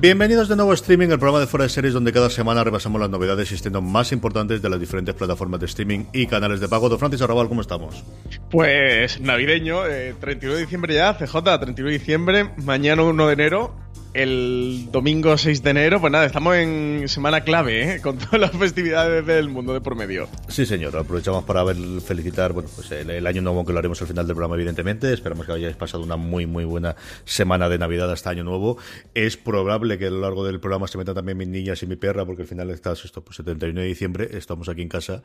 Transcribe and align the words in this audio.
Bienvenidos 0.00 0.48
de 0.48 0.56
nuevo 0.56 0.70
a 0.70 0.74
Streaming, 0.74 1.08
el 1.08 1.18
programa 1.18 1.40
de 1.40 1.46
Fuera 1.46 1.64
de 1.64 1.68
Series 1.68 1.92
donde 1.92 2.10
cada 2.10 2.30
semana 2.30 2.64
repasamos 2.64 2.98
las 2.98 3.10
novedades 3.10 3.52
y 3.52 3.70
más 3.82 4.12
importantes 4.12 4.62
de 4.62 4.70
las 4.70 4.80
diferentes 4.80 5.14
plataformas 5.14 5.60
de 5.60 5.66
streaming 5.66 6.06
y 6.14 6.26
canales 6.26 6.58
de 6.60 6.68
pago. 6.68 6.88
Don 6.88 6.98
Francis 6.98 7.20
Arrabal, 7.20 7.48
¿cómo 7.48 7.60
estamos? 7.60 8.02
Pues 8.50 9.20
navideño, 9.20 9.82
31 10.18 10.54
de 10.54 10.60
diciembre 10.62 10.94
ya, 10.94 11.18
CJ, 11.18 11.42
31 11.42 11.90
de 11.90 11.98
diciembre, 11.98 12.50
mañana 12.64 13.02
1 13.02 13.26
de 13.26 13.32
enero, 13.34 13.74
el 14.12 14.88
domingo 14.90 15.38
6 15.38 15.62
de 15.62 15.70
enero, 15.70 16.00
pues 16.00 16.12
nada, 16.12 16.26
estamos 16.26 16.56
en 16.56 17.08
semana 17.08 17.42
clave, 17.42 17.94
¿eh? 17.94 18.00
con 18.00 18.18
todas 18.18 18.40
las 18.40 18.50
festividades 18.50 19.24
del 19.24 19.48
mundo 19.48 19.72
de 19.72 19.80
por 19.80 19.94
medio. 19.94 20.28
Sí, 20.48 20.66
señor, 20.66 20.96
aprovechamos 20.96 21.44
para 21.44 21.62
ver, 21.62 21.76
felicitar 22.04 22.52
bueno, 22.52 22.68
pues 22.74 22.90
el, 22.90 23.26
año 23.26 23.42
nuevo 23.42 23.64
que 23.64 23.72
lo 23.72 23.78
haremos 23.78 24.00
al 24.00 24.08
final 24.08 24.26
del 24.26 24.34
programa, 24.34 24.56
evidentemente. 24.56 25.12
Esperamos 25.12 25.46
que 25.46 25.52
hayáis 25.52 25.76
pasado 25.76 26.02
una 26.02 26.16
muy, 26.16 26.46
muy 26.46 26.64
buena 26.64 26.96
semana 27.24 27.68
de 27.68 27.78
Navidad 27.78 28.10
hasta 28.10 28.30
Año 28.30 28.42
Nuevo. 28.42 28.78
Es 29.14 29.36
probable 29.36 29.98
que 29.98 30.06
a 30.06 30.10
lo 30.10 30.20
largo 30.20 30.44
del 30.44 30.58
programa 30.58 30.88
se 30.88 30.98
metan 30.98 31.14
también 31.14 31.38
mis 31.38 31.48
niñas 31.48 31.82
y 31.82 31.86
mi 31.86 31.96
perra, 31.96 32.26
porque 32.26 32.42
al 32.42 32.48
final 32.48 32.70
está 32.70 32.92
esto, 32.92 33.22
pues 33.22 33.36
71 33.36 33.80
de 33.80 33.86
diciembre, 33.86 34.28
estamos 34.32 34.68
aquí 34.68 34.82
en 34.82 34.88
casa. 34.88 35.22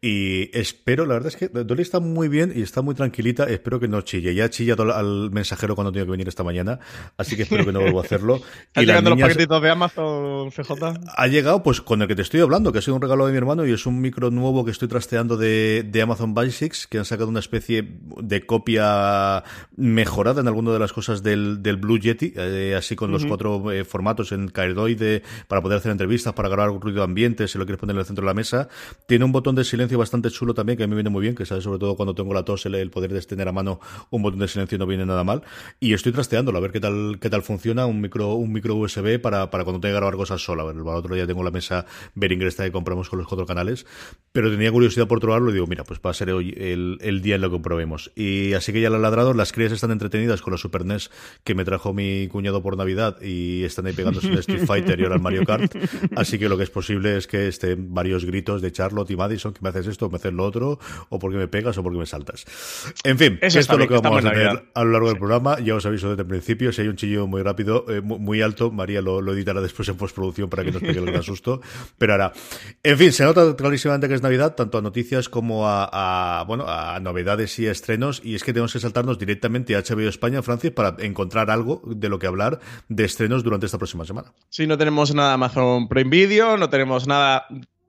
Y 0.00 0.56
espero, 0.56 1.06
la 1.06 1.14
verdad 1.14 1.28
es 1.28 1.36
que 1.36 1.48
Dolly 1.48 1.82
está 1.82 1.98
muy 1.98 2.28
bien 2.28 2.52
y 2.54 2.62
está 2.62 2.82
muy 2.82 2.94
tranquilita. 2.94 3.44
Espero 3.44 3.80
que 3.80 3.88
no 3.88 4.02
chille. 4.02 4.34
Ya 4.34 4.44
ha 4.44 4.50
chillado 4.50 4.94
al 4.94 5.30
mensajero 5.32 5.74
cuando 5.74 5.90
tenía 5.90 6.04
que 6.04 6.12
venir 6.12 6.28
esta 6.28 6.44
mañana, 6.44 6.78
así 7.16 7.36
que 7.36 7.42
espero 7.42 7.64
que 7.64 7.72
no 7.72 7.80
vuelva 7.80 8.00
a 8.00 8.04
hacerlo. 8.04 8.27
¿Están 8.36 8.86
llegando 8.86 9.10
los 9.10 9.20
paquetitos 9.20 9.62
de 9.62 9.70
Amazon, 9.70 10.50
CJ? 10.50 10.72
Ha 11.16 11.26
llegado, 11.26 11.62
pues, 11.62 11.80
con 11.80 12.02
el 12.02 12.08
que 12.08 12.14
te 12.14 12.22
estoy 12.22 12.40
hablando, 12.40 12.72
que 12.72 12.78
ha 12.78 12.82
sido 12.82 12.96
un 12.96 13.02
regalo 13.02 13.26
de 13.26 13.32
mi 13.32 13.38
hermano 13.38 13.66
y 13.66 13.72
es 13.72 13.86
un 13.86 14.00
micro 14.00 14.30
nuevo 14.30 14.64
que 14.64 14.70
estoy 14.70 14.88
trasteando 14.88 15.36
de, 15.36 15.84
de 15.86 16.02
Amazon 16.02 16.34
Basics, 16.34 16.86
que 16.86 16.98
han 16.98 17.04
sacado 17.04 17.28
una 17.28 17.40
especie 17.40 17.86
de 18.20 18.46
copia 18.46 19.42
mejorada 19.76 20.40
en 20.40 20.48
alguna 20.48 20.72
de 20.72 20.78
las 20.78 20.92
cosas 20.92 21.22
del, 21.22 21.62
del 21.62 21.76
Blue 21.76 21.98
Yeti, 21.98 22.32
eh, 22.36 22.74
así 22.76 22.96
con 22.96 23.10
los 23.10 23.24
cuatro 23.24 23.70
eh, 23.72 23.84
formatos 23.84 24.32
en 24.32 24.48
cardioide 24.48 25.22
para 25.46 25.62
poder 25.62 25.78
hacer 25.78 25.92
entrevistas, 25.92 26.34
para 26.34 26.48
grabar 26.48 26.70
ruido 26.80 27.02
ambiente, 27.02 27.48
si 27.48 27.58
lo 27.58 27.64
quieres 27.64 27.80
poner 27.80 27.94
en 27.94 28.00
el 28.00 28.06
centro 28.06 28.22
de 28.24 28.26
la 28.26 28.34
mesa. 28.34 28.68
Tiene 29.06 29.24
un 29.24 29.32
botón 29.32 29.54
de 29.54 29.64
silencio 29.64 29.98
bastante 29.98 30.30
chulo 30.30 30.54
también, 30.54 30.76
que 30.76 30.84
a 30.84 30.86
mí 30.86 30.90
me 30.90 30.96
viene 30.96 31.10
muy 31.10 31.22
bien, 31.22 31.34
que 31.34 31.46
sabe 31.46 31.60
sobre 31.60 31.78
todo 31.78 31.96
cuando 31.96 32.14
tengo 32.14 32.34
la 32.34 32.44
tos, 32.44 32.66
el, 32.66 32.90
poder 32.90 33.12
de 33.12 33.20
tener 33.22 33.48
a 33.48 33.52
mano 33.52 33.80
un 34.10 34.22
botón 34.22 34.40
de 34.40 34.48
silencio 34.48 34.78
no 34.78 34.86
viene 34.86 35.06
nada 35.06 35.24
mal. 35.24 35.42
Y 35.80 35.92
estoy 35.92 36.12
trasteándolo, 36.12 36.58
a 36.58 36.60
ver 36.60 36.72
qué 36.72 36.80
tal, 36.80 37.18
qué 37.20 37.30
tal 37.30 37.42
funciona, 37.42 37.86
un 37.86 38.00
micro 38.00 38.17
un 38.34 38.52
micro 38.52 38.74
USB 38.74 39.20
para, 39.20 39.50
para 39.50 39.64
cuando 39.64 39.80
tenga 39.80 39.94
que 39.94 39.96
grabar 39.96 40.16
cosas 40.16 40.42
sola. 40.42 40.64
El 40.70 40.80
otro 40.80 41.14
día 41.14 41.26
tengo 41.26 41.42
la 41.42 41.50
mesa 41.50 41.86
Behringer 42.14 42.48
esta 42.48 42.64
que 42.64 42.72
compramos 42.72 43.08
con 43.08 43.18
los 43.18 43.28
cuatro 43.28 43.46
canales, 43.46 43.86
pero 44.32 44.50
tenía 44.50 44.70
curiosidad 44.70 45.06
por 45.06 45.20
probarlo 45.20 45.50
y 45.50 45.54
digo, 45.54 45.66
mira, 45.66 45.84
pues 45.84 46.00
va 46.04 46.10
a 46.10 46.14
ser 46.14 46.30
hoy 46.30 46.54
el, 46.56 46.98
el 47.00 47.22
día 47.22 47.36
en 47.36 47.40
lo 47.40 47.50
que 47.50 47.58
probemos. 47.58 48.12
Y 48.14 48.52
así 48.54 48.72
que 48.72 48.80
ya 48.80 48.88
he 48.88 48.90
ladrado, 48.90 49.34
las 49.34 49.52
crías 49.52 49.72
están 49.72 49.90
entretenidas 49.90 50.42
con 50.42 50.52
la 50.52 50.58
Super 50.58 50.84
NES 50.84 51.10
que 51.44 51.54
me 51.54 51.64
trajo 51.64 51.92
mi 51.92 52.28
cuñado 52.28 52.62
por 52.62 52.76
Navidad 52.76 53.20
y 53.22 53.64
están 53.64 53.86
ahí 53.86 53.92
pegándose 53.92 54.28
el 54.28 54.38
Street 54.38 54.66
Fighter 54.66 54.98
y 55.00 55.04
ahora 55.04 55.16
el 55.16 55.22
Mario 55.22 55.44
Kart. 55.44 55.74
Así 56.16 56.38
que 56.38 56.48
lo 56.48 56.56
que 56.56 56.64
es 56.64 56.70
posible 56.70 57.16
es 57.16 57.26
que 57.26 57.48
estén 57.48 57.94
varios 57.94 58.24
gritos 58.24 58.62
de 58.62 58.72
Charlotte 58.72 59.10
y 59.10 59.16
Madison, 59.16 59.52
que 59.52 59.60
me 59.62 59.68
haces 59.68 59.86
esto, 59.86 60.10
me 60.10 60.16
haces 60.16 60.32
lo 60.32 60.44
otro, 60.44 60.78
o 61.08 61.18
porque 61.18 61.36
me 61.36 61.48
pegas 61.48 61.78
o 61.78 61.82
porque 61.82 61.98
me 61.98 62.06
saltas. 62.06 62.44
En 63.04 63.18
fin, 63.18 63.38
esto 63.40 63.58
es 63.58 63.68
lo 63.68 63.88
que 63.88 63.94
vamos 63.94 64.24
a 64.24 64.30
tener 64.30 64.70
a 64.74 64.84
lo 64.84 64.90
largo 64.90 65.08
del 65.08 65.18
programa. 65.18 65.58
Ya 65.60 65.74
os 65.74 65.86
aviso 65.86 66.10
desde 66.10 66.22
el 66.22 66.28
principio, 66.28 66.72
si 66.72 66.82
hay 66.82 66.88
un 66.88 66.96
chillo 66.96 67.26
muy 67.26 67.42
rápido, 67.42 67.84
eh, 67.88 68.00
muy 68.08 68.42
alto, 68.42 68.70
María 68.70 69.00
lo, 69.00 69.32
editará 69.32 69.60
después 69.60 69.88
en 69.88 69.96
postproducción 69.96 70.48
para 70.48 70.64
que 70.64 70.72
nos 70.72 70.82
pegue 70.82 70.98
el 70.98 71.06
gran 71.06 71.22
susto. 71.22 71.60
Pero 71.98 72.12
ahora, 72.12 72.32
en 72.82 72.98
fin, 72.98 73.12
se 73.12 73.24
nota 73.24 73.54
clarísimamente 73.56 74.08
que 74.08 74.14
es 74.14 74.22
Navidad, 74.22 74.54
tanto 74.54 74.78
a 74.78 74.82
noticias 74.82 75.28
como 75.28 75.64
a, 75.66 76.44
bueno, 76.46 76.64
a 76.66 76.98
novedades 77.00 77.58
y 77.58 77.66
a 77.66 77.72
estrenos, 77.72 78.20
y 78.24 78.34
es 78.34 78.44
que 78.44 78.52
tenemos 78.52 78.72
que 78.72 78.80
saltarnos 78.80 79.18
directamente 79.18 79.76
a 79.76 79.82
HBO 79.82 80.08
España, 80.08 80.42
Francia, 80.42 80.74
para 80.74 80.96
encontrar 81.00 81.50
algo 81.50 81.82
de 81.86 82.08
lo 82.08 82.18
que 82.18 82.26
hablar 82.26 82.60
de 82.88 83.04
estrenos 83.04 83.44
durante 83.44 83.66
esta 83.66 83.78
próxima 83.78 84.04
semana. 84.04 84.32
Sí, 84.48 84.66
no 84.66 84.78
tenemos 84.78 85.14
nada 85.14 85.34
Amazon 85.34 85.88
Prime 85.88 86.10
Video, 86.10 86.56
no 86.56 86.70
tenemos 86.70 87.06
nada 87.06 87.46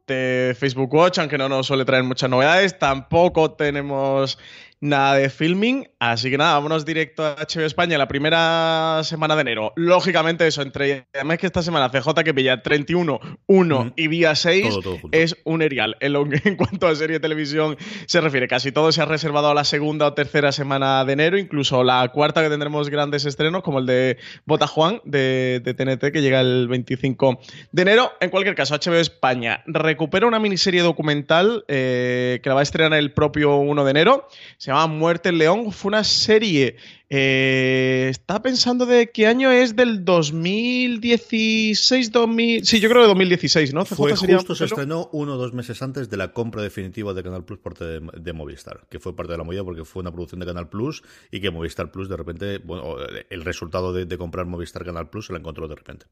de 0.10 0.56
Facebook 0.60 0.94
Watch, 0.94 1.20
aunque 1.20 1.38
no 1.38 1.48
nos 1.48 1.68
suele 1.68 1.86
traer 1.86 2.04
muchas 2.04 2.30
novedades, 2.30 2.78
tampoco 2.78 3.52
tenemos 3.52 4.38
nada 4.82 5.16
de 5.16 5.30
filming. 5.30 5.88
Así 6.00 6.30
que 6.30 6.38
nada, 6.38 6.54
vámonos 6.54 6.86
directo 6.86 7.26
a 7.26 7.36
HBO 7.36 7.66
España 7.66 7.98
la 7.98 8.08
primera 8.08 9.02
semana 9.04 9.36
de 9.36 9.42
enero. 9.42 9.74
Lógicamente, 9.76 10.48
eso, 10.48 10.62
entre. 10.62 11.08
Además, 11.14 11.38
que 11.38 11.46
esta 11.46 11.62
semana 11.62 11.90
CJ 11.90 12.24
que 12.24 12.34
pilla 12.34 12.62
31, 12.62 13.20
1 13.48 13.94
y 13.96 14.08
vía 14.08 14.36
6 14.36 14.80
es 15.12 15.38
un 15.44 15.62
erial. 15.62 15.98
En, 16.00 16.16
en, 16.16 16.56
cuanto 16.56 16.88
a 16.88 16.96
serie 16.96 17.16
de 17.16 17.20
televisión 17.20 17.78
se 18.06 18.22
refiere, 18.22 18.48
casi 18.48 18.72
todo 18.72 18.92
se 18.92 19.02
ha 19.02 19.06
reservado 19.06 19.50
a 19.50 19.54
la 19.54 19.64
segunda 19.64 20.08
o 20.08 20.14
tercera 20.14 20.52
semana 20.52 21.04
de 21.06 21.14
enero, 21.14 21.38
incluso 21.38 21.84
la 21.84 22.08
cuarta 22.10 22.42
que 22.42 22.50
tendremos 22.50 22.90
grandes 22.90 23.26
estrenos, 23.26 23.64
como 23.64 23.80
el 23.80 23.86
de 23.86 24.18
Bota 24.46 24.68
Juan 24.68 25.02
de, 25.04 25.62
TNT, 25.64 26.12
que 26.12 26.22
llega 26.22 26.40
el 26.42 26.68
25 26.68 27.40
de 27.72 27.82
enero. 27.82 28.14
En 28.22 28.30
cualquier 28.30 28.56
caso, 28.56 28.76
HBO 28.76 28.96
España 28.96 29.64
recupera 29.66 30.28
una 30.28 30.40
miniserie 30.40 30.82
documental 30.82 31.66
eh, 31.68 32.40
que 32.42 32.50
la 32.50 32.56
va 32.56 32.62
a 32.62 32.64
estrenar 32.64 32.98
el 32.98 33.12
propio 33.12 33.58
1 33.58 33.84
de 33.84 33.92
enero 33.92 34.28
se 34.58 34.69
llama 34.70 34.88
Muerte 34.88 35.30
en 35.30 35.38
León. 35.38 35.72
Fue 35.72 35.90
una 35.90 36.04
serie. 36.04 36.78
Eh, 37.12 38.10
está 38.12 38.44
pensando 38.44 38.86
de 38.86 39.10
qué 39.10 39.26
año 39.26 39.52
es 39.52 39.76
del 39.76 40.06
2016, 40.06 42.12
2000. 42.12 42.66
Sí, 42.66 42.80
yo 42.80 42.88
creo 42.88 43.02
de 43.02 43.08
2016, 43.08 43.74
¿no? 43.74 43.84
Fue 43.84 44.16
justo 44.16 44.54
se 44.54 44.66
estrenó 44.66 45.10
uno 45.12 45.34
o 45.34 45.38
dos 45.38 45.54
meses 45.54 45.82
antes 45.82 46.12
de 46.12 46.18
la 46.18 46.34
compra 46.34 46.62
definitiva 46.62 47.16
de 47.16 47.24
Canal 47.24 47.46
Plus 47.46 47.58
por 47.58 47.74
parte 47.74 48.00
de, 48.00 48.34
Movistar, 48.34 48.86
que 48.92 49.00
fue 49.00 49.16
parte 49.16 49.32
de 49.32 49.40
la 49.40 49.44
movida 49.44 49.64
porque 49.64 49.86
fue 49.86 50.02
una 50.02 50.12
producción 50.12 50.40
de 50.40 50.46
Canal 50.46 50.70
Plus 50.70 51.02
y 51.32 51.42
que 51.42 51.50
Movistar 51.50 51.92
Plus 51.92 52.10
de 52.10 52.18
repente, 52.18 52.60
bueno, 52.60 52.98
el 53.30 53.44
resultado 53.44 53.92
de, 53.92 54.06
de 54.06 54.18
comprar 54.18 54.46
Movistar 54.46 54.86
Canal 54.86 55.10
Plus 55.10 55.26
se 55.28 55.34
la 55.34 55.40
encontró 55.40 55.68
de 55.68 55.76
repente. 55.76 56.06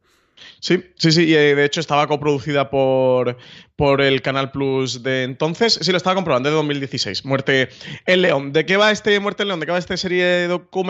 Sí, 0.59 0.83
sí, 0.95 1.11
sí, 1.11 1.25
y 1.25 1.35
eh, 1.35 1.55
de 1.55 1.65
hecho 1.65 1.79
estaba 1.79 2.07
coproducida 2.07 2.69
por, 2.69 3.37
por 3.75 4.01
el 4.01 4.21
Canal 4.21 4.51
Plus 4.51 5.03
de 5.03 5.23
entonces. 5.23 5.79
Sí, 5.81 5.91
lo 5.91 5.97
estaba 5.97 6.15
comprobando, 6.15 6.49
de 6.49 6.55
2016. 6.55 7.25
Muerte 7.25 7.69
en 8.05 8.21
León. 8.21 8.53
¿De 8.53 8.65
qué 8.65 8.77
va 8.77 8.91
este 8.91 9.19
Muerte 9.19 9.43
en 9.43 9.49
León? 9.49 9.59
¿De 9.59 9.65
qué 9.65 9.71
va 9.71 9.77
esta 9.77 9.97
serie 9.97 10.47
documental? 10.47 10.86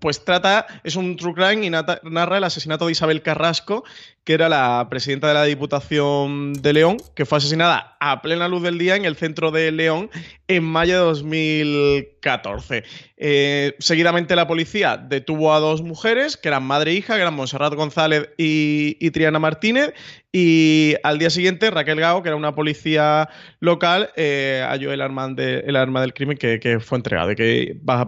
Pues 0.00 0.24
trata, 0.24 0.66
es 0.84 0.96
un 0.96 1.16
true 1.16 1.34
crime 1.34 1.66
y 1.66 1.70
narra 1.70 2.38
el 2.38 2.44
asesinato 2.44 2.86
de 2.86 2.92
Isabel 2.92 3.22
Carrasco, 3.22 3.84
que 4.24 4.34
era 4.34 4.48
la 4.48 4.86
presidenta 4.90 5.28
de 5.28 5.34
la 5.34 5.44
Diputación 5.44 6.54
de 6.54 6.72
León, 6.72 6.96
que 7.14 7.26
fue 7.26 7.38
asesinada 7.38 7.96
a 8.00 8.22
plena 8.22 8.48
luz 8.48 8.62
del 8.62 8.78
día 8.78 8.96
en 8.96 9.04
el 9.04 9.16
centro 9.16 9.50
de 9.50 9.72
León 9.72 10.10
en 10.48 10.64
mayo 10.64 10.94
de 10.94 11.04
2014. 11.04 12.84
Eh, 13.20 13.74
seguidamente 13.78 14.36
la 14.36 14.46
policía 14.46 14.96
detuvo 14.96 15.52
a 15.52 15.58
dos 15.58 15.82
mujeres, 15.82 16.36
que 16.36 16.48
eran 16.48 16.62
madre 16.62 16.92
e 16.92 16.94
hija, 16.94 17.16
que 17.16 17.20
eran 17.20 17.34
Monserrat 17.34 17.74
González 17.74 18.30
y, 18.38 19.10
Triana 19.10 19.38
Martínez, 19.38 19.92
y 20.32 20.94
al 21.02 21.18
día 21.18 21.30
siguiente 21.30 21.70
Raquel 21.70 21.98
Gao, 21.98 22.22
que 22.22 22.28
era 22.28 22.36
una 22.36 22.54
policía 22.54 23.28
local, 23.60 24.10
eh, 24.16 24.64
halló 24.68 24.92
el 24.92 25.00
arma, 25.00 25.34
el 25.36 25.74
arma 25.74 26.00
del 26.00 26.14
crimen 26.14 26.36
que, 26.38 26.78
fue 26.80 26.98
entregada, 26.98 27.34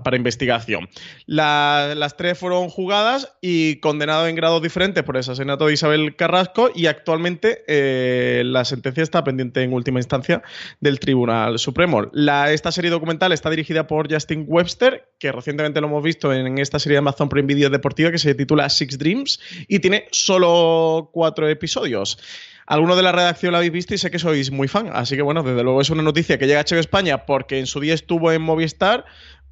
para 0.03 0.17
investigación. 0.17 0.89
las 1.27 2.17
tres 2.17 2.39
fueron 2.39 2.69
juzgadas 2.69 3.35
y 3.41 3.77
condenadas 3.77 4.29
en 4.29 4.37
grados 4.37 4.63
diferentes 4.63 5.03
por 5.03 5.17
el 5.17 5.21
asesinato 5.21 5.67
de 5.67 5.75
Isabel 5.75 6.15
Carrasco 6.15 6.71
y 6.75 6.87
actualmente 6.87 7.65
eh, 7.67 8.43
la 8.45 8.65
sentencia 8.65 9.03
está 9.03 9.25
pendiente 9.25 9.63
en 9.63 9.73
última 9.73 9.99
instancia 9.99 10.43
del 10.81 11.01
Tribunal 11.01 11.59
Supremo. 11.59 12.11
Esta 12.51 12.73
serie 12.73 12.91
documental 12.91 13.33
está 13.33 13.51
dirigida 13.51 13.87
por 13.87 14.13
Justin 14.13 14.45
Webster, 14.47 15.09
que 15.19 15.33
recientemente 15.33 15.81
lo 15.81 15.87
hemos 15.89 16.03
visto 16.03 16.33
en, 16.33 16.59
esta 16.59 16.79
serie 16.79 16.95
de 16.95 16.99
Amazon 16.99 17.29
Prime 17.29 17.47
Video 17.47 17.71
deportiva 17.71 18.11
que 18.11 18.19
se 18.19 18.35
titula 18.35 18.69
Six 18.69 18.99
Dreams 18.99 19.41
y 19.69 19.79
tiene 19.81 20.07
solo 20.11 21.11
cuatro 21.13 21.49
episodios. 21.49 22.19
Alguno 22.67 22.97
de 22.97 23.03
la 23.03 23.13
redacción 23.13 23.53
la 23.53 23.59
habéis 23.59 23.73
visto 23.73 23.95
y 23.95 23.99
sé 23.99 24.11
que 24.11 24.19
sois 24.19 24.51
muy 24.51 24.69
fan, 24.69 24.91
así 24.93 25.17
que 25.17 25.23
bueno, 25.23 25.43
desde 25.43 25.63
luego 25.63 25.81
es 25.81 25.91
una 25.91 26.03
noticia 26.03 26.39
que 26.39 26.47
llega 26.47 26.61
a 26.61 26.65
HBO 26.65 26.79
España 26.79 27.27
porque 27.27 27.59
en 27.59 27.67
su 27.67 27.81
día 27.81 27.95
estuvo 27.95 28.31
en 28.33 28.43
Movistar, 28.43 29.05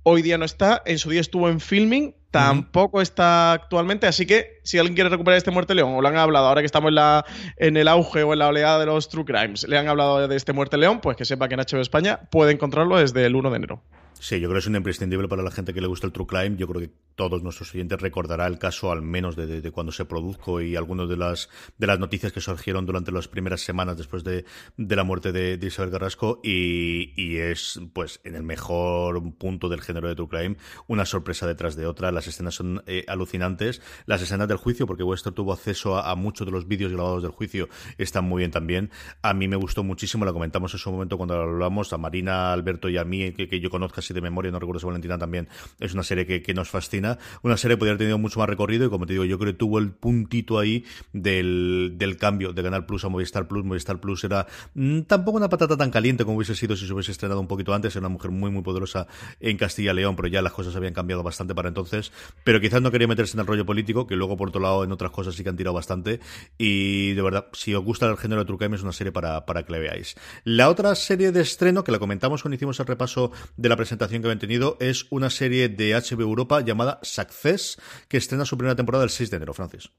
hoy 0.05 0.23
día 0.23 0.39
no 0.39 0.45
está, 0.45 0.83
en 0.87 0.99
su 0.99 1.11
día 1.11 1.21
estuvo 1.21 1.49
en 1.49 1.61
Filming, 1.61 2.15
tampoco 2.31 3.01
está 3.01 3.53
actualmente, 3.53 4.07
así 4.07 4.27
que 4.27 4.61
si 4.63 4.79
alguien 4.79 4.95
quiere 4.95 5.11
recuperar 5.11 5.39
este 5.39 5.51
Muerte 5.51 5.75
León 5.75 5.95
o 5.95 6.03
le 6.03 6.09
han 6.09 6.17
hablado 6.17 6.47
ahora 6.47 6.61
que 6.61 6.67
estamos 6.67 6.89
en, 6.89 6.97
la, 6.97 7.25
en 7.57 7.77
el 7.77 7.89
auge 7.89 8.23
o 8.23 8.33
en 8.33 8.39
la 8.41 8.49
oleada 8.49 8.79
de 8.79 8.87
los 8.87 9.09
True 9.09 9.25
Crimes, 9.25 9.67
le 9.67 9.79
han 9.79 9.89
hablado 9.89 10.29
de 10.29 10.37
este 10.37 10.53
Muerte 10.53 10.77
León, 10.77 11.01
pues 11.01 11.17
que 11.17 11.25
sepa 11.25 11.49
que 11.49 11.55
en 11.55 11.61
HBO 11.61 11.81
España 11.81 12.21
puede 12.31 12.53
encontrarlo 12.53 12.99
desde 12.99 13.25
el 13.25 13.35
1 13.35 13.51
de 13.51 13.57
enero. 13.57 13.83
Sí, 14.21 14.41
yo 14.41 14.49
creo 14.49 14.55
que 14.55 14.59
es 14.59 14.67
un 14.67 14.75
imprescindible 14.75 15.29
para 15.29 15.43
la 15.45 15.53
gente 15.53 15.73
que 15.73 15.81
le 15.81 15.87
gusta 15.87 16.07
el 16.07 16.13
True 16.13 16.27
Crime. 16.27 16.57
Yo 16.57 16.67
creo 16.67 16.81
que 16.81 16.91
todos 17.15 17.43
nuestros 17.43 17.73
oyentes 17.75 18.01
recordará 18.01 18.47
el 18.47 18.59
caso 18.59 18.91
al 18.91 19.03
menos 19.03 19.37
de, 19.37 19.71
cuando 19.71 19.93
se 19.93 20.05
produjo 20.05 20.61
y 20.61 20.77
algunas 20.77 21.09
de 21.09 21.17
las 21.17 21.49
de 21.79 21.87
las 21.87 21.99
noticias 21.99 22.33
que 22.33 22.41
surgieron 22.41 22.85
durante 22.85 23.13
las 23.13 23.29
primeras 23.29 23.61
semanas 23.61 23.97
después 23.97 24.25
de, 24.25 24.45
la 24.77 25.05
muerte 25.05 25.33
de, 25.33 25.59
Isabel 25.65 25.93
Carrasco 25.93 26.41
y, 26.43 27.37
es 27.39 27.81
pues 27.93 28.21
en 28.25 28.35
el 28.35 28.43
mejor 28.43 29.35
punto 29.37 29.69
del 29.69 29.81
género 29.83 30.09
de 30.09 30.15
True 30.17 30.29
Crime 30.29 30.57
una 30.89 31.05
sorpresa 31.05 31.47
detrás 31.47 31.77
de 31.77 31.87
otra. 31.87 32.11
Las 32.11 32.27
escenas 32.27 32.55
son 32.55 32.83
eh, 32.87 33.05
alucinantes. 33.07 33.83
Las 34.07 34.23
escenas 34.23 34.49
del 34.49 34.57
juicio, 34.57 34.87
porque 34.87 35.05
Wester 35.05 35.33
tuvo 35.33 35.53
acceso 35.53 35.97
a, 35.97 36.15
muchos 36.17 36.47
de 36.47 36.53
los 36.53 36.67
vídeos 36.67 36.93
grabados 36.93 37.23
del 37.23 37.33
juicio, 37.33 37.69
están 37.99 38.25
muy 38.25 38.41
bien 38.41 38.51
también. 38.51 38.91
A 39.23 39.33
mí 39.35 39.47
me 39.47 39.57
gustó 39.57 39.85
muchísimo, 39.85 40.25
la 40.25 40.33
comentamos 40.33 40.73
en 40.73 40.79
su 40.79 40.91
momento 40.91 41.17
cuando 41.17 41.35
hablamos, 41.35 41.93
a 41.93 41.99
Marina, 41.99 42.53
Alberto 42.53 42.89
y 42.89 42.97
a 42.97 43.05
mí, 43.05 43.33
que, 43.33 43.49
que 43.49 43.61
yo 43.61 43.71
conozca 43.71 44.03
de 44.15 44.21
memoria, 44.21 44.51
no 44.51 44.59
recuerdo 44.59 44.81
si 44.81 44.87
Valentina 44.87 45.19
también, 45.19 45.49
es 45.81 45.95
una 45.95 46.03
serie 46.03 46.27
que, 46.27 46.55
nos 46.55 46.71
fascina. 46.71 47.19
Una 47.43 47.57
serie 47.57 47.77
que 47.77 47.79
podría 47.79 47.93
haber 47.93 47.99
tenido 47.99 48.19
mucho 48.19 48.41
más 48.41 48.49
recorrido 48.49 48.87
y 48.87 48.91
como 48.91 49.07
te 49.07 49.13
digo, 49.13 49.25
yo 49.25 49.39
creo 49.39 49.53
que 49.53 49.59
tuvo 49.59 49.79
el 49.79 49.93
puntito 49.93 50.59
ahí 50.59 50.85
del, 51.13 51.95
del 51.97 52.17
cambio 52.17 52.53
de 52.53 52.63
ganar 52.63 52.87
Plus 52.87 53.05
a 53.05 53.09
Movistar 53.09 53.47
Plus. 53.47 53.65
Movistar 53.65 54.01
Plus 54.01 54.25
era 54.25 54.47
mm, 54.75 55.03
tampoco 55.03 55.37
una 55.37 55.49
patata 55.49 55.77
tan 55.77 55.91
caliente 55.91 56.25
como 56.25 56.37
hubiese 56.37 56.55
sido 56.55 56.77
si 56.77 56.87
se 56.87 56.93
hubiese 56.93 57.13
estrenado 57.13 57.41
un 57.41 57.47
poquito 57.47 57.75
antes. 57.75 57.95
Era 57.95 58.01
una 58.01 58.09
mujer 58.09 58.31
muy, 58.31 58.51
muy 58.51 58.63
poderosa 58.63 59.07
en 59.41 59.57
Castilla 59.57 59.93
y 59.93 59.97
León, 59.97 60.17
pero 60.17 60.29
ya 60.29 60.43
las 60.43 60.53
cosas 60.53 60.75
habían 60.77 60.95
cambiado 60.95 61.23
bastante 61.23 61.55
para 61.55 61.69
entonces. 61.69 62.13
Pero 62.45 62.61
quizás 62.61 62.83
no 62.83 62.91
quería 62.91 63.07
meterse 63.07 63.37
en 63.37 63.41
el 63.41 63.47
rollo 63.47 63.67
político, 63.67 64.07
que 64.07 64.17
luego 64.17 64.37
por 64.37 64.49
otro 64.49 64.61
lado 64.61 64.85
en 64.85 64.93
otras 64.93 65.11
cosas 65.11 65.35
sí 65.35 65.43
que 65.43 65.51
han 65.51 65.57
tirado 65.57 65.75
bastante. 65.75 66.21
Y 66.57 67.13
de 67.13 67.23
verdad, 67.23 67.47
si 67.53 67.75
os 67.75 67.85
gusta 67.85 68.07
el 68.07 68.17
género 68.17 68.45
de 68.45 68.47
True 68.47 68.75
es 68.75 68.83
una 68.83 68.93
serie 68.93 69.13
para, 69.13 69.47
para 69.47 69.65
que 69.65 69.73
le 69.73 69.79
veáis. 69.79 70.17
La 70.45 70.69
otra 70.69 70.95
serie 70.95 71.33
de 71.33 71.41
estreno, 71.41 71.85
que 71.85 71.93
la 71.93 71.99
comentamos 71.99 72.43
cuando 72.43 72.57
hicimos 72.57 72.79
el 72.81 72.87
repaso 72.87 73.33
de 73.57 73.69
la 73.69 73.77
presentación 73.77 73.88
que 73.97 74.05
habían 74.05 74.39
tenido, 74.39 74.77
es 74.81 75.07
una 75.11 75.31
serie 75.31 75.69
de 75.69 75.95
HBO 75.95 76.23
Europa 76.23 76.61
llamada 76.61 76.99
Success, 77.03 77.79
que 78.09 78.17
estrena 78.17 78.45
su 78.45 78.59
primera 78.59 78.77
temporada 78.77 79.05
el 79.05 79.11
6 79.11 79.31
de 79.31 79.37
enero, 79.37 79.55
Francis. 79.55 79.91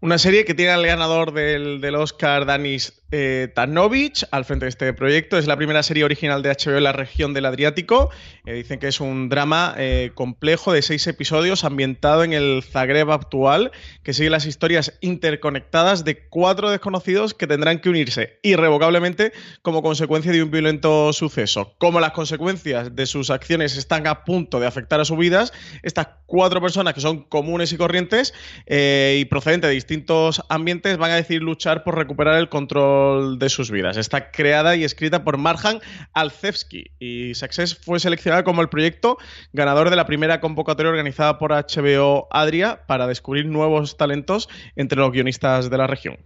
Una 0.00 0.18
serie 0.18 0.44
que 0.44 0.54
tiene 0.54 0.72
al 0.72 0.84
ganador 0.84 1.32
del, 1.32 1.94
Oscar, 1.94 2.46
Danis 2.46 3.00
eh, 3.12 3.50
Tanovich, 3.54 4.24
al 4.30 4.44
frente 4.44 4.66
de 4.66 4.70
este 4.70 4.92
proyecto. 4.92 5.38
Es 5.38 5.46
la 5.46 5.56
primera 5.56 5.82
serie 5.82 6.04
original 6.04 6.42
de 6.42 6.50
HBO 6.50 6.76
en 6.76 6.84
la 6.84 6.92
región 6.92 7.34
del 7.34 7.46
Adriático. 7.46 8.10
Eh, 8.44 8.54
dicen 8.54 8.78
que 8.78 8.88
es 8.88 9.00
un 9.00 9.28
drama 9.28 9.74
eh, 9.76 10.12
complejo 10.14 10.72
de 10.72 10.82
seis 10.82 11.06
episodios 11.06 11.64
ambientado 11.64 12.24
en 12.24 12.32
el 12.32 12.62
Zagreb 12.62 13.10
actual, 13.10 13.72
que 14.02 14.12
sigue 14.12 14.30
las 14.30 14.46
historias 14.46 14.98
interconectadas 15.00 16.04
de 16.04 16.28
cuatro 16.28 16.70
desconocidos 16.70 17.34
que 17.34 17.46
tendrán 17.46 17.80
que 17.80 17.88
unirse 17.88 18.38
irrevocablemente 18.42 19.32
como 19.62 19.82
consecuencia 19.82 20.32
de 20.32 20.42
un 20.42 20.50
violento 20.50 21.12
suceso. 21.12 21.74
Como 21.78 22.00
las 22.00 22.12
consecuencias 22.12 22.94
de 22.94 23.06
sus 23.06 23.29
acciones 23.30 23.76
están 23.76 24.06
a 24.06 24.24
punto 24.24 24.60
de 24.60 24.66
afectar 24.66 25.00
a 25.00 25.04
sus 25.04 25.18
vidas, 25.18 25.52
estas 25.82 26.08
cuatro 26.26 26.60
personas 26.60 26.94
que 26.94 27.00
son 27.00 27.22
comunes 27.24 27.72
y 27.72 27.76
corrientes 27.76 28.34
eh, 28.66 29.18
y 29.20 29.24
procedentes 29.24 29.68
de 29.68 29.74
distintos 29.74 30.42
ambientes 30.48 30.96
van 30.96 31.10
a 31.10 31.16
decidir 31.16 31.42
luchar 31.42 31.82
por 31.82 31.96
recuperar 31.96 32.38
el 32.38 32.48
control 32.48 33.38
de 33.38 33.48
sus 33.48 33.70
vidas. 33.70 33.96
Está 33.96 34.30
creada 34.30 34.76
y 34.76 34.84
escrita 34.84 35.24
por 35.24 35.38
Marjan 35.38 35.80
Alcevsky 36.12 36.90
y 36.98 37.34
Success 37.34 37.74
fue 37.74 38.00
seleccionada 38.00 38.44
como 38.44 38.62
el 38.62 38.68
proyecto 38.68 39.18
ganador 39.52 39.90
de 39.90 39.96
la 39.96 40.06
primera 40.06 40.40
convocatoria 40.40 40.90
organizada 40.90 41.38
por 41.38 41.52
HBO 41.52 42.28
Adria 42.30 42.86
para 42.86 43.06
descubrir 43.06 43.46
nuevos 43.46 43.96
talentos 43.96 44.48
entre 44.76 44.98
los 44.98 45.12
guionistas 45.12 45.70
de 45.70 45.78
la 45.78 45.86
región. 45.86 46.18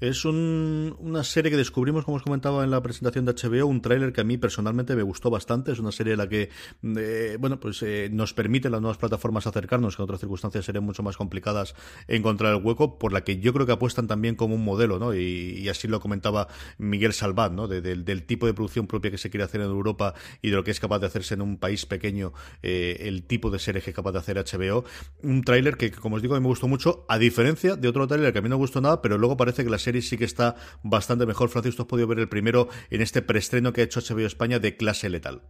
Es 0.00 0.24
una 0.24 1.24
serie 1.24 1.50
que 1.50 1.56
descubrimos, 1.56 2.04
como 2.04 2.16
os 2.16 2.22
comentaba 2.22 2.64
en 2.64 2.70
la 2.70 2.82
presentación 2.82 3.24
de 3.24 3.32
HBO, 3.32 3.66
un 3.66 3.80
tráiler 3.80 4.12
que 4.12 4.20
a 4.20 4.24
mí 4.24 4.36
personalmente 4.36 4.96
me 4.96 5.02
gustó 5.02 5.30
bastante. 5.30 5.72
Es 5.72 5.78
una 5.78 5.92
serie 5.92 6.12
en 6.12 6.18
la 6.18 6.28
que, 6.28 6.50
eh, 6.82 7.36
bueno, 7.38 7.60
pues 7.60 7.82
eh, 7.82 8.08
nos 8.12 8.34
permite 8.34 8.70
las 8.70 8.80
nuevas 8.80 8.98
plataformas 8.98 9.46
acercarnos, 9.46 9.96
que 9.96 10.02
en 10.02 10.04
otras 10.04 10.20
circunstancias 10.20 10.64
serían 10.64 10.84
mucho 10.84 11.02
más 11.02 11.16
complicadas 11.16 11.74
encontrar 12.08 12.54
el 12.54 12.62
hueco, 12.62 12.98
por 12.98 13.12
la 13.12 13.22
que 13.22 13.38
yo 13.38 13.52
creo 13.52 13.66
que 13.66 13.72
apuestan 13.72 14.06
también 14.06 14.34
como 14.34 14.54
un 14.54 14.64
modelo, 14.64 14.98
¿no? 14.98 15.14
Y, 15.14 15.68
así 15.68 15.88
lo 15.88 15.98
comentaba 15.98 16.48
Miguel 16.78 17.14
Salvat, 17.14 17.52
¿no? 17.52 17.66
del 17.68 18.22
tipo 18.24 18.46
de 18.46 18.54
producción 18.54 18.86
propia 18.86 19.10
que 19.10 19.18
se 19.18 19.30
quiere 19.30 19.44
hacer 19.44 19.60
en 19.60 19.68
Europa 19.68 20.14
y 20.42 20.50
de 20.50 20.56
lo 20.56 20.62
que 20.62 20.70
es 20.70 20.78
capaz 20.78 20.98
de 20.98 21.06
hacerse 21.06 21.34
en 21.34 21.42
un 21.42 21.56
país 21.56 21.86
pequeño, 21.86 22.32
eh, 22.62 22.98
el 23.00 23.24
tipo 23.24 23.50
de 23.50 23.58
serie 23.58 23.80
que 23.80 23.90
es 23.90 23.96
capaz 23.96 24.12
de 24.12 24.18
hacer 24.18 24.36
HBO. 24.36 24.84
Un 25.22 25.42
tráiler 25.42 25.76
que, 25.76 25.90
como 25.90 26.16
os 26.16 26.22
digo, 26.22 26.34
a 26.34 26.38
mí 26.38 26.42
me 26.42 26.48
gustó 26.48 26.68
mucho, 26.68 27.06
a 27.08 27.18
diferencia 27.18 27.76
de 27.76 27.88
otro 27.88 28.06
tráiler 28.06 28.32
que 28.32 28.40
a 28.40 28.42
mí 28.42 28.48
no 28.48 28.56
gustó 28.56 28.80
nada, 28.80 29.00
pero 29.00 29.18
luego 29.18 29.36
parece 29.36 29.64
que 29.64 29.70
la 29.70 29.78
serie 29.84 30.02
sí 30.02 30.18
que 30.18 30.24
está 30.24 30.56
bastante 30.82 31.26
mejor. 31.26 31.48
Francisco, 31.48 31.82
has 31.82 31.88
podido 31.88 32.08
ver 32.08 32.18
el 32.18 32.28
primero 32.28 32.68
en 32.90 33.00
este 33.00 33.22
preestreno 33.22 33.72
que 33.72 33.82
ha 33.82 33.84
hecho 33.84 34.00
HBO 34.00 34.26
España 34.26 34.58
de 34.58 34.76
clase 34.76 35.08
letal. 35.08 35.42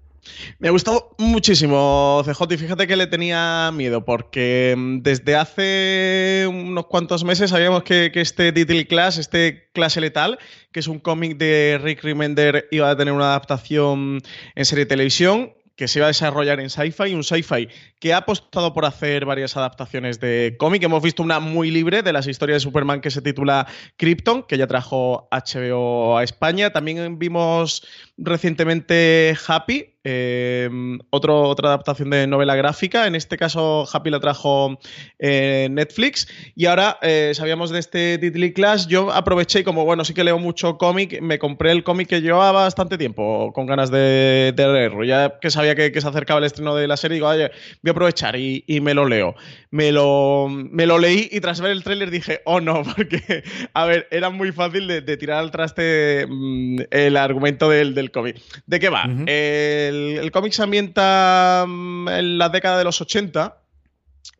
Me 0.58 0.69
ha 0.69 0.70
gustado 0.70 1.14
muchísimo, 1.19 2.22
CJ, 2.25 2.54
y 2.54 2.56
fíjate 2.56 2.86
que 2.86 2.96
le 2.96 3.06
tenía 3.06 3.70
miedo, 3.72 4.04
porque 4.04 4.75
mm, 4.76 5.02
desde 5.02 5.36
hace 5.36 6.46
unos 6.48 6.86
cuantos 6.86 7.25
meses 7.25 7.50
sabíamos 7.50 7.82
que, 7.82 8.10
este 8.14 8.52
Title 8.52 8.86
Class, 8.86 9.19
este 9.19 9.69
clase 9.72 10.00
letal, 10.00 10.38
que 10.72 10.80
es 10.80 10.88
un 10.88 10.98
cómic 10.98 11.37
de 11.37 11.78
Rick 11.82 12.02
Remender, 12.02 12.69
iba 12.70 12.90
a 12.90 12.96
tener 12.96 13.12
una 13.12 13.26
adaptación 13.26 14.20
en 14.54 14.64
serie 14.64 14.84
de 14.84 14.88
televisión 14.88 15.52
que 15.76 15.88
se 15.88 15.99
iba 15.99 16.06
a 16.06 16.09
desarrollar 16.09 16.61
en 16.61 16.71
sci-fi, 16.71 17.15
un 17.15 17.25
sci-fi 17.25 17.69
que 17.99 18.12
ha 18.12 18.19
apostado 18.19 18.73
por 18.73 18.85
hacer 18.85 19.25
varias 19.25 19.56
adaptaciones 19.56 20.21
de 20.21 20.56
cómic. 20.59 20.82
Hemos 20.82 21.03
visto 21.03 21.23
una 21.23 21.41
muy 21.41 21.71
libre 21.71 22.03
de 22.03 22.12
las 22.12 22.26
historias 22.26 22.56
de 22.56 22.61
Superman 22.61 23.00
que 23.00 23.11
se 23.11 23.23
titula 23.23 23.67
Krypton, 23.97 24.44
que 24.44 24.59
ya 24.59 24.67
trajo 24.67 25.29
HBO 25.31 26.19
a 26.19 26.25
España. 26.25 26.73
También 26.73 27.19
vimos 27.19 27.87
recientemente 28.16 29.37
Happy, 29.47 29.93
Otro, 30.04 31.42
otra 31.42 31.68
adaptación 31.68 32.11
de 32.11 32.26
novela 32.26 32.54
gráfica. 32.54 33.06
En 33.06 33.14
este 33.14 33.37
caso, 33.37 33.87
Happy 33.92 34.11
la 34.11 34.20
trajo 34.20 34.78
eh, 35.18 35.68
Netflix. 35.70 36.28
Y 36.54 36.66
ahora 36.66 36.99
eh, 37.02 37.32
sabíamos 37.34 37.70
de 37.70 37.78
este 37.78 38.18
Diddley 38.18 38.52
Class. 38.52 38.87
Yo 38.87 39.12
aproveché 39.12 39.61
y, 39.61 39.64
como 39.64 39.84
bueno, 39.84 40.04
sí 40.04 40.14
que 40.14 40.25
leo 40.25 40.38
mucho 40.38 40.78
cómic, 40.78 41.20
me 41.20 41.38
compré 41.38 41.73
el 41.73 41.84
cómic 41.84 42.08
que 42.08 42.20
llevaba 42.20 42.52
bastante 42.52 42.99
tiempo 42.99 43.52
con 43.52 43.66
ganas 43.66 43.90
de, 43.90 44.52
leerlo. 44.56 45.04
Ya 45.04 45.38
que 45.40 45.50
sabía 45.50 45.75
que, 45.75 46.00
se 46.00 46.08
acercaba 46.08 46.38
el 46.38 46.44
estreno 46.44 46.75
de 46.75 46.88
la 46.88 46.96
serie, 46.96 47.16
digo, 47.16 47.28
oye, 47.28 47.50
voy 47.82 47.88
a 47.88 47.92
aprovechar 47.92 48.37
y, 48.37 48.64
me 48.82 48.94
lo 48.94 49.06
leo. 49.06 49.34
Me 49.70 49.90
lo, 49.90 50.49
me 50.49 50.87
lo 50.87 50.99
leí 50.99 51.28
y 51.32 51.40
tras 51.40 51.61
ver 51.61 51.73
el 51.73 51.82
tráiler 51.82 52.11
dije, 52.11 52.42
oh 52.44 52.61
no, 52.61 52.82
porque, 52.96 53.42
a 53.73 53.84
ver, 53.87 54.06
era 54.11 54.30
muy 54.30 54.52
fácil 54.52 54.87
de, 54.87 55.14
tirar 55.16 55.38
al 55.38 55.50
traste 55.50 56.26
mm, 56.28 56.80
el 56.90 57.16
argumento 57.16 57.70
del, 57.70 57.94
del 57.94 58.11
cómic. 58.11 58.37
¿De 58.66 58.80
qué 58.80 58.88
va? 58.88 59.08
el, 59.26 59.93
cómic 60.32 60.52
se 60.52 60.62
ambienta 60.62 61.64
mm, 61.66 62.08
en 62.08 62.38
la 62.38 62.48
década 62.48 62.78
de 62.78 62.84
los 62.84 63.00
80 63.00 63.58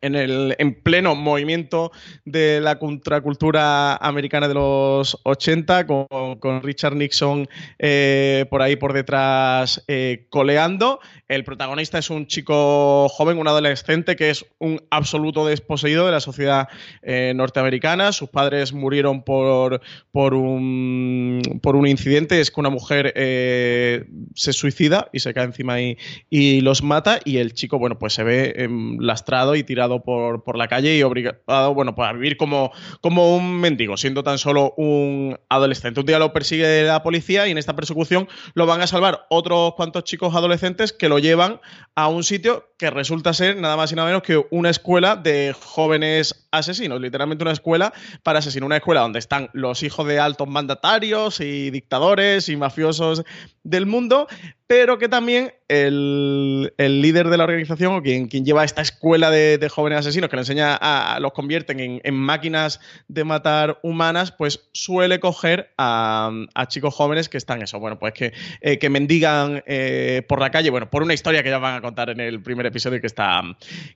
en, 0.01 0.15
el, 0.15 0.55
en 0.59 0.73
pleno 0.75 1.15
movimiento 1.15 1.91
de 2.25 2.59
la 2.61 2.77
contracultura 2.77 3.95
americana 3.95 4.47
de 4.47 4.53
los 4.53 5.19
80, 5.23 5.87
con, 5.87 6.63
Richard 6.63 6.95
Nixon 6.95 7.47
eh, 7.79 8.45
por 8.49 8.61
ahí 8.61 8.75
por 8.75 8.93
detrás 8.93 9.83
eh, 9.87 10.27
coleando. 10.29 10.99
El 11.27 11.43
protagonista 11.43 11.97
es 11.97 12.11
un 12.11 12.27
chico 12.27 13.09
joven, 13.09 13.39
un 13.39 13.47
adolescente 13.47 14.15
que 14.15 14.29
es 14.29 14.45
un 14.59 14.79
absoluto 14.91 15.47
desposeído 15.47 16.05
de 16.05 16.11
la 16.11 16.19
sociedad 16.19 16.67
eh, 17.01 17.33
norteamericana. 17.35 18.11
Sus 18.11 18.29
padres 18.29 18.73
murieron 18.73 19.23
por, 19.23 19.81
por, 20.11 20.35
un, 20.35 21.41
por 21.63 21.75
un 21.75 21.87
incidente. 21.87 22.39
Es 22.39 22.51
que 22.51 22.59
una 22.59 22.69
mujer 22.69 23.11
eh, 23.15 24.05
se 24.35 24.53
suicida 24.53 25.09
y 25.13 25.19
se 25.19 25.33
cae 25.33 25.45
encima 25.45 25.81
y, 25.81 25.97
y, 26.29 26.61
los 26.61 26.83
mata. 26.83 27.19
Y 27.25 27.37
el 27.37 27.55
chico, 27.55 27.79
bueno, 27.79 27.97
pues 27.97 28.13
se 28.13 28.23
ve 28.23 28.53
em, 28.57 28.99
lastrado 28.99 29.55
y 29.55 29.63
tirado 29.63 30.03
por, 30.03 30.43
por 30.43 30.57
la 30.57 30.67
calle 30.67 30.95
y 30.95 31.01
obligado, 31.01 31.73
bueno, 31.73 31.95
pues 31.95 32.07
a 32.07 32.13
vivir 32.13 32.37
como, 32.37 32.71
como 33.01 33.35
un 33.35 33.59
mendigo, 33.59 33.97
siendo 33.97 34.21
tan 34.21 34.37
solo 34.37 34.75
un 34.77 35.39
adolescente. 35.49 36.01
Un 36.01 36.05
día 36.05 36.19
lo 36.19 36.33
persigue 36.33 36.83
la 36.83 37.01
policía 37.01 37.47
y 37.47 37.51
en 37.51 37.57
esta 37.57 37.75
persecución 37.75 38.27
lo 38.53 38.67
van 38.67 38.81
a 38.81 38.87
salvar 38.87 39.25
otros 39.31 39.73
cuantos 39.73 40.03
chicos 40.03 40.35
adolescentes 40.35 40.93
que 40.93 41.09
lo 41.09 41.14
llevan 41.19 41.61
a 41.95 42.07
un 42.07 42.23
sitio 42.23 42.73
que 42.77 42.89
resulta 42.89 43.33
ser 43.33 43.57
nada 43.57 43.77
más 43.77 43.91
y 43.91 43.95
nada 43.95 44.07
menos 44.07 44.23
que 44.23 44.45
una 44.51 44.69
escuela 44.69 45.15
de 45.15 45.55
jóvenes 45.59 46.44
asesinos, 46.59 46.99
literalmente 47.01 47.43
una 47.43 47.53
escuela 47.53 47.93
para 48.23 48.39
asesinos, 48.39 48.67
una 48.67 48.77
escuela 48.77 49.01
donde 49.01 49.19
están 49.19 49.49
los 49.53 49.83
hijos 49.83 50.07
de 50.07 50.19
altos 50.19 50.47
mandatarios 50.47 51.39
y 51.39 51.69
dictadores 51.71 52.49
y 52.49 52.55
mafiosos 52.55 53.23
del 53.63 53.85
mundo, 53.85 54.27
pero 54.67 54.97
que 54.97 55.09
también 55.09 55.53
el, 55.67 56.71
líder 56.77 57.29
de 57.29 57.37
la 57.37 57.43
organización 57.43 57.95
o 57.95 58.01
quien, 58.01 58.27
quien 58.27 58.45
lleva 58.45 58.63
esta 58.63 58.81
escuela 58.81 59.29
de, 59.29 59.69
jóvenes 59.69 59.99
asesinos 59.99 60.29
que 60.29 60.35
le 60.35 60.41
enseña 60.41 60.75
a, 60.75 61.19
los 61.19 61.33
convierten 61.33 62.01
en, 62.03 62.15
máquinas 62.15 62.79
de 63.07 63.23
matar 63.23 63.79
humanas, 63.83 64.31
pues 64.31 64.69
suele 64.73 65.19
coger 65.19 65.73
a, 65.77 66.31
chicos 66.67 66.93
jóvenes 66.95 67.29
que 67.29 67.37
están 67.37 67.61
eso, 67.61 67.79
bueno, 67.79 67.99
pues 67.99 68.13
que, 68.13 68.33
eh, 68.61 68.79
que 68.79 68.89
mendigan 68.89 69.63
eh, 69.67 70.23
por 70.27 70.39
la 70.39 70.49
calle, 70.49 70.69
bueno, 70.69 70.89
por 70.89 71.03
una 71.03 71.13
historia 71.13 71.43
que 71.43 71.49
ya 71.49 71.59
van 71.59 71.75
a 71.75 71.81
contar 71.81 72.09
en 72.09 72.19
el 72.19 72.41
primer 72.41 72.65
episodio 72.65 73.01
que 73.01 73.07
está, 73.07 73.41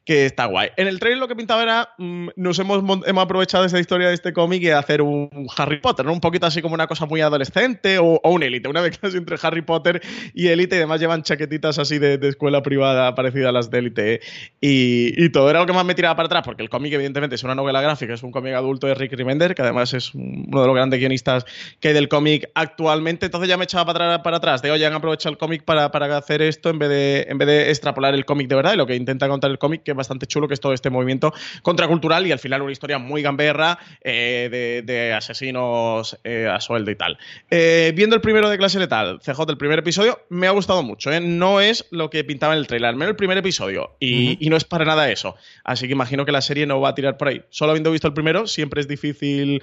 que 0.05 0.25
está 0.25 0.45
guay. 0.45 0.69
En 0.77 0.87
el 0.87 0.99
trailer 0.99 1.19
lo 1.19 1.27
que 1.27 1.35
pintaba 1.35 1.63
era, 1.63 1.89
mm, 1.97 2.29
nos 2.49 2.59
hemos, 2.59 3.07
hemos 3.07 3.23
aprovechado 3.23 3.65
esta 3.65 3.79
historia 3.79 4.07
de 4.07 4.15
este 4.15 4.33
cómic 4.33 4.63
y 4.63 4.69
hacer 4.69 5.01
un 5.01 5.47
Harry 5.55 5.79
Potter, 5.79 6.05
¿no? 6.05 6.13
Un 6.13 6.19
poquito 6.19 6.45
así 6.45 6.61
como 6.61 6.73
una 6.73 6.87
cosa 6.87 7.05
muy 7.05 7.21
adolescente 7.21 7.99
o, 7.99 8.19
o 8.23 8.31
un 8.31 8.43
élite, 8.43 8.67
una 8.67 8.81
vez 8.81 8.99
entre 9.03 9.37
Harry 9.41 9.61
Potter 9.61 10.01
y 10.33 10.47
élite 10.47 10.75
y 10.75 10.79
además 10.79 10.99
llevan 10.99 11.23
chaquetitas 11.23 11.79
así 11.79 11.99
de, 11.99 12.19
escuela 12.27 12.61
privada 12.61 13.13
parecida 13.15 13.49
a 13.49 13.51
las 13.51 13.69
de 13.69 13.79
élite 13.79 14.21
y, 14.59 15.29
todo 15.29 15.49
era 15.49 15.59
lo 15.59 15.67
que 15.67 15.73
más 15.73 15.85
me 15.85 15.93
tiraba 15.93 16.15
para 16.15 16.25
atrás 16.25 16.41
porque 16.43 16.63
el 16.63 16.69
cómic 16.69 16.91
evidentemente 16.91 17.35
es 17.35 17.43
una 17.43 17.53
novela 17.53 17.81
gráfica, 17.81 18.15
es 18.15 18.23
un 18.23 18.31
cómic 18.31 18.55
adulto 18.55 18.87
de 18.87 18.95
Rick 18.95 19.13
Remender 19.13 19.53
que 19.53 19.61
además 19.61 19.93
es 19.93 20.15
uno 20.15 20.61
de 20.61 20.67
los 20.67 20.75
grandes 20.75 20.99
guionistas 20.99 21.45
que 21.79 21.89
hay 21.89 21.93
del 21.93 22.09
cómic 22.09 22.49
actualmente, 22.55 23.27
entonces 23.27 23.47
ya 23.47 23.57
me 23.57 23.65
echaba 23.65 23.93
para, 23.93 24.23
para 24.23 24.37
atrás 24.37 24.63
de 24.63 24.71
oye, 24.71 24.85
han 24.87 24.93
aprovechado 24.93 25.31
el 25.31 25.37
cómic 25.37 25.63
para, 25.63 25.91
para 25.91 26.17
hacer 26.17 26.41
esto 26.41 26.69
en 26.71 26.79
vez 26.79 26.89
de, 26.89 27.27
en 27.29 27.37
vez 27.37 27.47
de 27.47 27.69
extrapolar 27.69 28.15
el 28.15 28.25
cómic 28.25 28.47
de 28.47 28.55
verdad 28.55 28.73
y 28.73 28.77
lo 28.77 28.87
que 28.87 28.95
intenta 28.95 29.27
contar 29.27 29.51
el 29.51 29.59
cómic 29.59 29.83
que 29.83 29.91
es 29.91 29.97
bastante 29.97 30.25
chulo 30.25 30.47
que 30.47 30.55
es 30.55 30.59
todo 30.59 30.73
este 30.73 30.89
movimiento 30.89 31.31
contracultural 31.61 32.25
y 32.25 32.31
al 32.31 32.38
final 32.39 32.61
una 32.61 32.71
historia 32.71 32.97
muy 32.97 33.21
gamberra 33.21 33.77
eh, 34.01 34.83
de, 34.85 35.13
asesinos 35.13 36.17
eh, 36.23 36.47
a 36.47 36.59
sueldo 36.59 36.91
y 36.91 36.95
tal. 36.95 37.17
Eh, 37.49 37.93
viendo 37.95 38.15
el 38.15 38.21
primero 38.21 38.49
de 38.49 38.57
clase 38.57 38.79
letal, 38.79 39.19
CJ, 39.19 39.49
el 39.49 39.57
primer 39.57 39.79
episodio, 39.79 40.19
me 40.29 40.47
ha 40.47 40.51
gustado 40.51 40.83
mucho. 40.83 41.11
No 41.19 41.61
es 41.61 41.85
lo 41.91 42.09
que 42.09 42.23
pintaba 42.23 42.53
en 42.53 42.59
el 42.59 42.67
trailer, 42.67 42.89
al 42.89 42.95
menos 42.95 43.11
el 43.11 43.15
primer 43.15 43.37
episodio. 43.37 43.95
Y, 43.99 44.37
no 44.49 44.57
es 44.57 44.63
para 44.63 44.83
nada 44.83 45.11
eso. 45.11 45.35
Así 45.63 45.85
que 45.85 45.93
imagino 45.93 46.25
que 46.25 46.31
la 46.31 46.41
serie 46.41 46.65
no 46.65 46.81
va 46.81 46.89
a 46.89 46.95
tirar 46.95 47.17
por 47.17 47.27
ahí. 47.27 47.43
Solo 47.49 47.71
habiendo 47.71 47.91
visto 47.91 48.07
el 48.07 48.13
primero, 48.13 48.47
siempre 48.47 48.81
es 48.81 48.87
difícil 48.87 49.61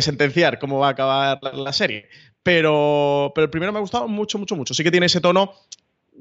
sentenciar 0.00 0.58
cómo 0.58 0.78
va 0.78 0.88
a 0.88 0.90
acabar 0.90 1.40
la, 1.54 1.72
serie. 1.72 2.08
Pero, 2.42 3.32
pero 3.34 3.46
el 3.46 3.50
primero 3.50 3.72
me 3.72 3.78
ha 3.78 3.80
gustado 3.80 4.06
mucho, 4.06 4.38
mucho, 4.38 4.54
mucho. 4.54 4.74
Sí 4.74 4.84
que 4.84 4.90
tiene 4.90 5.06
ese 5.06 5.22
tono 5.22 5.54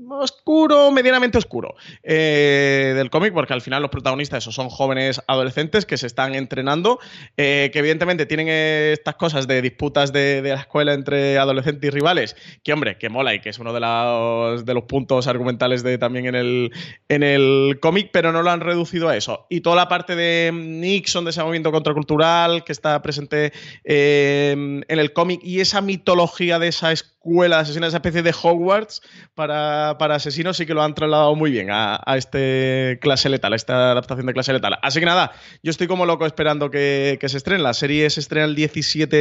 oscuro, 0.09 0.91
medianamente 0.91 1.37
oscuro 1.37 1.75
eh, 2.03 2.93
del 2.95 3.09
cómic, 3.09 3.33
porque 3.33 3.53
al 3.53 3.61
final 3.61 3.81
los 3.81 3.91
protagonistas 3.91 4.43
esos 4.43 4.55
son 4.55 4.69
jóvenes 4.69 5.21
adolescentes 5.27 5.85
que 5.85 5.97
se 5.97 6.07
están 6.07 6.35
entrenando, 6.35 6.99
eh, 7.35 7.69
que 7.73 7.79
evidentemente 7.79 8.25
tienen 8.25 8.47
estas 8.47 9.15
cosas 9.15 9.47
de 9.47 9.61
disputas 9.61 10.13
de, 10.13 10.41
la 10.43 10.61
escuela 10.61 10.93
entre 10.93 11.37
adolescentes 11.37 11.87
y 11.87 11.91
rivales, 11.91 12.35
que 12.63 12.73
hombre, 12.73 12.97
que 12.97 13.09
mola 13.09 13.33
y 13.33 13.41
que 13.41 13.49
es 13.49 13.59
uno 13.59 13.73
de 13.73 13.79
los, 13.79 14.65
de 14.65 14.77
puntos 14.87 15.27
argumentales 15.27 15.83
de, 15.83 15.97
también 15.97 16.27
en 16.27 16.35
el, 16.35 16.71
en 17.09 17.23
el 17.23 17.79
cómic, 17.81 18.09
pero 18.11 18.31
no 18.31 18.43
lo 18.43 18.51
han 18.51 18.61
reducido 18.61 19.09
a 19.09 19.17
eso. 19.17 19.47
Y 19.49 19.61
toda 19.61 19.75
la 19.75 19.87
parte 19.87 20.15
de 20.15 20.51
Nixon, 20.53 21.25
de 21.25 21.31
ese 21.31 21.41
movimiento 21.41 21.71
contracultural 21.71 22.63
que 22.63 22.71
está 22.71 23.01
presente 23.01 23.51
eh, 23.83 24.51
en 24.87 24.99
el 24.99 25.13
cómic 25.13 25.41
y 25.43 25.59
esa 25.59 25.81
mitología 25.81 26.59
de 26.59 26.67
esa 26.69 26.91
escuela 26.91 27.59
asesina, 27.59 27.87
esa 27.87 27.97
especie 27.97 28.23
de 28.23 28.33
Hogwarts 28.41 29.01
para 29.35 29.86
para, 29.97 30.15
asesinos 30.15 30.57
sí 30.57 30.65
que 30.65 30.73
lo 30.73 30.83
han 30.83 30.93
trasladado 30.93 31.35
muy 31.35 31.51
bien 31.51 31.69
a, 31.71 32.01
este 32.15 32.97
clase 33.01 33.29
letal, 33.29 33.53
a 33.53 33.55
esta 33.55 33.91
adaptación 33.91 34.25
de 34.25 34.33
clase 34.33 34.53
letal. 34.53 34.77
Así 34.81 34.99
que 34.99 35.05
nada, 35.05 35.31
yo 35.63 35.71
estoy 35.71 35.87
como 35.87 36.05
loco 36.05 36.25
esperando 36.25 36.71
que, 36.71 37.19
se 37.27 37.37
estrene. 37.37 37.61
La 37.61 37.73
serie 37.73 38.09
se 38.09 38.19
estrena 38.19 38.45
el 38.45 38.55
17 38.55 39.15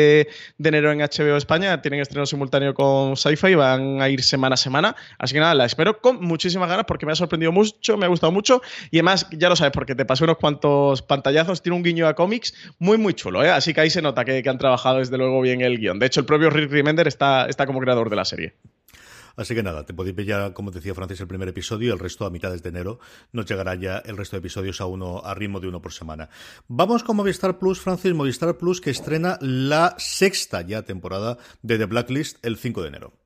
de 0.59 0.69
enero 0.69 0.93
en 0.93 0.99
HBO 0.99 1.37
España. 1.37 1.83
Tienen 1.83 2.01
estreno 2.01 2.27
simultáneo 2.27 2.75
con 2.75 3.17
Sci-Fi 3.17 3.55
van 3.55 4.01
a 4.01 4.09
ir 4.09 4.23
semana 4.23 4.55
a 4.55 4.57
semana. 4.57 4.97
Así 5.19 5.35
que 5.35 5.41
nada, 5.41 5.55
la 5.55 5.65
espero 5.65 6.01
con 6.01 6.21
muchísimas 6.21 6.69
ganas 6.69 6.87
porque 6.87 7.07
me 7.07 7.13
ha 7.13 7.17
sorprendido 7.17 7.53
mucho, 7.53 7.97
me 7.97 8.07
ha 8.07 8.09
gustado 8.09 8.33
mucho. 8.33 8.63
Y 8.91 8.99
además, 8.99 9.27
ya 9.33 9.49
lo 9.49 9.57
sabes, 9.57 9.73
porque 9.73 9.95
te 9.95 10.05
pasé 10.05 10.25
unos 10.25 10.37
cuantos 10.37 11.03
pantallazos. 11.03 11.63
Tiene 11.63 11.77
un 11.77 11.83
guiño 11.83 12.07
a 12.07 12.15
cómics 12.15 12.55
muy, 12.79 12.99
muy 12.99 13.15
chulo. 13.15 13.45
¿eh? 13.45 13.51
Así 13.51 13.75
que 13.75 13.81
ahí 13.81 13.91
se 13.91 14.03
nota 14.03 14.25
que, 14.25 14.43
han 14.47 14.59
trabajado 14.59 14.99
desde 14.99 15.19
luego 15.19 15.41
bien 15.41 15.61
el 15.61 15.79
guion. 15.79 15.99
De 15.99 16.07
hecho, 16.07 16.21
el 16.21 16.27
propio 16.27 16.51
Rick 16.51 16.71
Remender 16.71 17.09
está, 17.09 17.47
está 17.47 17.67
como 17.67 17.81
creador 17.81 18.11
de 18.11 18.17
la 18.17 18.25
serie. 18.25 18.55
Así 19.37 19.55
que 19.55 19.63
nada, 19.63 19.85
te 19.85 19.95
podéis 19.95 20.17
ver 20.17 20.27
ya, 20.27 20.55
como 20.55 20.71
decía 20.71 20.95
Francis, 20.95 21.21
el 21.21 21.29
primer 21.29 21.49
episodio 21.49 21.93
el 21.93 21.99
resto 21.99 22.25
a 22.25 22.31
mitades 22.31 22.63
de 22.63 22.71
enero. 22.71 22.99
Nos 23.33 23.47
llegará 23.47 23.75
ya 23.75 23.99
el 23.99 24.17
resto 24.17 24.37
de 24.37 24.41
episodios 24.41 24.81
a 24.81 24.87
uno 24.87 25.23
a 25.25 25.35
ritmo 25.35 25.61
de 25.61 25.69
uno 25.69 25.83
por 25.83 25.93
semana. 25.93 26.31
Vamos 26.69 27.05
con 27.05 27.17
Movistar 27.17 27.59
Plus, 27.59 27.81
Francis, 27.81 28.15
Movistar 28.15 28.57
Plus 28.57 28.81
que 28.81 28.91
estrena 28.91 29.39
la 29.41 29.95
sexta 29.99 30.63
ya 30.63 30.83
temporada 30.83 31.37
de 31.63 31.79
The 31.79 31.85
Blacklist 31.85 32.45
el 32.45 32.57
5 32.57 32.83
de 32.83 32.89
enero 32.89 33.26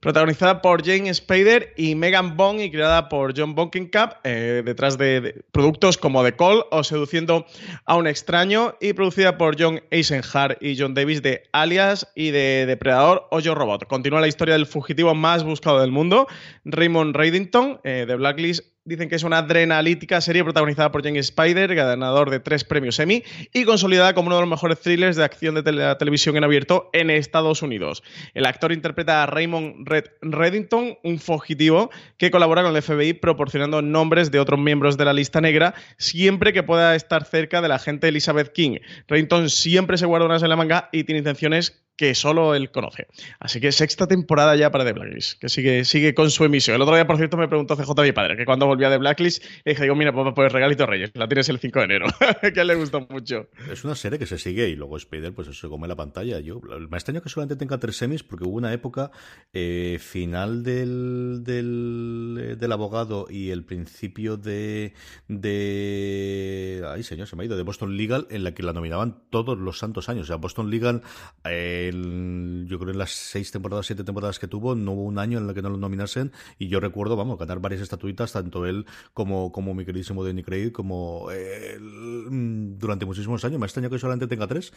protagonizada 0.00 0.62
por 0.62 0.84
Jane 0.84 1.12
Spader 1.12 1.74
y 1.76 1.94
Megan 1.94 2.36
Bond 2.36 2.60
y 2.60 2.70
creada 2.70 3.08
por 3.08 3.36
John 3.36 3.54
Bonkenkamp, 3.54 4.12
eh, 4.24 4.62
detrás 4.64 4.98
de, 4.98 5.44
productos 5.52 5.98
como 5.98 6.24
The 6.24 6.34
Call 6.36 6.64
o 6.70 6.84
Seduciendo 6.84 7.46
a 7.84 7.96
un 7.96 8.06
extraño, 8.06 8.74
y 8.80 8.92
producida 8.92 9.38
por 9.38 9.60
John 9.60 9.80
Eisenhardt 9.90 10.62
y 10.62 10.78
John 10.78 10.94
Davis 10.94 11.22
de 11.22 11.42
Alias 11.52 12.10
y 12.14 12.30
de 12.30 12.66
Depredador 12.66 13.26
o 13.30 13.40
Robot. 13.40 13.86
Continúa 13.86 14.20
la 14.20 14.28
historia 14.28 14.54
del 14.54 14.66
fugitivo 14.66 15.14
más 15.14 15.44
buscado 15.44 15.80
del 15.80 15.90
mundo, 15.90 16.26
Raymond 16.64 17.16
Reddington, 17.16 17.80
eh, 17.84 18.04
de 18.06 18.16
Blacklist 18.16 18.77
Dicen 18.88 19.10
que 19.10 19.16
es 19.16 19.22
una 19.22 19.38
adrenalítica 19.38 20.22
serie 20.22 20.42
protagonizada 20.42 20.90
por 20.90 21.04
James 21.04 21.26
Spider, 21.26 21.74
ganador 21.74 22.30
de 22.30 22.40
tres 22.40 22.64
premios 22.64 22.98
Emmy 22.98 23.22
y 23.52 23.64
consolidada 23.64 24.14
como 24.14 24.28
uno 24.28 24.36
de 24.36 24.40
los 24.40 24.48
mejores 24.48 24.80
thrillers 24.80 25.14
de 25.14 25.24
acción 25.24 25.62
de 25.62 25.72
la 25.72 25.98
televisión 25.98 26.38
en 26.38 26.44
abierto 26.44 26.88
en 26.94 27.10
Estados 27.10 27.60
Unidos. 27.60 28.02
El 28.32 28.46
actor 28.46 28.72
interpreta 28.72 29.22
a 29.22 29.26
Raymond 29.26 29.86
Red 29.86 30.04
Reddington, 30.22 30.96
un 31.04 31.18
fugitivo 31.18 31.90
que 32.16 32.30
colabora 32.30 32.62
con 32.62 32.74
el 32.74 32.80
FBI 32.80 33.12
proporcionando 33.12 33.82
nombres 33.82 34.30
de 34.30 34.40
otros 34.40 34.58
miembros 34.58 34.96
de 34.96 35.04
la 35.04 35.12
lista 35.12 35.42
negra 35.42 35.74
siempre 35.98 36.54
que 36.54 36.62
pueda 36.62 36.94
estar 36.94 37.26
cerca 37.26 37.60
de 37.60 37.68
la 37.68 37.74
agente 37.74 38.08
Elizabeth 38.08 38.54
King. 38.54 38.78
Reddington 39.06 39.50
siempre 39.50 39.98
se 39.98 40.06
guarda 40.06 40.24
unas 40.24 40.42
en 40.42 40.48
la 40.48 40.56
manga 40.56 40.88
y 40.92 41.04
tiene 41.04 41.18
intenciones 41.18 41.84
que 41.98 42.14
solo 42.14 42.54
él 42.54 42.70
conoce. 42.70 43.08
Así 43.40 43.60
que 43.60 43.72
sexta 43.72 44.06
temporada 44.06 44.54
ya 44.54 44.70
para 44.70 44.84
The 44.84 44.92
Blacklist, 44.92 45.40
que 45.40 45.48
sigue, 45.48 45.84
sigue 45.84 46.14
con 46.14 46.30
su 46.30 46.44
emisión. 46.44 46.76
El 46.76 46.82
otro 46.82 46.94
día, 46.94 47.08
por 47.08 47.16
cierto, 47.16 47.36
me 47.36 47.48
preguntó 47.48 47.76
CJ 47.76 47.90
mi 48.02 48.12
padre, 48.12 48.36
que 48.36 48.44
cuando 48.44 48.66
volvía 48.66 48.88
The 48.88 48.98
Blacklist, 48.98 49.44
le 49.64 49.72
dije, 49.72 49.82
digo, 49.82 49.96
mira, 49.96 50.12
pues, 50.12 50.32
pues 50.32 50.52
regalito 50.52 50.86
Reyes, 50.86 51.10
la 51.14 51.26
tienes 51.26 51.48
el 51.48 51.58
5 51.58 51.78
de 51.80 51.84
enero, 51.84 52.06
que 52.54 52.64
le 52.64 52.76
gustó 52.76 53.04
mucho. 53.10 53.48
Es 53.70 53.84
una 53.84 53.96
serie 53.96 54.16
que 54.16 54.26
se 54.26 54.38
sigue 54.38 54.68
y 54.68 54.76
luego 54.76 54.96
Spider, 54.96 55.34
pues 55.34 55.48
eso 55.48 55.60
se 55.60 55.68
come 55.68 55.88
la 55.88 55.96
pantalla. 55.96 56.38
Yo, 56.38 56.60
me 56.60 56.96
extraño 56.96 57.20
que 57.20 57.28
solamente 57.28 57.56
tenga 57.56 57.78
tres 57.78 57.96
semis 57.96 58.22
porque 58.22 58.44
hubo 58.44 58.56
una 58.56 58.72
época 58.72 59.10
eh, 59.52 59.98
final 60.00 60.62
del, 60.62 61.42
del, 61.42 62.56
del, 62.60 62.72
abogado 62.72 63.26
y 63.28 63.50
el 63.50 63.64
principio 63.64 64.36
de, 64.36 64.94
de... 65.26 66.84
Ay, 66.86 67.02
señor, 67.02 67.26
se 67.26 67.34
me 67.34 67.42
ha 67.42 67.46
ido, 67.46 67.56
de 67.56 67.64
Boston 67.64 67.96
Legal, 67.96 68.28
en 68.30 68.44
la 68.44 68.54
que 68.54 68.62
la 68.62 68.72
nominaban 68.72 69.24
todos 69.30 69.58
los 69.58 69.80
santos 69.80 70.08
años. 70.08 70.22
O 70.22 70.26
sea, 70.28 70.36
Boston 70.36 70.70
Legal... 70.70 71.02
Eh, 71.42 71.87
yo 71.92 72.78
creo 72.78 72.92
en 72.92 72.98
las 72.98 73.10
seis 73.10 73.50
temporadas, 73.50 73.86
siete 73.86 74.04
temporadas 74.04 74.38
que 74.38 74.48
tuvo, 74.48 74.74
no 74.74 74.92
hubo 74.92 75.04
un 75.04 75.18
año 75.18 75.38
en 75.38 75.48
el 75.48 75.54
que 75.54 75.62
no 75.62 75.70
lo 75.70 75.76
nominasen 75.76 76.32
y 76.58 76.68
yo 76.68 76.80
recuerdo, 76.80 77.16
vamos, 77.16 77.38
ganar 77.38 77.60
varias 77.60 77.82
estatuitas, 77.82 78.32
tanto 78.32 78.66
él 78.66 78.86
como, 79.14 79.52
como 79.52 79.74
mi 79.74 79.84
queridísimo 79.84 80.24
Danny 80.24 80.42
Craig, 80.42 80.72
como 80.72 81.28
mm, 81.28 82.78
durante 82.78 83.06
muchísimos 83.06 83.44
años. 83.44 83.58
Me 83.58 83.66
extraña 83.66 83.90
que 83.90 83.98
solamente 83.98 84.26
tenga 84.26 84.46
tres, 84.46 84.72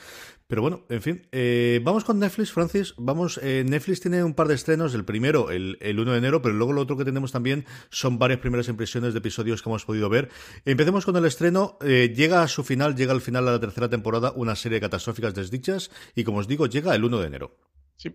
pero 0.48 0.62
bueno, 0.62 0.84
en 0.90 1.02
fin. 1.02 1.28
Eh, 1.32 1.80
vamos 1.84 2.04
con 2.04 2.20
Netflix, 2.20 2.52
Francis. 2.52 2.94
Vamos, 2.98 3.40
eh, 3.44 3.64
Netflix 3.68 4.02
tiene 4.02 4.24
un 4.24 4.34
par 4.34 4.48
de 4.48 4.56
estrenos, 4.56 4.94
el 4.94 5.06
primero 5.06 5.52
el, 5.52 5.78
el 5.82 6.00
1 6.00 6.12
de 6.12 6.18
enero, 6.18 6.42
pero 6.42 6.56
luego 6.56 6.74
lo 6.74 6.82
otro 6.82 6.98
que 6.98 7.06
tenemos 7.06 7.32
también 7.32 7.66
son 7.90 8.20
varias 8.20 8.40
primeras 8.40 8.68
impresiones 8.68 9.14
de 9.14 9.20
episodios 9.20 9.62
que 9.62 9.70
hemos 9.70 9.86
podido 9.86 10.10
ver. 10.10 10.30
Empecemos 10.66 11.06
con 11.06 11.16
el 11.16 11.26
estreno. 11.26 11.78
Eh, 11.82 12.14
llega 12.16 12.44
a 12.44 12.48
su 12.48 12.64
final, 12.64 12.96
llega 12.96 13.14
al 13.14 13.22
final 13.22 13.46
de 13.46 13.52
la 13.52 13.60
tercera 13.60 13.90
temporada 13.90 14.34
una 14.36 14.56
serie 14.56 14.78
de 14.78 14.82
catastróficas 14.82 15.34
desdichas 15.34 15.92
y 16.16 16.24
como 16.24 16.40
os 16.40 16.48
digo, 16.48 16.68
llega 16.68 16.96
el 16.96 17.01
1 17.04 17.20
de 17.20 17.28
enero. 17.28 17.58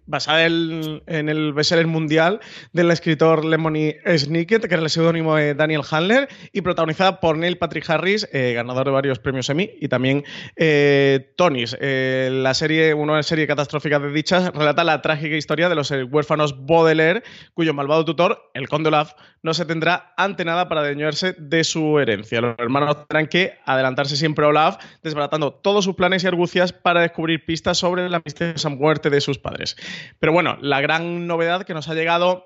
Basada 0.06 0.44
en 0.46 1.28
el 1.28 1.52
bestseller 1.52 1.86
mundial 1.86 2.40
del 2.72 2.90
escritor 2.90 3.44
Lemony 3.44 3.94
Snicket, 4.16 4.66
que 4.66 4.74
era 4.74 4.82
el 4.82 4.90
seudónimo 4.90 5.36
de 5.36 5.54
Daniel 5.54 5.82
Handler, 5.88 6.28
y 6.52 6.60
protagonizada 6.60 7.20
por 7.20 7.36
Neil 7.38 7.58
Patrick 7.58 7.88
Harris, 7.88 8.28
eh, 8.32 8.52
ganador 8.54 8.86
de 8.86 8.92
varios 8.92 9.18
premios 9.18 9.48
Emmy, 9.48 9.70
y 9.80 9.88
también 9.88 10.24
eh, 10.56 11.32
Tonys. 11.36 11.76
Eh, 11.80 12.30
la 12.32 12.54
serie, 12.54 12.94
una 12.94 13.22
serie 13.22 13.46
catastrófica 13.46 13.98
de 13.98 14.10
dichas, 14.10 14.52
relata 14.52 14.84
la 14.84 15.02
trágica 15.02 15.36
historia 15.36 15.68
de 15.68 15.74
los 15.74 15.90
huérfanos 15.90 16.66
Baudelaire, 16.66 17.22
cuyo 17.54 17.74
malvado 17.74 18.04
tutor, 18.04 18.50
el 18.54 18.68
conde 18.68 18.88
Olaf, 18.88 19.12
no 19.42 19.54
se 19.54 19.64
tendrá 19.64 20.12
ante 20.16 20.44
nada 20.44 20.68
para 20.68 20.80
adueñarse 20.80 21.34
de 21.38 21.62
su 21.62 22.00
herencia. 22.00 22.40
Los 22.40 22.58
hermanos 22.58 22.96
tendrán 23.06 23.28
que 23.28 23.54
adelantarse 23.64 24.16
siempre 24.16 24.44
a 24.44 24.48
Olaf, 24.48 24.78
desbaratando 25.02 25.52
todos 25.52 25.84
sus 25.84 25.94
planes 25.94 26.24
y 26.24 26.26
argucias 26.26 26.72
para 26.72 27.02
descubrir 27.02 27.44
pistas 27.44 27.78
sobre 27.78 28.08
la 28.08 28.20
misteriosa 28.24 28.68
muerte 28.68 29.08
de 29.08 29.20
sus 29.20 29.38
padres. 29.38 29.75
Pero 30.18 30.32
bueno, 30.32 30.58
la 30.60 30.80
gran 30.80 31.26
novedad 31.26 31.64
que 31.64 31.74
nos 31.74 31.88
ha 31.88 31.94
llegado 31.94 32.44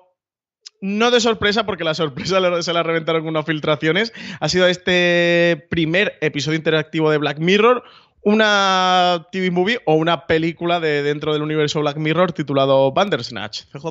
no 0.81 1.11
de 1.11 1.21
sorpresa, 1.21 1.65
porque 1.65 1.83
la 1.83 1.93
sorpresa 1.93 2.39
se 2.61 2.73
la 2.73 2.83
reventaron 2.83 3.21
con 3.21 3.29
unas 3.29 3.45
filtraciones, 3.45 4.13
ha 4.39 4.49
sido 4.49 4.67
este 4.67 5.67
primer 5.69 6.17
episodio 6.21 6.57
interactivo 6.57 7.11
de 7.11 7.17
Black 7.17 7.39
Mirror, 7.39 7.83
una 8.23 9.27
TV 9.31 9.51
movie 9.51 9.79
o 9.85 9.95
una 9.95 10.27
película 10.27 10.79
de 10.79 11.03
dentro 11.03 11.33
del 11.33 11.41
universo 11.41 11.79
Black 11.81 11.97
Mirror 11.97 12.33
titulado 12.33 12.91
Bandersnatch, 12.91 13.63
CJ. 13.71 13.87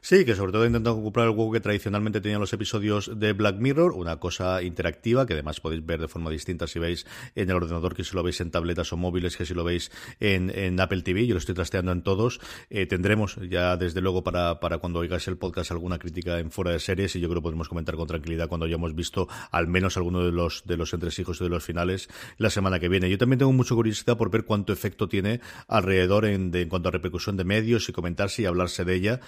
Sí, 0.00 0.24
que 0.24 0.34
sobre 0.34 0.52
todo 0.52 0.66
intentando 0.66 0.98
ocupar 0.98 1.28
el 1.28 1.34
juego 1.34 1.52
que 1.52 1.60
tradicionalmente 1.60 2.20
tenían 2.20 2.40
los 2.40 2.52
episodios 2.52 3.10
de 3.18 3.32
Black 3.32 3.56
Mirror, 3.58 3.92
una 3.92 4.18
cosa 4.18 4.62
interactiva 4.62 5.26
que 5.26 5.34
además 5.34 5.60
podéis 5.60 5.84
ver 5.84 6.00
de 6.00 6.08
forma 6.08 6.30
distinta 6.30 6.66
si 6.66 6.78
veis 6.78 7.06
en 7.34 7.50
el 7.50 7.56
ordenador, 7.56 7.94
que 7.94 8.04
si 8.04 8.14
lo 8.14 8.22
veis 8.22 8.40
en 8.40 8.50
tabletas 8.50 8.92
o 8.92 8.96
móviles, 8.96 9.36
que 9.36 9.46
si 9.46 9.54
lo 9.54 9.64
veis 9.64 9.90
en, 10.20 10.80
Apple 10.80 11.02
TV, 11.02 11.26
yo 11.26 11.34
lo 11.34 11.38
estoy 11.38 11.54
trasteando 11.54 11.92
en 11.92 12.02
todos. 12.02 12.40
Eh, 12.70 12.86
tendremos 12.86 13.36
ya 13.48 13.76
desde 13.76 14.00
luego 14.00 14.24
para, 14.24 14.60
para 14.60 14.78
cuando 14.78 14.98
oigáis 14.98 15.28
el 15.28 15.36
podcast 15.36 15.70
alguna 15.70 15.98
crítica 15.98 16.38
en 16.38 16.50
fuera 16.50 16.72
de 16.72 16.80
series 16.80 17.14
y 17.16 17.20
yo 17.20 17.28
creo 17.28 17.40
que 17.40 17.44
podemos 17.44 17.68
comentar 17.68 17.94
con 17.96 18.06
tranquilidad 18.06 18.48
cuando 18.48 18.66
hayamos 18.66 18.94
visto 18.94 19.28
al 19.50 19.68
menos 19.68 19.96
alguno 19.96 20.24
de 20.24 20.32
los, 20.32 20.62
de 20.66 20.76
los 20.76 20.92
entresijos 20.92 21.40
y 21.40 21.44
de 21.44 21.50
los 21.50 21.64
finales 21.64 22.08
la 22.38 22.50
semana 22.50 22.78
que 22.80 22.88
viene. 22.88 23.10
Yo 23.10 23.18
también 23.18 23.38
tengo 23.38 23.52
mucha 23.52 23.74
curiosidad 23.74 24.16
por 24.16 24.30
ver 24.30 24.44
cuánto 24.44 24.72
efecto 24.72 25.08
tiene 25.08 25.40
alrededor 25.68 26.24
en, 26.24 26.54
en 26.54 26.68
cuanto 26.68 26.88
a 26.88 26.92
repercusión 26.92 27.36
de 27.36 27.44
medios 27.44 27.88
y 27.88 27.92
comentarse 27.92 28.42
y 28.42 28.46
hablarse 28.46 28.84
de 28.84 28.94
ella, 28.94 29.20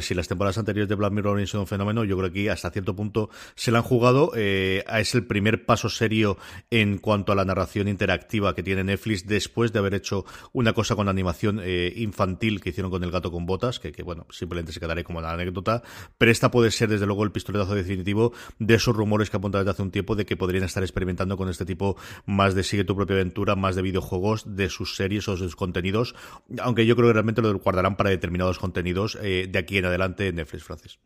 si 0.00 0.14
las 0.14 0.28
temporadas 0.28 0.58
anteriores 0.58 0.88
de 0.88 0.94
Black 0.94 1.12
Mirror 1.12 1.38
han 1.38 1.46
sido 1.46 1.60
un 1.60 1.66
fenómeno, 1.66 2.04
yo 2.04 2.16
creo 2.16 2.32
que 2.32 2.40
aquí 2.40 2.48
hasta 2.48 2.70
cierto 2.70 2.94
punto 2.94 3.30
se 3.54 3.70
la 3.70 3.78
han 3.78 3.84
jugado. 3.84 4.32
Eh, 4.36 4.84
es 4.98 5.14
el 5.14 5.26
primer 5.26 5.66
paso 5.66 5.88
serio 5.88 6.38
en 6.70 6.98
cuanto 6.98 7.32
a 7.32 7.34
la 7.34 7.44
narración 7.44 7.88
interactiva 7.88 8.54
que 8.54 8.62
tiene 8.62 8.84
Netflix 8.84 9.26
después 9.26 9.72
de 9.72 9.78
haber 9.80 9.94
hecho 9.94 10.24
una 10.52 10.72
cosa 10.72 10.94
con 10.96 11.08
animación 11.08 11.60
eh, 11.62 11.92
infantil 11.96 12.60
que 12.60 12.70
hicieron 12.70 12.90
con 12.90 13.02
el 13.04 13.10
gato 13.10 13.30
con 13.30 13.46
botas, 13.46 13.80
que, 13.80 14.02
bueno, 14.02 14.26
simplemente 14.30 14.72
se 14.72 14.80
quedaré 14.80 15.04
como 15.04 15.18
una 15.18 15.32
anécdota. 15.32 15.82
Pero 16.18 16.30
esta 16.30 16.50
puede 16.50 16.70
ser, 16.70 16.88
desde 16.88 17.06
luego, 17.06 17.24
el 17.24 17.32
pistoletazo 17.32 17.74
definitivo 17.74 18.32
de 18.58 18.74
esos 18.74 18.94
rumores 18.94 19.30
que 19.30 19.36
apuntan 19.36 19.62
desde 19.62 19.72
hace 19.72 19.82
un 19.82 19.90
tiempo 19.90 20.16
de 20.16 20.24
que 20.24 20.36
podrían 20.36 20.64
estar 20.64 20.82
experimentando 20.82 21.36
con 21.36 21.48
este 21.48 21.64
tipo 21.64 21.96
más 22.26 22.54
de 22.54 22.62
sigue 22.62 22.84
tu 22.84 22.96
propia 22.96 23.16
aventura, 23.16 23.56
más 23.56 23.76
de 23.76 23.82
videojuegos, 23.82 24.56
de 24.56 24.68
sus 24.68 24.96
series 24.96 25.28
o 25.28 25.32
de 25.32 25.38
sus 25.38 25.56
contenidos. 25.56 26.14
Aunque 26.60 26.86
yo 26.86 26.96
creo 26.96 27.08
que 27.08 27.14
realmente 27.14 27.42
lo 27.42 27.58
guardarán 27.58 27.96
para 27.96 28.10
determinados 28.10 28.58
contenidos 28.58 29.18
eh, 29.22 29.46
de 29.50 29.58
aquí 29.58 29.78
en 29.80 29.86
adelante 29.86 30.28
adelante 30.28 30.32
Netflix, 30.32 30.64
Francis. 30.64 30.98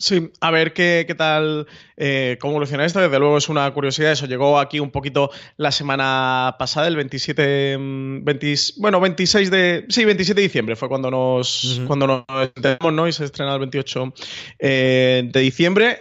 Sí, 0.00 0.32
a 0.40 0.50
ver 0.50 0.72
qué, 0.72 1.04
qué 1.06 1.14
tal, 1.14 1.66
eh, 1.98 2.38
cómo 2.40 2.52
evoluciona 2.52 2.86
esto. 2.86 3.00
Desde 3.00 3.18
luego 3.18 3.36
es 3.36 3.50
una 3.50 3.70
curiosidad. 3.70 4.12
Eso 4.12 4.24
llegó 4.24 4.58
aquí 4.58 4.80
un 4.80 4.90
poquito 4.90 5.30
la 5.58 5.70
semana 5.70 6.56
pasada, 6.58 6.88
el 6.88 6.96
27, 6.96 7.76
20, 7.78 8.46
mm, 8.46 8.80
bueno, 8.80 8.98
26 8.98 9.50
de, 9.50 9.84
sí, 9.90 10.06
27 10.06 10.40
de 10.40 10.42
diciembre 10.42 10.74
fue 10.74 10.88
cuando 10.88 11.10
nos, 11.10 11.82
cuando 11.86 12.06
nos 12.06 12.24
enteramos, 12.56 12.94
¿no? 12.94 13.06
Y 13.08 13.12
se 13.12 13.26
estrena 13.26 13.52
el 13.52 13.58
28 13.58 14.14
eh, 14.58 15.28
de 15.30 15.40
diciembre. 15.40 16.00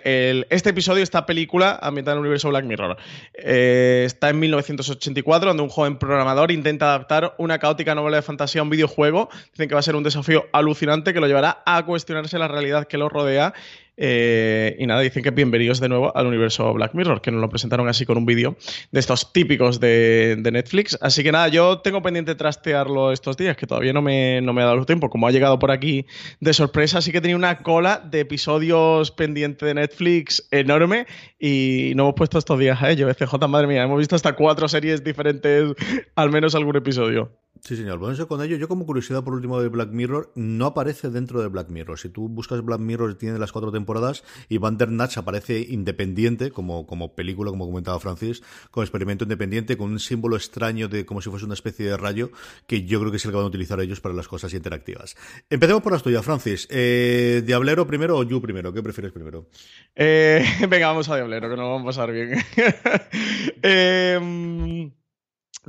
este 0.50 0.70
episodio, 0.70 1.04
esta 1.04 1.26
película 1.26 1.78
ambientada 1.82 2.14
en 2.14 2.20
el 2.20 2.22
universo 2.22 2.48
Black 2.48 2.64
Mirror, 2.64 2.96
eh, 3.34 4.04
está 4.06 4.30
en 4.30 4.40
1984, 4.40 5.50
donde 5.50 5.64
un 5.64 5.70
joven 5.70 5.98
programador 5.98 6.54
intenta 6.54 6.86
adaptar 6.86 7.36
una 7.38 7.60
caótica 7.60 7.96
novela 7.96 8.16
de 8.16 8.24
fantasía 8.24 8.62
a 8.62 8.64
un 8.64 8.70
videojuego. 8.70 9.28
Dicen 9.52 9.68
que 9.68 9.76
va 9.76 9.82
a 9.82 9.84
ser 9.84 9.98
un 9.98 10.04
desafío 10.04 10.46
alucinante 10.54 11.14
que 11.14 11.20
lo 11.20 11.28
llevará 11.28 11.62
a 11.66 11.86
cuestionarse 11.86 12.40
la 12.40 12.48
realidad 12.48 12.88
que 12.88 12.98
lo 12.98 13.10
rodea 13.10 13.54
eh, 14.02 14.78
y 14.80 14.88
nada, 14.88 15.02
dicen 15.02 15.22
que 15.24 15.32
bienvenidos 15.32 15.82
de 15.82 15.90
nuevo 15.90 16.16
al 16.16 16.26
universo 16.26 16.74
Black 16.74 16.94
Mirror, 16.94 17.22
que 17.22 17.32
nos 17.32 17.42
lo 17.42 17.50
presentaron 17.50 17.90
así 17.90 18.06
con 18.06 18.18
un 18.18 18.26
vídeo 18.26 18.56
de 18.92 19.00
estos 19.02 19.34
típicos 19.34 19.82
de, 19.82 20.38
Netflix. 20.40 20.98
Así 21.02 21.22
que 21.22 21.34
nada, 21.34 21.50
yo 21.50 21.80
tengo 21.80 22.02
pendiente 22.02 22.34
trastearlo 22.34 23.12
estos 23.12 23.36
días, 23.36 23.58
que 23.58 23.68
todavía 23.68 23.92
no 23.92 24.02
me, 24.02 24.40
no 24.42 24.54
me 24.54 24.62
ha 24.62 24.66
dado 24.66 24.86
tiempo. 24.86 25.10
Como 25.10 25.28
ha 25.28 25.32
llegado 25.32 25.60
por 25.60 25.70
aquí 25.70 26.06
de 26.40 26.54
sorpresa, 26.54 27.00
así 27.00 27.12
que 27.12 27.20
tenía 27.20 27.36
una 27.36 27.62
cola 27.62 28.00
de 28.00 28.22
episodios 28.22 29.12
pendiente 29.12 29.66
de 29.66 29.74
Netflix 29.74 30.48
enorme 30.50 31.06
y 31.38 31.92
no 31.96 32.04
hemos 32.04 32.16
puesto 32.16 32.40
estos 32.40 32.58
días 32.58 32.82
a 32.82 32.90
ello. 32.90 33.14
FJ, 33.14 33.48
madre 33.50 33.68
mía, 33.68 33.84
hemos 33.84 34.00
visto 34.00 34.16
hasta 34.16 34.34
cuatro 34.34 34.70
series 34.70 35.04
diferentes, 35.04 35.74
al 36.16 36.32
menos 36.32 36.56
algún 36.56 36.78
episodio. 36.78 37.38
Sí, 37.62 37.76
señor. 37.76 38.00
Bueno, 38.00 38.28
con 38.28 38.42
ello, 38.42 38.56
yo 38.56 38.68
como 38.68 38.86
curiosidad 38.86 39.24
por 39.24 39.34
último 39.34 39.62
de 39.62 39.68
Black 39.68 39.90
Mirror, 39.92 40.32
no 40.36 40.68
aparece 40.68 41.10
dentro 41.10 41.42
de 41.42 41.48
Black 41.50 41.70
Mirror. 41.70 42.00
Si 42.00 42.10
tú 42.10 42.30
buscas 42.30 42.64
Black 42.64 42.80
Mirror, 42.80 43.16
tiene 43.16 43.38
las 43.38 43.52
cuatro 43.52 43.72
temporadas 43.72 44.24
y 44.48 44.60
Natch 44.60 45.18
aparece 45.18 45.60
independiente, 45.60 46.52
como, 46.52 46.88
como 46.88 47.16
película, 47.16 47.52
como 47.52 47.66
comentaba 47.66 48.00
Francis, 48.00 48.42
con 48.72 48.84
experimento 48.84 49.26
independiente, 49.26 49.78
con 49.78 49.92
un 49.92 50.00
símbolo 50.00 50.36
extraño 50.36 50.88
de 50.88 51.06
como 51.06 51.22
si 51.22 51.30
fuese 51.30 51.46
una 51.46 51.54
especie 51.54 51.86
de 51.86 51.98
rayo, 51.98 52.32
que 52.66 52.86
yo 52.86 53.00
creo 53.00 53.12
que 53.12 53.18
es 53.18 53.26
el 53.26 53.32
que 53.32 53.38
van 53.38 53.46
a 53.46 53.50
utilizar 53.50 53.80
ellos 53.82 54.00
para 54.00 54.16
las 54.16 54.28
cosas 54.28 54.54
interactivas. 54.54 55.16
Empecemos 55.50 55.82
por 55.82 55.92
las 55.92 56.04
tuyas, 56.04 56.24
Francis. 56.24 56.68
Eh, 56.70 57.44
¿Diablero 57.46 57.86
primero 57.86 58.18
o 58.18 58.24
You 58.24 58.42
primero? 58.42 58.74
¿Qué 58.74 58.82
prefieres 58.82 59.12
primero? 59.12 59.48
Eh, 59.96 60.46
venga, 60.70 60.88
vamos 60.88 61.10
a 61.10 61.16
Diablero, 61.16 61.50
que 61.50 61.58
nos 61.58 61.66
vamos 61.66 61.82
a 61.82 61.86
pasar 61.86 62.12
bien. 62.12 62.38
eh, 63.64 64.92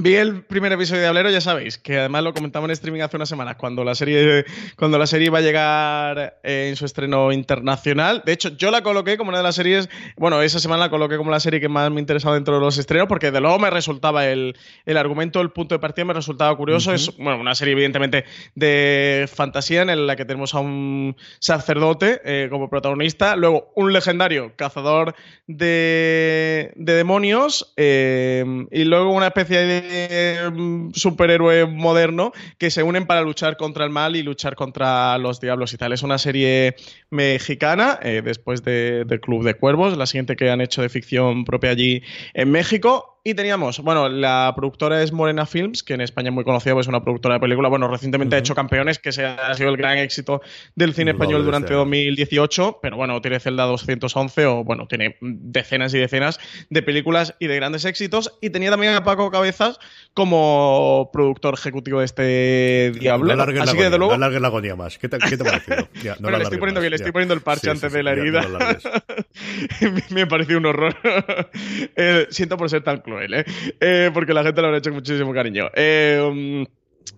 Vi 0.03 0.17
el 0.17 0.45
primer 0.45 0.73
episodio 0.73 1.03
de 1.03 1.09
Hablero, 1.09 1.29
ya 1.29 1.43
sabéis, 1.43 1.77
que 1.77 1.99
además 1.99 2.25
lo 2.25 2.33
comentamos 2.33 2.69
en 2.69 2.73
streaming 2.73 3.03
hace 3.03 3.17
unas 3.17 3.29
semanas, 3.29 3.57
cuando 3.57 3.85
la 3.85 3.95
serie, 3.95 4.47
cuando 4.79 4.97
la 4.97 5.07
serie 5.07 5.27
iba 5.27 5.41
a 5.41 5.43
llegar 5.43 6.39
eh, 6.43 6.69
en 6.71 6.77
su 6.77 6.87
estreno 6.87 7.31
internacional. 7.33 8.23
De 8.25 8.33
hecho, 8.33 8.49
yo 8.57 8.71
la 8.71 8.83
coloqué 8.83 9.19
como 9.19 9.29
una 9.29 9.37
de 9.39 9.45
las 9.45 9.57
series, 9.57 9.91
bueno, 10.17 10.41
esa 10.41 10.59
semana 10.59 10.85
la 10.85 10.91
coloqué 10.91 11.19
como 11.19 11.31
la 11.31 11.39
serie 11.39 11.61
que 11.61 11.69
más 11.69 11.91
me 11.91 12.01
interesaba 12.01 12.35
dentro 12.35 12.55
de 12.55 12.61
los 12.61 12.79
estrenos, 12.79 13.09
porque 13.09 13.31
de 13.31 13.43
luego 13.43 13.59
me 13.59 13.69
resultaba 13.69 14.27
el, 14.27 14.57
argumento, 14.87 15.43
el 15.43 15.51
punto 15.51 15.75
de 15.75 15.81
partida 15.81 16.07
me 16.07 16.15
resultaba 16.15 16.57
curioso. 16.57 16.95
Es 16.95 17.15
bueno, 17.19 17.39
una 17.39 17.55
serie, 17.55 17.73
evidentemente, 17.73 18.25
de 18.55 19.29
fantasía 19.31 19.83
en 19.83 20.07
la 20.07 20.17
que 20.17 20.25
tenemos 20.25 20.55
a 20.55 20.61
un 20.61 21.15
sacerdote 21.41 22.23
eh, 22.25 22.49
como 22.49 22.71
protagonista, 22.71 23.37
luego 23.37 23.71
un 23.77 23.93
legendario 23.93 24.57
cazador 24.57 25.15
de, 25.47 26.73
demonios, 26.77 27.75
eh, 27.77 28.67
y 28.71 28.85
luego 28.85 29.11
una 29.13 29.27
especie 29.27 29.59
de 29.59 29.90
Mm, 29.91 30.93
superhéroe 30.95 31.67
moderno 31.67 32.33
que 32.59 32.71
se 32.71 32.83
unen 32.83 33.07
para 33.07 33.23
luchar 33.23 33.57
contra 33.57 33.85
el 33.85 33.91
mal 33.91 34.15
y 34.17 34.23
luchar 34.23 34.55
contra 34.55 35.19
los 35.19 35.41
diablos 35.41 35.73
y 35.73 35.79
tal. 35.79 35.93
Es 35.93 36.03
una 36.03 36.19
serie 36.19 36.77
mexicana, 37.11 37.99
eh, 38.03 38.23
después 38.25 38.63
de, 38.63 39.05
de 39.05 39.21
Club 39.21 39.45
de 39.45 39.55
Cuervos, 39.55 39.97
la 39.97 40.07
siguiente 40.07 40.37
que 40.37 40.51
han 40.51 40.61
hecho 40.61 40.83
de 40.83 40.89
ficción 40.89 41.45
propia 41.45 41.71
allí 41.71 42.03
en 42.35 42.51
México. 42.51 43.20
Y 43.23 43.35
teníamos, 43.35 43.81
bueno, 43.81 44.09
la 44.09 44.51
productora 44.57 45.03
es 45.03 45.13
Morena 45.13 45.45
Films, 45.45 45.83
que 45.83 45.93
en 45.93 46.01
España 46.01 46.31
es 46.31 46.35
muy 46.35 46.43
conocida, 46.43 46.73
pues 46.73 46.85
es 46.85 46.89
una 46.89 47.03
productora 47.03 47.35
de 47.35 47.41
película. 47.41 47.69
Bueno, 47.69 47.87
recientemente 47.87 48.37
ha 48.37 48.39
hecho 48.39 48.55
Campeones, 48.55 48.99
que 48.99 49.13
se 49.13 49.27
ha 49.27 49.53
sido 49.55 49.69
el 49.69 49.77
gran 49.77 49.99
éxito 49.99 50.41
del 50.75 50.95
cine 50.95 51.11
español 51.11 51.45
durante 51.45 51.75
2018, 51.75 52.79
pero 52.81 52.97
bueno, 52.97 53.21
tiene 53.21 53.39
Zelda 53.39 53.65
211 53.65 54.47
o, 54.47 54.65
bueno, 54.65 54.87
tiene 54.87 55.19
decenas 55.21 55.93
y 55.93 55.99
decenas 55.99 56.41
de 56.71 56.83
películas 56.83 57.35
y 57.39 57.47
de 57.47 57.57
grandes 57.57 57.85
éxitos. 57.85 58.39
Y 58.41 58.49
tenía 58.49 58.71
también 58.71 58.95
a 58.95 59.05
Paco 59.05 59.31
Cabezas 59.31 59.79
como 60.15 61.11
productor 61.13 61.55
ejecutivo 61.55 61.99
de 61.99 62.07
este 62.07 62.93
Diablo. 62.99 63.37
No 63.37 63.43
Así 63.43 63.77
que, 63.77 63.85
desde 63.85 63.99
luego... 63.99 64.17
No 64.17 64.31
la 64.31 64.49
agonía 64.49 64.77
más. 64.77 64.97
¿Qué 64.97 65.11
te, 65.11 65.19
qué 65.19 65.37
te 65.37 65.47
ha 65.47 65.61
parecido? 65.61 65.89
no 66.21 66.31
le 66.31 66.43
estoy 66.43 66.59
poniendo 66.59 66.81
bien, 66.81 66.91
le 66.91 66.97
estoy 66.97 67.13
poniendo 67.13 67.35
el 67.35 67.43
parche 67.43 67.71
antes 67.71 67.93
de 67.93 68.03
la 68.03 68.13
herida. 68.13 68.47
Me 70.11 70.23
ha 70.23 70.29
parecido 70.29 70.59
un 70.59 70.67
horror. 70.67 70.97
Eh, 71.97 72.27
siento 72.31 72.57
por 72.57 72.71
ser 72.71 72.83
tan 72.83 73.01
¿eh? 73.23 73.45
¿eh? 73.81 74.11
porque 74.13 74.35
la 74.35 74.43
gente 74.43 74.63
lo 74.63 74.69
ha 74.69 74.77
hecho 74.77 74.91
con 74.91 74.97
muchísimo 74.97 75.33
cariño. 75.33 75.71
Eh, 75.75 76.21
um, 76.23 76.65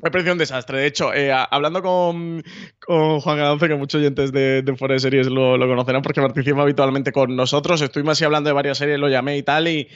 me 0.02 0.10
parecido 0.10 0.32
un 0.32 0.38
desastre. 0.38 0.78
De 0.78 0.86
hecho, 0.86 1.12
eh, 1.14 1.32
hablando 1.32 1.82
con, 1.82 2.42
Juan 2.86 3.38
Gadonce, 3.38 3.68
que 3.68 3.74
muchos 3.74 4.00
oyentes 4.00 4.32
de, 4.32 4.62
de 4.62 4.76
Fuera 4.76 4.94
de 4.94 5.00
Series 5.00 5.28
lo, 5.28 5.56
conocerán 5.58 6.02
porque 6.02 6.20
participa 6.20 6.62
habitualmente 6.62 7.12
con 7.12 7.36
nosotros, 7.36 7.80
estuvimos 7.80 8.12
así 8.12 8.24
hablando 8.24 8.48
de 8.48 8.54
varias 8.54 8.78
series, 8.78 8.98
lo 8.98 9.08
llamé 9.08 9.36
y 9.36 9.42
tal, 9.42 9.68
y, 9.68 9.88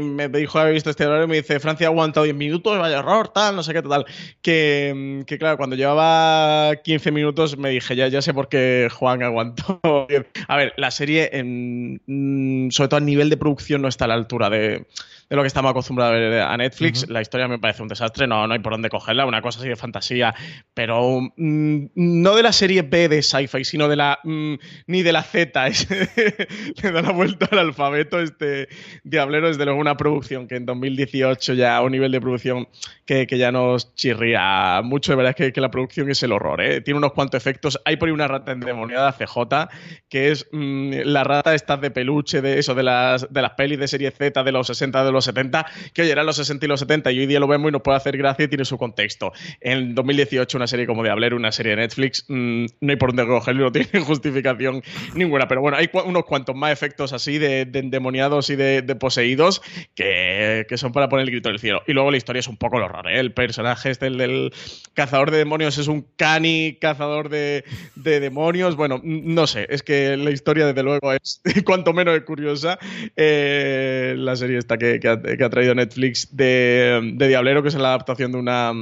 me 0.00 0.28
dijo, 0.28 0.58
había 0.58 0.72
visto 0.72 0.90
este 0.90 1.06
horario 1.06 1.24
y 1.24 1.28
me 1.28 1.36
dice, 1.36 1.58
Francia 1.60 1.88
ha 1.88 1.90
aguantado 1.90 2.24
10 2.24 2.36
minutos, 2.36 2.78
vaya 2.78 2.98
error, 2.98 3.28
tal, 3.28 3.56
no 3.56 3.62
sé 3.62 3.72
qué, 3.72 3.82
tal. 3.82 4.06
Que, 4.42 5.24
que 5.26 5.38
claro, 5.38 5.56
cuando 5.56 5.76
llevaba 5.76 6.76
15 6.76 7.10
minutos 7.10 7.58
me 7.58 7.70
dije, 7.70 7.96
ya, 7.96 8.08
ya 8.08 8.22
sé 8.22 8.32
por 8.32 8.48
qué 8.48 8.88
Juan 8.92 9.22
aguantó. 9.22 9.80
a 10.48 10.56
ver, 10.56 10.72
la 10.76 10.90
serie, 10.90 11.30
mm, 11.42 12.70
sobre 12.70 12.88
todo 12.88 12.98
a 12.98 13.00
nivel 13.00 13.30
de 13.30 13.36
producción, 13.36 13.82
no 13.82 13.88
está 13.88 14.04
a 14.04 14.08
la 14.08 14.14
altura 14.14 14.50
de 14.50 14.86
de 15.28 15.36
lo 15.36 15.42
que 15.42 15.48
estamos 15.48 15.70
acostumbrados 15.70 16.14
a 16.14 16.18
ver 16.18 16.40
a 16.40 16.56
Netflix. 16.56 17.08
La 17.08 17.20
historia 17.20 17.48
me 17.48 17.58
parece 17.58 17.82
un 17.82 17.88
desastre, 17.88 18.26
no, 18.26 18.46
no 18.46 18.54
hay 18.54 18.60
por 18.60 18.72
dónde 18.72 18.88
cogerla, 18.88 19.26
una 19.26 19.42
cosa 19.42 19.60
así 19.60 19.68
de 19.68 19.76
fantasía, 19.76 20.34
pero 20.74 21.20
mm, 21.36 21.86
no 21.94 22.34
de 22.34 22.42
la 22.42 22.52
serie 22.52 22.82
B 22.82 23.08
de 23.08 23.22
sci-fi, 23.22 23.64
sino 23.64 23.88
de 23.88 23.96
la 23.96 24.18
mm, 24.24 24.54
ni 24.86 25.02
de 25.02 25.12
la 25.12 25.22
Z, 25.22 25.68
le 26.82 26.92
da 26.92 27.02
la 27.02 27.12
vuelta 27.12 27.48
al 27.50 27.58
alfabeto 27.58 28.20
este 28.20 28.68
Diablero, 29.04 29.48
desde 29.48 29.64
luego 29.64 29.80
una 29.80 29.96
producción 29.96 30.48
que 30.48 30.56
en 30.56 30.66
2018 30.66 31.54
ya 31.54 31.76
a 31.76 31.82
un 31.82 31.92
nivel 31.92 32.12
de 32.12 32.20
producción 32.20 32.68
que, 33.04 33.26
ya 33.38 33.52
nos 33.52 33.94
chirría 33.94 34.80
mucho, 34.82 35.12
de 35.12 35.16
verdad 35.16 35.34
es 35.36 35.52
que, 35.52 35.60
la 35.60 35.70
producción 35.70 36.10
es 36.10 36.22
el 36.22 36.32
horror, 36.32 36.60
¿eh? 36.60 36.80
tiene 36.80 36.98
unos 36.98 37.12
cuantos 37.12 37.38
efectos, 37.38 37.80
hay 37.84 37.96
por 37.96 38.08
ahí 38.08 38.12
una 38.12 38.28
rata 38.28 38.52
endemoniada 38.52 39.12
CJ, 39.12 39.68
que 40.08 40.30
es 40.30 40.46
mm, 40.52 40.92
la 41.04 41.24
rata 41.24 41.54
esta 41.54 41.76
de 41.76 41.90
peluche, 41.90 42.40
de 42.40 42.58
eso, 42.58 42.74
de 42.74 42.82
las, 42.82 43.32
de 43.32 43.42
las 43.42 43.52
pelis 43.52 43.78
de 43.78 43.88
serie 43.88 44.10
Z 44.10 44.42
de 44.42 44.52
los 44.52 44.66
60, 44.66 45.04
de 45.04 45.12
los 45.12 45.17
70, 45.24 45.66
que 45.92 46.02
hoy 46.02 46.10
eran 46.10 46.26
los 46.26 46.36
60 46.36 46.64
y 46.64 46.68
los 46.68 46.80
70 46.80 47.12
y 47.12 47.20
hoy 47.20 47.26
día 47.26 47.40
lo 47.40 47.46
vemos 47.46 47.68
y 47.68 47.72
nos 47.72 47.82
puede 47.82 47.96
hacer 47.96 48.16
gracia 48.16 48.44
y 48.44 48.48
tiene 48.48 48.64
su 48.64 48.78
contexto. 48.78 49.32
En 49.60 49.94
2018 49.94 50.56
una 50.56 50.66
serie 50.66 50.86
como 50.86 51.02
Diablero, 51.02 51.36
una 51.36 51.52
serie 51.52 51.70
de 51.70 51.76
Netflix, 51.76 52.24
mm, 52.28 52.66
no 52.80 52.90
hay 52.90 52.96
por 52.96 53.10
dónde 53.10 53.26
cogerlo, 53.26 53.64
no 53.64 53.72
tiene 53.72 53.88
justificación 54.04 54.82
ninguna, 55.14 55.48
pero 55.48 55.60
bueno, 55.60 55.76
hay 55.76 55.90
unos 56.04 56.24
cuantos 56.24 56.54
más 56.54 56.72
efectos 56.72 57.12
así 57.12 57.38
de, 57.38 57.62
endemoniados 57.72 58.50
y 58.50 58.56
de, 58.56 58.82
poseídos 58.98 59.62
que, 59.94 60.66
son 60.76 60.92
para 60.92 61.08
poner 61.08 61.24
el 61.24 61.30
grito 61.30 61.48
del 61.48 61.58
cielo. 61.58 61.82
Y 61.86 61.92
luego 61.92 62.10
la 62.10 62.16
historia 62.16 62.40
es 62.40 62.48
un 62.48 62.56
poco 62.56 62.78
lo 62.78 62.88
raro, 62.88 63.08
¿eh? 63.08 63.18
El 63.18 63.32
personaje 63.32 63.90
este, 63.90 64.06
el 64.06 64.18
del 64.18 64.52
cazador 64.94 65.30
de 65.30 65.38
demonios, 65.38 65.78
es 65.78 65.88
un 65.88 66.06
cani 66.16 66.78
cazador 66.80 67.28
de, 67.28 67.64
demonios. 67.94 68.76
Bueno, 68.76 69.00
no 69.02 69.46
sé, 69.46 69.66
es 69.70 69.82
que 69.82 70.16
la 70.16 70.30
historia 70.30 70.66
desde 70.66 70.82
luego 70.82 71.12
es 71.12 71.40
cuanto 71.64 71.92
menos 71.92 72.18
curiosa. 72.20 72.78
Eh, 73.16 74.14
la 74.16 74.36
serie 74.36 74.58
esta 74.58 74.76
que, 74.76 75.07
ha, 75.08 75.50
traído 75.50 75.74
Netflix 75.74 76.36
de, 76.36 77.12
de 77.14 77.28
Diablero, 77.28 77.62
que 77.62 77.68
es 77.68 77.74
la 77.74 77.88
adaptación 77.88 78.32
de 78.32 78.38
una 78.38 78.72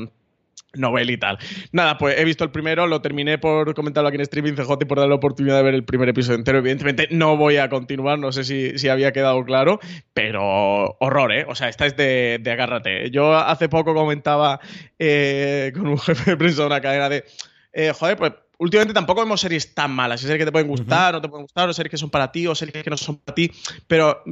novel 0.78 1.10
y 1.10 1.16
tal. 1.16 1.38
Nada, 1.72 1.98
pues 1.98 2.18
he 2.18 2.24
visto 2.24 2.44
el 2.44 2.50
primero, 2.50 2.86
lo 2.86 3.00
terminé 3.00 3.38
por 3.38 3.74
comentarlo 3.74 4.08
aquí 4.08 4.16
en 4.16 4.22
streaming 4.22 4.54
CJ 4.54 4.72
y 4.80 4.84
por 4.84 4.98
dar 4.98 5.08
la 5.08 5.14
oportunidad 5.14 5.56
de 5.56 5.62
ver 5.62 5.74
el 5.74 5.84
primer 5.84 6.08
episodio 6.08 6.38
entero. 6.38 6.58
Evidentemente 6.58 7.08
no 7.10 7.36
voy 7.36 7.56
a 7.56 7.68
continuar, 7.68 8.18
no 8.18 8.32
sé 8.32 8.44
si, 8.44 8.88
había 8.88 9.12
quedado 9.12 9.44
claro, 9.44 9.80
pero 10.12 10.96
horror, 11.00 11.32
¿eh? 11.32 11.44
O 11.48 11.54
sea, 11.54 11.68
esta 11.68 11.86
es 11.86 11.96
de, 11.96 12.40
agárrate. 12.46 13.10
Yo 13.10 13.34
hace 13.34 13.68
poco 13.68 13.94
comentaba 13.94 14.60
eh, 14.98 15.72
con 15.74 15.86
un 15.86 15.98
jefe 15.98 16.32
de 16.32 16.36
prensa 16.36 16.62
de 16.62 16.66
una 16.66 16.80
cadena 16.80 17.08
de, 17.08 17.24
eh, 17.72 17.92
joder, 17.92 18.16
pues 18.16 18.32
últimamente 18.58 18.94
tampoco 18.94 19.20
vemos 19.20 19.40
series 19.40 19.74
tan 19.74 19.90
malas, 19.90 20.20
series 20.20 20.38
que 20.38 20.46
te 20.46 20.52
pueden 20.52 20.68
gustar, 20.68 21.14
o 21.14 21.18
no 21.18 21.22
te 21.22 21.28
pueden 21.28 21.44
gustar, 21.44 21.68
o 21.68 21.72
series 21.72 21.90
que 21.90 21.98
son 21.98 22.10
para 22.10 22.30
ti, 22.32 22.46
o 22.46 22.54
series 22.54 22.82
que 22.82 22.90
no 22.90 22.96
son 22.96 23.18
para 23.18 23.34
ti, 23.34 23.50
pero 23.86 24.22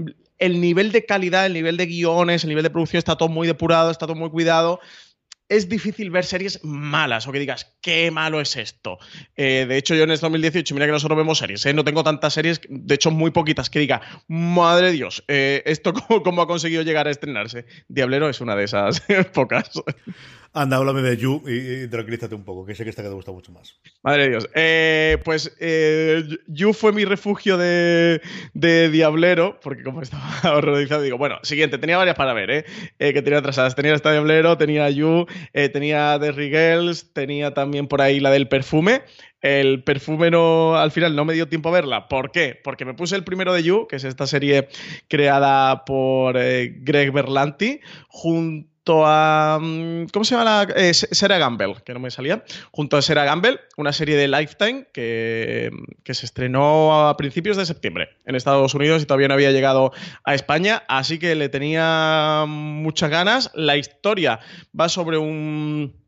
el 0.45 0.61
nivel 0.61 0.93
de 0.93 1.05
calidad, 1.07 1.47
el 1.47 1.55
nivel 1.55 1.77
de 1.77 1.87
guiones, 1.87 2.45
el 2.45 2.49
nivel 2.49 2.65
de 2.65 2.71
producción 2.71 2.99
está 2.99 3.17
todo 3.17 3.29
muy 3.29 3.47
depurado, 3.47 3.91
está 3.91 4.07
todo 4.07 4.17
muy 4.17 4.31
cuidado 4.31 4.81
es 5.49 5.69
difícil 5.69 6.11
ver 6.11 6.25
series 6.25 6.61
malas 6.65 7.27
o 7.27 7.33
que 7.33 7.39
digas, 7.39 7.77
qué 7.83 8.11
malo 8.11 8.41
es 8.41 8.57
esto. 8.57 8.99
Eh, 9.37 9.67
de 9.69 9.77
hecho, 9.77 9.95
yo 9.95 10.05
en 10.05 10.11
este 10.11 10.25
2018, 10.25 10.75
mira 10.75 10.87
que 10.87 10.93
nosotros 10.93 11.17
vemos 11.17 11.39
series, 11.39 11.65
¿eh? 11.67 11.75
no 11.75 11.85
tengo 11.85 12.03
tantas 12.03 12.35
series, 12.35 12.61
de 12.69 12.95
hecho, 12.95 13.11
muy 13.11 13.31
poquitas, 13.31 13.69
que 13.69 13.79
diga, 13.79 14.01
madre 14.27 14.93
Dios, 14.93 15.23
eh, 15.29 15.63
¿esto 15.67 15.93
cómo, 16.25 16.43
ha 16.43 16.47
conseguido 16.47 16.83
llegar 16.83 17.07
a 17.07 17.11
estrenarse? 17.11 17.67
Diablero 17.89 18.29
es 18.29 18.41
una 18.41 18.57
de 18.57 18.65
esas 18.65 19.03
pocas. 19.35 19.71
Anda, 20.57 20.77
háblame 20.77 21.03
de 21.03 21.17
You 21.17 21.43
y, 21.49 21.89
tranquilízate 21.89 22.37
un 22.37 22.45
poco, 22.45 22.65
que 22.65 22.77
sé 22.77 22.85
que 22.85 22.91
esta 22.91 23.03
que 23.03 23.09
te 23.09 23.15
gusta 23.15 23.33
mucho 23.33 23.51
más. 23.51 23.77
Madre 24.05 24.23
de 24.23 24.29
Dios. 24.31 24.49
Eh, 24.55 25.19
pues 25.25 25.57
eh, 25.59 26.23
You 26.47 26.73
fue 26.73 26.93
mi 26.93 27.05
refugio 27.05 27.59
de, 27.59 28.21
Diablero, 28.55 29.59
porque 29.61 29.83
como 29.83 30.01
estaba 30.01 30.23
horrorizado, 30.57 31.03
digo, 31.03 31.19
bueno, 31.19 31.41
siguiente, 31.43 31.79
tenía 31.79 31.97
varias 31.97 32.15
para 32.15 32.33
ver, 32.35 32.51
¿eh? 32.53 32.65
eh 33.01 33.13
que 33.13 33.21
tenía 33.21 33.41
atrasadas. 33.41 33.75
Tenía 33.75 33.95
esta 33.95 34.13
Diablero, 34.13 34.57
tenía 34.57 34.89
You, 34.91 35.27
tenía 35.73 36.21
The 36.21 36.33
Girls, 36.33 37.13
tenía 37.13 37.53
también 37.53 37.89
por 37.89 38.01
ahí 38.01 38.21
la 38.21 38.31
del 38.31 38.47
perfume. 38.47 39.03
El 39.41 39.83
perfume 39.83 40.31
al 40.79 40.93
final 40.93 41.17
no 41.17 41.25
me 41.25 41.35
dio 41.35 41.49
tiempo 41.49 41.71
a 41.71 41.73
verla. 41.73 42.09
¿Por 42.09 42.31
qué? 42.31 42.61
Porque 42.63 42.85
me 42.85 42.95
puse 42.95 43.17
el 43.17 43.25
primero 43.25 43.53
de 43.53 43.65
You, 43.65 43.89
que 43.89 43.97
es 43.97 44.05
esta 44.05 44.29
serie 44.29 44.69
creada 45.09 45.85
por 45.85 46.35
Greg 46.35 47.13
Berlanti, 47.13 47.81
junto 48.07 48.74
a. 48.87 49.59
Mm, 49.61 50.07
¿Cómo 50.13 50.25
se 50.25 50.35
llama 50.35 50.67
la.? 50.67 50.75
Eh, 50.77 50.95
Sarah 50.95 51.39
Gamble, 51.39 51.77
que 51.85 51.95
no 51.95 52.01
me 52.01 52.11
salía. 52.11 52.45
Junto 52.71 52.97
a 52.97 53.03
Sarah 53.03 53.25
Gamble, 53.25 53.61
una 53.77 53.93
serie 53.93 54.17
de 54.17 54.29
Lifetime 54.29 54.87
que, 54.93 55.71
que, 56.03 56.15
se 56.15 56.27
estrenó 56.27 57.09
a 57.09 57.17
principios 57.17 57.57
de 57.57 57.67
septiembre 57.67 58.11
en 58.27 58.35
Estados 58.35 58.75
Unidos 58.75 59.03
y 59.03 59.07
todavía 59.07 59.29
no 59.29 59.35
había 59.35 59.53
llegado 59.53 59.93
a 60.25 60.35
España. 60.35 60.83
Así 60.89 61.19
que 61.19 61.35
le 61.35 61.49
tenía 61.49 62.45
muchas 62.47 63.11
ganas. 63.11 63.51
La 63.55 63.77
historia 63.77 64.41
va 64.79 64.89
sobre 64.89 65.19
un 65.19 66.05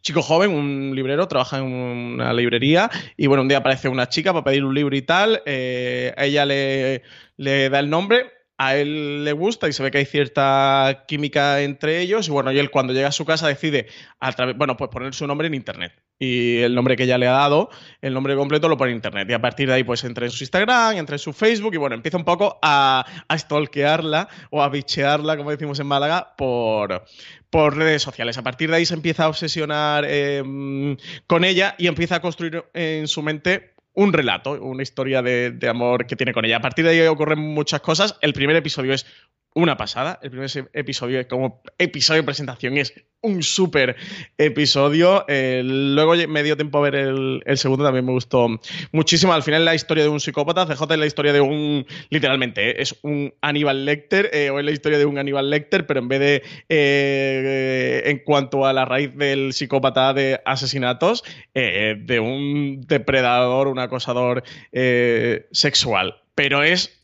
chico 0.00 0.22
joven, 0.22 0.52
un 0.52 0.94
librero, 0.94 1.28
trabaja 1.28 1.58
en 1.58 1.64
una 1.64 2.32
librería 2.32 2.90
y 3.16 3.26
bueno, 3.26 3.42
un 3.42 3.48
día 3.48 3.58
aparece 3.58 3.88
una 3.88 4.08
chica 4.08 4.32
para 4.32 4.44
pedir 4.44 4.64
un 4.64 4.74
libro 4.74 4.96
y 4.96 5.02
tal, 5.02 5.42
eh, 5.46 6.14
ella 6.16 6.44
le, 6.46 7.02
le 7.36 7.68
da 7.68 7.78
el 7.80 7.90
nombre, 7.90 8.30
a 8.58 8.76
él 8.76 9.24
le 9.24 9.32
gusta 9.32 9.68
y 9.68 9.72
se 9.72 9.84
ve 9.84 9.92
que 9.92 9.98
hay 9.98 10.04
cierta 10.04 11.04
química 11.06 11.62
entre 11.62 12.00
ellos. 12.00 12.26
Y 12.26 12.32
bueno, 12.32 12.50
y 12.50 12.58
él 12.58 12.70
cuando 12.70 12.92
llega 12.92 13.08
a 13.08 13.12
su 13.12 13.24
casa 13.24 13.46
decide, 13.46 13.86
bueno, 14.56 14.76
pues 14.76 14.90
poner 14.90 15.14
su 15.14 15.26
nombre 15.28 15.46
en 15.46 15.54
internet. 15.54 15.92
Y 16.18 16.58
el 16.58 16.74
nombre 16.74 16.96
que 16.96 17.04
ella 17.04 17.16
le 17.16 17.28
ha 17.28 17.32
dado, 17.32 17.70
el 18.02 18.12
nombre 18.12 18.34
completo 18.34 18.68
lo 18.68 18.76
pone 18.76 18.90
en 18.90 18.96
internet. 18.96 19.30
Y 19.30 19.32
a 19.32 19.40
partir 19.40 19.68
de 19.68 19.74
ahí, 19.74 19.84
pues 19.84 20.02
entra 20.02 20.24
en 20.26 20.32
su 20.32 20.42
Instagram, 20.42 20.96
entra 20.96 21.14
en 21.14 21.20
su 21.20 21.32
Facebook 21.32 21.72
y 21.74 21.76
bueno, 21.76 21.94
empieza 21.94 22.16
un 22.16 22.24
poco 22.24 22.58
a, 22.60 23.06
a 23.28 23.38
stalkearla 23.38 24.28
o 24.50 24.60
a 24.60 24.68
bichearla, 24.68 25.36
como 25.36 25.52
decimos 25.52 25.78
en 25.78 25.86
Málaga, 25.86 26.34
por, 26.36 27.04
por 27.50 27.76
redes 27.76 28.02
sociales. 28.02 28.36
A 28.38 28.42
partir 28.42 28.70
de 28.70 28.76
ahí 28.78 28.86
se 28.86 28.94
empieza 28.94 29.24
a 29.24 29.28
obsesionar 29.28 30.04
em, 30.04 30.96
con 31.28 31.44
ella 31.44 31.76
y 31.78 31.86
empieza 31.86 32.16
a 32.16 32.20
construir 32.20 32.64
en 32.74 33.06
su 33.06 33.22
mente 33.22 33.77
un 33.98 34.12
relato, 34.12 34.52
una 34.52 34.84
historia 34.84 35.22
de, 35.22 35.58
amor 35.68 36.06
que 36.06 36.14
tiene 36.14 36.32
con 36.32 36.44
ella. 36.44 36.58
A 36.58 36.60
partir 36.60 36.84
de 36.84 36.92
ahí 36.92 37.06
ocurren 37.08 37.40
muchas 37.40 37.80
cosas. 37.80 38.16
El 38.20 38.32
primer 38.32 38.54
episodio 38.54 38.94
es 38.94 39.06
una 39.54 39.76
pasada. 39.76 40.18
El 40.22 40.30
primer 40.30 40.50
episodio 40.72 41.26
como 41.28 41.62
episodio 41.78 42.22
de 42.22 42.26
presentación 42.26 42.76
es 42.76 42.92
un 43.20 43.42
súper 43.42 43.96
episodio. 44.36 45.24
Eh, 45.28 45.62
luego 45.64 46.14
me 46.28 46.42
dio 46.42 46.56
tiempo 46.56 46.78
a 46.78 46.82
ver 46.82 46.94
el, 46.94 47.42
segundo, 47.56 47.84
también 47.84 48.04
me 48.04 48.12
gustó 48.12 48.48
muchísimo. 48.92 49.32
Al 49.32 49.42
final 49.42 49.64
la 49.64 49.74
historia 49.74 50.04
de 50.04 50.10
un 50.10 50.20
psicópata, 50.20 50.66
CJ 50.66 50.92
es 50.92 50.98
la 50.98 51.06
historia 51.06 51.32
de 51.32 51.40
un, 51.40 51.86
literalmente, 52.10 52.70
eh, 52.70 52.76
es 52.78 52.96
un 53.02 53.34
Aníbal 53.40 53.84
Lecter, 53.84 54.30
eh, 54.32 54.50
o 54.50 54.58
es 54.58 54.64
la 54.64 54.70
historia 54.70 54.98
de 54.98 55.06
un 55.06 55.18
Aníbal 55.18 55.50
Lecter, 55.50 55.86
pero 55.86 56.00
en 56.00 56.08
vez 56.08 56.20
de, 56.20 58.02
en 58.04 58.18
cuanto 58.20 58.66
a 58.66 58.72
la 58.72 58.84
raíz 58.84 59.14
del 59.16 59.52
psicópata 59.52 60.14
de 60.14 60.40
asesinatos, 60.44 61.24
de 61.54 62.20
un 62.20 62.82
depredador, 62.86 63.68
un 63.68 63.78
acosador 63.78 64.44
sexual. 65.50 66.22
Pero 66.34 66.62
es 66.62 66.97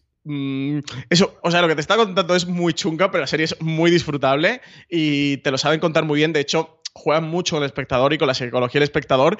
eso, 1.10 1.38
o 1.42 1.50
sea, 1.50 1.60
lo 1.60 1.68
que 1.68 1.74
te 1.74 1.80
está 1.82 1.96
contando 1.96 2.34
es 2.34 2.46
muy 2.46 2.72
chunga, 2.72 3.10
pero 3.10 3.22
la 3.22 3.26
serie 3.26 3.44
es 3.44 3.60
muy 3.60 3.90
disfrutable 3.90 4.62
y 4.88 5.38
te 5.38 5.50
lo 5.50 5.58
saben 5.58 5.80
contar 5.80 6.04
muy 6.04 6.18
bien. 6.18 6.32
De 6.32 6.40
hecho, 6.40 6.80
juegan 6.94 7.28
mucho 7.28 7.56
con 7.56 7.62
el 7.62 7.66
espectador 7.66 8.12
y 8.12 8.18
con 8.18 8.28
la 8.28 8.34
psicología 8.34 8.78
del 8.78 8.84
espectador, 8.84 9.36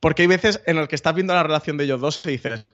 porque 0.00 0.22
hay 0.22 0.28
veces 0.28 0.62
en 0.66 0.76
las 0.76 0.88
que 0.88 0.96
estás 0.96 1.14
viendo 1.14 1.34
la 1.34 1.42
relación 1.42 1.76
de 1.76 1.84
ellos 1.84 2.00
dos 2.00 2.24
y 2.26 2.30
dices, 2.30 2.66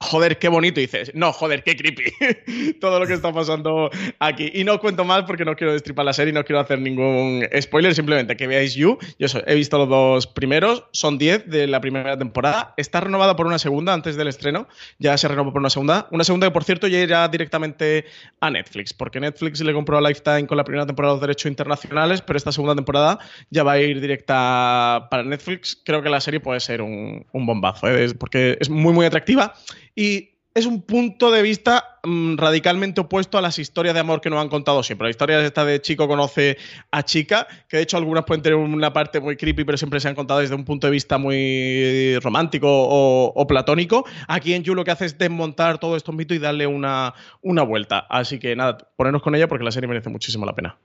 joder, 0.00 0.38
qué 0.38 0.48
bonito. 0.48 0.80
dices, 0.80 1.12
no, 1.14 1.32
joder, 1.32 1.62
qué 1.62 1.76
creepy. 1.76 2.74
Todo 2.80 3.00
lo 3.00 3.06
que 3.06 3.14
está 3.14 3.32
pasando 3.32 3.90
aquí. 4.18 4.50
Y 4.54 4.64
no 4.64 4.78
cuento 4.80 5.04
más 5.04 5.24
porque 5.24 5.44
no 5.44 5.56
quiero 5.56 5.72
destripar 5.72 6.04
la 6.04 6.12
serie, 6.12 6.32
no 6.32 6.44
quiero 6.44 6.60
hacer 6.60 6.80
ningún 6.80 7.44
spoiler, 7.60 7.94
simplemente 7.94 8.36
que 8.36 8.46
veáis 8.46 8.74
You. 8.74 8.98
Yo 9.18 9.26
he 9.46 9.54
visto 9.54 9.78
los 9.78 9.88
dos 9.88 10.26
primeros, 10.26 10.84
son 10.92 11.18
10 11.18 11.48
de 11.48 11.66
la 11.66 11.80
primera 11.80 12.18
temporada. 12.18 12.74
Está 12.76 13.00
renovada 13.00 13.36
por 13.36 13.46
una 13.46 13.58
segunda 13.58 13.92
antes 13.92 14.16
del 14.16 14.28
estreno, 14.28 14.68
ya 14.98 15.16
se 15.16 15.28
renovó 15.28 15.52
por 15.52 15.60
una 15.60 15.70
segunda. 15.70 16.08
Una 16.10 16.24
segunda 16.24 16.46
que, 16.46 16.52
por 16.52 16.64
cierto, 16.64 16.86
ya 16.86 16.98
irá 16.98 17.28
directamente 17.28 18.04
a 18.40 18.50
Netflix, 18.50 18.92
porque 18.94 19.20
Netflix 19.20 19.60
le 19.60 19.72
compró 19.72 19.98
a 19.98 20.00
Lifetime 20.00 20.46
con 20.46 20.56
la 20.56 20.64
primera 20.64 20.86
temporada 20.86 21.14
los 21.14 21.20
derechos 21.20 21.46
internacionales, 21.46 22.22
pero 22.22 22.36
esta 22.36 22.52
segunda 22.52 22.74
temporada 22.74 23.18
ya 23.50 23.62
va 23.62 23.72
a 23.72 23.80
ir 23.80 24.00
directa 24.00 25.08
para 25.10 25.22
Netflix. 25.22 25.80
Creo 25.84 26.02
que 26.02 26.08
la 26.08 26.20
serie 26.20 26.40
puede 26.40 26.60
ser 26.60 26.82
un, 26.82 27.26
bombazo, 27.32 27.88
¿eh? 27.88 28.14
porque 28.14 28.58
es 28.60 28.68
muy, 28.68 28.92
muy 28.92 29.06
atractiva 29.06 29.54
y 29.98 30.30
es 30.54 30.64
un 30.64 30.82
punto 30.82 31.32
de 31.32 31.42
vista 31.42 31.98
mm, 32.04 32.36
radicalmente 32.36 33.00
opuesto 33.00 33.36
a 33.36 33.42
las 33.42 33.58
historias 33.58 33.94
de 33.94 34.00
amor 34.00 34.20
que 34.20 34.30
nos 34.30 34.40
han 34.40 34.48
contado 34.48 34.84
siempre. 34.84 35.06
La 35.06 35.10
historia 35.10 35.44
esta 35.44 35.64
de 35.64 35.82
chico 35.82 36.06
conoce 36.06 36.56
a 36.92 37.02
chica, 37.02 37.48
que 37.68 37.78
de 37.78 37.82
hecho 37.82 37.96
algunas 37.96 38.24
pueden 38.24 38.40
tener 38.40 38.56
una 38.56 38.92
parte 38.92 39.18
muy 39.18 39.36
creepy, 39.36 39.64
pero 39.64 39.76
siempre 39.76 39.98
se 39.98 40.06
han 40.06 40.14
contado 40.14 40.38
desde 40.38 40.54
un 40.54 40.64
punto 40.64 40.86
de 40.86 40.92
vista 40.92 41.18
muy 41.18 42.16
romántico 42.20 42.68
o, 42.70 43.46
platónico. 43.48 44.04
Aquí 44.28 44.54
en 44.54 44.62
You 44.62 44.76
lo 44.76 44.84
que 44.84 44.92
hace 44.92 45.06
es 45.06 45.18
desmontar 45.18 45.78
todo 45.78 45.96
estos 45.96 46.14
mitos 46.14 46.36
y 46.36 46.38
darle 46.38 46.68
una, 46.68 47.12
una 47.42 47.64
vuelta. 47.64 48.06
Así 48.08 48.38
que 48.38 48.54
nada, 48.54 48.78
ponernos 48.94 49.22
con 49.22 49.34
ella 49.34 49.48
porque 49.48 49.64
la 49.64 49.72
serie 49.72 49.88
merece 49.88 50.10
muchísimo 50.10 50.46
la 50.46 50.54
pena. 50.54 50.78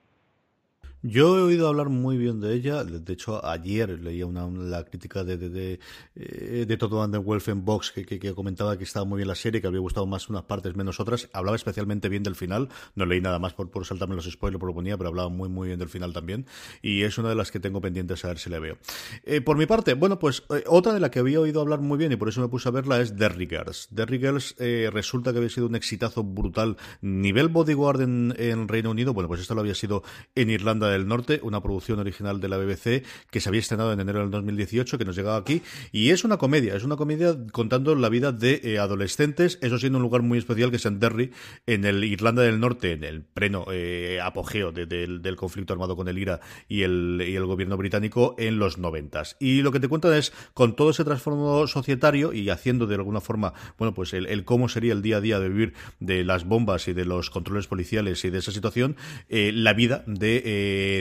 Yo 1.05 1.37
he 1.37 1.41
oído 1.41 1.67
hablar 1.67 1.89
muy 1.89 2.15
bien 2.17 2.39
de 2.39 2.53
ella. 2.53 2.85
De 2.85 3.11
hecho, 3.11 3.45
ayer 3.45 3.99
leía 3.99 4.25
una, 4.25 4.47
la 4.47 4.85
crítica 4.85 5.25
de, 5.25 5.35
de, 5.35 5.49
de, 5.49 5.79
eh, 6.15 6.65
de 6.65 6.77
Toto 6.77 7.03
en 7.03 7.65
Box 7.65 7.91
que, 7.91 8.05
que, 8.05 8.33
comentaba 8.33 8.77
que 8.77 8.85
estaba 8.85 9.05
muy 9.05 9.17
bien 9.17 9.27
la 9.27 9.35
serie, 9.35 9.59
que 9.59 9.67
había 9.67 9.81
gustado 9.81 10.05
más 10.05 10.29
unas 10.29 10.43
partes 10.43 10.77
menos 10.77 11.01
otras. 11.01 11.27
Hablaba 11.33 11.57
especialmente 11.57 12.07
bien 12.07 12.23
del 12.23 12.35
final. 12.35 12.69
No 12.95 13.05
leí 13.05 13.19
nada 13.19 13.37
más 13.37 13.53
por, 13.53 13.69
por 13.69 13.85
saltarme 13.85 14.15
los 14.15 14.31
spoilers, 14.31 14.61
por 14.61 14.69
lo 14.69 14.73
ponía, 14.73 14.97
pero 14.97 15.09
hablaba 15.09 15.27
muy, 15.27 15.49
muy 15.49 15.67
bien 15.67 15.79
del 15.79 15.89
final 15.89 16.13
también. 16.13 16.45
Y 16.81 17.03
es 17.03 17.17
una 17.17 17.27
de 17.27 17.35
las 17.35 17.51
que 17.51 17.59
tengo 17.59 17.81
pendientes 17.81 18.23
a 18.23 18.29
ver 18.29 18.39
si 18.39 18.49
le 18.49 18.59
veo. 18.59 18.77
Eh, 19.25 19.41
por 19.41 19.57
mi 19.57 19.65
parte, 19.65 19.95
bueno, 19.95 20.19
pues 20.19 20.43
eh, 20.55 20.63
otra 20.67 20.93
de 20.93 21.01
la 21.01 21.11
que 21.11 21.19
había 21.19 21.41
oído 21.41 21.59
hablar 21.59 21.81
muy 21.81 21.97
bien 21.97 22.13
y 22.13 22.15
por 22.15 22.29
eso 22.29 22.39
me 22.39 22.47
puse 22.47 22.69
a 22.69 22.71
verla 22.71 23.01
es 23.01 23.17
Derry 23.17 23.47
Girls. 23.47 23.89
Derry 23.91 24.19
Girls 24.19 24.55
eh, 24.57 24.89
resulta 24.89 25.33
que 25.33 25.39
había 25.39 25.49
sido 25.49 25.67
un 25.67 25.75
exitazo 25.75 26.23
brutal 26.23 26.77
nivel 27.01 27.49
Bodyguard 27.49 27.99
en, 27.99 28.33
en 28.37 28.69
Reino 28.69 28.91
Unido. 28.91 29.13
Bueno, 29.13 29.27
pues 29.27 29.41
esto 29.41 29.53
lo 29.53 29.59
había 29.59 29.75
sido 29.75 30.01
en 30.35 30.49
Irlanda 30.49 30.92
del 30.93 31.07
Norte, 31.07 31.39
una 31.43 31.61
producción 31.61 31.99
original 31.99 32.39
de 32.39 32.49
la 32.49 32.57
BBC 32.57 33.03
que 33.29 33.39
se 33.39 33.49
había 33.49 33.61
estrenado 33.61 33.93
en 33.93 33.99
enero 33.99 34.19
del 34.19 34.31
2018, 34.31 34.97
que 34.97 35.05
nos 35.05 35.15
llegaba 35.15 35.37
aquí, 35.37 35.61
y 35.91 36.11
es 36.11 36.23
una 36.23 36.37
comedia, 36.37 36.75
es 36.75 36.83
una 36.83 36.95
comedia 36.95 37.35
contando 37.51 37.95
la 37.95 38.09
vida 38.09 38.31
de 38.31 38.61
eh, 38.63 38.79
adolescentes, 38.79 39.59
eso 39.61 39.77
siendo 39.77 39.97
un 39.97 40.03
lugar 40.03 40.21
muy 40.21 40.37
especial 40.37 40.69
que 40.69 40.77
es 40.77 40.85
en 40.85 40.99
Derry, 40.99 41.31
en 41.65 41.85
el 41.85 42.03
Irlanda 42.03 42.41
del 42.41 42.59
Norte, 42.59 42.93
en 42.93 43.03
el 43.03 43.23
pleno 43.23 43.65
eh, 43.71 44.19
apogeo 44.23 44.71
de, 44.71 44.85
de, 44.85 45.19
del 45.19 45.35
conflicto 45.35 45.73
armado 45.73 45.95
con 45.95 46.07
el 46.07 46.17
IRA 46.17 46.39
y 46.67 46.83
el, 46.83 47.23
y 47.27 47.35
el 47.35 47.45
gobierno 47.45 47.77
británico 47.77 48.35
en 48.37 48.59
los 48.59 48.77
noventas. 48.77 49.35
Y 49.39 49.61
lo 49.61 49.71
que 49.71 49.79
te 49.79 49.87
cuentan 49.87 50.13
es, 50.13 50.33
con 50.53 50.75
todo 50.75 50.91
ese 50.91 51.03
trasfondo 51.03 51.67
societario 51.67 52.33
y 52.33 52.49
haciendo 52.49 52.87
de 52.87 52.95
alguna 52.95 53.21
forma, 53.21 53.53
bueno, 53.77 53.93
pues 53.93 54.13
el, 54.13 54.27
el, 54.27 54.45
cómo 54.45 54.69
sería 54.69 54.93
el 54.93 55.01
día 55.01 55.17
a 55.17 55.21
día 55.21 55.39
de 55.39 55.49
vivir 55.49 55.73
de 55.99 56.23
las 56.23 56.45
bombas 56.45 56.87
y 56.87 56.93
de 56.93 57.05
los 57.05 57.29
controles 57.29 57.67
policiales 57.67 58.23
y 58.25 58.29
de 58.29 58.39
esa 58.39 58.51
situación, 58.51 58.95
eh, 59.29 59.51
la 59.53 59.73
vida 59.73 60.03
de 60.07 60.41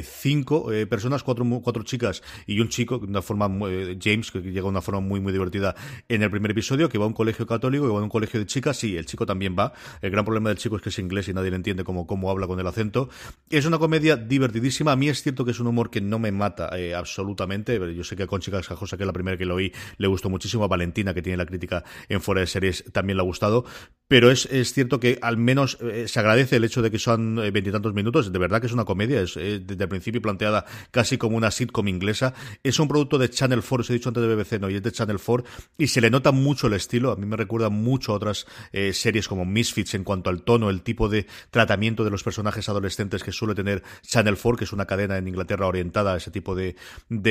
cinco 0.04 0.72
eh, 0.72 0.86
personas, 0.86 1.22
cuatro, 1.22 1.44
cuatro 1.62 1.82
chicas 1.82 2.22
y 2.46 2.60
un 2.60 2.68
chico, 2.68 2.98
de 2.98 3.06
una 3.06 3.22
forma, 3.22 3.50
eh, 3.68 3.98
James, 4.00 4.30
que 4.30 4.40
llega 4.40 4.62
de 4.62 4.68
una 4.68 4.82
forma 4.82 5.00
muy, 5.00 5.20
muy 5.20 5.32
divertida 5.32 5.74
en 6.08 6.22
el 6.22 6.30
primer 6.30 6.50
episodio, 6.50 6.88
que 6.88 6.98
va 6.98 7.04
a 7.04 7.08
un 7.08 7.14
colegio 7.14 7.46
católico 7.46 7.86
y 7.86 7.90
va 7.90 7.98
a 7.98 8.02
un 8.02 8.08
colegio 8.08 8.40
de 8.40 8.46
chicas, 8.46 8.76
sí, 8.76 8.96
el 8.96 9.06
chico 9.06 9.26
también 9.26 9.56
va. 9.58 9.72
El 10.00 10.10
gran 10.10 10.24
problema 10.24 10.48
del 10.50 10.58
chico 10.58 10.76
es 10.76 10.82
que 10.82 10.88
es 10.88 10.98
inglés 10.98 11.28
y 11.28 11.32
nadie 11.32 11.50
le 11.50 11.56
entiende 11.56 11.84
cómo, 11.84 12.06
cómo 12.06 12.30
habla 12.30 12.46
con 12.46 12.58
el 12.60 12.66
acento. 12.66 13.08
Es 13.50 13.66
una 13.66 13.78
comedia 13.78 14.16
divertidísima. 14.16 14.92
A 14.92 14.96
mí 14.96 15.08
es 15.08 15.22
cierto 15.22 15.44
que 15.44 15.52
es 15.52 15.60
un 15.60 15.66
humor 15.66 15.90
que 15.90 16.00
no 16.00 16.18
me 16.18 16.32
mata 16.32 16.70
eh, 16.78 16.94
absolutamente. 16.94 17.78
Yo 17.94 18.04
sé 18.04 18.16
que 18.16 18.24
a 18.24 18.26
Conchi 18.26 18.50
Cascajosa, 18.50 18.96
que 18.96 19.02
es 19.02 19.06
la 19.06 19.12
primera 19.12 19.36
que 19.36 19.44
lo 19.44 19.56
oí, 19.56 19.72
le 19.98 20.06
gustó 20.06 20.30
muchísimo. 20.30 20.64
A 20.64 20.68
Valentina, 20.68 21.14
que 21.14 21.22
tiene 21.22 21.36
la 21.36 21.46
crítica 21.46 21.84
en 22.08 22.20
fuera 22.20 22.40
de 22.40 22.46
series, 22.46 22.84
también 22.92 23.16
le 23.16 23.22
ha 23.22 23.24
gustado. 23.24 23.64
Pero 24.08 24.30
es, 24.30 24.46
es 24.46 24.72
cierto 24.72 25.00
que 25.00 25.18
al 25.22 25.36
menos 25.36 25.78
se 26.06 26.20
agradece 26.20 26.56
el 26.56 26.64
hecho 26.64 26.82
de 26.82 26.90
que 26.90 26.98
son 26.98 27.36
veintitantos 27.36 27.94
minutos. 27.94 28.32
De 28.32 28.38
verdad 28.38 28.60
que 28.60 28.66
es 28.66 28.72
una 28.72 28.84
comedia. 28.84 29.20
Es 29.20 29.36
desde 29.72 29.84
el 29.84 29.88
principio 29.88 30.22
planteada 30.22 30.64
casi 30.90 31.18
como 31.18 31.36
una 31.36 31.50
sitcom 31.50 31.88
inglesa. 31.88 32.34
Es 32.62 32.78
un 32.78 32.88
producto 32.88 33.18
de 33.18 33.30
Channel 33.30 33.60
4, 33.60 33.80
os 33.80 33.90
he 33.90 33.94
dicho 33.94 34.08
antes 34.08 34.22
de 34.22 34.34
BBC, 34.34 34.60
no, 34.60 34.70
y 34.70 34.76
es 34.76 34.82
de 34.82 34.92
Channel 34.92 35.18
4, 35.24 35.44
y 35.78 35.88
se 35.88 36.00
le 36.00 36.10
nota 36.10 36.32
mucho 36.32 36.66
el 36.66 36.74
estilo. 36.74 37.12
A 37.12 37.16
mí 37.16 37.26
me 37.26 37.36
recuerda 37.36 37.68
mucho 37.68 38.12
a 38.12 38.16
otras 38.16 38.46
eh, 38.72 38.92
series 38.92 39.28
como 39.28 39.44
Misfits 39.44 39.94
en 39.94 40.04
cuanto 40.04 40.30
al 40.30 40.42
tono, 40.42 40.70
el 40.70 40.82
tipo 40.82 41.08
de 41.08 41.26
tratamiento 41.50 42.04
de 42.04 42.10
los 42.10 42.22
personajes 42.22 42.68
adolescentes 42.68 43.22
que 43.22 43.32
suele 43.32 43.54
tener 43.54 43.82
Channel 44.02 44.36
4, 44.40 44.58
que 44.58 44.64
es 44.64 44.72
una 44.72 44.86
cadena 44.86 45.16
en 45.18 45.28
Inglaterra 45.28 45.66
orientada 45.66 46.14
a 46.14 46.16
ese 46.16 46.30
tipo 46.30 46.54
de, 46.54 46.76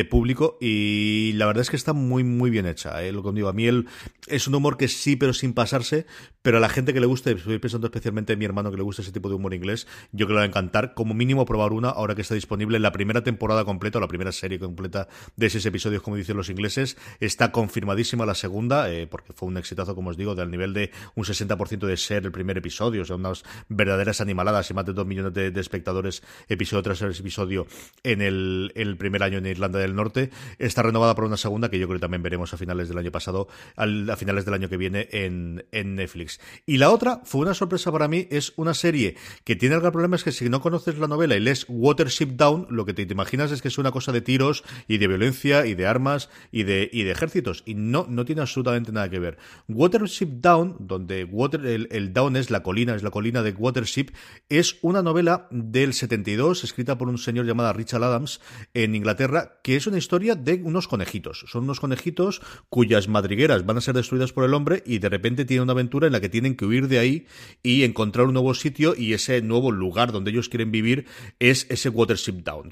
público. 0.10 0.58
Y 0.60 1.34
la 1.34 1.46
verdad 1.46 1.62
es 1.62 1.70
que 1.70 1.76
está 1.76 1.94
muy, 1.94 2.24
muy 2.24 2.50
bien 2.50 2.66
hecha. 2.66 3.04
Eh. 3.04 3.12
Lo 3.12 3.24
que 3.24 3.32
digo, 3.32 3.50
a 3.50 3.54
mí 3.54 3.68
él 3.68 3.88
es 4.28 4.48
un 4.48 4.56
humor 4.56 4.78
que 4.78 4.88
sí, 4.88 5.16
pero 5.16 5.34
sin 5.34 5.54
pasarse, 5.54 6.06
pero 6.42 6.58
a 6.58 6.60
la 6.60 6.70
gente 6.70 6.94
que 6.94 7.00
le 7.00 7.06
guste, 7.06 7.32
estoy 7.32 7.60
pensando 7.60 7.88
especialmente 7.88 8.34
en 8.34 8.40
mi 8.40 8.46
hermano 8.46 8.72
que 8.72 8.78
le 8.78 8.84
gusta 8.84 9.02
ese 9.02 9.12
tipo 9.12 9.30
de 9.30 9.36
humor 9.36 9.54
inglés, 9.54 9.88
yo 10.12 10.26
creo 10.26 10.28
que 10.28 10.34
le 10.34 10.40
va 10.40 10.44
a 10.44 10.48
encantar. 10.48 10.94
Como 10.94 11.14
mínimo 11.14 11.46
probar 11.46 11.74
una, 11.74 11.90
ahora 11.90 12.16
que 12.16 12.21
está 12.22 12.36
disponible 12.36 12.80
la 12.80 12.92
primera 12.92 13.24
temporada 13.24 13.66
completa, 13.66 14.00
la 14.00 14.08
primera 14.08 14.32
serie 14.32 14.60
completa 14.60 15.08
de 15.36 15.50
seis 15.50 15.66
episodios, 15.66 16.02
como 16.02 16.16
dicen 16.16 16.38
los 16.38 16.50
ingleses. 16.50 16.98
Está 17.20 17.52
confirmadísima 17.52 18.26
la 18.26 18.36
segunda, 18.36 18.92
eh, 18.92 19.08
porque 19.08 19.34
fue 19.34 19.48
un 19.48 19.58
exitazo, 19.58 19.96
como 19.96 20.10
os 20.10 20.18
digo, 20.18 20.36
del 20.36 20.50
nivel 20.52 20.74
de 20.74 20.92
un 21.16 21.26
60% 21.26 21.86
de 21.86 21.98
ser 21.98 22.26
el 22.26 22.32
primer 22.32 22.58
episodio, 22.58 23.02
o 23.02 23.06
sea, 23.06 23.16
unas 23.16 23.44
verdaderas 23.70 24.22
animaladas 24.22 24.70
y 24.70 24.74
más 24.74 24.86
de 24.86 24.94
dos 24.94 25.06
millones 25.06 25.34
de, 25.34 25.52
espectadores 25.62 26.24
episodio 26.50 26.82
tras 26.82 27.02
episodio 27.02 27.68
en 28.04 28.22
el, 28.22 28.96
primer 28.98 29.24
año 29.24 29.38
en 29.38 29.46
Irlanda 29.46 29.80
del 29.80 29.96
Norte. 29.96 30.32
Está 30.58 30.82
renovada 30.84 31.16
por 31.16 31.26
una 31.26 31.38
segunda 31.38 31.70
que 31.70 31.80
yo 31.80 31.88
creo 31.88 31.98
que 31.98 32.02
también 32.02 32.24
veremos 32.24 32.54
a 32.54 32.58
finales 32.58 32.88
del 32.90 32.98
año 32.98 33.12
pasado, 33.12 33.48
a 33.76 34.16
finales 34.16 34.46
del 34.46 34.54
año 34.54 34.70
que 34.70 34.78
viene 34.78 35.08
en, 35.12 35.62
Netflix. 35.72 36.40
Y 36.66 36.78
la 36.78 36.92
otra 36.92 37.22
fue 37.24 37.42
una 37.42 37.54
sorpresa 37.54 37.92
para 37.92 38.08
mí, 38.08 38.28
es 38.32 38.54
una 38.56 38.74
serie 38.74 39.16
que 39.44 39.56
tiene 39.56 39.76
el 39.76 39.82
gran 39.82 39.92
problema 39.92 40.16
es 40.16 40.24
que 40.24 40.32
si 40.32 40.50
no 40.50 40.62
conoces 40.62 40.98
la 40.98 41.08
novela 41.08 41.36
y 41.36 41.40
lees 41.40 41.66
Watership 42.12 42.36
Down, 42.36 42.67
lo 42.69 42.86
que 42.86 42.93
te, 42.93 43.04
imaginas 43.04 43.52
es 43.52 43.62
que 43.62 43.69
es 43.69 43.78
una 43.78 43.91
cosa 43.91 44.12
de 44.12 44.19
tiros 44.19 44.63
y 44.88 44.97
de 44.97 45.08
violencia 45.08 45.65
y 45.65 45.76
de 45.76 45.88
armas 45.88 46.30
y 46.52 46.63
de, 46.63 46.89
ejércitos. 47.10 47.63
Y 47.65 47.74
no, 47.74 48.06
no 48.10 48.26
tiene 48.26 48.41
absolutamente 48.41 48.91
nada 48.91 49.10
que 49.10 49.19
ver. 49.19 49.38
Watership 49.69 50.41
Down, 50.41 50.76
donde 50.80 51.24
water, 51.24 51.65
el, 51.65 52.13
Down 52.13 52.36
es 52.36 52.52
la 52.52 52.63
colina, 52.63 52.95
es 52.95 53.04
la 53.04 53.12
colina 53.12 53.43
de 53.43 53.52
Watership, 53.52 54.10
es 54.50 54.78
una 54.82 55.02
novela 55.02 55.47
del 55.52 55.93
72, 55.93 56.65
escrita 56.65 56.97
por 56.97 57.08
un 57.08 57.17
señor 57.17 57.45
llamado 57.45 57.71
Richard 57.71 58.04
Adams 58.04 58.41
en 58.74 58.93
Inglaterra, 58.93 59.60
que 59.63 59.78
es 59.78 59.88
una 59.88 59.97
historia 59.97 60.36
de 60.36 60.62
unos 60.63 60.89
conejitos. 60.89 61.45
Son 61.47 61.63
unos 61.63 61.80
conejitos 61.80 62.41
cuyas 62.69 63.08
madrigueras 63.08 63.65
van 63.65 63.78
a 63.78 63.82
ser 63.82 63.95
destruidas 63.95 64.34
por 64.34 64.43
el 64.43 64.54
hombre 64.54 64.84
y 64.86 65.00
de 65.00 65.08
repente 65.08 65.45
tienen 65.45 65.63
una 65.63 65.74
aventura 65.74 66.08
en 66.08 66.13
la 66.13 66.19
que 66.19 66.30
tienen 66.30 66.56
que 66.56 66.65
huir 66.65 66.89
de 66.89 67.00
ahí 67.00 67.26
y 67.63 67.84
encontrar 67.84 68.28
un 68.28 68.34
nuevo 68.34 68.54
sitio 68.54 68.95
y 68.97 69.13
ese 69.13 69.41
nuevo 69.41 69.71
lugar 69.71 70.12
donde 70.12 70.32
ellos 70.32 70.50
quieren 70.50 70.71
vivir 70.71 71.06
es 71.39 71.67
ese 71.69 71.89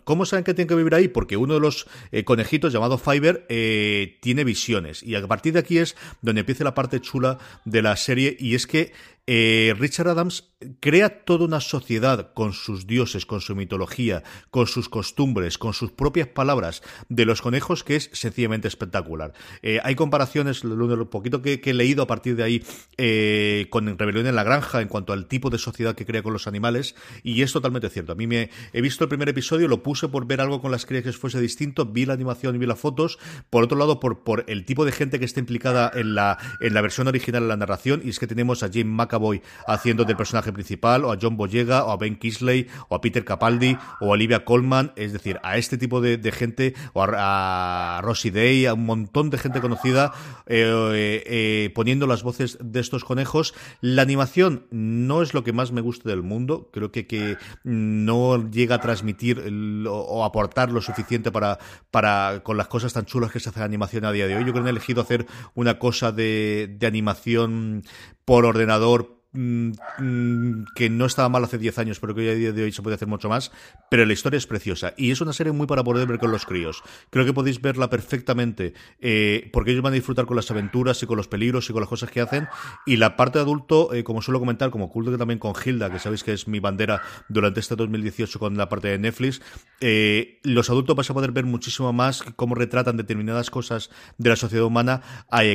¿Cómo 0.04 0.26
saben 0.26 0.44
que 0.44 0.54
tienen 0.54 0.68
que 0.68 0.76
vivir 0.76 0.96
ahí? 0.96 1.08
Porque 1.08 1.38
uno 1.38 1.56
de 1.56 1.60
los 1.60 1.88
eh, 2.12 2.24
conejitos 2.24 2.74
llamado 2.74 2.98
Fiverr 2.98 3.46
eh, 3.50 4.18
tiene 4.22 4.44
visiones. 4.44 5.04
Y 5.04 5.16
a 5.16 5.28
partir 5.28 5.54
de 5.54 5.60
aquí 5.60 5.78
es 5.78 5.96
donde 6.22 6.42
empieza 6.42 6.64
la 6.64 6.76
parte 6.76 7.00
chula 7.00 7.38
de 7.66 7.82
la 7.82 7.96
serie. 7.96 8.36
Y 8.40 8.56
es 8.56 8.68
que 8.68 8.94
eh, 9.32 9.76
Richard 9.78 10.08
Adams 10.08 10.56
crea 10.80 11.24
toda 11.24 11.46
una 11.46 11.62
sociedad 11.62 12.34
con 12.34 12.52
sus 12.52 12.88
dioses, 12.88 13.28
con 13.28 13.42
su 13.42 13.56
mitología, 13.56 14.24
con 14.50 14.66
sus 14.66 14.90
costumbres, 14.90 15.60
con 15.60 15.74
sus 15.74 15.92
propias 15.92 16.28
palabras 16.28 16.82
de 17.10 17.26
los 17.26 17.44
conejos 17.44 17.84
que 17.84 17.96
es 17.96 18.10
sencillamente 18.12 18.68
espectacular. 18.68 19.34
Eh, 19.62 19.80
hay 19.84 19.94
comparaciones, 19.94 20.64
lo 20.64 21.10
poquito 21.12 21.44
que, 21.44 21.62
he 21.64 21.74
leído 21.76 22.02
a 22.02 22.08
partir 22.08 22.36
de 22.36 22.44
ahí, 22.44 22.64
eh, 22.98 23.68
con 23.70 24.00
Rebelión 24.00 24.26
en 24.26 24.36
la 24.36 24.44
Granja 24.44 24.82
en 24.82 24.88
cuanto 24.88 25.14
al 25.14 25.28
tipo 25.28 25.52
de 25.52 25.60
sociedad 25.60 25.94
que 25.94 26.08
crea 26.08 26.24
con 26.24 26.34
los 26.34 26.48
animales 26.48 26.96
y 27.22 27.44
es 27.44 27.54
totalmente 27.54 27.90
cierto. 27.90 28.14
A 28.14 28.16
mí 28.16 28.26
me 28.26 28.50
he 28.74 28.82
visto 28.82 29.04
el 29.04 29.10
primer 29.10 29.30
episodio, 29.30 29.68
lo 29.68 29.84
puse 29.84 30.08
por 30.08 30.26
ver 30.26 30.42
algo 30.42 30.60
con 30.60 30.72
las 30.72 30.88
crías 30.88 31.04
que 31.04 31.14
fuese 31.14 31.40
distinto, 31.40 31.86
vi 31.86 32.08
la 32.08 32.14
animación 32.14 32.56
y 32.56 32.58
vi 32.58 32.66
las 32.66 32.80
fotos, 32.80 33.20
por 33.52 33.64
otro 33.64 33.78
lado 33.78 34.00
por, 34.00 34.44
el 34.48 34.66
tipo 34.66 34.86
de 34.86 34.92
gente 34.92 35.20
que 35.20 35.26
está 35.26 35.40
implicada 35.40 35.92
en 35.94 36.16
la, 36.16 36.40
versión 36.60 37.08
original 37.08 37.44
de 37.44 37.50
la 37.50 37.58
narración 37.58 38.02
y 38.04 38.10
es 38.10 38.18
que 38.18 38.26
tenemos 38.26 38.64
a 38.64 38.70
James 38.74 38.88
Macaboy 39.20 39.42
haciendo 39.68 40.06
del 40.06 40.16
personaje 40.16 40.52
principal, 40.54 41.06
o 41.06 41.12
a 41.12 41.18
John 41.22 41.38
Boyega, 41.38 41.84
o 41.86 41.92
a 41.92 41.98
Ben 41.98 42.18
Kisley, 42.18 42.68
o 42.88 42.96
a 42.96 43.02
Peter 43.02 43.26
Capaldi, 43.26 43.78
o 44.00 44.06
a 44.06 44.10
Olivia 44.10 44.46
Colman, 44.46 44.94
es 44.96 45.14
decir, 45.14 45.40
a 45.44 45.58
este 45.58 45.78
tipo 45.78 46.02
de, 46.02 46.32
gente, 46.32 46.74
o 46.94 47.04
a, 47.04 47.98
a 47.98 48.02
Rosie 48.02 48.32
Day, 48.32 48.66
a 48.66 48.74
un 48.74 48.86
montón 48.86 49.30
de 49.30 49.38
gente 49.38 49.62
conocida, 49.62 50.14
eh, 50.48 50.92
eh, 50.94 51.24
eh, 51.26 51.72
poniendo 51.76 52.08
las 52.08 52.24
voces 52.24 52.58
de 52.62 52.80
estos 52.80 53.04
conejos. 53.04 53.54
La 53.82 54.02
animación 54.02 54.66
no 54.72 55.22
es 55.22 55.34
lo 55.34 55.44
que 55.44 55.54
más 55.54 55.72
me 55.72 55.82
gusta 55.82 56.10
del 56.10 56.24
mundo, 56.24 56.70
creo 56.72 56.92
que, 56.92 57.08
que 57.08 57.38
no 57.64 58.50
llega 58.50 58.76
a 58.76 58.82
transmitir 58.82 59.44
o, 59.88 60.24
aportar 60.24 60.72
lo 60.72 60.82
suficiente 60.82 61.32
para, 61.32 61.60
para 61.92 62.42
con 62.44 62.58
las 62.58 62.68
cosas 62.68 62.94
tan 62.94 63.06
chulas 63.06 63.32
que 63.32 63.40
se 63.40 63.50
hace 63.50 63.60
la 63.60 63.66
animación 63.66 64.06
a 64.06 64.12
día 64.12 64.28
de 64.28 64.36
hoy. 64.36 64.46
Yo 64.46 64.52
creo 64.52 64.64
que 64.64 64.70
han 64.70 64.76
elegido 64.76 65.02
hacer 65.02 65.26
una 65.56 65.80
cosa 65.80 66.12
de, 66.12 66.76
de 66.78 66.88
animación 66.88 67.84
por 68.30 68.46
ordenador 68.46 69.19
que 69.32 70.90
no 70.90 71.06
estaba 71.06 71.30
mal 71.30 71.44
hace 71.44 71.60
10 71.60 71.78
años, 71.78 72.00
pero 72.00 72.16
que 72.16 72.22
hoy 72.22 72.30
a 72.30 72.34
día 72.34 72.52
de 72.52 72.64
hoy 72.64 72.72
se 72.72 72.82
puede 72.82 72.96
hacer 72.96 73.08
mucho 73.08 73.30
más, 73.30 73.52
pero 73.92 74.04
la 74.04 74.14
historia 74.14 74.38
es 74.38 74.48
preciosa 74.48 74.96
y 74.98 75.12
es 75.12 75.22
una 75.22 75.34
serie 75.34 75.54
muy 75.54 75.68
para 75.68 75.84
poder 75.84 76.08
ver 76.08 76.18
con 76.18 76.32
los 76.32 76.46
críos. 76.46 76.82
Creo 77.12 77.26
que 77.26 77.34
podéis 77.34 77.62
verla 77.62 77.92
perfectamente 77.92 78.74
eh, 79.00 79.50
porque 79.54 79.72
ellos 79.72 79.84
van 79.84 79.94
a 79.94 79.96
disfrutar 79.96 80.26
con 80.26 80.36
las 80.36 80.50
aventuras 80.50 81.04
y 81.04 81.06
con 81.06 81.16
los 81.16 81.28
peligros 81.28 81.70
y 81.70 81.74
con 81.74 81.82
las 81.82 81.90
cosas 81.90 82.10
que 82.10 82.22
hacen 82.22 82.48
y 82.88 82.98
la 82.98 83.16
parte 83.16 83.38
de 83.38 83.44
adulto, 83.44 83.94
eh, 83.94 84.04
como 84.04 84.24
suelo 84.24 84.40
comentar, 84.40 84.72
como 84.72 84.90
culto 84.90 85.12
que 85.12 85.18
también 85.18 85.40
con 85.40 85.54
Hilda, 85.64 85.92
que 85.92 86.00
sabéis 86.00 86.24
que 86.24 86.34
es 86.34 86.48
mi 86.48 86.60
bandera 86.60 87.04
durante 87.28 87.60
este 87.60 87.76
2018 87.76 88.40
con 88.40 88.58
la 88.58 88.68
parte 88.68 88.88
de 88.88 88.98
Netflix, 88.98 89.42
eh, 89.80 90.40
los 90.44 90.72
adultos 90.72 90.96
vais 90.96 91.10
a 91.10 91.14
poder 91.14 91.32
ver 91.34 91.46
muchísimo 91.46 91.94
más 91.94 92.24
cómo 92.36 92.56
retratan 92.56 92.98
determinadas 92.98 93.52
cosas 93.52 93.92
de 94.18 94.30
la 94.30 94.36
sociedad 94.36 94.66
humana 94.66 95.02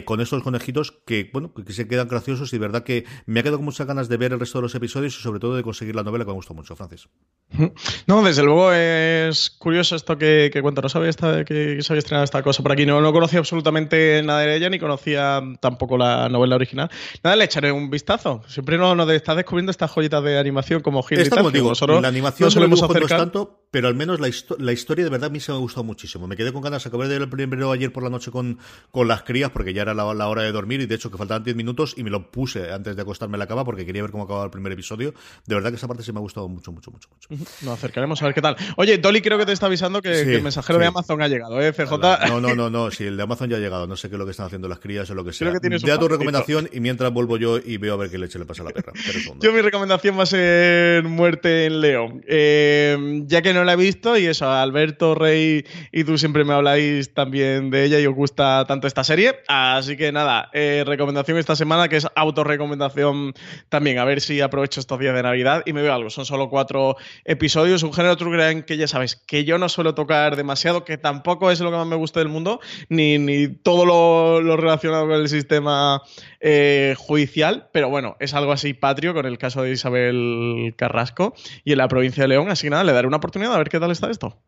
con 0.04 0.20
estos 0.20 0.42
conejitos 0.42 0.92
que, 1.06 1.28
bueno, 1.32 1.52
que 1.52 1.72
se 1.72 1.88
quedan 1.88 2.06
graciosos 2.06 2.52
y 2.52 2.56
de 2.56 2.60
verdad 2.60 2.84
que 2.84 3.04
me 3.26 3.40
ha 3.40 3.42
quedado 3.42 3.63
con 3.64 3.72
muchas 3.72 3.86
ganas 3.86 4.08
de 4.08 4.16
ver 4.16 4.32
el 4.32 4.40
resto 4.40 4.58
de 4.58 4.62
los 4.62 4.74
episodios 4.74 5.18
y 5.18 5.22
sobre 5.22 5.40
todo 5.40 5.56
de 5.56 5.62
conseguir 5.62 5.94
la 5.96 6.02
novela 6.02 6.24
que 6.24 6.28
me 6.28 6.34
gustó 6.34 6.54
mucho, 6.54 6.76
Francis. 6.76 7.08
No, 8.06 8.22
desde 8.22 8.42
luego 8.42 8.72
es 8.72 9.50
curioso 9.50 9.96
esto 9.96 10.18
que, 10.18 10.50
que 10.52 10.60
cuenta. 10.60 10.82
No 10.82 10.88
sabía 10.88 11.08
esta, 11.08 11.44
que 11.44 11.82
se 11.82 11.92
había 11.92 12.00
estrenado 12.00 12.24
esta 12.24 12.42
cosa 12.42 12.62
por 12.62 12.72
aquí. 12.72 12.84
No, 12.84 13.00
no 13.00 13.12
conocía 13.12 13.38
absolutamente 13.38 14.22
nada 14.22 14.40
de 14.40 14.56
ella 14.56 14.68
ni 14.68 14.78
conocía 14.78 15.42
tampoco 15.60 15.96
la 15.96 16.28
novela 16.28 16.56
original. 16.56 16.90
Nada, 17.22 17.36
le 17.36 17.44
echaré 17.44 17.72
un 17.72 17.88
vistazo. 17.88 18.42
Siempre 18.46 18.76
no, 18.76 18.94
no 18.94 19.10
estás 19.10 19.36
descubriendo 19.36 19.70
estas 19.70 19.90
joyitas 19.90 20.22
de 20.22 20.38
animación 20.38 20.82
como 20.82 21.02
Gil 21.02 21.20
y 21.20 21.28
tal, 21.30 21.50
digo, 21.50 21.72
la 22.00 22.08
animación 22.08 22.48
no 22.48 22.50
solemos 22.50 22.82
no 22.82 22.88
tanto, 23.06 23.66
pero 23.70 23.88
al 23.88 23.94
menos 23.94 24.20
la, 24.20 24.28
la, 24.58 24.72
historia 24.72 25.04
de 25.04 25.10
verdad 25.10 25.30
a 25.30 25.32
mí 25.32 25.40
se 25.40 25.52
me 25.52 25.58
ha 25.58 25.60
gustado 25.60 25.84
muchísimo. 25.84 26.26
Me 26.26 26.36
quedé 26.36 26.52
con 26.52 26.62
ganas, 26.62 26.86
acabé 26.86 27.08
de 27.08 27.14
ver 27.14 27.22
el 27.22 27.28
primero 27.28 27.72
ayer 27.72 27.92
por 27.92 28.02
la 28.02 28.10
noche 28.10 28.30
con, 28.30 28.58
con 28.90 29.08
las 29.08 29.22
crías 29.22 29.50
porque 29.50 29.72
ya 29.72 29.82
era 29.82 29.94
la, 29.94 30.04
hora 30.04 30.42
de 30.42 30.52
dormir 30.52 30.80
y 30.80 30.86
de 30.86 30.94
hecho 30.94 31.10
que 31.10 31.16
faltaban 31.16 31.44
10 31.44 31.56
minutos 31.56 31.94
y 31.96 32.02
me 32.02 32.10
lo 32.10 32.30
puse 32.30 32.72
antes 32.72 32.96
de 32.96 33.02
acostarme 33.02 33.36
en 33.36 33.40
la 33.40 33.46
cama 33.46 33.53
porque 33.62 33.84
quería 33.84 34.02
ver 34.02 34.10
cómo 34.10 34.24
acababa 34.24 34.46
el 34.46 34.50
primer 34.50 34.72
episodio. 34.72 35.12
De 35.44 35.54
verdad 35.54 35.68
que 35.68 35.76
esa 35.76 35.86
parte 35.86 36.02
sí 36.02 36.12
me 36.12 36.18
ha 36.18 36.22
gustado 36.22 36.48
mucho, 36.48 36.72
mucho, 36.72 36.90
mucho, 36.90 37.10
mucho. 37.10 37.44
Nos 37.62 37.74
acercaremos 37.74 38.22
a 38.22 38.24
ver 38.24 38.34
qué 38.34 38.40
tal. 38.40 38.56
Oye, 38.76 38.96
Dolly 38.96 39.20
creo 39.20 39.36
que 39.36 39.44
te 39.44 39.52
está 39.52 39.66
avisando 39.66 40.00
que, 40.00 40.22
el 40.22 40.42
mensajero 40.42 40.78
de 40.78 40.86
Amazon 40.86 41.20
ha 41.20 41.28
llegado, 41.28 41.60
¿eh, 41.60 41.72
CJ? 41.72 41.92
No, 42.28 42.40
no, 42.40 42.54
no, 42.54 42.70
no, 42.70 42.90
sí, 42.90 43.04
el 43.04 43.18
de 43.18 43.22
Amazon 43.22 43.50
ya 43.50 43.58
ha 43.58 43.60
llegado. 43.60 43.86
No 43.86 43.96
sé 43.96 44.08
qué 44.08 44.14
es 44.14 44.18
lo 44.18 44.24
que 44.24 44.30
están 44.30 44.46
haciendo 44.46 44.66
las 44.68 44.78
crías 44.78 45.08
o 45.10 45.14
lo 45.14 45.24
que 45.24 45.32
sea. 45.32 45.52
Ya 45.84 45.98
tu 45.98 46.08
recomendación 46.08 46.68
y 46.72 46.80
mientras 46.80 47.12
vuelvo 47.12 47.36
yo 47.36 47.58
y 47.58 47.76
veo 47.76 47.94
a 47.94 47.96
ver 47.96 48.10
qué 48.10 48.18
leche 48.18 48.38
le 48.38 48.46
pasa 48.46 48.62
a 48.62 48.66
la 48.66 48.70
perra. 48.72 48.92
yo 49.40 49.52
mi 49.52 49.60
recomendación 49.60 50.18
va 50.18 50.22
a 50.22 50.26
ser 50.26 51.04
Muerte 51.04 51.66
en 51.66 51.80
León. 51.80 52.24
Eh, 52.26 53.22
ya 53.26 53.42
que 53.42 53.52
no 53.52 53.64
la 53.64 53.74
he 53.74 53.76
visto 53.76 54.16
y 54.16 54.26
eso, 54.26 54.50
Alberto, 54.50 55.14
Rey 55.14 55.64
y 55.92 56.04
tú 56.04 56.18
siempre 56.18 56.44
me 56.44 56.54
habláis 56.54 57.12
también 57.12 57.70
de 57.70 57.84
ella 57.84 58.00
y 58.00 58.06
os 58.06 58.14
gusta 58.14 58.64
tanto 58.66 58.86
esta 58.86 59.04
serie. 59.04 59.40
Así 59.48 59.96
que 59.96 60.12
nada, 60.12 60.50
eh, 60.52 60.84
recomendación 60.86 61.38
esta 61.38 61.56
semana 61.56 61.88
que 61.88 61.96
es 61.96 62.06
autorrecomendación 62.14 63.34
también. 63.68 63.98
A 63.98 64.04
ver 64.04 64.20
si 64.20 64.40
aprovecho 64.40 64.80
estos 64.80 64.98
días 64.98 65.14
de 65.14 65.22
Navidad 65.22 65.62
y 65.66 65.72
me 65.72 65.82
veo 65.82 65.94
algo. 65.94 66.10
Son 66.10 66.24
solo 66.24 66.48
cuatro 66.48 66.96
episodios, 67.24 67.82
un 67.82 67.92
género 67.92 68.16
true 68.16 68.36
crime 68.36 68.64
que 68.64 68.76
ya 68.76 68.88
sabes 68.88 69.16
que 69.16 69.44
yo 69.44 69.58
no 69.58 69.68
suelo 69.68 69.94
tocar 69.94 70.36
demasiado, 70.36 70.84
que 70.84 70.98
tampoco 70.98 71.50
es 71.50 71.60
lo 71.60 71.70
que 71.70 71.76
más 71.76 71.86
me 71.86 71.96
gusta 71.96 72.20
del 72.20 72.28
mundo, 72.28 72.60
ni, 72.88 73.18
ni 73.18 73.48
todo 73.48 73.84
lo, 73.84 74.56
relacionado 74.56 75.06
con 75.06 75.20
el 75.20 75.28
sistema 75.28 76.02
eh, 76.40 76.94
judicial, 76.98 77.68
pero 77.72 77.88
bueno, 77.88 78.16
es 78.20 78.34
algo 78.34 78.52
así 78.52 78.74
patrio 78.74 79.14
con 79.14 79.26
el 79.26 79.38
caso 79.38 79.62
de 79.62 79.72
Isabel 79.72 80.74
Carrasco 80.76 81.34
y 81.64 81.72
en 81.72 81.78
la 81.78 81.88
provincia 81.88 82.24
de 82.24 82.28
León, 82.28 82.48
así 82.50 82.66
que 82.66 82.70
nada, 82.70 82.84
le 82.84 82.92
daré 82.92 83.06
una 83.06 83.18
oportunidad 83.18 83.54
a 83.54 83.58
ver 83.58 83.68
qué 83.68 83.80
tal 83.80 83.90
está 83.90 84.10
esto. 84.10 84.38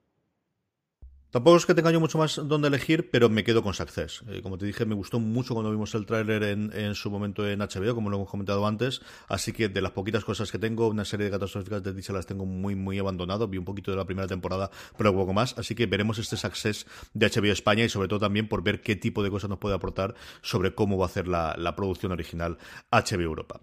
Tampoco 1.30 1.56
es 1.56 1.66
que 1.66 1.74
tenga 1.74 1.90
yo 1.90 2.00
mucho 2.00 2.18
más 2.18 2.40
donde 2.44 2.68
elegir, 2.68 3.10
pero 3.10 3.28
me 3.28 3.44
quedo 3.44 3.62
con 3.62 3.74
Success. 3.74 4.22
Eh, 4.28 4.40
como 4.42 4.58
te 4.58 4.66
dije, 4.66 4.86
me 4.86 4.94
gustó 4.94 5.18
mucho 5.18 5.54
cuando 5.54 5.70
vimos 5.70 5.94
el 5.94 6.06
tráiler 6.06 6.42
en, 6.44 6.94
su 6.94 7.10
momento 7.10 7.46
en 7.46 7.58
HBO, 7.58 7.94
como 7.94 8.10
lo 8.10 8.16
hemos 8.16 8.30
comentado 8.30 8.66
antes. 8.66 9.02
Así 9.28 9.52
que 9.52 9.68
de 9.68 9.82
las 9.82 9.92
poquitas 9.92 10.24
cosas 10.24 10.50
que 10.52 10.58
tengo, 10.58 10.88
una 10.88 11.04
serie 11.04 11.26
de 11.26 11.32
catastróficas 11.32 11.82
de 11.82 11.92
dicha 11.92 12.12
las 12.12 12.26
tengo 12.26 12.46
muy, 12.46 12.74
muy 12.74 12.98
abandonado. 12.98 13.48
Vi 13.48 13.58
un 13.58 13.64
poquito 13.64 13.90
de 13.90 13.96
la 13.96 14.04
primera 14.04 14.28
temporada, 14.28 14.70
pero 14.96 15.14
poco 15.14 15.32
más. 15.32 15.58
Así 15.58 15.74
que 15.74 15.86
veremos 15.86 16.18
este 16.18 16.36
Success 16.36 16.86
de 17.12 17.28
HBO 17.28 17.52
España 17.52 17.84
y 17.84 17.88
sobre 17.88 18.08
todo 18.08 18.20
también 18.20 18.48
por 18.48 18.62
ver 18.62 18.80
qué 18.80 18.96
tipo 18.96 19.22
de 19.22 19.30
cosas 19.30 19.50
nos 19.50 19.58
puede 19.58 19.74
aportar 19.74 20.14
sobre 20.42 20.74
cómo 20.74 20.96
va 20.96 21.06
a 21.06 21.08
hacer 21.08 21.28
la, 21.28 21.74
producción 21.76 22.12
original 22.12 22.56
HBO 22.90 23.20
Europa. 23.20 23.60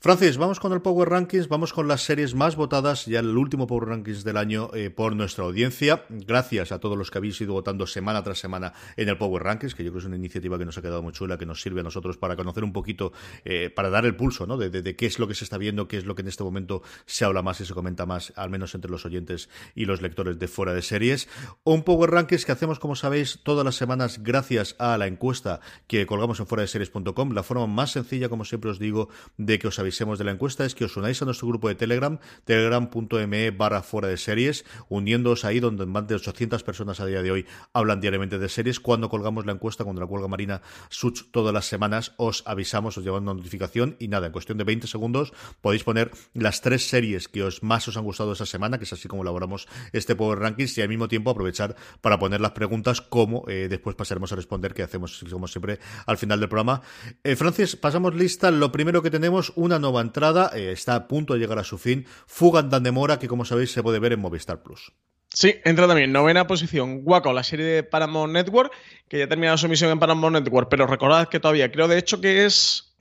Francis, 0.00 0.36
vamos 0.36 0.58
con 0.58 0.72
el 0.72 0.82
Power 0.82 1.08
Rankings, 1.10 1.46
vamos 1.46 1.72
con 1.72 1.86
las 1.86 2.02
series 2.02 2.34
más 2.34 2.56
votadas, 2.56 3.06
ya 3.06 3.20
el 3.20 3.36
último 3.36 3.68
Power 3.68 3.90
Rankings 3.90 4.24
del 4.24 4.36
año 4.36 4.70
eh, 4.74 4.90
por 4.90 5.14
nuestra 5.14 5.44
audiencia. 5.44 6.04
Gracias 6.08 6.72
a 6.72 6.80
todos 6.80 6.98
los 6.98 7.11
que 7.12 7.18
habéis 7.18 7.40
ido 7.40 7.52
votando 7.52 7.86
semana 7.86 8.22
tras 8.24 8.40
semana 8.40 8.72
en 8.96 9.08
el 9.08 9.16
Power 9.16 9.44
Rankings, 9.44 9.74
que 9.74 9.84
yo 9.84 9.90
creo 9.90 10.00
que 10.00 10.06
es 10.06 10.06
una 10.06 10.16
iniciativa 10.16 10.58
que 10.58 10.64
nos 10.64 10.76
ha 10.78 10.82
quedado 10.82 11.02
muy 11.02 11.12
chula, 11.12 11.38
que 11.38 11.46
nos 11.46 11.62
sirve 11.62 11.80
a 11.80 11.84
nosotros 11.84 12.16
para 12.16 12.34
conocer 12.34 12.64
un 12.64 12.72
poquito, 12.72 13.12
eh, 13.44 13.70
para 13.70 13.90
dar 13.90 14.04
el 14.04 14.16
pulso, 14.16 14.46
¿no? 14.46 14.56
De, 14.56 14.96
qué 14.96 15.06
es 15.06 15.18
lo 15.18 15.28
que 15.28 15.34
se 15.34 15.44
está 15.44 15.58
viendo, 15.58 15.86
qué 15.86 15.98
es 15.98 16.04
lo 16.04 16.14
que 16.14 16.22
en 16.22 16.28
este 16.28 16.42
momento 16.42 16.82
se 17.06 17.24
habla 17.24 17.42
más 17.42 17.60
y 17.60 17.66
se 17.66 17.74
comenta 17.74 18.06
más, 18.06 18.32
al 18.36 18.50
menos 18.50 18.74
entre 18.74 18.90
los 18.90 19.04
oyentes 19.06 19.48
y 19.74 19.84
los 19.84 20.02
lectores 20.02 20.38
de 20.38 20.48
fuera 20.48 20.74
de 20.74 20.82
series. 20.82 21.28
Un 21.64 21.82
Power 21.82 22.10
Rankings 22.10 22.44
que 22.44 22.52
hacemos, 22.52 22.78
como 22.78 22.96
sabéis, 22.96 23.40
todas 23.42 23.64
las 23.64 23.76
semanas 23.76 24.22
gracias 24.22 24.74
a 24.78 24.96
la 24.98 25.06
encuesta 25.06 25.60
que 25.86 26.06
colgamos 26.06 26.40
en 26.40 26.46
fuera 26.46 26.62
de 26.62 26.68
series.com. 26.68 27.32
La 27.32 27.42
forma 27.42 27.66
más 27.66 27.92
sencilla, 27.92 28.28
como 28.28 28.44
siempre 28.44 28.70
os 28.70 28.78
digo, 28.78 29.08
de 29.36 29.58
que 29.58 29.68
os 29.68 29.78
avisemos 29.78 30.18
de 30.18 30.24
la 30.24 30.32
encuesta 30.32 30.64
es 30.64 30.74
que 30.74 30.84
os 30.84 30.96
unáis 30.96 31.20
a 31.22 31.24
nuestro 31.24 31.48
grupo 31.48 31.68
de 31.68 31.74
Telegram, 31.74 32.18
telegram.me 32.44 33.50
barra 33.50 33.82
fuera 33.82 34.08
de 34.08 34.16
series, 34.16 34.64
uniéndoos 34.88 35.44
ahí 35.44 35.60
donde 35.60 35.86
más 35.86 36.06
de 36.06 36.14
800 36.14 36.62
personas 36.62 36.91
a 37.00 37.06
día 37.06 37.22
de 37.22 37.30
hoy 37.30 37.46
hablan 37.72 38.00
diariamente 38.00 38.38
de 38.38 38.48
series. 38.48 38.80
Cuando 38.80 39.08
colgamos 39.08 39.46
la 39.46 39.52
encuesta, 39.52 39.84
cuando 39.84 40.00
la 40.00 40.06
cuelga 40.06 40.28
Marina 40.28 40.62
Such 40.88 41.30
todas 41.30 41.52
las 41.52 41.66
semanas, 41.66 42.14
os 42.16 42.42
avisamos, 42.46 42.96
os 42.98 43.04
llevamos 43.04 43.22
una 43.22 43.34
notificación 43.34 43.96
y 43.98 44.08
nada, 44.08 44.26
en 44.26 44.32
cuestión 44.32 44.58
de 44.58 44.64
20 44.64 44.86
segundos 44.86 45.32
podéis 45.60 45.84
poner 45.84 46.10
las 46.34 46.60
tres 46.60 46.88
series 46.88 47.28
que 47.28 47.42
os 47.42 47.62
más 47.62 47.86
os 47.88 47.96
han 47.96 48.04
gustado 48.04 48.32
esa 48.32 48.46
semana, 48.46 48.78
que 48.78 48.84
es 48.84 48.92
así 48.92 49.08
como 49.08 49.22
elaboramos 49.22 49.68
este 49.92 50.14
Power 50.14 50.38
Rankings 50.38 50.76
y 50.78 50.82
al 50.82 50.88
mismo 50.88 51.08
tiempo 51.08 51.30
aprovechar 51.30 51.76
para 52.00 52.18
poner 52.18 52.40
las 52.40 52.52
preguntas 52.52 53.00
como 53.00 53.44
eh, 53.48 53.68
después 53.68 53.96
pasaremos 53.96 54.32
a 54.32 54.36
responder, 54.36 54.74
que 54.74 54.82
hacemos 54.82 55.24
como 55.30 55.48
siempre 55.48 55.78
al 56.06 56.18
final 56.18 56.40
del 56.40 56.48
programa. 56.48 56.82
Eh, 57.24 57.36
Francis, 57.36 57.76
pasamos 57.76 58.14
lista. 58.14 58.50
Lo 58.50 58.72
primero 58.72 59.02
que 59.02 59.10
tenemos, 59.10 59.52
una 59.56 59.78
nueva 59.78 60.00
entrada, 60.00 60.50
eh, 60.54 60.72
está 60.72 60.94
a 60.94 61.08
punto 61.08 61.34
de 61.34 61.40
llegar 61.40 61.58
a 61.58 61.64
su 61.64 61.78
fin, 61.78 62.06
Fugan 62.26 62.70
Dan 62.70 62.82
Demora, 62.82 63.18
que 63.18 63.28
como 63.28 63.44
sabéis 63.44 63.72
se 63.72 63.82
puede 63.82 63.98
ver 63.98 64.12
en 64.12 64.20
Movistar 64.20 64.62
Plus. 64.62 64.92
Sí, 65.32 65.56
entra 65.64 65.88
también. 65.88 66.12
Novena 66.12 66.46
posición, 66.46 67.00
Waco, 67.04 67.32
la 67.32 67.42
serie 67.42 67.64
de 67.64 67.82
Paramount 67.82 68.32
Network, 68.32 68.72
que 69.08 69.18
ya 69.18 69.24
ha 69.24 69.28
terminado 69.28 69.56
su 69.56 69.66
emisión 69.66 69.90
en 69.90 69.98
Paramount 69.98 70.36
Network, 70.36 70.68
pero 70.68 70.86
recordad 70.86 71.28
que 71.28 71.40
todavía, 71.40 71.72
creo 71.72 71.88
de 71.88 71.98
hecho 71.98 72.20
que 72.20 72.44
es 72.44 72.94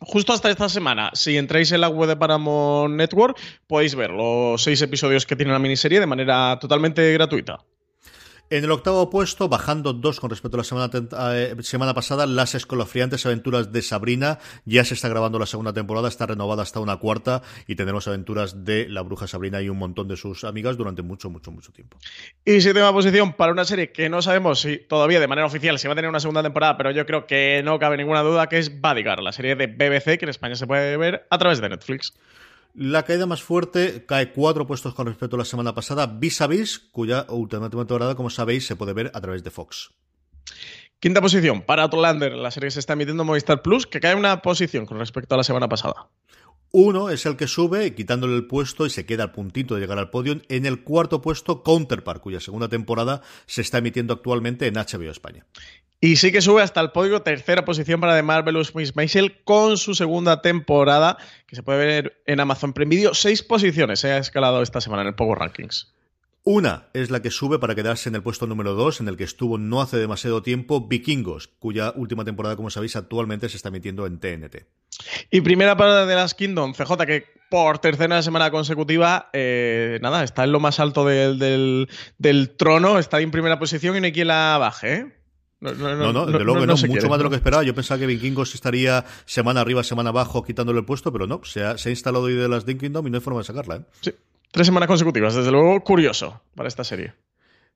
justo 0.00 0.32
hasta 0.32 0.50
esta 0.50 0.68
semana. 0.68 1.10
Si 1.14 1.36
entráis 1.36 1.70
en 1.72 1.80
la 1.80 1.88
web 1.88 2.08
de 2.08 2.16
Paramount 2.16 2.94
Network, 2.94 3.38
podéis 3.66 3.94
ver 3.94 4.10
los 4.10 4.62
seis 4.62 4.82
episodios 4.82 5.26
que 5.26 5.36
tiene 5.36 5.52
la 5.52 5.58
miniserie 5.58 6.00
de 6.00 6.06
manera 6.06 6.58
totalmente 6.60 7.12
gratuita. 7.12 7.58
En 8.52 8.64
el 8.64 8.72
octavo 8.72 9.10
puesto, 9.10 9.48
bajando 9.48 9.92
dos 9.92 10.18
con 10.18 10.28
respecto 10.28 10.56
a 10.56 10.58
la 10.58 10.64
semana, 10.64 10.90
eh, 11.34 11.54
pasada, 11.94 12.26
las 12.26 12.56
escolofriantes 12.56 13.24
aventuras 13.24 13.70
de 13.70 13.80
Sabrina. 13.80 14.40
Ya 14.64 14.84
se 14.84 14.94
está 14.94 15.08
grabando 15.08 15.38
la 15.38 15.46
segunda 15.46 15.72
temporada, 15.72 16.08
está 16.08 16.26
renovada 16.26 16.64
hasta 16.64 16.80
una 16.80 16.96
cuarta 16.96 17.42
y 17.68 17.76
tendremos 17.76 18.08
aventuras 18.08 18.64
de 18.64 18.88
la 18.88 19.02
bruja 19.02 19.28
Sabrina 19.28 19.62
y 19.62 19.68
un 19.68 19.78
montón 19.78 20.08
de 20.08 20.16
sus 20.16 20.42
amigas 20.42 20.76
durante 20.76 21.02
mucho, 21.02 21.30
mucho, 21.30 21.52
mucho 21.52 21.70
tiempo. 21.70 21.96
Y 22.44 22.60
séptima 22.60 22.92
posición 22.92 23.34
para 23.34 23.52
una 23.52 23.64
serie 23.64 23.92
que 23.92 24.08
no 24.08 24.20
sabemos 24.20 24.62
si 24.62 24.78
todavía 24.78 25.20
de 25.20 25.28
manera 25.28 25.46
oficial 25.46 25.78
se 25.78 25.86
va 25.86 25.92
a 25.92 25.94
tener 25.94 26.08
una 26.08 26.18
segunda 26.18 26.42
temporada, 26.42 26.76
pero 26.76 26.90
yo 26.90 27.06
creo 27.06 27.28
que 27.28 27.62
no 27.64 27.78
cabe 27.78 27.98
ninguna 27.98 28.22
duda 28.22 28.48
que 28.48 28.58
es 28.58 28.80
Bodyguard, 28.80 29.22
la 29.22 29.30
serie 29.30 29.54
de 29.54 29.68
BBC 29.68 30.18
que 30.18 30.24
en 30.24 30.30
España 30.30 30.56
se 30.56 30.66
puede 30.66 30.96
ver 30.96 31.24
a 31.30 31.38
través 31.38 31.60
de 31.60 31.68
Netflix. 31.68 32.14
La 32.74 33.02
caída 33.02 33.26
más 33.26 33.42
fuerte 33.42 34.04
cae 34.06 34.32
cuatro 34.32 34.66
puestos 34.66 34.94
con 34.94 35.06
respecto 35.06 35.36
a 35.36 35.38
la 35.38 35.44
semana 35.44 35.74
pasada, 35.74 36.06
Vis 36.06 36.40
a 36.40 36.46
Vis, 36.46 36.78
cuya 36.78 37.26
última 37.28 37.68
temporada, 37.68 38.14
como 38.14 38.30
sabéis, 38.30 38.66
se 38.66 38.76
puede 38.76 38.92
ver 38.92 39.10
a 39.14 39.20
través 39.20 39.42
de 39.42 39.50
Fox. 39.50 39.90
Quinta 41.00 41.20
posición 41.20 41.62
para 41.62 41.84
Outlander, 41.84 42.32
la 42.32 42.50
serie 42.50 42.68
que 42.68 42.72
se 42.72 42.80
está 42.80 42.92
emitiendo 42.92 43.22
en 43.22 43.26
Movistar 43.26 43.62
Plus, 43.62 43.86
que 43.86 44.00
cae 44.00 44.14
una 44.14 44.42
posición 44.42 44.86
con 44.86 44.98
respecto 44.98 45.34
a 45.34 45.38
la 45.38 45.44
semana 45.44 45.68
pasada. 45.68 46.08
Uno 46.72 47.10
es 47.10 47.26
el 47.26 47.36
que 47.36 47.48
sube, 47.48 47.94
quitándole 47.94 48.36
el 48.36 48.46
puesto 48.46 48.86
y 48.86 48.90
se 48.90 49.04
queda 49.04 49.24
al 49.24 49.32
puntito 49.32 49.74
de 49.74 49.80
llegar 49.80 49.98
al 49.98 50.10
podio. 50.10 50.40
En 50.48 50.66
el 50.66 50.84
cuarto 50.84 51.20
puesto, 51.20 51.64
Counterpart, 51.64 52.22
cuya 52.22 52.38
segunda 52.38 52.68
temporada 52.68 53.22
se 53.46 53.62
está 53.62 53.78
emitiendo 53.78 54.14
actualmente 54.14 54.68
en 54.68 54.74
HBO 54.74 55.10
España. 55.10 55.46
Y 56.02 56.16
sí 56.16 56.32
que 56.32 56.40
sube 56.40 56.62
hasta 56.62 56.80
el 56.80 56.92
podio, 56.92 57.20
tercera 57.20 57.66
posición 57.66 58.00
para 58.00 58.16
The 58.16 58.22
Marvelous 58.22 58.74
Miss 58.74 58.96
Maisel 58.96 59.42
con 59.44 59.76
su 59.76 59.94
segunda 59.94 60.40
temporada, 60.40 61.18
que 61.46 61.56
se 61.56 61.62
puede 61.62 61.78
ver 61.78 62.22
en 62.24 62.40
Amazon 62.40 62.72
Prime 62.72 62.88
Video. 62.88 63.12
Seis 63.12 63.42
posiciones 63.42 64.00
se 64.00 64.10
ha 64.10 64.16
escalado 64.16 64.62
esta 64.62 64.80
semana 64.80 65.02
en 65.02 65.08
el 65.08 65.14
Power 65.14 65.38
Rankings. 65.38 65.92
Una 66.42 66.88
es 66.94 67.10
la 67.10 67.20
que 67.20 67.30
sube 67.30 67.58
para 67.58 67.74
quedarse 67.74 68.08
en 68.08 68.14
el 68.14 68.22
puesto 68.22 68.46
número 68.46 68.72
dos, 68.72 69.00
en 69.00 69.08
el 69.08 69.18
que 69.18 69.24
estuvo 69.24 69.58
no 69.58 69.82
hace 69.82 69.98
demasiado 69.98 70.42
tiempo 70.42 70.88
Vikingos, 70.88 71.48
cuya 71.48 71.92
última 71.94 72.24
temporada, 72.24 72.56
como 72.56 72.70
sabéis, 72.70 72.96
actualmente 72.96 73.50
se 73.50 73.58
está 73.58 73.68
emitiendo 73.68 74.06
en 74.06 74.18
TNT. 74.20 74.64
Y 75.30 75.42
primera 75.42 75.76
parada 75.76 76.06
de 76.06 76.14
las 76.14 76.32
Kingdom, 76.32 76.72
CJ, 76.72 76.96
que 77.06 77.26
por 77.50 77.78
tercera 77.78 78.22
semana 78.22 78.50
consecutiva, 78.50 79.28
eh, 79.34 79.98
nada, 80.00 80.24
está 80.24 80.44
en 80.44 80.52
lo 80.52 80.60
más 80.60 80.80
alto 80.80 81.04
del, 81.04 81.88
trono, 82.56 82.98
está 82.98 83.20
en 83.20 83.30
primera 83.30 83.58
posición 83.58 83.96
y 83.96 84.00
no 84.00 84.06
hay 84.06 84.12
quien 84.12 84.28
la 84.28 84.56
baje, 84.58 84.94
¿eh? 84.94 85.19
No, 85.60 85.72
no, 85.74 86.12
no, 86.12 86.26
desde 86.26 86.42
luego 86.42 86.64
no, 86.64 86.74
mucho 86.74 87.08
más 87.08 87.18
de 87.18 87.24
lo 87.24 87.30
que 87.30 87.36
esperaba. 87.36 87.62
Yo 87.62 87.74
pensaba 87.74 88.00
que 88.00 88.06
Vikingos 88.06 88.54
estaría 88.54 89.04
semana 89.26 89.60
arriba, 89.60 89.84
semana 89.84 90.08
abajo, 90.08 90.42
quitándole 90.42 90.78
el 90.78 90.86
puesto, 90.86 91.12
pero 91.12 91.26
no, 91.26 91.42
se 91.44 91.62
ha, 91.62 91.76
se 91.76 91.90
ha 91.90 91.92
instalado 91.92 92.24
hoy 92.24 92.34
de 92.34 92.48
las 92.48 92.64
Kingdom 92.64 93.06
y 93.06 93.10
no 93.10 93.18
hay 93.18 93.22
forma 93.22 93.40
de 93.40 93.44
sacarla. 93.44 93.76
¿eh? 93.76 93.82
Sí, 94.00 94.14
tres 94.50 94.66
semanas 94.66 94.86
consecutivas, 94.86 95.34
desde 95.34 95.50
luego 95.50 95.78
curioso 95.84 96.40
para 96.54 96.68
esta 96.68 96.82
serie. 96.82 97.14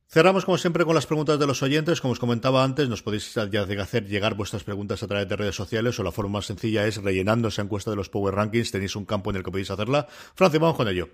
Cerramos 0.06 0.44
como 0.44 0.58
siempre 0.58 0.84
con 0.84 0.94
las 0.94 1.06
preguntas 1.06 1.38
de 1.38 1.46
los 1.46 1.62
oyentes. 1.62 2.00
Como 2.00 2.12
os 2.12 2.18
comentaba 2.18 2.62
antes, 2.62 2.88
nos 2.88 3.02
podéis 3.02 3.36
hacer 3.36 4.06
llegar 4.06 4.34
vuestras 4.34 4.62
preguntas 4.62 5.02
a 5.02 5.08
través 5.08 5.28
de 5.28 5.36
redes 5.36 5.56
sociales 5.56 5.98
o 5.98 6.02
la 6.02 6.12
forma 6.12 6.38
más 6.38 6.46
sencilla 6.46 6.86
es 6.86 7.02
rellenando 7.02 7.48
esa 7.48 7.62
encuesta 7.62 7.90
de 7.90 7.96
los 7.96 8.10
Power 8.10 8.34
Rankings. 8.34 8.70
Tenéis 8.70 8.96
un 8.96 9.06
campo 9.06 9.30
en 9.30 9.36
el 9.36 9.42
que 9.42 9.50
podéis 9.50 9.70
hacerla. 9.70 10.06
Francis, 10.34 10.60
vamos 10.60 10.76
con 10.76 10.88
ello. 10.88 11.08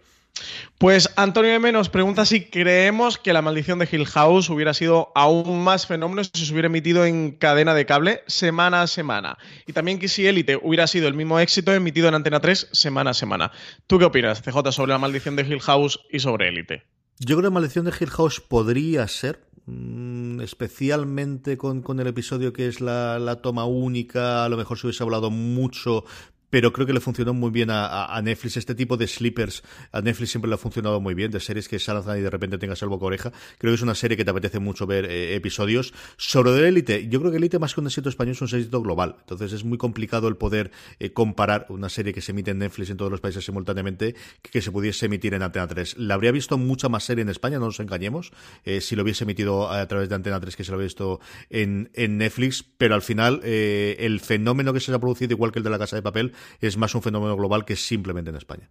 Pues 0.79 1.11
Antonio 1.17 1.51
M 1.53 1.73
nos 1.73 1.91
pregunta 1.91 2.25
si 2.25 2.47
creemos 2.47 3.19
que 3.19 3.33
la 3.33 3.43
maldición 3.43 3.79
de 3.79 3.89
Hill 3.91 4.07
House 4.07 4.49
hubiera 4.49 4.73
sido 4.73 5.13
aún 5.15 5.63
más 5.63 5.87
fenómeno 5.87 6.23
si 6.25 6.47
se 6.47 6.53
hubiera 6.53 6.67
emitido 6.67 7.05
en 7.05 7.33
cadena 7.33 7.75
de 7.75 7.85
cable 7.85 8.23
semana 8.27 8.83
a 8.83 8.87
semana. 8.87 9.37
Y 9.67 9.73
también 9.73 9.99
que 9.99 10.09
si 10.09 10.27
Élite 10.27 10.59
hubiera 10.63 10.87
sido 10.87 11.09
el 11.09 11.15
mismo 11.15 11.39
éxito 11.39 11.75
emitido 11.75 12.09
en 12.09 12.15
Antena 12.15 12.41
3 12.41 12.69
semana 12.73 13.11
a 13.11 13.15
semana. 13.15 13.53
¿Tú 13.87 13.99
qué 13.99 14.07
opinas, 14.07 14.41
CJ, 14.43 14.73
sobre 14.73 14.93
la 14.93 14.99
maldición 14.99 15.37
de 15.37 15.43
Hill 15.43 15.61
House 15.61 16.01
y 16.11 16.21
sobre 16.21 16.49
Élite? 16.49 16.85
Yo 17.19 17.37
creo 17.37 17.39
que 17.39 17.45
la 17.45 17.51
maldición 17.51 17.85
de 17.85 17.93
Hill 18.01 18.11
House 18.11 18.41
podría 18.41 19.07
ser, 19.07 19.45
mm, 19.67 20.41
especialmente 20.41 21.59
con, 21.59 22.01
el 22.01 22.07
episodio 22.07 22.55
que 22.55 22.67
es 22.67 22.81
la, 22.81 23.19
la, 23.19 23.43
toma 23.43 23.67
única, 23.67 24.47
a 24.47 24.49
lo 24.49 24.57
mejor 24.57 24.79
se 24.79 24.87
hubiese 24.87 25.03
hablado 25.03 25.31
mucho, 25.31 26.07
pero 26.51 26.73
creo 26.73 26.87
que 26.87 26.93
le 26.93 27.01
funcionó 27.01 27.33
muy 27.33 27.51
bien 27.51 27.69
a, 27.71 28.21
Netflix. 28.23 28.57
Este 28.57 28.75
tipo 28.75 28.97
de 28.97 29.07
sleepers 29.07 29.63
a 29.93 30.03
Netflix 30.03 30.31
siempre 30.31 30.49
le 30.49 30.57
ha 30.57 30.59
funcionado 30.59 31.01
muy 31.01 31.15
bien, 31.15 31.31
de 31.31 31.41
series 31.41 31.69
que 31.69 31.79
salgan 31.79 32.19
y 32.19 32.21
de 32.21 32.31
repente 32.31 32.59
tengas 32.59 32.83
el 32.83 32.89
boca 32.89 33.07
oreja. 33.07 33.33
Creo 33.59 33.71
que 33.71 33.77
es 33.77 33.83
una 33.83 33.95
serie 33.95 34.17
que 34.17 34.25
te 34.25 34.31
apetece 34.31 34.59
mucho 34.59 34.87
ver 34.87 35.07
eh, 35.07 35.35
episodios. 35.37 35.95
Sobre 36.17 36.51
el 36.51 36.65
Elite, 36.65 37.09
yo 37.09 37.21
creo 37.21 37.31
que 37.31 37.39
Elite 37.39 37.59
más 37.59 37.75
que 37.75 37.81
un 37.81 37.87
éxito 37.87 38.09
español 38.09 38.33
es 38.33 38.43
un 38.43 38.49
éxito 38.49 38.83
global. 38.83 39.17
Entonces 39.21 39.53
es 39.53 39.65
muy 39.65 39.79
complicado 39.79 40.29
el 40.29 40.37
poder 40.37 40.71
eh, 40.99 41.13
comparar 41.13 41.67
una 41.69 41.89
serie 41.89 42.13
que 42.13 42.21
se 42.21 42.33
emite 42.33 42.51
en 42.51 42.59
Netflix 42.59 42.91
en 42.91 42.97
todos 42.97 43.11
los 43.11 43.21
países 43.21 43.45
simultáneamente 43.45 44.15
que, 44.43 44.61
se 44.61 44.71
pudiese 44.71 45.07
emitir 45.07 45.35
en 45.35 45.43
Antena 45.43 45.69
3. 45.69 45.97
La 45.99 46.15
habría 46.15 46.33
visto 46.33 46.59
mucha 46.59 46.89
más 46.89 47.05
serie 47.05 47.23
en 47.23 47.29
España, 47.29 47.59
no 47.59 47.67
nos 47.67 47.81
engañemos, 47.81 48.33
eh, 48.65 48.81
si 48.81 48.97
lo 48.97 49.05
hubiese 49.05 49.25
emitido 49.25 49.71
a 49.71 49.87
través 49.87 50.09
de 50.09 50.15
Antena 50.17 50.41
3 50.41 50.55
que 50.57 50.65
se 50.65 50.71
lo 50.71 50.77
había 50.77 50.85
visto 50.85 51.21
en, 51.49 51.91
en 51.95 52.19
Netflix, 52.19 52.63
pero 52.63 52.95
al 52.95 53.03
final 53.03 53.41
el 53.43 54.21
fenómeno 54.21 54.73
que 54.73 54.81
se 54.81 54.93
ha 54.93 54.99
producido, 54.99 55.33
igual 55.33 55.53
que 55.53 55.61
el 55.61 55.63
de 55.65 55.71
la 55.71 55.79
Casa 55.79 55.97
de 55.97 56.03
Papel, 56.03 56.33
es 56.61 56.77
más 56.77 56.95
un 56.95 57.03
fenómeno 57.03 57.37
global 57.37 57.65
que 57.65 57.77
simplemente 57.77 58.31
en 58.31 58.37
España. 58.37 58.71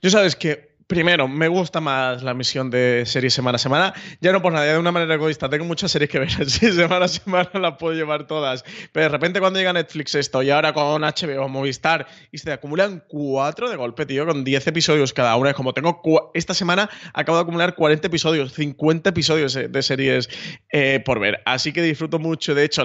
Yo 0.00 0.10
sabes 0.10 0.36
que 0.36 0.72
Primero, 0.92 1.26
me 1.26 1.48
gusta 1.48 1.80
más 1.80 2.22
la 2.22 2.34
misión 2.34 2.68
de 2.68 3.04
serie 3.06 3.30
semana 3.30 3.56
a 3.56 3.58
semana. 3.58 3.94
Ya 4.20 4.30
no 4.30 4.42
por 4.42 4.52
nada, 4.52 4.66
de 4.66 4.78
una 4.78 4.92
manera 4.92 5.14
egoísta. 5.14 5.48
Tengo 5.48 5.64
muchas 5.64 5.90
series 5.90 6.10
que 6.10 6.18
ver 6.18 6.28
así, 6.40 6.70
semana 6.70 7.06
a 7.06 7.08
semana 7.08 7.48
las 7.54 7.78
puedo 7.78 7.94
llevar 7.94 8.26
todas. 8.26 8.62
Pero 8.92 9.04
de 9.04 9.08
repente 9.08 9.40
cuando 9.40 9.58
llega 9.58 9.72
Netflix 9.72 10.14
esto 10.14 10.42
y 10.42 10.50
ahora 10.50 10.74
con 10.74 11.00
HBO, 11.00 11.48
Movistar, 11.48 12.06
y 12.30 12.36
se 12.36 12.52
acumulan 12.52 13.02
cuatro 13.08 13.70
de 13.70 13.76
golpe, 13.76 14.04
tío, 14.04 14.26
con 14.26 14.44
10 14.44 14.66
episodios 14.66 15.14
cada 15.14 15.34
una. 15.36 15.50
Es 15.50 15.56
como 15.56 15.72
tengo 15.72 16.30
esta 16.34 16.52
semana 16.52 16.90
acabo 17.14 17.38
de 17.38 17.42
acumular 17.42 17.74
40 17.74 18.08
episodios, 18.08 18.52
50 18.52 19.08
episodios 19.08 19.54
de 19.54 19.82
series 19.82 20.28
eh, 20.72 21.00
por 21.02 21.20
ver. 21.20 21.40
Así 21.46 21.72
que 21.72 21.80
disfruto 21.80 22.18
mucho. 22.18 22.54
De 22.54 22.64
hecho, 22.64 22.82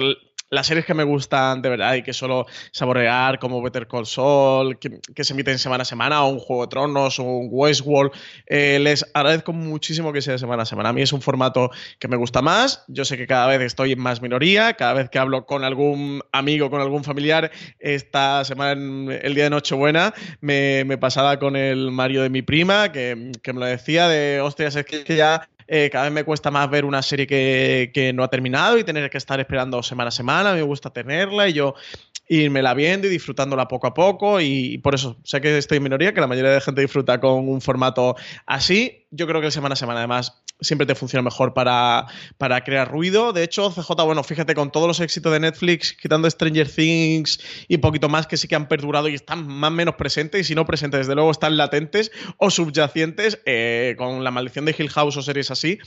las 0.50 0.66
series 0.66 0.86
que 0.86 0.94
me 0.94 1.04
gustan 1.04 1.62
de 1.62 1.68
verdad 1.68 1.94
y 1.94 2.02
que 2.02 2.12
solo 2.12 2.46
saborear, 2.72 3.38
como 3.38 3.62
Better 3.62 3.86
Call 3.86 4.06
Saul, 4.06 4.78
que, 4.78 5.24
se 5.24 5.32
emiten 5.32 5.58
semana 5.58 5.82
a 5.82 5.84
semana, 5.84 6.24
o 6.24 6.28
un 6.28 6.38
Juego 6.38 6.62
de 6.62 6.68
Tronos, 6.68 7.18
o 7.18 7.24
un 7.24 7.48
Westworld, 7.50 8.12
eh, 8.46 8.78
les 8.80 9.04
agradezco 9.14 9.52
muchísimo 9.52 10.12
que 10.12 10.22
sea 10.22 10.38
semana 10.38 10.62
a 10.62 10.66
semana. 10.66 10.88
A 10.90 10.92
mí 10.92 11.02
es 11.02 11.12
un 11.12 11.20
formato 11.20 11.70
que 11.98 12.08
me 12.08 12.16
gusta 12.16 12.42
más. 12.42 12.84
Yo 12.88 13.04
sé 13.04 13.16
que 13.16 13.26
cada 13.26 13.46
vez 13.46 13.60
estoy 13.60 13.92
en 13.92 14.00
más 14.00 14.22
minoría, 14.22 14.74
cada 14.74 14.94
vez 14.94 15.10
que 15.10 15.18
hablo 15.18 15.46
con 15.46 15.64
algún 15.64 16.22
amigo, 16.32 16.70
con 16.70 16.80
algún 16.80 17.04
familiar, 17.04 17.50
esta 17.78 18.44
semana, 18.44 19.14
el 19.14 19.34
día 19.34 19.44
de 19.44 19.50
Nochebuena, 19.50 20.14
me, 20.40 20.84
me 20.84 20.98
pasaba 20.98 21.38
con 21.38 21.56
el 21.56 21.90
Mario 21.90 22.22
de 22.22 22.30
mi 22.30 22.42
prima, 22.42 22.92
que, 22.92 23.32
que 23.42 23.52
me 23.52 23.60
lo 23.60 23.66
decía 23.66 24.08
de, 24.08 24.40
hostias, 24.40 24.76
es 24.76 24.86
que 24.86 25.16
ya 25.16 25.48
eh, 25.70 25.90
cada 25.92 26.04
vez 26.04 26.12
me 26.14 26.24
cuesta 26.24 26.50
más 26.50 26.70
ver 26.70 26.86
una 26.86 27.02
serie 27.02 27.26
que, 27.26 28.12
no 28.14 28.24
ha 28.24 28.28
terminado 28.28 28.78
y 28.78 28.84
tener 28.84 29.10
que 29.10 29.18
estar 29.18 29.38
esperando 29.38 29.82
semana 29.82 30.08
a 30.08 30.10
semana. 30.10 30.54
Me 30.54 30.62
gusta 30.62 30.88
tenerla 30.88 31.46
y 31.46 31.52
yo 31.52 31.74
irme 32.28 32.62
la 32.62 32.74
viendo 32.74 33.06
y 33.06 33.10
disfrutándola 33.10 33.68
poco 33.68 33.86
a 33.86 33.94
poco. 33.94 34.40
Y, 34.40 34.78
por 34.78 34.94
eso 34.94 35.16
sé 35.24 35.40
que 35.40 35.56
estoy 35.58 35.78
en 35.78 35.84
minoría, 35.84 36.14
que 36.14 36.20
la 36.20 36.26
mayoría 36.26 36.50
de 36.50 36.60
gente 36.60 36.80
disfruta 36.80 37.20
con 37.20 37.48
un 37.48 37.60
formato 37.60 38.16
así. 38.46 39.06
Yo 39.10 39.26
creo 39.26 39.40
que 39.40 39.50
semana 39.50 39.72
a 39.72 39.76
semana, 39.76 40.00
además, 40.00 40.42
siempre 40.60 40.86
te 40.86 40.94
funciona 40.94 41.22
mejor 41.22 41.54
para, 41.54 42.06
para 42.36 42.62
crear 42.62 42.90
ruido. 42.90 43.32
De 43.32 43.42
hecho, 43.42 43.70
CJ, 43.70 44.04
bueno, 44.04 44.22
fíjate, 44.22 44.54
con 44.54 44.70
todos 44.70 44.86
los 44.86 45.00
éxitos 45.00 45.32
de 45.32 45.40
Netflix, 45.40 45.94
quitando 45.94 46.28
Stranger 46.28 46.70
Things 46.70 47.40
y 47.68 47.78
poquito 47.78 48.08
más 48.08 48.26
que 48.26 48.36
sí 48.36 48.48
que 48.48 48.56
han 48.56 48.68
perdurado 48.68 49.08
y 49.08 49.14
están 49.14 49.46
más 49.46 49.70
o 49.70 49.74
menos 49.74 49.94
presentes, 49.94 50.40
y 50.42 50.44
si 50.44 50.54
no 50.54 50.66
presentes, 50.66 51.00
desde 51.00 51.14
luego 51.14 51.30
están 51.30 51.56
latentes 51.56 52.10
o 52.36 52.50
subyacentes, 52.50 53.40
eh, 53.46 53.94
con 53.96 54.24
la 54.24 54.30
maldición 54.30 54.64
de 54.64 54.74
Hill 54.76 54.90
House 54.90 55.16
o 55.16 55.22
series 55.22 55.50
así, 55.50 55.78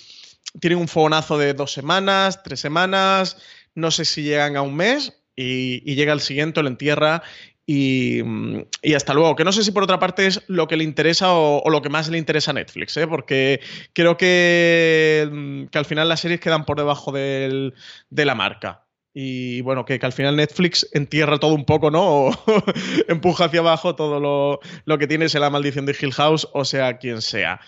tienen 0.60 0.80
un 0.80 0.88
fogonazo 0.88 1.38
de 1.38 1.54
dos 1.54 1.72
semanas, 1.72 2.44
tres 2.44 2.60
semanas, 2.60 3.38
no 3.76 3.92
sé 3.92 4.06
si 4.06 4.24
llegan 4.24 4.58
a 4.58 4.62
un 4.62 4.76
mes. 4.76 5.21
Y, 5.36 5.96
llega 5.96 6.14
el 6.14 6.20
siguiente, 6.20 6.62
lo 6.62 6.68
entierra 6.68 7.24
Mm, 7.68 8.62
y, 8.82 8.94
hasta 8.94 9.14
luego. 9.14 9.36
Que 9.36 9.44
no 9.44 9.52
sé 9.52 9.64
si 9.64 9.72
por 9.72 9.84
otra 9.84 10.00
parte 10.00 10.28
es 10.28 10.44
lo 10.48 10.68
que 10.68 10.78
le 10.78 10.84
interesa 10.84 11.34
o, 11.34 11.70
lo 11.70 11.82
que 11.82 11.90
más 11.90 12.10
le 12.10 12.18
interesa 12.18 12.52
a 12.52 12.54
Netflix, 12.54 12.98
¿eh? 12.98 13.08
porque 13.08 13.62
creo 13.94 14.18
que, 14.18 15.28
mm, 15.32 15.66
que, 15.68 15.78
al 15.78 15.86
final 15.86 16.10
las 16.10 16.20
series 16.22 16.40
quedan 16.40 16.66
por 16.66 16.78
debajo 16.78 17.12
de 17.12 17.74
la 18.10 18.36
marca. 18.36 18.86
Y 19.14 19.62
bueno, 19.62 19.84
que, 19.86 20.00
al 20.02 20.14
final 20.14 20.38
Netflix 20.38 20.88
entierra 20.94 21.38
todo 21.38 21.54
un 21.54 21.66
poco, 21.66 21.92
¿no? 21.92 22.30
O 22.46 22.64
empuja 23.08 23.46
hacia 23.46 23.60
abajo 23.60 23.96
todo 23.96 24.20
lo, 24.20 24.60
lo 24.86 24.98
que 24.98 25.08
tiene, 25.08 25.30
sea 25.30 25.42
la 25.42 25.50
maldición 25.50 25.86
de 25.86 25.96
Hill 26.00 26.14
House 26.14 26.48
o 26.54 26.66
sea 26.66 26.98
quien 26.98 27.22
sea. 27.22 27.60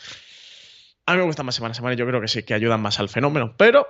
A 1.05 1.13
mí 1.13 1.19
me 1.19 1.25
gusta 1.25 1.43
más 1.43 1.55
semana 1.55 1.73
a 1.73 1.75
semana, 1.75 1.95
yo 1.95 2.07
creo 2.07 2.21
que 2.21 2.29
sí, 2.29 2.43
que 2.43 2.53
ayudan 2.53 2.81
más 2.81 2.99
al 2.99 3.09
fenómeno. 3.09 3.55
Pero 3.57 3.87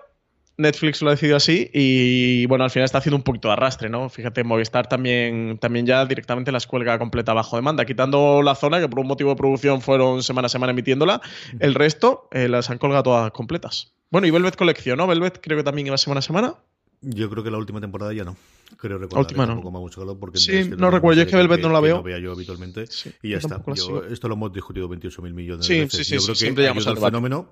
Netflix 0.58 1.01
lo 1.01 1.10
ha 1.10 1.12
decidido 1.12 1.38
así 1.38 1.70
y 1.74 2.45
bueno, 2.45 2.64
al 2.64 2.70
final 2.70 2.86
está 2.86 2.99
haciendo 2.99 3.18
un 3.18 3.24
poquito 3.24 3.47
de 3.47 3.54
arrastre, 3.54 3.89
¿no? 3.89 4.10
Fíjate, 4.10 4.43
Movistar 4.43 4.88
también, 4.88 5.58
también 5.60 5.86
ya 5.86 6.06
directamente 6.06 6.51
las 6.51 6.68
cuelga 6.68 6.99
completa 6.99 7.34
bajo 7.34 7.56
demanda, 7.56 7.86
quitando 7.86 8.41
la 8.43 8.56
zona 8.56 8.80
que 8.80 8.88
por 8.88 8.99
un 8.99 9.08
motivo 9.08 9.32
de 9.32 9.36
producción 9.36 9.82
fueron 9.82 10.22
semana 10.22 10.45
a 10.45 10.49
semana 10.49 10.72
emitiéndola, 10.72 11.22
el 11.60 11.74
resto 11.74 12.28
eh, 12.32 12.47
las 12.47 12.70
han 12.70 12.78
colgado 12.78 13.04
todas 13.04 13.32
completas. 13.32 13.93
Bueno, 14.12 14.28
y 14.28 14.32
Velvet 14.32 14.56
Colección, 14.56 14.97
¿no? 14.97 15.08
Velvet 15.08 15.39
creo 15.41 15.58
que 15.58 15.64
también 15.64 15.88
iba 15.88 15.97
semana 15.97 16.20
a 16.20 16.22
semana. 16.22 16.56
Yo 17.01 17.30
creo 17.30 17.43
que 17.43 17.51
la 17.51 17.58
última 17.58 17.82
temporada 17.82 18.14
ya 18.14 18.24
no. 18.24 18.38
Creo 18.78 18.97
recordar. 18.97 19.16
La 19.16 19.20
última 19.20 19.45
no. 19.45 20.20
porque 20.20 20.38
sí, 20.38 20.70
no 20.78 20.89
recuerdo. 20.89 21.18
Yo 21.18 21.24
es 21.24 21.30
que 21.30 21.36
Velvet 21.36 21.62
no 21.62 21.70
la 21.70 21.80
veo. 21.80 21.97
No 21.97 22.04
veía 22.04 22.20
yo 22.20 22.32
habitualmente. 22.32 22.86
y 23.22 23.32
ya 23.32 23.38
está. 23.38 23.62
esto 24.10 24.28
lo 24.28 24.36
hemos 24.36 24.54
discutido 24.54 24.88
28.000 24.88 25.34
millones 25.34 25.68
de 25.68 25.80
veces. 25.82 25.97
Sí, 25.97 26.04
sí, 26.04 26.16
yo 26.16 26.22
creo 26.22 26.34
que 26.34 26.39
siempre 26.39 26.68
ayuda 26.70 26.91
al 26.91 26.97
fenómeno 26.97 27.49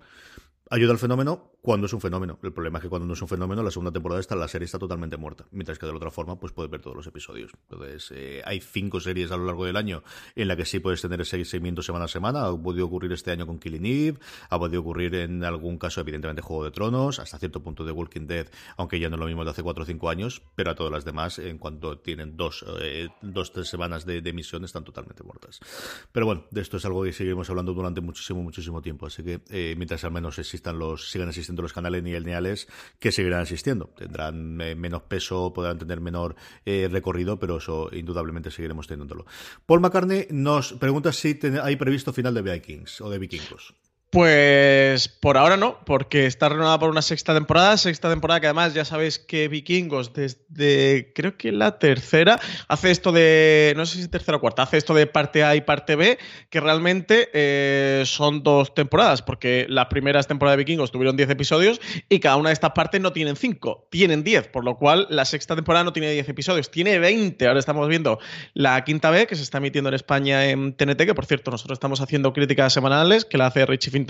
ayuda 0.72 0.94
al 0.94 0.98
fenómeno 0.98 1.52
cuando 1.62 1.86
es 1.86 1.94
un 1.94 2.02
fenómeno. 2.02 2.40
El 2.42 2.54
problema 2.54 2.80
es 2.80 2.84
que 2.84 2.90
cuando 2.90 3.06
no 3.06 3.14
es 3.14 3.22
un 3.22 3.28
fenómeno, 3.28 3.62
la 3.62 3.70
segunda 3.70 3.92
temporada 3.92 4.20
está, 4.20 4.36
la 4.36 4.48
serie 4.48 4.66
está 4.66 4.80
totalmente 4.80 5.18
muerta. 5.18 5.46
Mientras 5.52 5.78
que 5.78 5.86
de 5.86 5.92
la 5.92 5.98
otra 5.98 6.10
forma, 6.10 6.40
pues 6.40 6.54
puedes 6.54 6.72
ver 6.72 6.82
todos 6.82 6.96
los 6.96 7.06
episodios. 7.06 7.52
Entonces, 7.70 8.12
eh, 8.16 8.42
hay 8.46 8.62
cinco 8.62 9.00
series 9.00 9.32
a 9.32 9.38
lo 9.38 9.46
largo 9.46 9.66
del 9.66 9.76
año 9.76 10.02
en 10.36 10.48
la 10.48 10.56
que 10.56 10.66
sí 10.66 10.80
puedes 10.80 11.02
tener 11.02 11.22
ese 11.22 11.44
seguimiento 11.46 11.84
semana 11.84 12.06
a 12.06 12.08
semana. 12.08 12.48
Ha 12.48 12.58
podido 12.58 12.86
ocurrir 12.86 13.12
este 13.12 13.32
año 13.32 13.46
con 13.46 13.60
Killing 13.60 13.86
Eve, 13.86 14.20
ha 14.50 14.58
podido 14.58 14.82
ocurrir 14.82 15.14
en 15.16 15.44
algún 15.44 15.78
caso, 15.78 16.02
evidentemente, 16.02 16.42
Juego 16.42 16.64
de 16.64 16.72
Tronos, 16.72 17.20
hasta 17.20 17.38
cierto 17.38 17.62
punto 17.62 17.84
de 17.84 17.92
Walking 17.92 18.26
Dead, 18.28 18.48
aunque 18.78 19.00
ya 19.00 19.10
no 19.10 19.18
es 19.18 19.20
lo 19.20 19.26
mismo 19.28 19.44
de 19.44 19.52
hace 19.52 19.62
cuatro 19.62 19.84
o 19.84 19.86
cinco 19.86 20.10
años, 20.10 20.42
pero 20.56 20.72
a 20.72 20.76
todas 20.76 20.92
las 20.92 21.06
demás, 21.06 21.38
en 21.38 21.58
cuanto 21.58 22.00
tienen 22.00 22.38
dos, 22.38 22.66
eh, 22.82 23.10
dos 23.22 23.52
tres 23.52 23.68
semanas 23.68 24.06
de, 24.06 24.22
emisión, 24.32 24.64
están 24.64 24.84
totalmente 24.84 25.24
muertas. 25.24 25.60
Pero 26.12 26.26
bueno, 26.26 26.46
de 26.50 26.62
esto 26.62 26.78
es 26.78 26.86
algo 26.86 27.04
que 27.04 27.12
seguiremos 27.12 27.50
hablando 27.50 27.74
durante 27.74 28.00
muchísimo, 28.00 28.42
muchísimo 28.42 28.82
tiempo. 28.82 29.06
Así 29.06 29.24
que, 29.24 29.42
eh, 29.50 29.76
mientras 29.78 30.04
al 30.06 30.12
menos 30.12 30.40
existan 30.62 30.78
los, 30.78 31.10
sigan 31.10 31.30
existiendo 31.30 31.62
los 31.64 31.74
canales 31.74 32.04
ni 32.04 32.14
el 32.14 32.24
que 33.00 33.12
seguirán 33.12 33.42
existiendo. 33.42 33.88
Tendrán 33.98 34.62
eh, 34.62 34.76
menos 34.76 35.02
peso, 35.04 35.52
podrán 35.54 35.80
tener 35.80 36.00
menor 36.00 36.36
eh, 36.66 36.88
recorrido, 36.92 37.40
pero 37.40 37.58
eso 37.58 37.90
indudablemente 37.92 38.52
seguiremos 38.52 38.88
teniéndolo. 38.88 39.26
Paul 39.66 39.82
McCartney 39.82 40.28
nos 40.30 40.74
pregunta 40.74 41.12
si 41.12 41.40
hay 41.64 41.76
previsto 41.78 42.14
final 42.14 42.34
de 42.36 42.44
Vikings 42.44 43.02
o 43.02 43.10
de 43.10 43.18
Vikingos. 43.18 43.74
Pues 44.12 45.08
por 45.08 45.38
ahora 45.38 45.56
no, 45.56 45.80
porque 45.86 46.26
está 46.26 46.50
renovada 46.50 46.78
por 46.78 46.90
una 46.90 47.02
sexta 47.02 47.34
temporada, 47.34 47.78
sexta 47.78 48.10
temporada 48.10 48.42
que 48.42 48.48
además 48.48 48.74
ya 48.74 48.84
sabéis 48.84 49.20
que 49.20 49.48
Vikingos 49.48 50.12
desde 50.12 51.14
creo 51.16 51.38
que 51.38 51.54
la 51.54 51.80
tercera 51.80 52.38
hace 52.68 52.92
esto 52.92 53.14
de, 53.14 53.72
no 53.78 53.86
sé 53.86 54.02
si 54.02 54.10
tercera 54.10 54.36
o 54.36 54.42
cuarta, 54.42 54.64
hace 54.64 54.76
esto 54.76 54.94
de 54.94 55.08
parte 55.08 55.46
A 55.46 55.56
y 55.56 55.62
parte 55.62 55.96
B, 55.96 56.20
que 56.50 56.60
realmente 56.60 57.30
eh, 57.32 58.04
son 58.06 58.44
dos 58.44 58.76
temporadas, 58.76 59.22
porque 59.22 59.66
las 59.70 59.86
primeras 59.86 60.28
temporadas 60.28 60.58
de 60.58 60.66
Vikingos 60.66 60.92
tuvieron 60.92 61.16
10 61.16 61.30
episodios 61.30 61.80
y 62.10 62.20
cada 62.20 62.36
una 62.36 62.50
de 62.50 62.54
estas 62.54 62.72
partes 62.72 63.00
no 63.00 63.14
tienen 63.14 63.38
5, 63.38 63.88
tienen 63.90 64.26
10, 64.26 64.50
por 64.50 64.66
lo 64.66 64.76
cual 64.76 65.08
la 65.10 65.24
sexta 65.24 65.56
temporada 65.56 65.86
no 65.86 65.94
tiene 65.94 66.12
10 66.12 66.28
episodios, 66.28 66.70
tiene 66.70 67.00
20. 67.00 67.48
Ahora 67.48 67.60
estamos 67.60 67.88
viendo 67.88 68.20
la 68.56 68.84
quinta 68.84 69.10
B 69.10 69.26
que 69.26 69.38
se 69.38 69.44
está 69.44 69.60
emitiendo 69.60 69.88
en 69.88 69.94
España 69.94 70.50
en 70.50 70.74
TNT, 70.74 71.06
que 71.06 71.16
por 71.16 71.26
cierto 71.26 71.50
nosotros 71.50 71.78
estamos 71.78 72.02
haciendo 72.02 72.34
críticas 72.34 72.74
semanales, 72.74 73.24
que 73.24 73.38
la 73.38 73.46
hace 73.46 73.66
Richie 73.66 74.01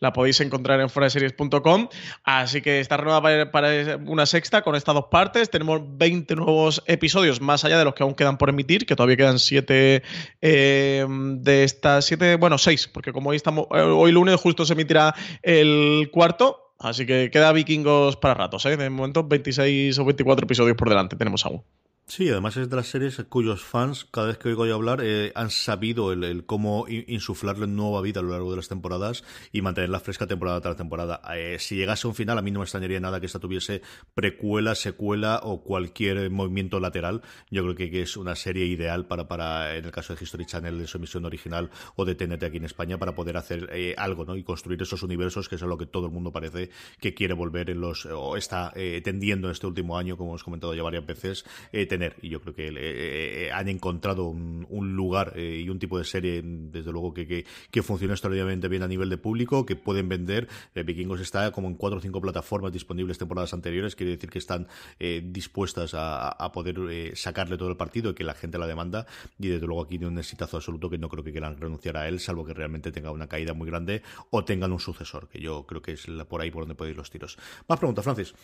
la 0.00 0.12
podéis 0.12 0.40
encontrar 0.40 0.80
en 0.80 0.90
foraseries.com. 0.90 1.88
Así 2.24 2.62
que 2.62 2.80
está 2.80 2.96
renovada 2.96 3.50
para, 3.50 3.96
una 4.06 4.26
sexta 4.26 4.62
con 4.62 4.74
estas 4.74 4.94
dos 4.94 5.06
partes. 5.10 5.50
Tenemos 5.50 5.80
20 5.84 6.36
nuevos 6.36 6.82
episodios, 6.86 7.40
más 7.40 7.64
allá 7.64 7.78
de 7.78 7.84
los 7.84 7.94
que 7.94 8.02
aún 8.02 8.14
quedan 8.14 8.38
por 8.38 8.48
emitir, 8.48 8.86
que 8.86 8.96
todavía 8.96 9.16
quedan 9.16 9.38
7 9.38 10.02
eh, 10.40 11.06
de 11.08 11.64
estas 11.64 12.04
7, 12.04 12.36
bueno, 12.36 12.58
6, 12.58 12.88
porque 12.88 13.12
como 13.12 13.30
hoy, 13.30 13.36
estamos, 13.36 13.66
eh, 13.72 13.80
hoy 13.80 14.12
lunes 14.12 14.40
justo 14.40 14.64
se 14.64 14.74
emitirá 14.74 15.14
el 15.42 16.10
cuarto. 16.12 16.64
Así 16.78 17.06
que 17.06 17.30
queda 17.32 17.52
vikingos 17.52 18.16
para 18.16 18.34
ratos, 18.34 18.64
¿eh? 18.66 18.76
De 18.76 18.88
momento 18.88 19.24
26 19.24 19.98
o 19.98 20.04
24 20.04 20.44
episodios 20.44 20.76
por 20.76 20.88
delante 20.88 21.16
tenemos 21.16 21.44
aún. 21.44 21.64
Sí, 22.10 22.30
además 22.30 22.56
es 22.56 22.70
de 22.70 22.76
las 22.76 22.86
series 22.86 23.22
cuyos 23.28 23.62
fans, 23.62 24.06
cada 24.06 24.28
vez 24.28 24.38
que 24.38 24.48
oigo 24.48 24.64
yo 24.64 24.76
hablar, 24.76 25.00
eh, 25.02 25.30
han 25.34 25.50
sabido 25.50 26.10
el, 26.10 26.46
cómo 26.46 26.86
insuflarle 26.88 27.66
nueva 27.66 28.00
vida 28.00 28.20
a 28.20 28.22
lo 28.22 28.30
largo 28.30 28.50
de 28.50 28.56
las 28.56 28.68
temporadas 28.68 29.24
y 29.52 29.60
mantenerla 29.60 30.00
fresca 30.00 30.26
temporada 30.26 30.58
tras 30.62 30.76
temporada. 30.76 31.20
Eh, 31.36 31.58
si 31.58 31.76
llegase 31.76 32.06
a 32.06 32.08
un 32.08 32.14
final, 32.14 32.38
a 32.38 32.42
mí 32.42 32.50
no 32.50 32.60
me 32.60 32.64
extrañaría 32.64 32.98
nada 32.98 33.20
que 33.20 33.26
esta 33.26 33.38
tuviese 33.38 33.82
precuela, 34.14 34.74
secuela 34.74 35.40
o 35.42 35.62
cualquier 35.62 36.30
movimiento 36.30 36.80
lateral. 36.80 37.20
Yo 37.50 37.62
creo 37.62 37.74
que, 37.74 38.00
es 38.00 38.16
una 38.16 38.36
serie 38.36 38.64
ideal 38.64 39.06
para, 39.06 39.28
para, 39.28 39.76
en 39.76 39.84
el 39.84 39.90
caso 39.90 40.14
de 40.14 40.24
History 40.24 40.46
Channel, 40.46 40.78
de 40.78 40.86
su 40.86 40.96
emisión 40.96 41.26
original 41.26 41.68
o 41.94 42.06
de 42.06 42.14
TNT 42.14 42.42
aquí 42.42 42.56
en 42.56 42.64
España, 42.64 42.96
para 42.96 43.14
poder 43.14 43.36
hacer 43.36 43.68
eh, 43.74 43.94
algo 43.98 44.24
¿no? 44.24 44.34
y 44.34 44.44
construir 44.44 44.80
esos 44.80 45.02
universos, 45.02 45.46
que 45.50 45.56
es 45.56 45.62
a 45.62 45.66
lo 45.66 45.76
que 45.76 45.84
todo 45.84 46.06
el 46.06 46.12
mundo 46.12 46.32
parece 46.32 46.70
que 47.02 47.12
quiere 47.12 47.34
volver 47.34 47.68
en 47.68 47.82
los, 47.82 48.06
o 48.06 48.38
está 48.38 48.72
tendiendo 49.04 49.48
en 49.48 49.52
este 49.52 49.66
último 49.66 49.98
año, 49.98 50.16
como 50.16 50.30
hemos 50.30 50.44
comentado 50.44 50.74
ya 50.74 50.82
varias 50.82 51.04
veces, 51.04 51.44
y 52.22 52.28
yo 52.28 52.40
creo 52.40 52.54
que 52.54 52.68
eh, 52.68 52.72
eh, 52.76 53.50
han 53.52 53.68
encontrado 53.68 54.28
un, 54.28 54.66
lugar 54.96 55.32
eh, 55.36 55.62
y 55.64 55.68
un 55.68 55.78
tipo 55.78 55.98
de 55.98 56.04
serie, 56.04 56.42
desde 56.44 56.90
luego, 56.92 57.14
que, 57.14 57.44
que, 57.70 57.82
funciona 57.82 58.14
extraordinariamente 58.14 58.68
bien 58.68 58.82
a 58.82 58.88
nivel 58.88 59.08
de 59.08 59.18
público, 59.18 59.64
que 59.64 59.76
pueden 59.76 60.08
vender. 60.08 60.48
Vikingos 60.74 61.20
está 61.20 61.50
como 61.52 61.68
en 61.68 61.74
cuatro 61.74 61.98
o 61.98 62.02
cinco 62.02 62.20
plataformas 62.20 62.72
disponibles 62.72 63.18
temporadas 63.18 63.54
anteriores, 63.54 63.96
quiere 63.96 64.12
decir 64.12 64.30
que 64.30 64.38
están 64.38 64.66
dispuestas 64.98 65.92
a, 65.94 66.50
poder 66.52 67.16
sacarle 67.16 67.56
todo 67.56 67.68
el 67.68 67.76
partido 67.76 68.10
y 68.10 68.14
que 68.14 68.24
la 68.24 68.34
gente 68.34 68.58
la 68.58 68.66
demanda. 68.66 69.06
Y 69.38 69.48
desde 69.48 69.66
luego 69.66 69.82
aquí 69.82 69.98
tiene 69.98 70.08
un 70.08 70.18
exitazo 70.18 70.56
absoluto 70.56 70.90
que 70.90 70.98
no 70.98 71.08
creo 71.08 71.22
que 71.22 71.32
quieran 71.32 71.56
renunciar 71.58 71.96
a 71.96 72.08
él, 72.08 72.20
salvo 72.20 72.44
que 72.44 72.54
realmente 72.54 72.90
tenga 72.90 73.10
una 73.10 73.28
caída 73.28 73.52
muy 73.54 73.68
grande 73.68 74.02
o 74.30 74.44
tengan 74.44 74.72
un 74.72 74.80
sucesor, 74.80 75.28
que 75.28 75.40
yo 75.40 75.66
creo 75.66 75.82
que 75.82 75.92
es 75.92 76.06
por 76.28 76.40
ahí 76.40 76.50
por 76.50 76.66
donde 76.66 76.90
ir 76.90 76.96
los 76.96 77.10
tiros. 77.10 77.38
Más 77.68 77.78
preguntas, 77.78 78.04
Francis. 78.04 78.34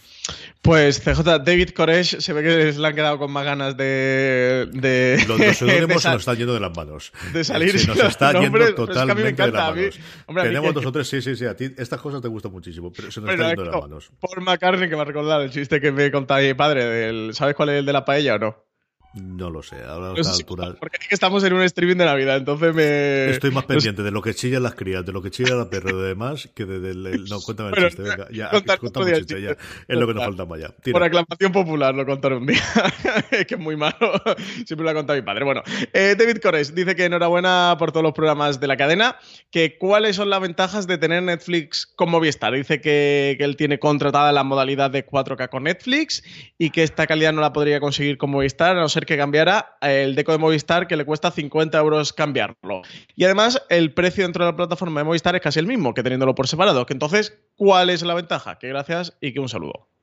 Pues 0.63 1.01
CJ, 1.01 1.23
David 1.45 1.71
Koresh 1.71 2.19
se 2.21 2.33
ve 2.33 2.43
que 2.43 2.79
le 2.79 2.87
han 2.87 2.95
quedado 2.95 3.19
con 3.19 3.31
más 3.31 3.44
ganas 3.45 3.77
de. 3.77 4.69
de 4.73 5.25
los, 5.29 5.39
los 5.41 5.57
se 5.57 5.87
nos 5.87 6.21
están 6.21 6.37
yendo 6.37 6.55
de 6.55 6.61
las 6.61 6.77
manos. 6.77 7.13
De 7.33 7.45
salir. 7.45 7.79
Se 7.79 7.87
nos 7.87 7.99
está 7.99 8.33
yendo 8.33 8.75
totalmente 8.75 9.43
de 9.43 9.53
las 9.53 9.75
manos. 9.75 9.99
Tenemos 10.27 10.75
dos 10.75 10.87
o 10.87 10.93
tres, 10.93 11.09
sí, 11.09 11.23
sí, 11.23 11.37
sí. 11.37 11.47
A 11.47 11.55
ti 11.55 11.73
estas 11.77 12.01
cosas 12.01 12.21
te 12.21 12.29
gustan 12.29 12.53
muchísimo, 12.53 12.93
pero 12.93 13.11
se 13.11 13.21
nos 13.21 13.31
está 13.31 13.49
yendo 13.49 13.65
de 13.65 13.71
las 13.71 13.81
manos. 13.81 14.11
Paul 14.21 14.45
McCartney, 14.45 14.89
que 14.89 14.97
me 14.97 15.03
ha 15.03 15.05
recordado 15.05 15.43
el 15.43 15.51
chiste 15.51 15.81
que 15.81 15.93
me 15.93 16.11
contaba 16.11 16.41
mi 16.41 16.55
padre. 16.55 16.85
Del, 16.85 17.35
¿Sabes 17.35 17.55
cuál 17.55 17.71
es 17.71 17.79
el 17.81 17.87
de 17.87 17.93
la 17.93 18.05
paella 18.05 18.37
o 18.37 18.39
no? 18.39 18.74
No 19.15 19.49
lo 19.49 19.63
sé, 19.63 19.77
ahora 19.85 20.13
esta 20.21 20.33
altura. 20.33 20.75
Porque 20.81 20.99
estamos 21.09 21.45
en 21.45 21.53
un 21.53 21.63
streaming 21.63 21.97
de 21.97 22.05
Navidad, 22.05 22.37
entonces 22.37 22.75
me. 22.75 23.31
Estoy 23.31 23.53
más 23.53 23.65
pendiente 23.65 24.03
de 24.03 24.11
lo 24.11 24.21
que 24.21 24.35
chillan 24.35 24.65
las 24.65 24.75
crías, 24.75 25.07
de 25.07 25.13
lo 25.13 25.23
que 25.23 25.31
chilla 25.31 25.55
la 25.55 25.71
perra 25.71 25.93
de 25.93 26.09
demás, 26.09 26.49
que 26.53 26.65
de, 26.65 26.81
del. 26.81 27.25
No, 27.27 27.41
cuéntame 27.41 27.71
el 27.77 27.87
chiste, 27.87 28.03
venga. 28.03 28.27
Ya, 28.33 28.51
el 28.51 29.17
chiste, 29.17 29.41
ya. 29.41 29.51
Es 29.87 29.97
lo 29.97 30.09
que 30.09 30.15
nos 30.15 30.25
falta 30.25 30.45
más 30.47 30.59
ya. 30.59 30.75
Por 30.91 31.01
aclamación 31.01 31.53
popular 31.53 31.95
lo 31.95 32.05
contaré 32.05 32.37
un 32.37 32.47
día. 32.47 32.61
es 33.31 33.47
que 33.47 33.55
es 33.55 33.61
muy 33.61 33.77
malo. 33.77 33.95
Siempre 34.67 34.83
lo 34.83 34.91
ha 34.91 34.95
contado 34.95 35.17
mi 35.17 35.25
padre. 35.25 35.45
Bueno, 35.45 35.63
eh, 35.93 36.17
David 36.19 36.39
Cores 36.43 36.75
dice 36.75 36.97
que 36.97 37.05
enhorabuena 37.05 37.77
por 37.79 37.93
todos 37.93 38.03
los 38.03 38.15
programas 38.15 38.59
de 38.59 38.67
la 38.67 38.77
cadena. 38.77 39.17
Que 39.53 39.79
cuáles 39.79 40.17
son 40.17 40.29
las 40.29 40.41
ventajas 40.41 40.89
de 40.89 40.99
tener 40.99 41.23
Netflix 41.23 41.87
con 41.87 42.11
Movistar. 42.11 42.53
Dice 42.53 42.81
que, 42.81 43.37
que 43.39 43.45
él 43.45 43.57
tiene 43.57 43.79
contratada 43.79 44.33
la 44.33 44.43
modalidad 44.43 44.91
de 44.91 45.07
4K 45.07 45.49
con 45.51 45.65
Netflix 45.65 46.25
y 46.59 46.71
que 46.71 46.83
esta 46.83 47.07
calidad 47.07 47.33
no 47.33 47.41
la 47.41 47.53
podría 47.53 47.79
conseguir 47.79 48.19
con 48.19 48.31
Movistar, 48.31 48.77
a 48.77 48.81
no 48.81 48.89
ser 48.89 49.04
que 49.07 49.17
cambiara 49.17 49.77
el 49.81 50.15
deco 50.15 50.33
de 50.33 50.39
Movistar 50.39 50.87
que 50.87 50.97
le 50.97 51.05
cuesta 51.05 51.31
50 51.31 51.79
euros 51.79 52.13
cambiarlo. 52.13 52.83
Y 53.15 53.25
además 53.25 53.63
el 53.69 53.93
precio 53.95 54.25
dentro 54.25 54.45
de 54.45 54.53
la 54.53 54.57
plataforma 54.57 55.01
de 55.01 55.05
Movistar 55.05 55.35
es 55.37 55.43
casi 55.43 55.61
el 55.61 55.67
mismo 55.67 55.95
que 55.95 56.03
teniéndolo 56.03 56.35
por 56.35 56.49
separado. 56.49 56.87
Entonces, 56.89 57.39
¿cuál 57.57 57.91
es 57.91 58.03
la 58.03 58.15
ventaja? 58.15 58.59
Que 58.59 58.69
gracias 58.69 59.17
y 59.21 59.33
que 59.33 59.41
un 59.41 59.49
saludo. 59.49 59.94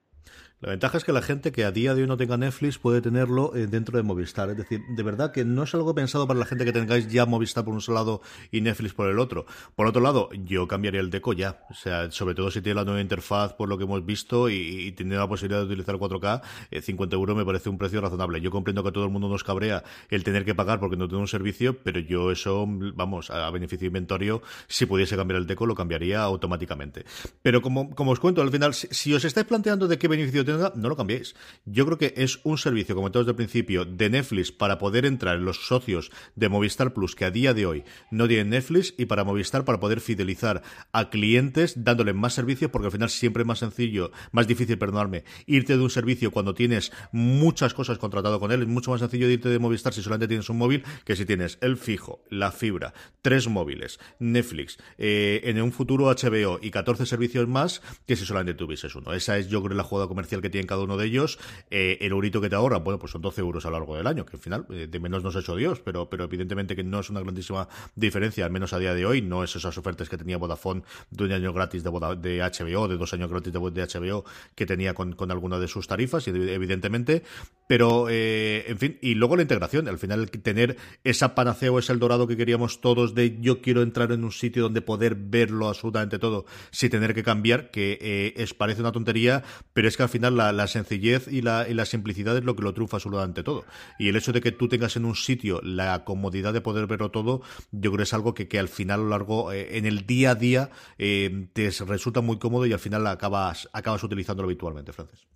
La 0.61 0.69
ventaja 0.69 0.99
es 0.99 1.03
que 1.03 1.11
la 1.11 1.23
gente 1.23 1.51
que 1.51 1.65
a 1.65 1.71
día 1.71 1.95
de 1.95 2.03
hoy 2.03 2.07
no 2.07 2.17
tenga 2.17 2.37
Netflix 2.37 2.77
puede 2.77 3.01
tenerlo 3.01 3.55
eh, 3.55 3.65
dentro 3.65 3.97
de 3.97 4.03
Movistar. 4.03 4.51
Es 4.51 4.57
decir, 4.57 4.81
de 4.95 5.01
verdad 5.01 5.31
que 5.31 5.43
no 5.43 5.63
es 5.63 5.73
algo 5.73 5.95
pensado 5.95 6.27
para 6.27 6.37
la 6.39 6.45
gente 6.45 6.65
que 6.65 6.71
tengáis 6.71 7.07
ya 7.07 7.25
Movistar 7.25 7.65
por 7.65 7.73
un 7.73 7.81
lado 7.87 8.21
y 8.51 8.61
Netflix 8.61 8.93
por 8.93 9.09
el 9.09 9.17
otro. 9.17 9.47
Por 9.75 9.87
otro 9.87 10.03
lado, 10.03 10.29
yo 10.45 10.67
cambiaría 10.67 11.01
el 11.01 11.09
deco 11.09 11.33
ya. 11.33 11.65
O 11.71 11.73
sea, 11.73 12.11
sobre 12.11 12.35
todo 12.35 12.51
si 12.51 12.61
tiene 12.61 12.75
la 12.75 12.85
nueva 12.85 13.01
interfaz 13.01 13.53
por 13.53 13.69
lo 13.69 13.77
que 13.79 13.85
hemos 13.85 14.05
visto 14.05 14.51
y, 14.51 14.91
tiene 14.91 15.15
la 15.15 15.27
posibilidad 15.27 15.61
de 15.61 15.65
utilizar 15.65 15.95
4K, 15.95 16.43
50 16.79 17.15
eh, 17.15 17.17
euros 17.17 17.35
me 17.35 17.43
parece 17.43 17.69
un 17.69 17.79
precio 17.79 17.99
razonable. 17.99 18.39
Yo 18.39 18.51
comprendo 18.51 18.83
que 18.83 18.91
todo 18.91 19.05
el 19.05 19.09
mundo 19.09 19.29
nos 19.29 19.43
cabrea 19.43 19.83
el 20.11 20.23
tener 20.23 20.45
que 20.45 20.53
pagar 20.53 20.79
porque 20.79 20.95
no 20.95 21.07
tiene 21.07 21.21
un 21.21 21.27
servicio, 21.27 21.79
pero 21.81 21.99
yo 21.99 22.31
eso, 22.31 22.67
vamos, 22.67 23.31
a 23.31 23.49
beneficio 23.49 23.87
inventario, 23.87 24.43
si 24.67 24.85
pudiese 24.85 25.15
cambiar 25.15 25.39
el 25.39 25.47
deco, 25.47 25.65
lo 25.65 25.73
cambiaría 25.73 26.21
automáticamente. 26.21 27.03
Pero 27.41 27.63
como, 27.63 27.89
os 27.97 28.19
cuento, 28.19 28.43
al 28.43 28.51
final, 28.51 28.75
si, 28.75 29.11
os 29.15 29.25
estáis 29.25 29.47
planteando 29.47 29.87
de 29.87 29.97
qué 29.97 30.07
beneficio 30.07 30.50
no 30.75 30.89
lo 30.89 30.95
cambiéis. 30.95 31.35
Yo 31.65 31.85
creo 31.85 31.97
que 31.97 32.13
es 32.17 32.39
un 32.43 32.57
servicio, 32.57 32.95
como 32.95 33.11
todos 33.11 33.25
desde 33.25 33.31
el 33.31 33.37
principio, 33.37 33.85
de 33.85 34.09
Netflix 34.09 34.51
para 34.51 34.77
poder 34.77 35.05
entrar 35.05 35.37
en 35.37 35.45
los 35.45 35.67
socios 35.67 36.11
de 36.35 36.49
Movistar 36.49 36.93
Plus 36.93 37.15
que 37.15 37.25
a 37.25 37.31
día 37.31 37.53
de 37.53 37.65
hoy 37.65 37.83
no 38.09 38.27
tienen 38.27 38.49
Netflix 38.49 38.93
y 38.97 39.05
para 39.05 39.23
Movistar 39.23 39.65
para 39.65 39.79
poder 39.79 40.01
fidelizar 40.01 40.63
a 40.91 41.09
clientes 41.09 41.83
dándoles 41.83 42.15
más 42.15 42.33
servicios 42.33 42.71
porque 42.71 42.87
al 42.87 42.91
final 42.91 43.09
siempre 43.09 43.41
es 43.43 43.47
más 43.47 43.59
sencillo, 43.59 44.11
más 44.31 44.47
difícil, 44.47 44.77
perdonarme, 44.77 45.23
irte 45.45 45.77
de 45.77 45.83
un 45.83 45.89
servicio 45.89 46.31
cuando 46.31 46.53
tienes 46.53 46.91
muchas 47.11 47.73
cosas 47.73 47.97
contratado 47.97 48.39
con 48.39 48.51
él. 48.51 48.61
Es 48.61 48.67
mucho 48.67 48.91
más 48.91 48.99
sencillo 48.99 49.29
irte 49.29 49.49
de 49.49 49.59
Movistar 49.59 49.93
si 49.93 50.01
solamente 50.01 50.27
tienes 50.27 50.49
un 50.49 50.57
móvil 50.57 50.83
que 51.05 51.15
si 51.15 51.25
tienes 51.25 51.57
el 51.61 51.77
fijo, 51.77 52.23
la 52.29 52.51
fibra, 52.51 52.93
tres 53.21 53.47
móviles, 53.47 53.99
Netflix, 54.19 54.77
eh, 54.97 55.41
en 55.45 55.61
un 55.61 55.71
futuro 55.71 56.05
HBO 56.05 56.59
y 56.61 56.71
14 56.71 57.05
servicios 57.05 57.47
más 57.47 57.81
que 58.05 58.15
si 58.15 58.25
solamente 58.25 58.53
tuvieses 58.53 58.95
uno. 58.95 59.13
Esa 59.13 59.37
es 59.37 59.47
yo 59.47 59.61
creo 59.63 59.75
la 59.75 59.83
jugada 59.83 60.07
comercial 60.07 60.40
que 60.41 60.49
tienen 60.49 60.67
cada 60.67 60.83
uno 60.83 60.97
de 60.97 61.05
ellos. 61.05 61.39
Eh, 61.69 61.97
el 62.01 62.11
eurito 62.11 62.41
que 62.41 62.49
te 62.49 62.55
ahorra, 62.55 62.77
bueno, 62.77 62.99
pues 62.99 63.11
son 63.11 63.21
12 63.21 63.41
euros 63.41 63.65
a 63.65 63.69
lo 63.69 63.77
largo 63.77 63.95
del 63.95 64.07
año, 64.07 64.25
que 64.25 64.35
al 64.35 64.41
final 64.41 64.65
eh, 64.69 64.87
de 64.89 64.99
menos 64.99 65.23
nos 65.23 65.35
ha 65.35 65.39
hecho 65.39 65.55
Dios, 65.55 65.79
pero, 65.79 66.09
pero 66.09 66.25
evidentemente 66.25 66.75
que 66.75 66.83
no 66.83 66.99
es 66.99 67.09
una 67.09 67.21
grandísima 67.21 67.67
diferencia, 67.95 68.45
al 68.45 68.51
menos 68.51 68.73
a 68.73 68.79
día 68.79 68.93
de 68.93 69.05
hoy. 69.05 69.21
No 69.21 69.43
es 69.43 69.55
esas 69.55 69.77
ofertas 69.77 70.09
que 70.09 70.17
tenía 70.17 70.37
Vodafone 70.37 70.83
de 71.09 71.23
un 71.23 71.31
año 71.31 71.53
gratis 71.53 71.83
de, 71.83 71.91
de 72.21 72.39
HBO, 72.39 72.87
de 72.87 72.97
dos 72.97 73.13
años 73.13 73.29
gratis 73.29 73.53
de, 73.53 73.59
de 73.71 73.83
HBO 73.83 74.25
que 74.55 74.65
tenía 74.65 74.93
con, 74.93 75.13
con 75.13 75.31
alguna 75.31 75.59
de 75.59 75.67
sus 75.67 75.87
tarifas, 75.87 76.27
evidentemente. 76.27 77.23
Pero, 77.67 78.07
eh, 78.09 78.65
en 78.67 78.77
fin, 78.77 78.97
y 79.01 79.15
luego 79.15 79.35
la 79.35 79.43
integración. 79.43 79.87
Al 79.87 79.97
final, 79.97 80.29
tener 80.29 80.77
esa 81.03 81.35
panacea 81.35 81.71
o 81.71 81.79
ese 81.79 81.95
dorado 81.95 82.27
que 82.27 82.35
queríamos 82.35 82.81
todos 82.81 83.15
de 83.15 83.37
yo 83.39 83.61
quiero 83.61 83.81
entrar 83.81 84.11
en 84.11 84.23
un 84.23 84.31
sitio 84.31 84.63
donde 84.63 84.81
poder 84.81 85.15
verlo 85.15 85.67
absolutamente 85.67 86.19
todo 86.19 86.45
sin 86.71 86.89
tener 86.89 87.13
que 87.13 87.23
cambiar, 87.23 87.71
que 87.71 88.33
es 88.35 88.53
parece 88.53 88.81
una 88.81 88.91
tontería, 88.91 89.43
pero 89.73 89.87
es 89.87 89.97
que 89.97 90.03
al 90.03 90.09
final 90.09 90.30
la, 90.31 90.67
sencillez 90.67 91.27
y 91.27 91.41
la, 91.41 91.67
y 91.67 91.73
la, 91.73 91.85
simplicidad 91.85 92.37
es 92.37 92.43
lo 92.43 92.55
que 92.55 92.63
lo 92.63 92.73
triunfa 92.73 92.97
absolutamente 92.97 93.43
todo. 93.43 93.65
Y 93.99 94.09
el 94.09 94.15
hecho 94.15 94.31
de 94.31 94.41
que 94.41 94.51
tú 94.51 94.67
tengas 94.67 94.95
en 94.95 95.05
un 95.05 95.15
sitio 95.15 95.61
la 95.63 96.03
comodidad 96.03 96.53
de 96.53 96.61
poder 96.61 96.87
verlo 96.87 97.11
todo, 97.11 97.41
yo 97.71 97.91
creo 97.91 97.97
que 97.97 98.03
es 98.03 98.13
algo 98.13 98.33
que, 98.33 98.47
que 98.47 98.59
al 98.59 98.69
final 98.69 99.01
a 99.01 99.03
lo 99.03 99.09
largo, 99.09 99.51
eh, 99.51 99.77
en 99.77 99.85
el 99.85 100.05
día 100.05 100.31
a 100.31 100.35
día, 100.35 100.69
eh, 100.97 101.47
te 101.53 101.69
resulta 101.85 102.21
muy 102.21 102.39
cómodo 102.39 102.65
y 102.65 102.73
al 102.73 102.79
final 102.79 103.05
acabas, 103.07 103.69
acabas 103.73 104.03
utilizándolo 104.03 104.47
habitualmente, 104.47 104.93
Francis. 104.93 105.27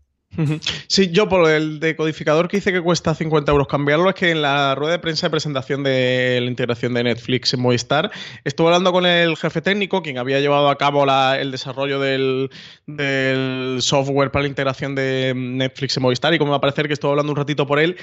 Sí, 0.87 1.09
yo 1.11 1.27
por 1.29 1.49
el 1.49 1.79
decodificador 1.79 2.47
que 2.47 2.57
dice 2.57 2.71
que 2.71 2.81
cuesta 2.81 3.15
50 3.15 3.51
euros 3.51 3.67
cambiarlo, 3.67 4.09
es 4.09 4.15
que 4.15 4.31
en 4.31 4.41
la 4.41 4.75
rueda 4.75 4.93
de 4.93 4.99
prensa 4.99 5.27
de 5.27 5.31
presentación 5.31 5.83
de 5.83 6.39
la 6.41 6.47
integración 6.47 6.93
de 6.93 7.03
Netflix 7.03 7.53
en 7.53 7.61
Movistar, 7.61 8.11
estuve 8.43 8.67
hablando 8.67 8.91
con 8.91 9.05
el 9.05 9.37
jefe 9.37 9.61
técnico, 9.61 10.01
quien 10.01 10.17
había 10.17 10.39
llevado 10.39 10.69
a 10.69 10.77
cabo 10.77 11.05
el 11.05 11.51
desarrollo 11.51 11.99
del, 11.99 12.49
software 13.81 14.31
para 14.31 14.43
la 14.43 14.49
integración 14.49 14.95
de 14.95 15.33
Netflix 15.35 15.97
en 15.97 16.03
Movistar, 16.03 16.33
y 16.33 16.37
como 16.37 16.51
va 16.51 16.57
a 16.57 16.61
parecer 16.61 16.87
que 16.87 16.93
estuve 16.93 17.11
hablando 17.11 17.31
un 17.31 17.37
ratito 17.37 17.67
por 17.67 17.79
él, 17.79 17.97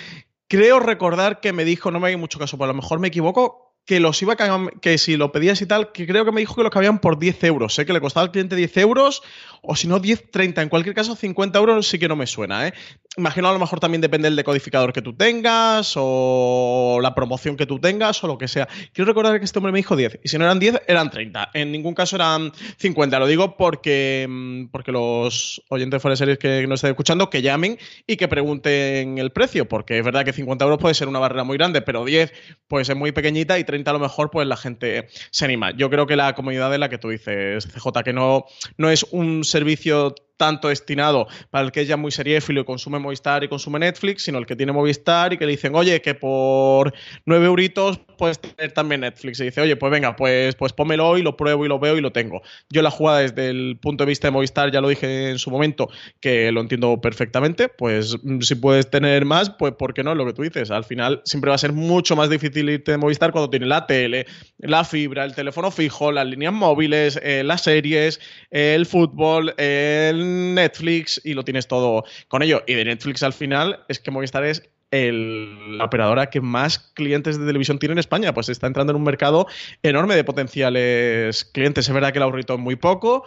creo 0.49 0.81
recordar 0.81 1.41
que 1.41 1.53
me 1.53 1.65
dijo, 1.65 1.91
no 1.91 2.01
me 2.01 2.09
hay 2.09 2.17
mucho 2.17 2.39
caso, 2.39 2.57
pero 2.57 2.65
a 2.65 2.75
lo 2.75 2.81
mejor 2.81 2.99
me 2.99 3.09
equivoco, 3.09 3.73
que 3.85 4.01
los 4.01 4.21
iba 4.23 4.35
a 4.35 4.71
que 4.81 4.99
si 4.99 5.17
lo 5.17 5.33
pedías 5.33 5.61
y 5.61 5.67
tal, 5.67 5.93
que 5.93 6.07
creo 6.07 6.25
que 6.25 6.33
me 6.33 6.41
dijo 6.41 6.55
que 6.55 6.63
los 6.63 6.71
cabían 6.71 7.01
por 7.01 7.19
10 7.19 7.45
euros, 7.45 7.75
sé 7.75 7.85
que 7.85 7.93
le 7.93 8.01
costaba 8.01 8.25
al 8.25 8.31
cliente 8.31 8.55
10 8.55 8.77
euros 8.79 9.23
o 9.65 9.77
si 9.77 9.87
no 9.87 10.01
10, 10.01 10.31
30. 10.31 10.61
En 10.61 10.69
cualquier 10.69 10.95
caso, 10.95 11.15
50 11.15 11.59
euros 11.59 11.87
sí 11.87 11.99
que 11.99 12.09
no 12.09 12.17
me 12.17 12.27
suena. 12.27 12.67
¿eh? 12.67 12.75
Imagino 13.17 13.49
a 13.49 13.53
lo 13.53 13.61
mejor 13.61 13.79
también 13.79 14.01
depende 14.01 14.27
del 14.27 14.35
decodificador 14.35 14.93
que 14.93 15.03
tú 15.03 15.15
tengas 15.15 15.95
o 15.97 16.99
la 17.01 17.15
promoción 17.15 17.57
que 17.57 17.65
tú 17.65 17.79
tengas 17.79 18.23
o 18.25 18.27
lo 18.27 18.39
que 18.39 18.49
sea. 18.49 18.69
Quiero 18.93 19.09
recordar 19.09 19.39
que 19.39 19.45
este 19.45 19.59
hombre 19.61 19.71
me 19.73 19.79
dijo 19.79 19.95
10 19.95 20.19
y 20.25 20.29
si 20.29 20.37
no 20.37 20.45
eran 20.45 20.59
10, 20.59 20.83
eran 20.89 21.11
30. 21.11 21.51
En 21.55 21.71
ningún 21.71 21.95
caso 21.95 22.17
eran 22.17 22.53
50. 22.79 23.19
Lo 23.21 23.27
digo 23.29 23.57
porque, 23.57 24.27
mm, 24.29 24.67
porque 24.73 24.91
los 24.91 25.63
oyentes 25.69 26.03
fuera 26.03 26.15
de 26.15 26.17
series 26.17 26.39
que 26.39 26.67
nos 26.67 26.79
estén 26.79 26.91
escuchando 26.91 27.31
que 27.31 27.41
llamen 27.41 27.79
y 28.07 28.17
que 28.17 28.27
pregunten 28.27 29.19
el 29.19 29.31
precio, 29.31 29.69
porque 29.69 29.99
es 29.99 30.05
verdad 30.05 30.25
que 30.25 30.33
50 30.33 30.65
euros 30.65 30.81
puede 30.81 30.95
ser 30.95 31.07
una 31.07 31.21
barrera 31.21 31.45
muy 31.45 31.57
grande, 31.57 31.83
pero 31.83 32.05
10 32.05 32.33
puede 32.67 32.85
ser 32.85 32.97
muy 32.97 33.13
pequeñita 33.13 33.61
y 33.61 33.65
30 33.65 33.91
a 33.91 33.95
lo 33.95 34.01
mejor 34.01 34.31
pues 34.31 34.49
la 34.49 34.57
gente 34.57 35.07
se 35.31 35.45
anima. 35.45 35.71
Yo 35.71 35.89
creo 35.89 36.07
que 36.07 36.17
la 36.17 36.35
comunidad 36.35 36.73
es 36.73 36.81
la 36.81 36.89
que 36.89 36.99
tú 36.99 37.11
dices, 37.11 37.69
CJ, 37.69 38.03
que 38.03 38.13
no, 38.13 38.47
no 38.77 38.91
es 38.91 39.07
un 39.11 39.45
servicio 39.53 40.15
tanto 40.43 40.67
destinado 40.67 41.29
para 41.51 41.65
el 41.65 41.71
que 41.71 41.83
es 41.83 41.87
ya 41.87 41.97
muy 41.97 42.11
seriéfilo 42.11 42.63
y 42.63 42.65
consume 42.65 42.99
Movistar 42.99 43.45
y 43.45 43.49
consume 43.49 43.79
Netflix, 43.79 44.25
sino 44.25 44.39
el 44.39 44.45
que 44.45 44.57
tiene 44.57 44.73
Movistar 44.73 45.33
y 45.33 45.39
que 45.39 45.47
le 45.47 45.53
dicen, 45.53 45.73
oye, 45.77 46.03
que 46.03 46.17
por 46.17 46.93
9 47.27 47.47
euritos 47.47 48.01
puedes 48.19 48.41
tener 48.41 48.73
también 48.73 49.03
Netflix. 49.03 49.39
Y 49.39 49.45
dice, 49.45 49.61
oye, 49.61 49.77
pues 49.77 49.93
venga, 49.93 50.17
pues, 50.17 50.57
pues 50.57 50.73
pómelo 50.73 51.17
y 51.17 51.23
lo 51.23 51.37
pruebo 51.37 51.65
y 51.65 51.69
lo 51.69 51.79
veo 51.79 51.97
y 51.97 52.01
lo 52.01 52.11
tengo. 52.11 52.43
Yo 52.71 52.83
la 52.83 52.91
jugada 52.91 53.21
desde 53.21 53.51
el 53.51 53.79
punto 53.81 54.03
de 54.05 54.09
vista 54.09 54.27
de 54.27 54.33
Movistar, 54.33 54.73
ya 54.73 54.81
lo 54.81 54.89
dije 54.89 55.31
en 55.31 55.39
su 55.39 55.53
momento, 55.53 55.89
que 56.21 56.51
lo 56.51 56.61
entiendo 56.61 57.01
perfectamente, 57.01 57.69
pues 57.69 58.17
mm, 58.21 58.41
si 58.41 58.57
puedes 58.57 58.91
tener 58.91 59.25
más, 59.25 59.51
pues 59.51 59.75
¿por 59.75 59.95
qué 59.95 60.03
no? 60.03 60.17
Lo 60.17 60.27
que 60.27 60.33
tú 60.33 60.43
dices, 60.43 60.73
al 60.73 60.85
final 60.85 61.23
siempre 61.25 61.51
va 61.51 61.55
a 61.55 61.59
ser 61.59 61.73
mucho 61.73 62.17
más 62.17 62.31
difícil 62.31 62.69
irte 62.69 62.91
de 62.91 62.99
Movistar 62.99 63.31
cuando 63.31 63.49
tiene 63.49 63.67
la 63.67 63.87
tele, 63.87 64.27
la 64.59 64.83
fibra, 64.83 65.25
el 65.25 65.37
teléfono 65.37 65.71
fijo, 65.71 66.11
las 66.11 66.27
líneas 66.27 66.53
móviles, 66.53 67.21
eh, 67.23 67.45
las 67.45 67.63
series, 67.63 68.21
el 68.51 68.87
fútbol, 68.87 69.55
el 69.57 70.32
Netflix 70.55 71.21
y 71.25 71.35
lo 71.35 71.45
tienes 71.45 71.69
todo 71.69 72.05
con 72.29 72.43
ello. 72.43 72.63
Y 72.67 72.75
de 72.75 72.85
Netflix 72.85 73.23
al 73.23 73.33
final 73.33 73.85
es 73.89 73.99
que 73.99 74.11
Movistar 74.11 74.45
es 74.45 74.69
la 74.93 75.85
operadora 75.85 76.29
que 76.29 76.43
más 76.43 76.79
clientes 76.79 77.39
de 77.39 77.47
televisión 77.47 77.79
tiene 77.79 77.95
en 77.95 77.99
España. 77.99 78.35
Pues 78.35 78.49
está 78.51 78.67
entrando 78.67 78.91
en 78.93 78.97
un 78.97 79.05
mercado 79.05 79.47
enorme 79.83 80.15
de 80.15 80.25
potenciales 80.25 81.45
clientes. 81.47 81.89
Es 81.89 81.95
verdad 81.95 82.13
que 82.13 82.19
el 82.19 82.25
ahorrito 82.25 82.55
es 82.55 82.61
muy 82.61 82.77
poco, 82.77 83.25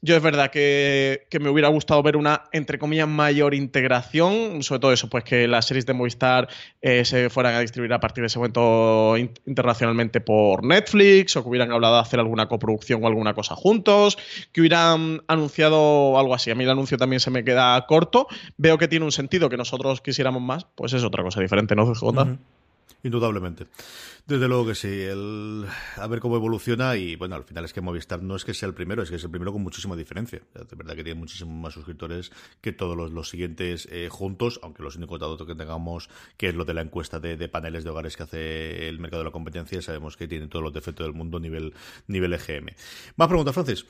yo 0.00 0.16
es 0.16 0.22
verdad 0.22 0.50
que, 0.50 1.26
me 1.40 1.50
hubiera 1.50 1.68
gustado 1.68 2.02
ver 2.02 2.16
una, 2.16 2.44
entre 2.52 2.78
comillas, 2.78 3.08
mayor 3.08 3.54
integración, 3.54 4.62
sobre 4.62 4.80
todo 4.80 4.92
eso, 4.92 5.08
pues 5.08 5.24
que 5.24 5.48
las 5.48 5.66
series 5.66 5.86
de 5.86 5.92
Movistar 5.92 6.48
eh, 6.82 7.04
se 7.04 7.30
fueran 7.30 7.54
a 7.54 7.60
distribuir 7.60 7.92
a 7.92 8.00
partir 8.00 8.22
de 8.22 8.28
ese 8.28 8.38
momento 8.38 9.16
internacionalmente 9.16 10.20
por 10.20 10.64
Netflix, 10.64 11.36
o 11.36 11.42
que 11.42 11.48
hubieran 11.48 11.72
hablado 11.72 11.94
de 11.94 12.00
hacer 12.00 12.20
alguna 12.20 12.48
coproducción 12.48 13.02
o 13.02 13.06
alguna 13.08 13.34
cosa 13.34 13.56
juntos, 13.56 14.18
que 14.52 14.60
hubieran 14.60 15.22
anunciado 15.26 16.18
algo 16.18 16.34
así. 16.34 16.50
A 16.50 16.54
mí 16.54 16.64
el 16.64 16.70
anuncio 16.70 16.96
también 16.96 17.20
se 17.20 17.30
me 17.30 17.42
queda 17.42 17.84
corto. 17.86 18.28
Veo 18.56 18.78
que 18.78 18.86
tiene 18.86 19.04
un 19.04 19.12
sentido 19.12 19.48
que 19.48 19.56
nosotros 19.56 20.00
quisiéramos 20.00 20.42
más, 20.42 20.66
pues 20.74 20.92
es 20.92 21.02
otra 21.02 21.24
cosa 21.24 21.40
diferente, 21.40 21.74
¿no? 21.74 21.92
Indudablemente. 23.02 23.66
Desde 24.28 24.46
luego 24.46 24.66
que 24.66 24.74
sí, 24.74 24.88
el, 24.88 25.64
a 25.96 26.06
ver 26.06 26.20
cómo 26.20 26.36
evoluciona 26.36 26.96
y 26.96 27.16
bueno, 27.16 27.34
al 27.34 27.44
final 27.44 27.64
es 27.64 27.72
que 27.72 27.80
Movistar 27.80 28.22
no 28.22 28.36
es 28.36 28.44
que 28.44 28.52
sea 28.52 28.68
el 28.68 28.74
primero, 28.74 29.02
es 29.02 29.08
que 29.08 29.16
es 29.16 29.24
el 29.24 29.30
primero 29.30 29.54
con 29.54 29.62
muchísima 29.62 29.96
diferencia. 29.96 30.42
De 30.52 30.76
verdad 30.76 30.94
que 30.96 31.02
tiene 31.02 31.18
muchísimos 31.18 31.54
más 31.54 31.72
suscriptores 31.72 32.30
que 32.60 32.72
todos 32.72 33.10
los, 33.10 33.28
siguientes 33.30 33.88
eh, 33.90 34.08
juntos, 34.10 34.60
aunque 34.62 34.82
los 34.82 34.96
únicos 34.96 35.18
datos 35.18 35.46
que 35.46 35.54
tengamos, 35.54 36.10
que 36.36 36.48
es 36.48 36.54
lo 36.54 36.66
de 36.66 36.74
la 36.74 36.82
encuesta 36.82 37.20
de, 37.20 37.48
paneles 37.48 37.84
de 37.84 37.90
hogares 37.90 38.18
que 38.18 38.22
hace 38.24 38.88
el 38.90 38.98
mercado 38.98 39.22
de 39.22 39.28
la 39.28 39.32
competencia, 39.32 39.80
sabemos 39.80 40.18
que 40.18 40.28
tiene 40.28 40.46
todos 40.48 40.62
los 40.62 40.74
defectos 40.74 41.06
del 41.06 41.14
mundo 41.14 41.40
nivel, 41.40 41.72
nivel 42.06 42.34
EGM. 42.34 42.66
Más 43.16 43.28
preguntas, 43.28 43.54
Francis. 43.54 43.86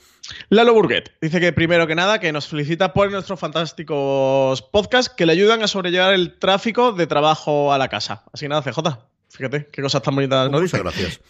Lalo 0.47 0.73
Burguet 0.73 1.11
dice 1.19 1.41
que 1.41 1.51
primero 1.51 1.85
que 1.85 1.95
nada 1.95 2.19
que 2.19 2.31
nos 2.31 2.47
felicita 2.47 2.93
por 2.93 3.11
nuestros 3.11 3.37
fantásticos 3.37 4.61
podcasts 4.61 5.13
que 5.13 5.25
le 5.25 5.33
ayudan 5.33 5.63
a 5.63 5.67
sobrellevar 5.67 6.13
el 6.13 6.39
tráfico 6.39 6.93
de 6.93 7.07
trabajo 7.07 7.73
a 7.73 7.77
la 7.77 7.89
casa. 7.89 8.23
Así 8.31 8.45
que 8.45 8.49
nada, 8.49 8.61
CJ. 8.61 8.88
Fíjate, 9.29 9.67
qué 9.71 9.81
cosas 9.81 10.01
tan 10.01 10.15
bonitas 10.15 10.49
nos 10.49 10.61
dice. 10.61 10.79
gracias. 10.79 11.21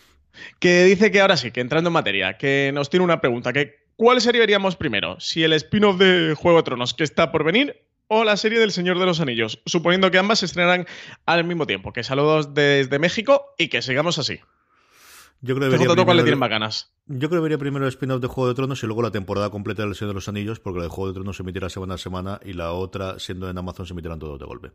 Que 0.60 0.84
dice 0.86 1.12
que 1.12 1.20
ahora 1.20 1.36
sí, 1.36 1.52
que 1.52 1.60
entrando 1.60 1.90
en 1.90 1.94
materia, 1.94 2.38
que 2.38 2.72
nos 2.74 2.90
tiene 2.90 3.04
una 3.04 3.20
pregunta, 3.20 3.52
que 3.52 3.88
¿cuál 3.98 4.22
serie 4.22 4.40
veríamos 4.40 4.76
primero? 4.76 5.20
Si 5.20 5.44
el 5.44 5.52
spin-off 5.54 5.98
de 5.98 6.36
Juego 6.38 6.60
de 6.60 6.64
Tronos 6.64 6.94
que 6.94 7.04
está 7.04 7.32
por 7.32 7.44
venir 7.44 7.84
o 8.08 8.24
la 8.24 8.38
serie 8.38 8.60
del 8.60 8.72
Señor 8.72 9.00
de 9.00 9.06
los 9.06 9.20
Anillos, 9.20 9.60
suponiendo 9.66 10.12
que 10.12 10.18
ambas 10.18 10.40
se 10.40 10.46
estrenarán 10.46 10.86
al 11.26 11.44
mismo 11.44 11.68
tiempo. 11.68 11.92
Que 11.92 12.04
saludos 12.04 12.54
desde 12.54 13.00
México 13.00 13.54
y 13.58 13.70
que 13.70 13.82
sigamos 13.82 14.18
así. 14.18 14.40
Yo 15.42 15.56
creo 15.56 15.70
que 15.70 15.78
vería 15.78 16.04
cuál 16.06 16.18
le 16.18 16.24
tienen 16.24 16.40
más 16.40 16.50
ganas. 16.50 16.92
Yo 17.06 17.30
creo 17.30 17.42
que 17.42 17.44
vería 17.44 17.58
primero 17.58 17.86
el 17.86 17.90
spin-off 17.90 18.22
de 18.22 18.28
Juego 18.28 18.50
de 18.50 18.56
Tronos 18.56 18.84
y 18.84 18.86
luego 18.88 19.02
la 19.02 19.12
temporada 19.12 19.50
completa 19.50 19.84
del 19.84 19.96
Señor 19.96 20.10
de 20.10 20.16
los 20.16 20.28
Anillos, 20.28 20.60
porque 20.60 20.80
la 20.80 20.84
de 20.84 20.90
Juego 20.90 21.08
de 21.08 21.14
Tronos 21.14 21.38
se 21.38 21.44
emitirá 21.44 21.70
semana 21.70 21.94
a 21.96 21.98
semana 21.98 22.40
y 22.44 22.54
la 22.54 22.72
otra, 22.72 23.20
siendo 23.20 23.50
en 23.50 23.58
Amazon, 23.58 23.86
se 23.86 23.94
emitirán 23.94 24.20
todos 24.20 24.40
de 24.40 24.46
golpe. 24.46 24.72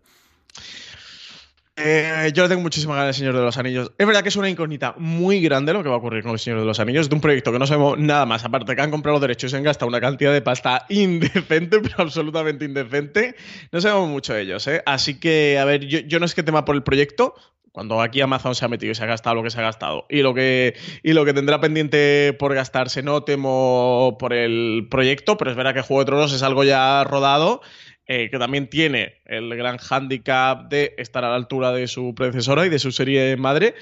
Eh, 1.76 2.30
yo 2.32 2.44
le 2.44 2.48
tengo 2.48 2.62
muchísima 2.62 2.94
ganas 2.94 3.08
del 3.08 3.14
Señor 3.14 3.34
de 3.34 3.42
los 3.42 3.58
Anillos. 3.58 3.92
Es 3.98 4.06
verdad 4.06 4.22
que 4.22 4.28
es 4.28 4.36
una 4.36 4.48
incógnita 4.48 4.94
muy 4.96 5.40
grande 5.40 5.72
lo 5.72 5.82
que 5.82 5.88
va 5.88 5.96
a 5.96 5.98
ocurrir 5.98 6.22
con 6.22 6.32
el 6.32 6.38
Señor 6.38 6.60
de 6.60 6.66
los 6.66 6.78
Anillos. 6.78 7.08
De 7.08 7.16
un 7.16 7.20
proyecto 7.20 7.50
que 7.50 7.58
no 7.58 7.66
sabemos 7.66 7.98
nada 7.98 8.26
más. 8.26 8.44
Aparte 8.44 8.76
que 8.76 8.82
han 8.82 8.92
comprado 8.92 9.14
los 9.14 9.22
derechos 9.22 9.52
y 9.52 9.56
han 9.56 9.64
gastado 9.64 9.88
una 9.88 10.00
cantidad 10.00 10.32
de 10.32 10.40
pasta 10.40 10.86
indecente, 10.88 11.80
pero 11.80 11.94
absolutamente 11.98 12.64
indecente. 12.64 13.34
No 13.72 13.80
sabemos 13.80 14.08
mucho 14.08 14.34
de 14.34 14.42
ellos, 14.42 14.66
¿eh? 14.68 14.82
Así 14.86 15.18
que, 15.18 15.58
a 15.58 15.64
ver, 15.64 15.84
yo, 15.86 16.20
no 16.20 16.26
es 16.26 16.34
que 16.34 16.44
tema 16.44 16.64
por 16.64 16.76
el 16.76 16.84
proyecto. 16.84 17.34
Cuando 17.72 18.00
aquí 18.00 18.20
Amazon 18.20 18.54
se 18.54 18.64
ha 18.64 18.68
metido 18.68 18.92
y 18.92 18.94
se 18.94 19.02
ha 19.02 19.06
gastado 19.06 19.34
lo 19.34 19.42
que 19.42 19.50
se 19.50 19.58
ha 19.58 19.62
gastado 19.62 20.06
y 20.08 20.22
lo 20.22 20.32
que, 20.32 20.76
y 21.02 21.12
lo 21.12 21.24
que 21.24 21.34
tendrá 21.34 21.60
pendiente 21.60 22.32
por 22.38 22.54
gastarse, 22.54 23.02
no 23.02 23.24
temo 23.24 24.16
por 24.20 24.32
el 24.32 24.86
proyecto, 24.88 25.36
pero 25.36 25.50
es 25.50 25.56
verdad 25.56 25.74
que 25.74 25.80
Juego 25.80 26.02
de 26.02 26.06
Tronos 26.06 26.32
es 26.32 26.44
algo 26.44 26.62
ya 26.62 27.02
rodado 27.02 27.62
eh, 28.06 28.28
que 28.30 28.38
también 28.38 28.68
tiene 28.68 29.22
el 29.24 29.54
gran 29.56 29.78
hándicap 29.78 30.68
de 30.68 30.94
estar 30.98 31.24
a 31.24 31.30
la 31.30 31.36
altura 31.36 31.72
de 31.72 31.86
su 31.86 32.14
predecesora 32.14 32.66
y 32.66 32.68
de 32.68 32.78
su 32.78 32.92
serie 32.92 33.36
madre. 33.36 33.74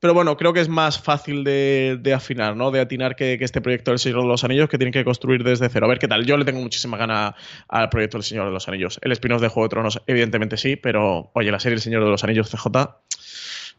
Pero 0.00 0.12
bueno, 0.12 0.36
creo 0.36 0.52
que 0.52 0.60
es 0.60 0.68
más 0.68 1.00
fácil 1.00 1.44
de, 1.44 2.12
afinar, 2.14 2.56
¿no? 2.56 2.70
De 2.70 2.78
atinar 2.78 3.16
que, 3.16 3.38
este 3.40 3.62
proyecto 3.62 3.90
del 3.90 3.98
Señor 3.98 4.20
de 4.20 4.28
los 4.28 4.44
Anillos 4.44 4.68
que 4.68 4.76
tienen 4.76 4.92
que 4.92 5.02
construir 5.02 5.42
desde 5.42 5.68
cero. 5.70 5.86
A 5.86 5.88
ver 5.88 5.98
qué 5.98 6.08
tal. 6.08 6.26
Yo 6.26 6.36
le 6.36 6.44
tengo 6.44 6.60
muchísima 6.60 6.98
gana 6.98 7.34
al 7.68 7.88
proyecto 7.88 8.18
del 8.18 8.24
Señor 8.24 8.44
de 8.44 8.52
los 8.52 8.68
Anillos. 8.68 8.98
El 9.02 9.12
spin-off 9.12 9.40
de 9.40 9.48
Juego 9.48 9.66
de 9.66 9.70
Tronos, 9.70 10.02
evidentemente 10.06 10.58
sí, 10.58 10.76
pero 10.76 11.30
oye, 11.34 11.50
la 11.50 11.58
serie 11.58 11.76
El 11.76 11.80
Señor 11.80 12.04
de 12.04 12.10
los 12.10 12.22
Anillos 12.22 12.50
CJ 12.50 12.66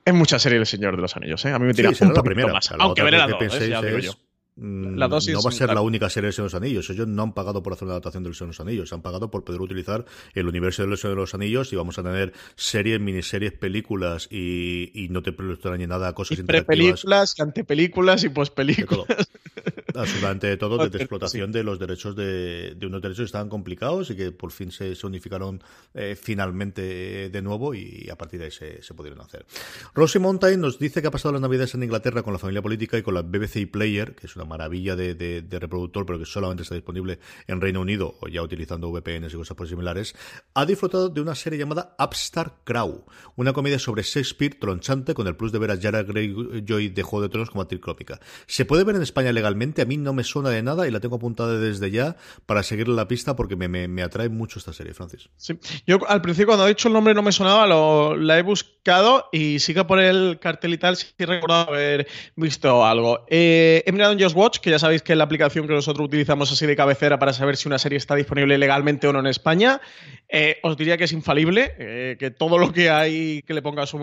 es 0.04 0.14
mucha 0.14 0.39
serie 0.39 0.58
El 0.58 0.66
Señor 0.66 0.96
de 0.96 1.04
los 1.04 1.16
Anillos, 1.16 1.46
¿eh? 1.46 1.52
A 1.52 1.60
mí 1.60 1.68
me 1.68 1.74
tira 1.74 1.89
un 1.89 2.14
la 2.14 2.24
primera, 2.24 2.52
más. 2.52 2.72
Aunque 2.72 3.04
veré 3.04 3.18
la 3.20 3.28
dos, 3.28 3.62
¿eh? 3.62 3.70
ya 3.70 3.82
digo 3.84 4.00
yo. 4.00 4.12
Mm, 4.58 4.95
no 4.95 5.10
va 5.10 5.18
a 5.18 5.51
ser 5.51 5.74
la 5.74 5.82
única 5.82 6.10
serie 6.10 6.28
de 6.28 6.32
Señor 6.32 6.49
de 6.49 6.56
los 6.56 6.62
Anillos. 6.62 6.89
Ellos 6.89 7.08
no 7.08 7.24
han 7.24 7.34
pagado 7.34 7.62
por 7.62 7.74
hacer 7.74 7.86
una 7.86 7.93
adaptación 7.93 8.24
de 8.24 8.34
Señor 8.34 8.47
de 8.47 8.58
los 8.58 8.60
Anillos. 8.62 8.93
Han 8.93 9.01
pagado 9.01 9.30
por 9.30 9.43
poder 9.43 9.60
utilizar 9.60 10.06
el 10.34 10.47
universo 10.47 10.86
de 10.86 10.95
Señor 10.95 11.16
de 11.16 11.22
los 11.22 11.34
Anillos 11.34 11.74
y 11.74 11.76
vamos 11.76 11.99
a 11.99 12.03
tener 12.03 12.34
series, 12.56 13.01
miniseries, 13.01 13.51
películas 13.51 14.28
y, 14.32 15.08
no 15.10 15.22
te 15.22 15.34
ni 15.78 15.88
nada 15.88 16.14
cosas 16.14 16.39
y 16.39 16.43
Prepelículas, 16.43 17.38
antepelículas 17.39 18.24
y 18.24 18.30
pospelículas. 18.30 19.08
Absolutamente 19.96 20.48
de 20.48 20.58
todo, 20.58 20.78
de 20.89 20.98
explotación 20.98 21.52
de 21.52 21.64
los 21.64 21.80
derechos 21.80 22.16
de, 22.16 22.78
unos 22.86 23.02
derechos 23.02 23.24
que 23.24 23.26
estaban 23.26 23.50
complicados 23.50 24.10
y 24.12 24.16
que 24.16 24.32
por 24.32 24.52
fin 24.52 24.72
se, 24.72 24.96
unificaron 25.04 25.62
eh, 25.93 26.18
finalmente 26.20 27.30
de 27.30 27.41
nuevo 27.41 27.74
y 27.74 28.10
a 28.12 28.18
partir 28.18 28.39
de 28.39 28.46
ahí 28.46 28.52
se, 28.52 28.93
pudieron 28.93 29.22
hacer. 29.22 29.46
Rosie 29.93 30.20
Mountain 30.20 30.60
nos 30.60 30.80
dice 30.80 31.02
que 31.02 31.08
ha 31.08 31.12
pasado 31.12 31.34
las 31.34 31.41
navidades 31.41 31.74
en 31.76 31.84
Inglaterra 31.84 32.24
con 32.24 32.34
la 32.34 32.39
familia 32.39 32.62
política 32.62 32.98
y 32.98 33.02
con 33.02 33.14
la 33.14 33.22
BBC 33.22 33.70
Player, 33.70 34.16
que 34.16 34.28
es 34.28 34.36
una 34.36 34.46
maravilla 34.46 34.96
de, 34.96 35.46
reproductor, 35.50 36.06
pero 36.06 36.20
que 36.20 36.26
solamente 36.26 36.64
está 36.64 36.76
disponible 36.76 37.20
en 37.48 37.62
Reino 37.62 37.82
Unido 37.82 38.16
o 38.22 38.28
ya 38.28 38.41
utilizando 38.41 38.91
VPNs 38.91 39.34
y 39.34 39.38
cosas 39.38 39.56
por 39.56 39.68
similares, 39.68 40.16
ha 40.54 40.66
disfrutado 40.66 41.10
de 41.10 41.22
una 41.22 41.36
serie 41.36 41.60
llamada 41.60 41.96
Upstart 42.00 42.64
Crow, 42.64 43.06
una 43.36 43.54
comedia 43.54 43.80
sobre 43.80 44.04
Shakespeare 44.04 44.56
tronchante 44.60 45.14
con 45.14 45.28
el 45.28 45.36
plus 45.36 45.52
de 45.52 45.60
ver 45.60 45.72
a 45.72 45.76
Yara 45.76 46.04
Greyjoy 46.04 46.89
de 46.89 47.04
Juego 47.04 47.24
de 47.24 47.30
Tronos 47.30 47.50
como 47.50 47.62
actriz 47.62 47.82
crópica. 47.82 48.20
Se 48.48 48.66
puede 48.66 48.84
ver 48.84 48.96
en 48.96 49.02
España 49.02 49.32
legalmente, 49.32 49.82
a 49.86 49.88
mí 49.88 49.97
no 49.97 50.13
me 50.13 50.23
suena 50.23 50.49
de 50.49 50.61
nada 50.61 50.88
y 50.88 50.91
la 50.91 50.99
tengo 50.99 51.15
apuntada 51.15 51.59
desde 51.59 51.91
ya 51.91 52.15
para 52.45 52.63
seguirle 52.63 52.95
la 52.95 53.07
pista 53.07 53.36
porque 53.36 53.55
me, 53.55 54.03
atrae 54.03 54.29
mucho 54.29 54.59
esta 54.59 54.73
serie, 54.73 54.93
Francis. 54.93 55.29
Sí, 55.38 55.57
yo 55.88 55.99
al 56.07 56.21
principio 56.21 56.47
cuando 56.47 56.65
ha 56.65 56.67
dicho 56.67 56.88
el 56.88 56.93
nombre 56.93 57.13
no 57.13 57.21
me 57.21 57.31
sonaba, 57.31 57.65
lo, 57.67 58.15
la 58.15 58.38
he 58.38 58.41
buscado 58.41 59.29
y 59.31 59.59
sigue 59.59 59.86
por 59.86 59.99
el 59.99 60.39
cartel 60.39 60.73
y 60.73 60.77
tal, 60.77 60.95
sí 60.95 61.07
he 61.17 61.25
recordado 61.25 61.69
haber 61.69 62.07
visto 62.36 62.86
algo. 62.86 63.25
Eh, 63.29 63.83
he 63.86 63.91
mirado 63.91 64.13
en 64.13 64.19
Just 64.19 64.36
Watch, 64.36 64.59
que 64.59 64.69
ya 64.69 64.79
sabéis 64.79 65.01
que 65.01 65.13
es 65.13 65.17
la 65.17 65.23
aplicación 65.23 65.67
que 65.67 65.73
nosotros 65.73 66.05
utilizamos 66.05 66.51
así 66.51 66.65
de 66.65 66.75
cabecera 66.75 67.19
para 67.19 67.33
saber 67.33 67.57
si 67.57 67.67
una 67.67 67.79
serie 67.79 67.97
está 67.97 68.15
disponible 68.15 68.57
legalmente 68.57 69.07
o 69.07 69.13
no 69.13 69.19
en 69.19 69.27
España. 69.27 69.81
Eh, 70.27 70.57
os 70.63 70.75
diría 70.75 70.97
que 70.97 71.03
es 71.03 71.11
infalible, 71.11 71.73
eh, 71.77 72.15
que 72.19 72.31
todo 72.31 72.57
lo 72.57 72.73
que 72.73 72.89
hay 72.89 73.43
que 73.43 73.53
le 73.53 73.61
pongas 73.61 73.93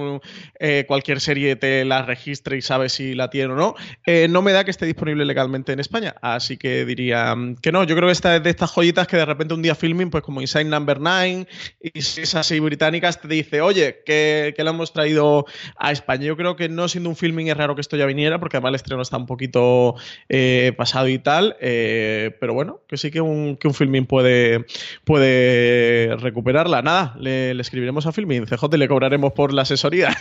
eh, 0.59 0.85
cualquier 0.87 1.21
serie 1.21 1.57
te 1.57 1.85
la 1.85 2.03
registre 2.03 2.57
y 2.57 2.63
sabe 2.63 2.89
si 2.89 3.15
la 3.15 3.29
tiene 3.29 3.53
o 3.53 3.57
no. 3.57 3.75
no 4.29 4.43
me 4.43 4.53
da 4.53 4.65
que 4.65 4.71
esté 4.71 4.87
disponible 4.87 5.25
legalmente 5.25 5.72
en 5.73 5.81
España, 5.81 6.15
así 6.23 6.57
que 6.57 6.85
diría 6.85 7.35
mm, 7.35 7.57
que 7.57 7.73
no. 7.73 7.85
Yo 7.85 7.97
creo 7.97 8.09
que 8.09 8.13
esta 8.13 8.37
es 8.37 8.43
de 8.43 8.51
estas 8.51 8.71
joyitas 8.71 9.07
que 9.07 9.17
de 9.17 9.25
repente 9.25 9.55
un 9.55 9.63
día 9.63 9.75
filming, 9.75 10.11
pues 10.11 10.23
como 10.23 10.41
Inside 10.41 10.65
Number 10.65 11.01
9 11.01 11.47
y 11.81 11.99
esas 11.99 12.47
series 12.47 12.65
británicas 12.65 13.21
te 13.21 13.29
dice, 13.29 13.61
oye, 13.61 14.03
que, 14.05 14.55
que 14.57 14.65
la 14.65 14.71
hemos 14.71 14.93
traído 14.93 15.47
a 15.77 15.93
España. 15.93 16.25
Yo 16.25 16.37
creo 16.37 16.57
que 16.57 16.69
no 16.69 16.89
siendo 16.89 17.11
un 17.11 17.17
filming 17.17 17.49
es 17.49 17.57
raro 17.57 17.75
que 17.75 17.81
esto 17.81 17.97
ya 17.97 18.07
viniera, 18.07 18.39
porque 18.39 18.57
además 18.57 18.71
el 18.71 18.75
estreno 18.77 19.03
está 19.03 19.17
un 19.17 19.27
poquito 19.27 19.95
pasado 20.77 21.09
y 21.09 21.19
tal, 21.19 21.57
pero 21.59 22.55
bueno, 22.55 22.81
que 22.89 22.97
sí 22.97 23.11
que 23.11 23.21
un, 23.21 23.57
que 23.57 23.69
un 23.69 23.75
filming 23.75 24.07
puede, 24.07 24.67
puede 25.05 26.17
recuperarla. 26.17 26.83
Nada, 26.83 27.15
le, 27.19 27.53
escribiremos 27.61 28.07
a 28.07 28.13
Filmin, 28.13 28.47
CJ, 28.47 28.77
le 28.77 28.89
cobraremos 28.89 29.33
por 29.33 29.53
la 29.53 29.63
asesoría. 29.63 30.17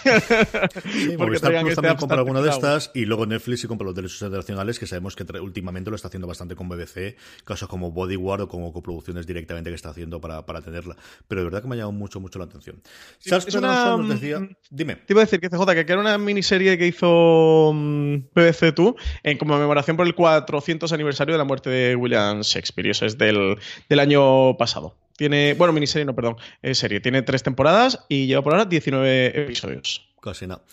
Sí, 0.94 1.16
porque 1.18 1.36
Star 1.42 1.52
Plus 1.52 1.70
este 1.70 1.76
también 1.76 1.98
compra 1.98 2.18
alguna 2.18 2.42
de 2.42 2.50
estas 2.50 2.92
y 2.94 3.06
luego 3.06 3.26
Netflix 3.26 3.64
y 3.64 3.68
compra 3.68 3.86
los 3.86 3.96
derechos 3.96 4.22
internacionales 4.22 4.80
que 4.80 4.88
sabemos 4.88 5.16
que 5.16 5.26
últimamente 5.42 5.90
lo 5.90 5.96
está 5.96 6.08
haciendo 6.08 6.28
bastante 6.28 6.56
con 6.56 6.70
BBC, 6.70 7.16
casos 7.44 7.68
como 7.68 7.92
Bodyguard 7.92 8.42
o 8.42 8.48
como 8.48 8.72
coproducciones 8.72 9.28
directamente 9.28 9.70
que 9.70 9.76
está 9.76 9.90
haciendo 9.90 10.22
para, 10.22 10.46
para 10.46 10.62
tenerla. 10.62 10.96
Pero 11.28 11.42
de 11.42 11.46
verdad 11.46 11.62
que 11.62 11.68
me 11.68 11.76
ha 11.76 11.80
llamado 11.80 11.94
mucho, 11.94 12.20
mucho 12.20 12.40
la 12.40 12.46
atención. 12.46 12.82
es 13.24 13.56
una... 13.56 13.98
nos 13.98 14.10
decía... 14.10 14.40
Mm, 14.40 14.56
Dime. 14.70 14.96
Te 14.96 15.14
iba 15.14 15.22
a 15.22 15.26
decir 15.26 15.40
que 15.40 15.50
CJ, 15.50 15.66
que 15.66 15.92
era 15.92 16.00
una 16.00 16.18
miniserie 16.18 16.78
que 16.78 16.88
hizo 16.88 17.72
mm, 17.74 18.16
BBC 18.34 18.74
tú 18.74 18.96
en 19.24 19.38
conmemoración 19.38 19.98
por 19.98 20.06
el 20.06 20.16
400 20.16 20.92
aniversario 20.94 21.34
de 21.34 21.38
la 21.38 21.44
muerte 21.44 21.70
de 21.70 21.96
William 21.96 22.42
Shakespeare. 22.42 22.88
Y 22.88 22.92
eso 22.92 23.06
es 23.06 23.18
del, 23.18 23.58
del 23.90 24.00
año 24.00 24.58
pasado. 24.58 24.96
Tiene, 25.18 25.54
bueno, 25.54 25.74
miniserie 25.74 26.06
no, 26.06 26.16
perdón, 26.16 26.38
es 26.62 26.78
serie. 26.78 27.00
Tiene 27.00 27.22
tres 27.22 27.44
temporadas 27.44 28.06
y 28.10 28.28
lleva 28.28 28.42
por 28.42 28.54
ahora 28.54 28.66
19 28.66 29.44
episodios. 29.44 30.10
Casi 30.22 30.48
nada. 30.48 30.64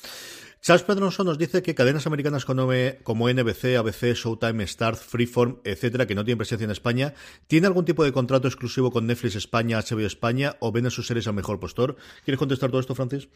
Charles 0.60 0.82
Pedroso 0.82 1.24
nos 1.24 1.38
dice 1.38 1.62
que 1.62 1.74
cadenas 1.74 2.06
americanas 2.06 2.44
como 2.44 3.28
NBC, 3.28 3.76
ABC, 3.76 4.14
Showtime, 4.14 4.66
Start, 4.66 4.98
Freeform, 4.98 5.58
etcétera, 5.64 6.06
que 6.06 6.14
no 6.14 6.24
tienen 6.24 6.38
presencia 6.38 6.64
en 6.64 6.70
España, 6.70 7.14
¿tiene 7.46 7.68
algún 7.68 7.84
tipo 7.84 8.04
de 8.04 8.12
contrato 8.12 8.48
exclusivo 8.48 8.90
con 8.90 9.06
Netflix 9.06 9.36
España, 9.36 9.78
HBO 9.78 10.06
España 10.06 10.56
o 10.60 10.72
venden 10.72 10.90
sus 10.90 11.06
series 11.06 11.26
al 11.26 11.34
mejor 11.34 11.60
postor? 11.60 11.96
¿Quieres 12.24 12.38
contestar 12.38 12.70
todo 12.70 12.80
esto, 12.80 12.94
Francis? 12.94 13.28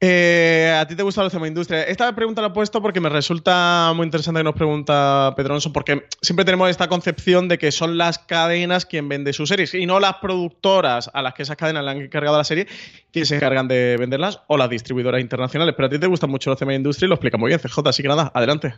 Eh, 0.00 0.76
¿A 0.80 0.86
ti 0.86 0.94
te 0.94 1.02
gusta 1.02 1.24
la 1.24 1.30
tema 1.30 1.48
industria? 1.48 1.82
Esta 1.82 2.14
pregunta 2.14 2.40
la 2.40 2.48
he 2.48 2.52
puesto 2.52 2.80
porque 2.80 3.00
me 3.00 3.08
resulta 3.08 3.92
muy 3.96 4.04
interesante 4.04 4.38
que 4.38 4.44
nos 4.44 4.54
pregunta 4.54 5.34
Pedronso, 5.36 5.72
porque 5.72 6.06
siempre 6.22 6.44
tenemos 6.44 6.70
esta 6.70 6.88
concepción 6.88 7.48
de 7.48 7.58
que 7.58 7.72
son 7.72 7.98
las 7.98 8.20
cadenas 8.20 8.86
quien 8.86 9.08
vende 9.08 9.32
sus 9.32 9.48
series 9.48 9.74
y 9.74 9.86
no 9.86 9.98
las 9.98 10.14
productoras 10.18 11.10
a 11.12 11.20
las 11.22 11.34
que 11.34 11.42
esas 11.42 11.56
cadenas 11.56 11.84
le 11.84 11.90
han 11.90 12.00
encargado 12.00 12.36
la 12.36 12.44
serie 12.44 12.68
quien 13.12 13.26
se 13.26 13.36
encargan 13.36 13.66
de 13.66 13.96
venderlas 13.98 14.40
o 14.46 14.56
las 14.56 14.70
distribuidoras 14.70 15.20
internacionales. 15.20 15.74
Pero 15.76 15.86
a 15.86 15.90
ti 15.90 15.98
te 15.98 16.06
gustan 16.06 16.30
mucho 16.30 16.50
los 16.50 16.58
de 16.72 16.78
industria 16.78 17.06
y 17.06 17.08
lo 17.08 17.14
explica 17.14 17.38
muy 17.38 17.48
bien 17.48 17.60
CJ, 17.60 17.88
así 17.88 18.02
que 18.02 18.08
nada, 18.08 18.30
adelante. 18.34 18.74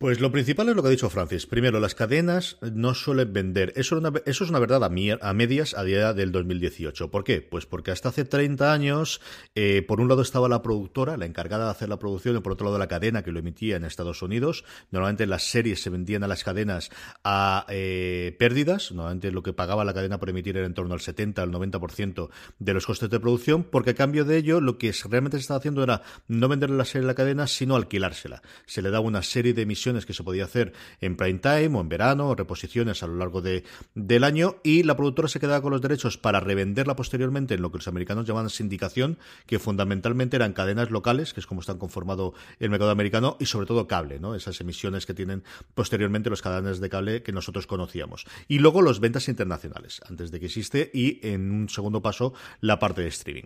Pues 0.00 0.20
lo 0.20 0.30
principal 0.30 0.68
es 0.68 0.76
lo 0.76 0.82
que 0.82 0.86
ha 0.86 0.92
dicho 0.92 1.10
Francis. 1.10 1.46
Primero, 1.46 1.80
las 1.80 1.96
cadenas 1.96 2.56
no 2.60 2.94
suelen 2.94 3.32
vender. 3.32 3.72
Eso, 3.74 4.00
es 4.26 4.40
una, 4.48 4.60
verdad 4.60 4.84
a, 4.84 4.88
medias 5.34 5.74
a 5.74 5.82
día 5.82 6.14
del 6.14 6.30
2018. 6.30 7.10
¿Por 7.10 7.24
qué? 7.24 7.42
Pues 7.42 7.66
porque 7.66 7.90
hasta 7.90 8.10
hace 8.10 8.24
30 8.24 8.72
años, 8.72 9.20
eh, 9.56 9.82
por 9.82 10.00
un 10.00 10.06
lado 10.06 10.22
estaba 10.22 10.48
la 10.48 10.62
productora, 10.62 11.16
la 11.16 11.26
encargada 11.26 11.64
de 11.64 11.70
hacer 11.72 11.88
la 11.88 11.98
producción, 11.98 12.36
y 12.36 12.40
por 12.40 12.52
otro 12.52 12.66
lado 12.66 12.78
la 12.78 12.86
cadena 12.86 13.24
que 13.24 13.32
lo 13.32 13.40
emitía 13.40 13.74
en 13.74 13.82
Estados 13.82 14.22
Unidos. 14.22 14.64
Normalmente 14.92 15.26
las 15.26 15.50
series 15.50 15.82
se 15.82 15.90
vendían 15.90 16.22
a 16.22 16.28
las 16.28 16.44
cadenas 16.44 16.90
a 17.24 17.66
eh, 17.68 18.36
pérdidas. 18.38 18.92
Normalmente 18.92 19.32
lo 19.32 19.42
que 19.42 19.52
pagaba 19.52 19.84
la 19.84 19.94
cadena 19.94 20.20
por 20.20 20.30
emitir 20.30 20.56
era 20.58 20.66
en 20.66 20.74
torno 20.74 20.94
al 20.94 21.00
70 21.00 21.42
al 21.42 21.50
90% 21.50 22.28
de 22.60 22.72
los 22.72 22.86
costes 22.86 23.10
de 23.10 23.18
producción, 23.18 23.64
porque 23.64 23.90
a 23.90 23.94
cambio 23.94 24.24
de 24.24 24.36
ello 24.36 24.60
lo 24.60 24.78
que 24.78 24.94
realmente 25.10 25.38
se 25.38 25.40
estaba 25.40 25.58
haciendo 25.58 25.82
era 25.82 26.02
no 26.28 26.46
venderle 26.46 26.76
la 26.76 26.84
serie 26.84 27.04
a 27.04 27.08
la 27.08 27.14
cadena, 27.16 27.48
sino 27.48 27.74
alquilársela. 27.74 28.42
Se 28.64 28.80
le 28.80 28.90
daba 28.90 29.04
una 29.04 29.24
serie 29.24 29.54
de 29.54 29.62
emisiones 29.62 29.87
que 30.06 30.14
se 30.14 30.22
podía 30.22 30.44
hacer 30.44 30.72
en 31.00 31.16
prime 31.16 31.38
time 31.38 31.76
o 31.76 31.80
en 31.80 31.88
verano, 31.88 32.28
o 32.28 32.34
reposiciones 32.34 33.02
a 33.02 33.06
lo 33.06 33.16
largo 33.16 33.40
de, 33.40 33.64
del 33.94 34.24
año, 34.24 34.56
y 34.62 34.82
la 34.82 34.96
productora 34.96 35.28
se 35.28 35.40
quedaba 35.40 35.62
con 35.62 35.72
los 35.72 35.80
derechos 35.80 36.18
para 36.18 36.40
revenderla 36.40 36.96
posteriormente 36.96 37.54
en 37.54 37.62
lo 37.62 37.70
que 37.70 37.78
los 37.78 37.88
americanos 37.88 38.26
llamaban 38.26 38.50
sindicación, 38.50 39.18
que 39.46 39.58
fundamentalmente 39.58 40.36
eran 40.36 40.52
cadenas 40.52 40.90
locales, 40.90 41.32
que 41.34 41.40
es 41.40 41.46
como 41.46 41.60
están 41.60 41.78
conformado 41.78 42.34
el 42.58 42.70
mercado 42.70 42.90
americano, 42.90 43.36
y 43.40 43.46
sobre 43.46 43.66
todo 43.66 43.86
cable, 43.86 44.20
¿no? 44.20 44.34
Esas 44.34 44.60
emisiones 44.60 45.06
que 45.06 45.14
tienen 45.14 45.44
posteriormente 45.74 46.30
los 46.30 46.42
cadenas 46.42 46.80
de 46.80 46.88
cable 46.88 47.22
que 47.22 47.32
nosotros 47.32 47.66
conocíamos. 47.66 48.26
Y 48.46 48.58
luego 48.58 48.82
los 48.82 49.00
ventas 49.00 49.28
internacionales, 49.28 50.00
antes 50.08 50.30
de 50.30 50.40
que 50.40 50.46
existe, 50.46 50.90
y 50.92 51.20
en 51.26 51.50
un 51.50 51.68
segundo 51.68 52.02
paso 52.02 52.34
la 52.60 52.78
parte 52.78 53.02
de 53.02 53.08
streaming. 53.08 53.44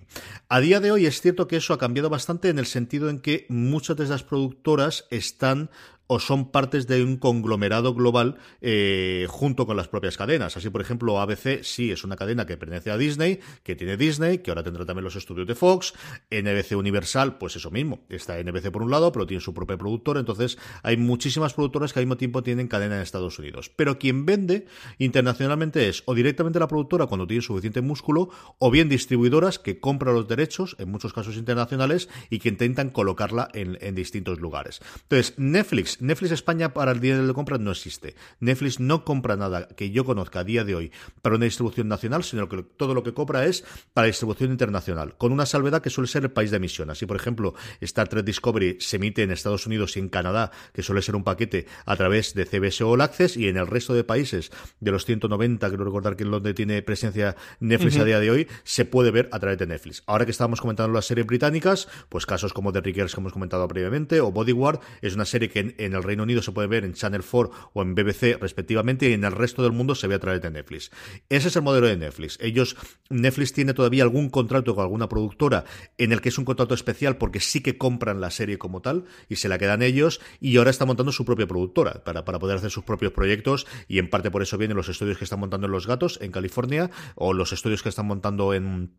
A 0.49 0.61
día 0.61 0.80
de 0.80 0.90
hoy 0.90 1.07
es 1.07 1.20
cierto 1.20 1.47
que 1.47 1.57
eso 1.57 1.74
ha 1.74 1.78
cambiado 1.78 2.11
bastante 2.11 2.49
en 2.49 2.59
el 2.59 2.66
sentido 2.66 3.09
en 3.09 3.20
que 3.20 3.47
muchas 3.49 3.97
de 3.97 4.05
esas 4.05 4.22
productoras 4.22 5.07
están 5.11 5.70
o 6.12 6.20
son 6.20 6.50
partes 6.50 6.86
de 6.86 7.02
un 7.02 7.16
conglomerado 7.16 7.94
global 7.94 8.36
eh, 8.60 9.26
junto 9.30 9.66
con 9.66 9.78
las 9.78 9.88
propias 9.88 10.18
cadenas. 10.18 10.58
Así, 10.58 10.68
por 10.68 10.82
ejemplo, 10.82 11.18
ABC 11.18 11.62
sí 11.62 11.90
es 11.90 12.04
una 12.04 12.16
cadena 12.16 12.44
que 12.44 12.58
pertenece 12.58 12.90
a 12.90 12.98
Disney, 12.98 13.40
que 13.62 13.76
tiene 13.76 13.96
Disney, 13.96 14.38
que 14.38 14.50
ahora 14.50 14.62
tendrá 14.62 14.84
también 14.84 15.04
los 15.04 15.16
estudios 15.16 15.46
de 15.46 15.54
Fox. 15.54 15.94
NBC 16.30 16.76
Universal, 16.76 17.38
pues 17.38 17.56
eso 17.56 17.70
mismo. 17.70 18.04
Está 18.10 18.42
NBC 18.42 18.70
por 18.70 18.82
un 18.82 18.90
lado, 18.90 19.10
pero 19.10 19.26
tiene 19.26 19.40
su 19.40 19.54
propio 19.54 19.78
productor. 19.78 20.18
Entonces, 20.18 20.58
hay 20.82 20.98
muchísimas 20.98 21.54
productoras 21.54 21.94
que 21.94 22.00
al 22.00 22.04
mismo 22.04 22.18
tiempo 22.18 22.42
tienen 22.42 22.68
cadena 22.68 22.96
en 22.96 23.02
Estados 23.02 23.38
Unidos. 23.38 23.72
Pero 23.74 23.98
quien 23.98 24.26
vende 24.26 24.66
internacionalmente 24.98 25.88
es 25.88 26.02
o 26.04 26.14
directamente 26.14 26.58
la 26.58 26.68
productora 26.68 27.06
cuando 27.06 27.26
tiene 27.26 27.40
suficiente 27.40 27.80
músculo, 27.80 28.28
o 28.58 28.70
bien 28.70 28.90
distribuidoras 28.90 29.58
que 29.58 29.80
compran 29.80 30.14
los 30.14 30.28
derechos, 30.28 30.76
en 30.78 30.90
muchos 30.90 31.14
casos 31.14 31.38
internacionales, 31.38 32.10
y 32.28 32.38
que 32.38 32.50
intentan 32.50 32.90
colocarla 32.90 33.48
en, 33.54 33.78
en 33.80 33.94
distintos 33.94 34.40
lugares. 34.40 34.82
Entonces, 35.04 35.38
Netflix 35.38 36.01
Netflix 36.03 36.32
España 36.32 36.74
para 36.74 36.90
el 36.90 36.98
día 36.98 37.16
de 37.16 37.32
compra 37.32 37.59
no 37.59 37.70
existe. 37.70 38.16
Netflix 38.40 38.80
no 38.80 39.05
compra 39.05 39.36
nada 39.36 39.68
que 39.68 39.92
yo 39.92 40.05
conozca 40.05 40.40
a 40.40 40.44
día 40.44 40.64
de 40.64 40.74
hoy 40.74 40.90
para 41.22 41.36
una 41.36 41.44
distribución 41.44 41.86
nacional, 41.86 42.24
sino 42.24 42.48
que 42.48 42.64
todo 42.64 42.92
lo 42.92 43.05
que 43.05 43.14
compra 43.14 43.46
es 43.46 43.64
para 43.94 44.09
distribución 44.09 44.50
internacional, 44.50 45.16
con 45.16 45.30
una 45.30 45.46
salvedad 45.46 45.80
que 45.80 45.90
suele 45.90 46.09
ser 46.09 46.24
el 46.24 46.32
país 46.32 46.50
de 46.50 46.57
emisión. 46.57 46.90
Así, 46.90 47.07
por 47.07 47.16
ejemplo, 47.16 47.55
Star 47.80 48.09
Trek 48.09 48.24
Discovery 48.24 48.78
se 48.80 48.96
emite 48.96 49.22
en 49.22 49.30
Estados 49.30 49.64
Unidos 49.66 49.96
y 49.96 50.00
en 50.00 50.09
Canadá, 50.09 50.50
que 50.72 50.82
suele 50.82 51.03
ser 51.03 51.14
un 51.14 51.22
paquete 51.22 51.66
a 51.86 51.94
través 51.94 52.34
de 52.34 52.46
CBS 52.46 52.82
All 52.82 53.00
Access, 53.00 53.36
y 53.36 53.46
en 53.46 53.57
el 53.57 53.68
resto 53.68 53.94
de 53.94 54.03
países 54.03 54.50
de 54.80 54.90
los 54.90 55.05
190, 55.05 55.68
quiero 55.68 55.84
recordar 55.84 56.16
que 56.16 56.24
en 56.24 56.32
donde 56.32 56.53
tiene 56.53 56.82
presencia 56.82 57.36
Netflix 57.61 57.96
a 57.98 58.05
día 58.05 58.18
de 58.18 58.28
hoy, 58.28 58.48
se 58.64 58.84
puede 58.84 59.12
ver 59.12 59.28
a 59.30 59.38
través 59.38 59.57
de 59.59 59.68
Netflix. 59.68 60.03
Ahora 60.07 60.24
que 60.24 60.32
estábamos 60.32 60.61
comentando 60.61 60.92
las 60.92 61.07
series 61.07 61.28
británicas, 61.28 61.86
pues 62.09 62.26
casos 62.26 62.53
como 62.53 62.72
The 62.72 62.80
Riggers 62.80 63.14
que 63.14 63.20
hemos 63.20 63.32
comentado 63.32 63.68
previamente, 63.68 64.20
o 64.20 64.32
Bodyguard, 64.32 64.80
es 65.00 65.14
una 65.14 65.24
serie 65.24 65.48
que 65.48 65.76
en 65.78 65.91
en 65.91 65.91
el 65.95 66.03
Reino 66.03 66.22
Unido 66.22 66.43
se 66.43 66.53
puede 66.53 66.68
ver 66.68 66.84
en 66.84 66.95
Channel 66.95 67.22
4 67.28 67.70
o 67.72 67.82
en 67.82 67.95
BBC 67.95 68.38
respectivamente 68.40 69.09
y 69.09 69.12
en 69.12 69.24
el 69.24 69.32
resto 69.32 69.62
del 69.62 69.72
mundo 69.72 69.95
se 69.95 70.07
ve 70.07 70.14
a 70.14 70.18
través 70.18 70.43
de 70.43 70.51
Netflix. 70.51 70.90
Ese 71.28 71.49
es 71.49 71.57
el 71.57 71.62
modelo 71.62 71.86
de 71.86 71.97
Netflix. 71.97 72.38
Ellos, 72.40 72.76
Netflix 73.11 73.53
tiene 73.53 73.74
todavía 73.74 74.03
algún 74.03 74.30
contrato 74.30 74.74
con 74.74 74.82
alguna 74.82 75.09
productora 75.09 75.64
en 75.99 76.12
el 76.12 76.20
que 76.20 76.28
es 76.28 76.38
un 76.38 76.45
contrato 76.45 76.74
especial 76.74 77.16
porque 77.16 77.40
sí 77.40 77.61
que 77.62 77.78
compran 77.78 78.20
la 78.20 78.30
serie 78.30 78.59
como 78.59 78.82
tal 78.82 79.05
y 79.28 79.36
se 79.36 79.49
la 79.49 79.59
quedan 79.59 79.82
ellos 79.82 80.20
y 80.40 80.57
ahora 80.57 80.70
está 80.70 80.84
montando 80.84 81.12
su 81.12 81.24
propia 81.24 81.47
productora 81.47 82.05
para, 82.05 82.24
para 82.24 82.38
poder 82.38 82.57
hacer 82.57 82.70
sus 82.70 82.84
propios 82.84 83.12
proyectos 83.12 83.66
y 83.88 83.99
en 83.99 84.11
parte 84.11 84.30
por 84.30 84.43
eso 84.43 84.59
vienen 84.59 84.76
los 84.76 84.88
estudios 84.88 85.18
que 85.18 85.24
están 85.24 85.40
montando 85.40 85.66
en 85.66 85.72
Los 85.72 85.86
Gatos 85.86 86.18
en 86.20 86.32
California 86.32 86.90
o 87.14 87.32
los 87.32 87.53
estudios 87.53 87.82
que 87.82 87.88
están 87.88 88.07
montando 88.07 88.55
en 88.55 88.93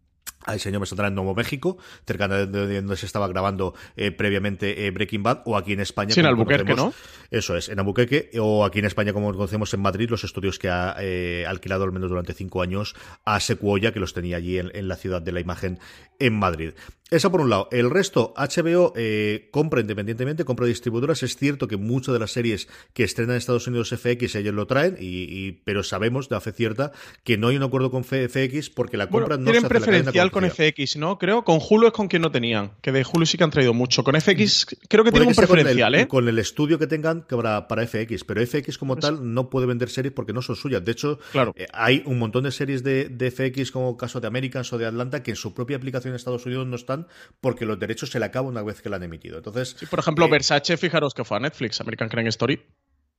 Ay, 0.46 0.60
señor, 0.60 0.82
me 0.82 0.86
saldrá 0.86 1.08
en 1.08 1.16
Nuevo 1.16 1.36
México, 1.36 1.78
cerca 2.06 2.28
de 2.28 2.46
donde 2.48 2.98
se 2.98 3.06
estaba 3.06 3.28
grabando 3.28 3.74
eh, 3.96 4.12
previamente 4.12 4.86
eh, 4.86 4.92
Breaking 4.92 5.24
Bad, 5.24 5.42
o 5.46 5.58
aquí 5.58 5.74
en 5.74 5.80
España. 5.80 6.14
Sí, 6.14 6.20
en 6.20 6.26
Albuquerque, 6.26 6.76
¿no? 6.76 6.94
Eso 7.32 7.56
es, 7.56 7.70
en 7.70 7.80
Albuquerque, 7.80 8.32
o 8.40 8.66
aquí 8.66 8.80
en 8.80 8.86
España, 8.86 9.14
como 9.14 9.32
conocemos 9.32 9.74
en 9.74 9.82
Madrid, 9.82 10.10
los 10.10 10.24
estudios 10.24 10.60
que 10.60 10.70
ha 10.70 10.96
eh, 11.00 11.46
alquilado 11.48 11.84
al 11.84 11.92
menos 11.92 12.10
durante 12.10 12.34
cinco 12.34 12.62
años 12.62 12.96
a 13.26 13.40
Sequoia, 13.40 13.92
que 13.92 14.00
los 14.00 14.14
tenía 14.14 14.38
allí 14.38 14.60
en 14.60 14.88
la 14.88 14.96
ciudad 14.96 15.22
de 15.22 15.32
la 15.32 15.40
imagen 15.40 15.80
en 16.20 16.34
Madrid. 16.34 16.74
Eso 17.14 17.32
por 17.32 17.42
un 17.42 17.50
lado. 17.52 17.68
El 17.72 17.92
resto, 17.92 18.34
HBO 18.36 18.92
eh, 18.96 19.48
compra 19.52 19.82
independientemente, 19.82 20.46
compra 20.46 20.66
distribuidoras. 20.66 21.22
Es 21.22 21.38
cierto 21.38 21.68
que 21.68 21.78
muchas 21.78 22.12
de 22.12 22.18
las 22.18 22.32
series 22.32 22.68
que 22.96 23.04
estrenan 23.04 23.34
en 23.34 23.38
Estados 23.38 23.68
Unidos 23.68 23.90
FX 23.90 24.34
ellos 24.34 24.56
lo 24.56 24.66
traen, 24.66 24.98
y, 25.00 25.52
pero 25.64 25.84
sabemos 25.84 26.28
de 26.28 26.42
fe 26.42 26.52
cierta 26.54 26.92
que 27.24 27.38
no 27.38 27.50
hay 27.50 27.58
un 27.58 27.62
acuerdo 27.62 27.92
con 27.92 28.04
FX 28.04 28.72
porque 28.72 28.98
la 28.98 29.10
compra 29.10 29.38
no 29.38 29.44
tienen 29.44 29.62
se 29.62 29.70
preferencial 29.70 30.32
con 30.32 30.50
FX, 30.50 30.98
¿no? 30.98 31.20
Creo. 31.20 31.44
Con 31.44 31.60
Hulu 31.62 31.86
es 31.86 31.94
con 31.94 32.08
quien 32.08 32.24
no 32.24 32.32
tenían. 32.32 32.72
Que 32.82 32.92
de 32.92 33.06
Hulu 33.06 33.28
sí 33.28 33.38
que 33.38 33.44
han 33.44 33.52
traído 33.52 33.76
mucho. 33.76 34.04
Con 34.04 34.20
FX 34.20 34.66
creo 34.88 35.04
que 35.04 35.12
tienen 35.12 35.30
un 35.30 35.36
preferencial, 35.36 35.92
con 35.92 36.00
el, 36.00 36.02
¿eh? 36.02 36.08
Con 36.08 36.28
el 36.28 36.40
estudio 36.40 36.80
que 36.80 36.88
tengan 36.88 37.28
para, 37.30 37.68
para 37.68 37.86
FX. 37.86 38.24
Pero 38.24 38.44
FX 38.44 38.80
como 38.80 38.96
pues 38.96 39.06
tal 39.06 39.36
no 39.36 39.52
puede 39.52 39.68
vender 39.68 39.90
series 39.90 40.16
porque 40.16 40.34
no 40.34 40.42
son 40.42 40.56
suyas. 40.56 40.84
De 40.84 40.94
hecho, 40.94 41.20
claro. 41.32 41.54
Eh, 41.56 41.68
hay 41.74 42.02
un 42.08 42.18
montón 42.18 42.46
de 42.46 42.52
series 42.52 42.84
de, 42.84 43.08
de 43.10 43.30
FX 43.30 43.72
como 43.72 43.96
caso 43.98 44.20
de 44.20 44.26
Americans 44.26 44.74
o 44.74 44.80
de 44.80 44.88
Atlanta 44.88 45.22
que 45.22 45.30
en 45.30 45.38
su 45.38 45.54
propia 45.54 45.78
aplicación 45.78 46.14
en 46.14 46.16
Estados 46.16 46.44
Unidos 46.48 46.66
no 46.66 46.76
están 46.76 47.03
porque 47.42 47.66
los 47.66 47.80
derechos 47.80 48.10
se 48.10 48.20
le 48.20 48.26
acaban 48.26 48.52
una 48.52 48.64
vez 48.64 48.82
que 48.82 48.90
la 48.90 48.98
han 48.98 49.04
emitido. 49.04 49.38
Entonces, 49.38 49.76
por 49.90 50.00
ejemplo, 50.00 50.26
eh, 50.26 50.30
Versace, 50.30 50.78
fijaros 50.78 51.14
que 51.14 51.24
fue 51.24 51.38
a 51.38 51.40
Netflix, 51.40 51.82
American 51.82 52.10
Crime 52.10 52.30
Story, 52.30 52.62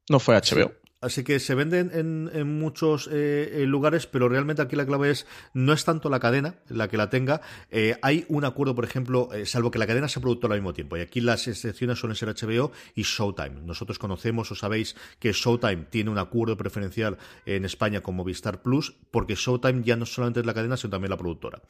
no 0.08 0.20
fue 0.20 0.36
a 0.36 0.40
HBO. 0.40 0.72
Así 1.04 1.22
que 1.22 1.38
se 1.38 1.54
venden 1.54 1.90
en, 1.92 2.58
muchos 2.58 3.10
eh, 3.12 3.64
lugares, 3.66 4.06
pero 4.06 4.28
realmente 4.28 4.62
aquí 4.62 4.74
la 4.74 4.86
clave 4.86 5.10
es 5.10 5.26
no 5.52 5.74
es 5.74 5.84
tanto 5.84 6.08
la 6.08 6.18
cadena 6.18 6.54
la 6.68 6.88
que 6.88 6.96
la 6.96 7.10
tenga. 7.10 7.42
Eh, 7.70 7.96
hay 8.00 8.24
un 8.28 8.44
acuerdo, 8.46 8.74
por 8.74 8.84
ejemplo, 8.84 9.28
eh, 9.34 9.44
salvo 9.44 9.70
que 9.70 9.78
la 9.78 9.86
cadena 9.86 10.08
sea 10.08 10.22
productora 10.22 10.54
al 10.54 10.60
mismo 10.60 10.72
tiempo. 10.72 10.96
Y 10.96 11.00
aquí 11.00 11.20
las 11.20 11.46
excepciones 11.46 11.98
suelen 11.98 12.16
ser 12.16 12.30
HBO 12.30 12.72
y 12.94 13.02
Showtime. 13.02 13.60
Nosotros 13.64 13.98
conocemos 13.98 14.50
o 14.50 14.54
sabéis 14.54 14.96
que 15.18 15.32
Showtime 15.32 15.86
tiene 15.90 16.10
un 16.10 16.18
acuerdo 16.18 16.56
preferencial 16.56 17.18
en 17.44 17.66
España 17.66 18.00
con 18.00 18.16
Movistar 18.16 18.62
Plus, 18.62 18.94
porque 19.10 19.34
Showtime 19.34 19.82
ya 19.82 19.96
no 19.96 20.06
solamente 20.06 20.40
es 20.40 20.46
la 20.46 20.54
cadena, 20.54 20.78
sino 20.78 20.92
también 20.92 21.10
la 21.10 21.18
productora. 21.18 21.60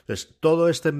Entonces, 0.00 0.36
todo 0.40 0.68
este 0.68 0.92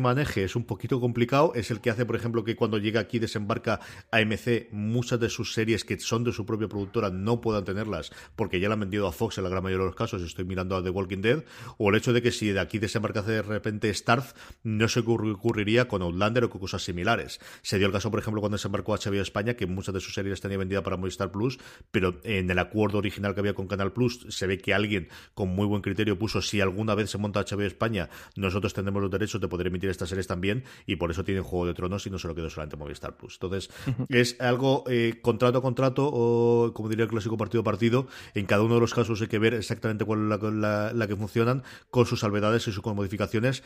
maneje 0.00 0.44
es 0.44 0.54
un 0.54 0.64
poquito 0.64 1.00
complicado. 1.00 1.52
Es 1.54 1.70
el 1.70 1.80
que 1.80 1.88
hace, 1.90 2.04
por 2.04 2.16
ejemplo, 2.16 2.44
que 2.44 2.56
cuando 2.56 2.76
llega 2.76 3.00
aquí 3.00 3.18
desembarca 3.18 3.80
AMC, 4.10 4.70
muchas 4.72 5.18
de 5.18 5.30
sus 5.30 5.54
series 5.54 5.84
que 5.84 5.98
son 5.98 6.24
de 6.24 6.32
su 6.32 6.44
propia 6.44 6.68
productora 6.68 7.10
no 7.10 7.37
no 7.38 7.40
puedan 7.40 7.64
tenerlas 7.64 8.10
porque 8.36 8.60
ya 8.60 8.68
la 8.68 8.74
han 8.74 8.80
vendido 8.80 9.06
a 9.06 9.12
Fox 9.12 9.38
en 9.38 9.44
la 9.44 9.50
gran 9.50 9.62
mayoría 9.62 9.84
de 9.84 9.90
los 9.90 9.96
casos, 9.96 10.22
estoy 10.22 10.44
mirando 10.44 10.76
a 10.76 10.82
The 10.82 10.90
Walking 10.90 11.20
Dead, 11.20 11.44
o 11.76 11.90
el 11.90 11.96
hecho 11.96 12.12
de 12.12 12.22
que 12.22 12.32
si 12.32 12.48
de 12.48 12.60
aquí 12.60 12.78
desembarcase 12.78 13.30
de 13.30 13.42
repente 13.42 13.92
Starz, 13.92 14.34
no 14.62 14.88
sé 14.88 15.04
qué 15.04 15.10
ocurriría 15.10 15.88
con 15.88 16.02
Outlander 16.02 16.44
o 16.44 16.50
con 16.50 16.60
cosas 16.60 16.82
similares. 16.82 17.40
Se 17.62 17.78
dio 17.78 17.86
el 17.86 17.92
caso, 17.92 18.10
por 18.10 18.20
ejemplo, 18.20 18.40
cuando 18.40 18.56
desembarcó 18.56 18.94
HBO 18.94 19.20
España, 19.20 19.54
que 19.54 19.66
muchas 19.66 19.94
de 19.94 20.00
sus 20.00 20.14
series 20.14 20.40
tenía 20.40 20.58
vendida 20.58 20.82
para 20.82 20.96
Movistar 20.96 21.30
Plus, 21.30 21.58
pero 21.90 22.20
en 22.24 22.50
el 22.50 22.58
acuerdo 22.58 22.98
original 22.98 23.34
que 23.34 23.40
había 23.40 23.54
con 23.54 23.68
Canal 23.68 23.92
Plus 23.92 24.26
se 24.28 24.46
ve 24.46 24.58
que 24.58 24.74
alguien 24.74 25.08
con 25.34 25.48
muy 25.48 25.66
buen 25.66 25.82
criterio 25.82 26.18
puso 26.18 26.42
si 26.42 26.60
alguna 26.60 26.94
vez 26.94 27.10
se 27.10 27.18
monta 27.18 27.44
HBO 27.44 27.62
España, 27.62 28.08
nosotros 28.36 28.74
tendremos 28.74 29.02
los 29.02 29.10
derechos 29.10 29.40
de 29.40 29.48
poder 29.48 29.68
emitir 29.68 29.90
estas 29.90 30.08
series 30.08 30.26
también 30.26 30.64
y 30.86 30.96
por 30.96 31.10
eso 31.10 31.24
tienen 31.24 31.44
Juego 31.44 31.66
de 31.66 31.74
Tronos 31.74 32.06
y 32.06 32.10
no 32.10 32.18
se 32.18 32.28
lo 32.28 32.34
quedó 32.34 32.50
solamente 32.50 32.76
Movistar 32.76 33.16
Plus. 33.16 33.34
Entonces, 33.34 33.70
es 34.08 34.40
algo 34.40 34.84
eh, 34.88 35.18
contrato 35.22 35.58
a 35.58 35.62
contrato 35.62 36.08
o, 36.12 36.72
como 36.74 36.88
diría 36.88 37.04
el 37.04 37.10
partido 37.36 37.60
a 37.60 37.64
partido. 37.64 38.06
En 38.34 38.46
cada 38.46 38.62
uno 38.62 38.74
de 38.74 38.80
los 38.80 38.94
casos 38.94 39.20
hay 39.20 39.28
que 39.28 39.38
ver 39.38 39.54
exactamente 39.54 40.04
cuál 40.04 40.30
es 40.32 40.94
la 40.94 41.06
que 41.06 41.16
funcionan 41.16 41.62
con 41.90 42.06
sus 42.06 42.20
salvedades 42.20 42.66
y 42.68 42.72
sus 42.72 42.84
modificaciones 42.84 43.62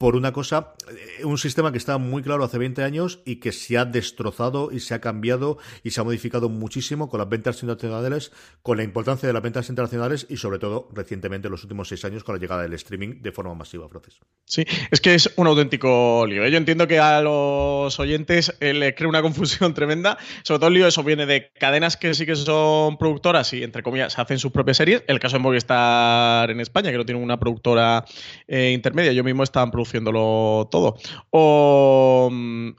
por 0.00 0.16
una 0.16 0.32
cosa, 0.32 0.72
eh, 0.88 1.26
un 1.26 1.36
sistema 1.36 1.72
que 1.72 1.76
estaba 1.76 1.98
muy 1.98 2.22
claro 2.22 2.42
hace 2.42 2.56
20 2.56 2.82
años 2.82 3.20
y 3.26 3.36
que 3.36 3.52
se 3.52 3.76
ha 3.76 3.84
destrozado 3.84 4.72
y 4.72 4.80
se 4.80 4.94
ha 4.94 5.00
cambiado 5.02 5.58
y 5.84 5.90
se 5.90 6.00
ha 6.00 6.04
modificado 6.04 6.48
muchísimo 6.48 7.10
con 7.10 7.18
las 7.18 7.28
ventas 7.28 7.62
internacionales, 7.62 8.32
con 8.62 8.78
la 8.78 8.82
importancia 8.82 9.26
de 9.26 9.34
las 9.34 9.42
ventas 9.42 9.68
internacionales 9.68 10.26
y 10.30 10.38
sobre 10.38 10.58
todo 10.58 10.88
recientemente 10.94 11.48
en 11.48 11.52
los 11.52 11.64
últimos 11.64 11.86
seis 11.86 12.02
años 12.06 12.24
con 12.24 12.34
la 12.34 12.40
llegada 12.40 12.62
del 12.62 12.72
streaming 12.72 13.20
de 13.20 13.30
forma 13.30 13.54
masiva, 13.54 13.90
proceso. 13.90 14.22
Sí, 14.46 14.64
es 14.90 15.02
que 15.02 15.14
es 15.14 15.34
un 15.36 15.46
auténtico 15.46 16.24
lío. 16.26 16.46
¿eh? 16.46 16.50
Yo 16.50 16.56
entiendo 16.56 16.88
que 16.88 16.98
a 16.98 17.20
los 17.20 18.00
oyentes 18.00 18.56
eh, 18.60 18.72
le 18.72 18.94
crea 18.94 19.06
una 19.10 19.20
confusión 19.20 19.74
tremenda, 19.74 20.16
sobre 20.44 20.60
todo 20.60 20.68
el 20.68 20.74
lío 20.76 20.86
eso 20.86 21.04
viene 21.04 21.26
de 21.26 21.52
cadenas 21.52 21.98
que 21.98 22.14
sí 22.14 22.24
que 22.24 22.36
son 22.36 22.96
productoras 22.96 23.52
y 23.52 23.62
entre 23.62 23.82
comillas 23.82 24.18
hacen 24.18 24.38
sus 24.38 24.50
propias 24.50 24.78
series. 24.78 25.04
El 25.08 25.20
caso 25.20 25.36
de 25.36 25.42
Movistar 25.42 26.50
en 26.50 26.60
España, 26.60 26.90
que 26.90 26.96
no 26.96 27.04
tiene 27.04 27.22
una 27.22 27.38
productora 27.38 28.06
intermedia, 28.48 29.12
yo 29.12 29.24
mismo 29.24 29.42
estaba 29.42 29.70
produciendo 29.70 29.89
haciéndolo 29.90 30.68
todo. 30.70 30.96
O, 31.30 32.30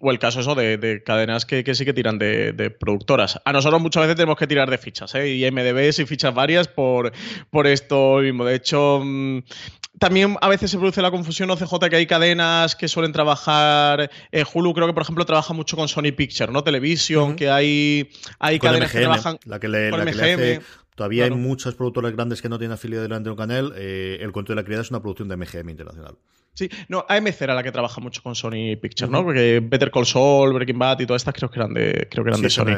el 0.01 0.19
caso 0.19 0.39
eso 0.39 0.55
de, 0.55 1.03
cadenas 1.05 1.45
que, 1.45 1.63
sí 1.75 1.85
que 1.85 1.93
tiran 1.93 2.17
de, 2.17 2.75
productoras. 2.79 3.39
A 3.45 3.53
nosotros 3.53 3.81
muchas 3.81 4.03
veces 4.03 4.15
tenemos 4.15 4.37
que 4.37 4.47
tirar 4.47 4.69
de 4.69 4.77
fichas, 4.77 5.13
¿eh? 5.15 5.35
y 5.35 5.51
MDBs 5.51 5.99
y 5.99 6.05
fichas 6.05 6.33
varias 6.33 6.67
por, 6.67 7.11
por 7.49 7.67
esto 7.67 8.17
mismo. 8.17 8.45
De 8.45 8.55
hecho, 8.55 9.01
mm, 9.03 9.39
también 9.99 10.37
a 10.41 10.49
veces 10.49 10.71
se 10.71 10.77
produce 10.77 11.01
la 11.01 11.11
confusión 11.11 11.51
OCJ 11.51 11.89
que 11.89 11.95
hay 11.95 12.07
cadenas 12.07 12.75
que 12.75 12.87
suelen 12.87 13.11
trabajar. 13.11 14.09
Eh, 14.31 14.43
Hulu 14.51 14.73
creo 14.73 14.87
que, 14.87 14.93
por 14.93 15.03
ejemplo, 15.03 15.25
trabaja 15.25 15.53
mucho 15.53 15.77
con 15.77 15.87
Sony 15.87 16.11
Picture, 16.15 16.51
¿no? 16.51 16.63
Televisión, 16.63 17.35
que 17.35 17.49
hay, 17.49 18.09
hay 18.39 18.59
cadenas 18.59 18.91
que 18.91 18.99
trabajan 19.01 19.37
la 19.45 19.59
que 19.59 19.67
le, 19.67 19.89
con 19.91 20.01
MGM. 20.01 20.61
Todavía 21.01 21.23
hay 21.23 21.31
muchas 21.31 21.73
productoras 21.73 22.11
grandes 22.11 22.43
que 22.43 22.47
no 22.47 22.59
tienen 22.59 22.75
afiliado 22.75 23.01
delante 23.01 23.23
de 23.23 23.31
un 23.31 23.37
canal. 23.37 23.73
Eh, 23.75 24.19
el 24.21 24.31
cuento 24.31 24.51
de 24.51 24.57
la 24.57 24.63
criada 24.63 24.83
es 24.83 24.91
una 24.91 25.01
producción 25.01 25.27
de 25.27 25.35
MGM 25.35 25.67
internacional. 25.71 26.15
Sí, 26.53 26.69
no, 26.89 27.07
AMC 27.09 27.41
era 27.41 27.55
la 27.55 27.63
que 27.63 27.71
trabaja 27.71 27.99
mucho 27.99 28.21
con 28.21 28.35
Sony 28.35 28.77
Pictures, 28.79 29.09
¿no? 29.09 29.23
Porque 29.23 29.61
Better 29.63 29.89
Call 29.89 30.05
Saul, 30.05 30.53
Breaking 30.53 30.77
Bad 30.77 30.99
y 30.99 31.07
todas 31.07 31.23
estas 31.23 31.33
creo 31.33 31.49
que 31.49 31.59
eran 31.59 31.73
de, 31.73 32.07
creo 32.11 32.23
que 32.23 32.29
eran 32.29 32.41
de 32.43 32.51
Sony. 32.51 32.75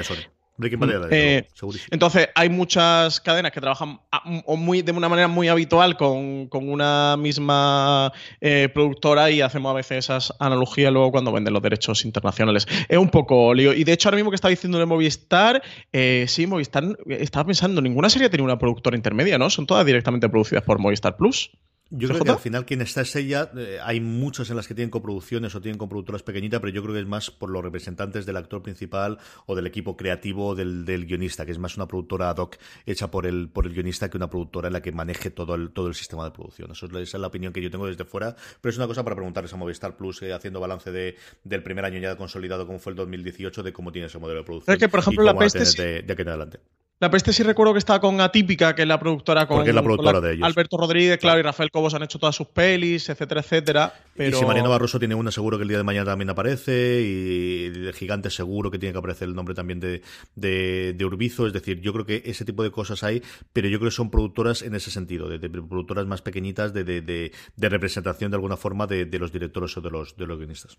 Breaking 0.56 0.80
Bad 0.80 1.12
eh, 1.12 1.48
entonces, 1.90 2.30
hay 2.36 2.48
muchas 2.50 3.20
cadenas 3.20 3.52
que 3.52 3.60
trabajan 3.60 4.00
muy, 4.48 4.84
de 4.84 4.92
una 4.92 5.10
manera 5.10 5.28
muy 5.28 5.48
habitual 5.48 5.98
con, 5.98 6.48
una 6.52 7.18
misma 7.18 8.14
eh, 8.40 8.70
productora 8.72 9.32
y 9.32 9.42
hacemos 9.42 9.72
a 9.72 9.74
veces 9.74 10.06
esas 10.06 10.34
analogías 10.40 10.94
luego 10.94 11.12
cuando 11.12 11.32
venden 11.32 11.54
los 11.54 11.64
derechos 11.64 12.06
internacionales. 12.06 12.68
Es 12.88 12.98
un 12.98 13.10
poco 13.10 13.54
lío. 13.54 13.74
Y 13.74 13.84
de 13.84 13.94
hecho, 13.94 14.10
ahora 14.10 14.18
mismo 14.18 14.30
que 14.30 14.36
estaba 14.36 14.52
diciendo 14.52 14.78
de 14.78 14.86
Movistar, 14.86 15.64
eh, 15.92 16.26
sí, 16.28 16.46
Movistar 16.46 16.84
estaba 17.08 17.46
pensando, 17.46 17.82
ninguna 17.82 18.10
serie 18.10 18.30
tiene 18.30 18.44
una 18.44 18.60
productora 18.60 18.96
intermedia, 18.96 19.40
¿no? 19.40 19.50
Son 19.50 19.66
todas 19.66 19.86
directamente 19.86 20.30
producidas 20.30 20.64
por 20.64 20.78
Movistar 20.78 21.18
Plus. 21.18 21.50
Yo 21.96 22.08
creo 22.08 22.24
que 22.24 22.32
al 22.32 22.40
final 22.40 22.66
quien 22.66 22.82
está 22.82 23.02
es 23.02 23.16
ella. 23.16 23.52
Eh, 23.56 23.78
hay 23.82 24.00
muchas 24.00 24.50
en 24.50 24.56
las 24.56 24.68
que 24.68 24.74
tienen 24.74 24.90
coproducciones 24.90 25.54
o 25.54 25.62
tienen 25.62 25.78
coproductoras 25.78 26.24
pequeñitas, 26.24 26.60
pero 26.60 26.74
yo 26.74 26.82
creo 26.82 26.96
que 26.96 27.02
es 27.02 27.06
más 27.08 27.30
por 27.30 27.52
los 27.52 27.64
representantes 27.64 28.26
del 28.26 28.36
actor 28.38 28.64
principal 28.64 29.20
o 29.46 29.56
del 29.56 29.68
equipo 29.68 29.96
creativo 29.96 30.56
del, 30.56 30.86
del, 30.86 31.06
guionista, 31.06 31.46
que 31.46 31.52
es 31.52 31.60
más 31.60 31.78
una 31.78 31.88
productora 31.88 32.32
ad 32.32 32.38
hoc 32.38 32.58
hecha 32.88 33.12
por 33.12 33.28
el, 33.28 33.48
por 33.48 33.68
el 33.68 33.74
guionista 33.74 34.10
que 34.10 34.18
una 34.18 34.28
productora 34.28 34.68
en 34.68 34.74
la 34.74 34.82
que 34.82 34.92
maneje 34.92 35.30
todo 35.30 35.54
el, 35.54 35.70
todo 35.70 35.88
el 35.88 35.94
sistema 35.94 36.26
de 36.26 36.32
producción. 36.32 36.72
Eso 36.72 36.88
es, 36.88 36.92
esa 36.94 37.18
es 37.18 37.22
la 37.22 37.28
opinión 37.28 37.54
que 37.54 37.62
yo 37.62 37.70
tengo 37.70 37.86
desde 37.86 38.06
fuera, 38.06 38.36
pero 38.60 38.72
es 38.72 38.78
una 38.78 38.88
cosa 38.88 39.04
para 39.04 39.16
preguntarles 39.16 39.54
a 39.54 39.58
Movistar 39.58 39.96
Plus, 39.96 40.24
eh, 40.24 40.34
haciendo 40.34 40.60
balance 40.60 40.92
de, 40.92 41.16
del 41.44 41.62
primer 41.62 41.86
año 41.86 42.00
ya 42.00 42.16
consolidado 42.16 42.66
como 42.66 42.80
fue 42.80 42.92
el 42.92 42.96
2018, 42.96 43.62
de 43.62 43.72
cómo 43.72 43.92
tiene 43.92 44.08
ese 44.08 44.18
modelo 44.18 44.40
de 44.40 44.46
producción. 44.46 44.74
Es 44.74 44.80
que, 44.80 44.90
por 44.90 45.00
ejemplo, 45.00 45.24
la 45.24 45.38
peste. 45.38 45.60
De, 45.84 46.02
de 46.02 46.14
aquí 46.14 46.22
en 46.24 46.30
adelante. 46.30 46.60
La 47.00 47.12
peste 47.12 47.34
sí 47.34 47.44
recuerdo 47.44 47.74
que 47.74 47.80
está 47.80 48.00
con 48.00 48.22
Atípica, 48.22 48.74
que 48.76 48.84
es 48.84 48.88
la 48.88 48.98
productora 48.98 49.46
con, 49.46 49.66
la 49.66 49.84
productora 49.84 50.22
de 50.22 50.36
ellos. 50.36 50.46
Alberto 50.46 50.78
Rodríguez, 50.78 51.18
claro, 51.18 51.40
y 51.40 51.42
Rafael 51.42 51.70
Cobos 51.70 51.94
han 51.94 52.04
hecho 52.04 52.18
todas 52.18 52.34
sus 52.34 52.48
pelis, 52.48 53.10
etcétera, 53.10 53.42
etcétera. 53.42 53.94
Pero... 54.16 54.38
Y 54.38 54.40
si 54.40 54.46
Mariano 54.46 54.70
Barroso 54.70 55.00
tiene 55.00 55.14
una, 55.14 55.30
seguro 55.30 55.58
que 55.58 55.64
el 55.64 55.68
día 55.68 55.78
de 55.78 55.84
mañana 55.84 56.06
también 56.06 56.30
aparece. 56.30 57.02
Y 57.02 57.70
de 57.72 57.92
Gigante 57.92 58.30
seguro 58.30 58.72
que 58.72 58.80
tiene 58.80 58.94
que 58.94 59.00
aparecer 59.00 59.28
el 59.28 59.36
nombre 59.36 59.54
también 59.54 59.82
de, 59.82 60.02
de, 60.36 61.06
Urbizo. 61.06 61.46
Es 61.46 61.52
decir, 61.52 61.82
yo 61.82 61.92
creo 61.92 62.06
que 62.06 62.24
ese 62.26 62.46
tipo 62.46 62.64
de 62.64 62.72
cosas 62.72 63.04
hay, 63.04 63.22
pero 63.52 63.68
yo 63.68 63.80
creo 63.80 63.90
que 63.90 63.96
son 63.96 64.10
productoras 64.10 64.62
en 64.62 64.74
ese 64.74 64.90
sentido, 64.90 65.28
de, 65.28 65.40
productoras 65.50 66.06
más 66.06 66.22
pequeñitas 66.22 66.74
de, 66.74 66.86
de, 66.86 67.32
representación 67.70 68.32
de 68.32 68.36
alguna 68.36 68.56
forma 68.56 68.88
de, 68.88 69.06
los 69.20 69.34
directores 69.34 69.76
o 69.76 69.82
de 69.82 69.90
los, 69.90 70.16
de 70.16 70.26
los 70.26 70.38
guionistas 70.38 70.78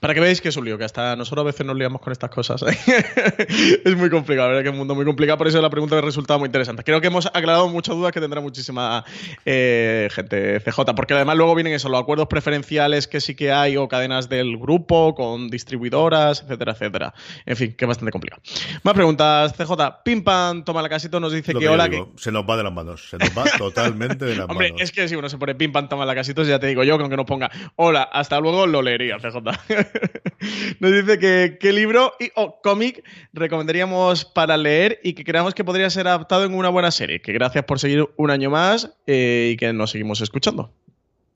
para 0.00 0.14
que 0.14 0.20
veáis 0.20 0.40
que 0.40 0.48
es 0.48 0.56
un 0.56 0.64
lío, 0.64 0.78
que 0.78 0.84
hasta 0.84 1.14
nosotros 1.14 1.42
a 1.42 1.46
veces 1.46 1.66
nos 1.66 1.76
liamos 1.76 2.00
con 2.00 2.10
estas 2.10 2.30
cosas. 2.30 2.62
¿eh? 2.62 2.74
es 3.84 3.96
muy 3.96 4.08
complicado, 4.08 4.48
¿verdad? 4.48 4.62
Que 4.62 4.68
es 4.68 4.72
un 4.72 4.78
mundo 4.78 4.94
muy 4.94 5.04
complicado, 5.04 5.36
por 5.36 5.46
eso 5.46 5.60
la 5.60 5.68
pregunta 5.68 5.94
me 5.96 6.00
resultado 6.00 6.38
muy 6.38 6.46
interesante. 6.46 6.82
Creo 6.84 7.02
que 7.02 7.08
hemos 7.08 7.26
aclarado 7.26 7.68
muchas 7.68 7.94
dudas 7.94 8.10
que 8.10 8.20
tendrá 8.20 8.40
muchísima 8.40 9.04
eh, 9.44 10.08
gente 10.10 10.58
CJ, 10.60 10.94
porque 10.96 11.12
además 11.12 11.36
luego 11.36 11.54
vienen 11.54 11.74
eso, 11.74 11.90
los 11.90 12.00
acuerdos 12.00 12.28
preferenciales 12.28 13.06
que 13.06 13.20
sí 13.20 13.34
que 13.34 13.52
hay 13.52 13.76
o 13.76 13.86
cadenas 13.86 14.30
del 14.30 14.56
grupo 14.56 15.14
con 15.14 15.50
distribuidoras, 15.50 16.42
etcétera, 16.42 16.72
etcétera. 16.72 17.14
En 17.44 17.56
fin, 17.56 17.74
que 17.76 17.84
es 17.84 17.88
bastante 17.88 18.10
complicado. 18.10 18.40
Más 18.84 18.94
preguntas, 18.94 19.52
CJ. 19.52 20.02
Pimpan, 20.02 20.64
toma 20.64 20.80
la 20.80 20.88
casito, 20.88 21.20
nos 21.20 21.34
dice 21.34 21.52
que, 21.52 21.68
hola. 21.68 21.90
que... 21.90 22.02
Se 22.16 22.32
nos 22.32 22.48
va 22.48 22.56
de 22.56 22.62
las 22.62 22.72
manos, 22.72 23.10
se 23.10 23.18
nos 23.18 23.36
va 23.36 23.44
totalmente 23.58 24.24
de 24.24 24.36
las 24.36 24.48
manos. 24.48 24.52
Hombre, 24.52 24.74
es 24.78 24.92
que 24.92 25.06
si 25.08 25.14
uno 25.14 25.28
se 25.28 25.36
pone 25.36 25.54
Pimpan, 25.54 25.90
toma 25.90 26.06
la 26.06 26.14
casito, 26.14 26.42
ya 26.42 26.58
te 26.58 26.68
digo 26.68 26.84
yo, 26.84 26.96
que 26.96 27.02
aunque 27.02 27.18
no 27.18 27.26
ponga 27.26 27.50
hola, 27.76 28.02
hasta 28.04 28.40
luego, 28.40 28.66
lo 28.66 28.80
leería, 28.80 29.18
CJ. 29.18 29.73
Nos 30.80 30.92
dice 30.92 31.18
que 31.18 31.58
qué 31.60 31.72
libro 31.72 32.12
y, 32.20 32.30
o 32.34 32.60
cómic 32.62 33.04
recomendaríamos 33.32 34.24
para 34.24 34.56
leer 34.56 35.00
y 35.02 35.14
que 35.14 35.24
creamos 35.24 35.54
que 35.54 35.64
podría 35.64 35.90
ser 35.90 36.08
adaptado 36.08 36.44
en 36.44 36.54
una 36.54 36.68
buena 36.68 36.90
serie. 36.90 37.20
Que 37.20 37.32
gracias 37.32 37.64
por 37.64 37.78
seguir 37.78 38.08
un 38.16 38.30
año 38.30 38.50
más 38.50 38.90
eh, 39.06 39.50
y 39.52 39.56
que 39.56 39.72
nos 39.72 39.90
seguimos 39.90 40.20
escuchando. 40.20 40.70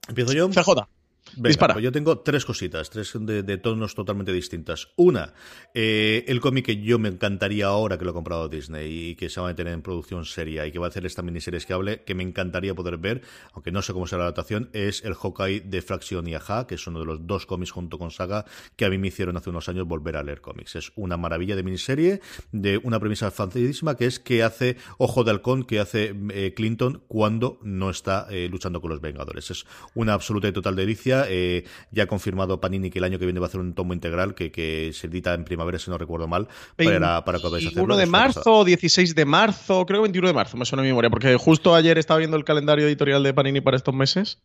Empiezo 0.09 0.33
yo. 0.33 0.49
CJ. 0.49 0.98
Dispara. 1.37 1.75
Pues 1.75 1.85
yo 1.85 1.93
tengo 1.93 2.19
tres 2.19 2.45
cositas, 2.45 2.91
tres 2.91 3.13
de, 3.19 3.59
tonos 3.59 3.95
totalmente 3.95 4.33
distintas. 4.33 4.89
Una, 4.97 5.35
eh, 5.75 6.25
el 6.29 6.41
cómic 6.41 6.67
que 6.67 6.81
yo 6.81 6.99
me 6.99 7.09
encantaría 7.09 7.67
ahora 7.67 7.99
que 7.99 8.05
lo 8.05 8.13
ha 8.13 8.15
comprado 8.15 8.49
Disney 8.49 9.11
y 9.11 9.15
que 9.17 9.29
se 9.29 9.41
va 9.41 9.51
a 9.51 9.55
tener 9.55 9.73
en 9.73 9.83
producción 9.83 10.25
seria 10.25 10.67
y 10.67 10.73
que 10.73 10.79
va 10.79 10.87
a 10.87 10.89
hacer 10.89 11.07
esta 11.07 11.23
miniserie 11.23 11.59
que 11.61 11.73
hable, 11.73 12.03
que 12.05 12.15
me 12.15 12.23
encantaría 12.23 12.75
poder 12.75 12.99
ver, 12.99 13.23
aunque 13.53 13.73
no 13.73 13.83
sé 13.83 13.93
cómo 13.93 14.07
será 14.07 14.21
la 14.21 14.25
adaptación, 14.27 14.71
es 14.73 15.05
el 15.05 15.15
Hawkeye 15.15 15.61
de 15.61 15.83
Fracción 15.83 16.27
y 16.29 16.35
Aja, 16.35 16.67
que 16.67 16.77
es 16.77 16.87
uno 16.87 17.01
de 17.01 17.07
los 17.07 17.27
dos 17.27 17.47
cómics 17.47 17.71
junto 17.71 17.99
con 17.99 18.11
Saga 18.11 18.45
que 18.77 18.85
a 18.85 18.91
mí 18.91 18.99
me 18.99 19.09
hicieron 19.09 19.37
hace 19.37 19.51
unos 19.51 19.69
años 19.69 19.87
volver 19.87 20.17
a 20.17 20.23
leer 20.23 20.41
cómics. 20.41 20.77
Es 20.77 20.93
una 20.97 21.17
maravilla 21.17 21.57
de 21.57 21.63
miniserie, 21.63 22.21
de 22.53 22.79
una 22.79 23.01
premisa 23.01 23.31
facilísima, 23.31 23.97
que 23.97 24.07
es 24.07 24.19
que 24.21 24.43
hace 24.43 24.77
Ojo 24.99 25.25
de 25.25 25.31
Halcón, 25.31 25.65
que 25.65 25.81
hace 25.81 26.15
eh, 26.31 26.53
Clinton 26.55 27.03
cuando 27.09 27.59
no 27.63 27.91
está 27.91 28.27
eh, 28.31 28.49
luchando 28.51 28.81
con 28.81 28.91
los 28.91 29.01
Vengadores. 29.01 29.51
Es 29.51 29.67
una 29.95 30.15
absoluta 30.15 30.49
y 30.49 30.53
total 30.53 30.77
delicia 30.77 31.28
eh, 31.29 31.65
ya 31.91 32.05
ha 32.05 32.07
confirmado 32.07 32.61
Panini 32.61 32.91
que 32.91 32.99
el 32.99 33.05
año 33.05 33.19
que 33.19 33.25
viene 33.25 33.41
va 33.41 33.47
a 33.47 33.49
hacer 33.49 33.61
un 33.61 33.75
tomo 33.75 33.93
integral 33.93 34.35
que, 34.35 34.91
se 34.93 35.07
edita 35.07 35.35
en 35.35 35.45
primavera, 35.45 35.79
si 35.79 35.91
no 35.91 35.99
recuerdo 35.99 36.27
mal, 36.27 36.49
para, 36.77 37.25
para 37.25 37.39
que 37.39 37.43
podáis 37.43 37.67
hacerlo. 37.67 37.85
1 37.85 37.97
de 37.97 38.07
marzo, 38.07 38.65
16 38.65 39.15
de 39.15 39.25
marzo, 39.25 39.87
creo 39.87 40.01
que 40.01 40.05
21 40.05 40.29
de 40.29 40.35
marzo, 40.35 40.57
me 40.57 40.65
suena 40.65 40.83
mi 40.83 40.89
memoria, 40.89 41.11
porque 41.11 41.37
justo 41.37 41.75
ayer 41.75 41.99
estaba 41.99 42.19
viendo 42.19 42.37
el 42.37 42.45
calendario 42.45 42.87
editorial 42.87 43.23
de 43.23 43.35
Panini 43.35 43.61
para 43.61 43.77
estos 43.77 43.95
meses. 43.95 44.43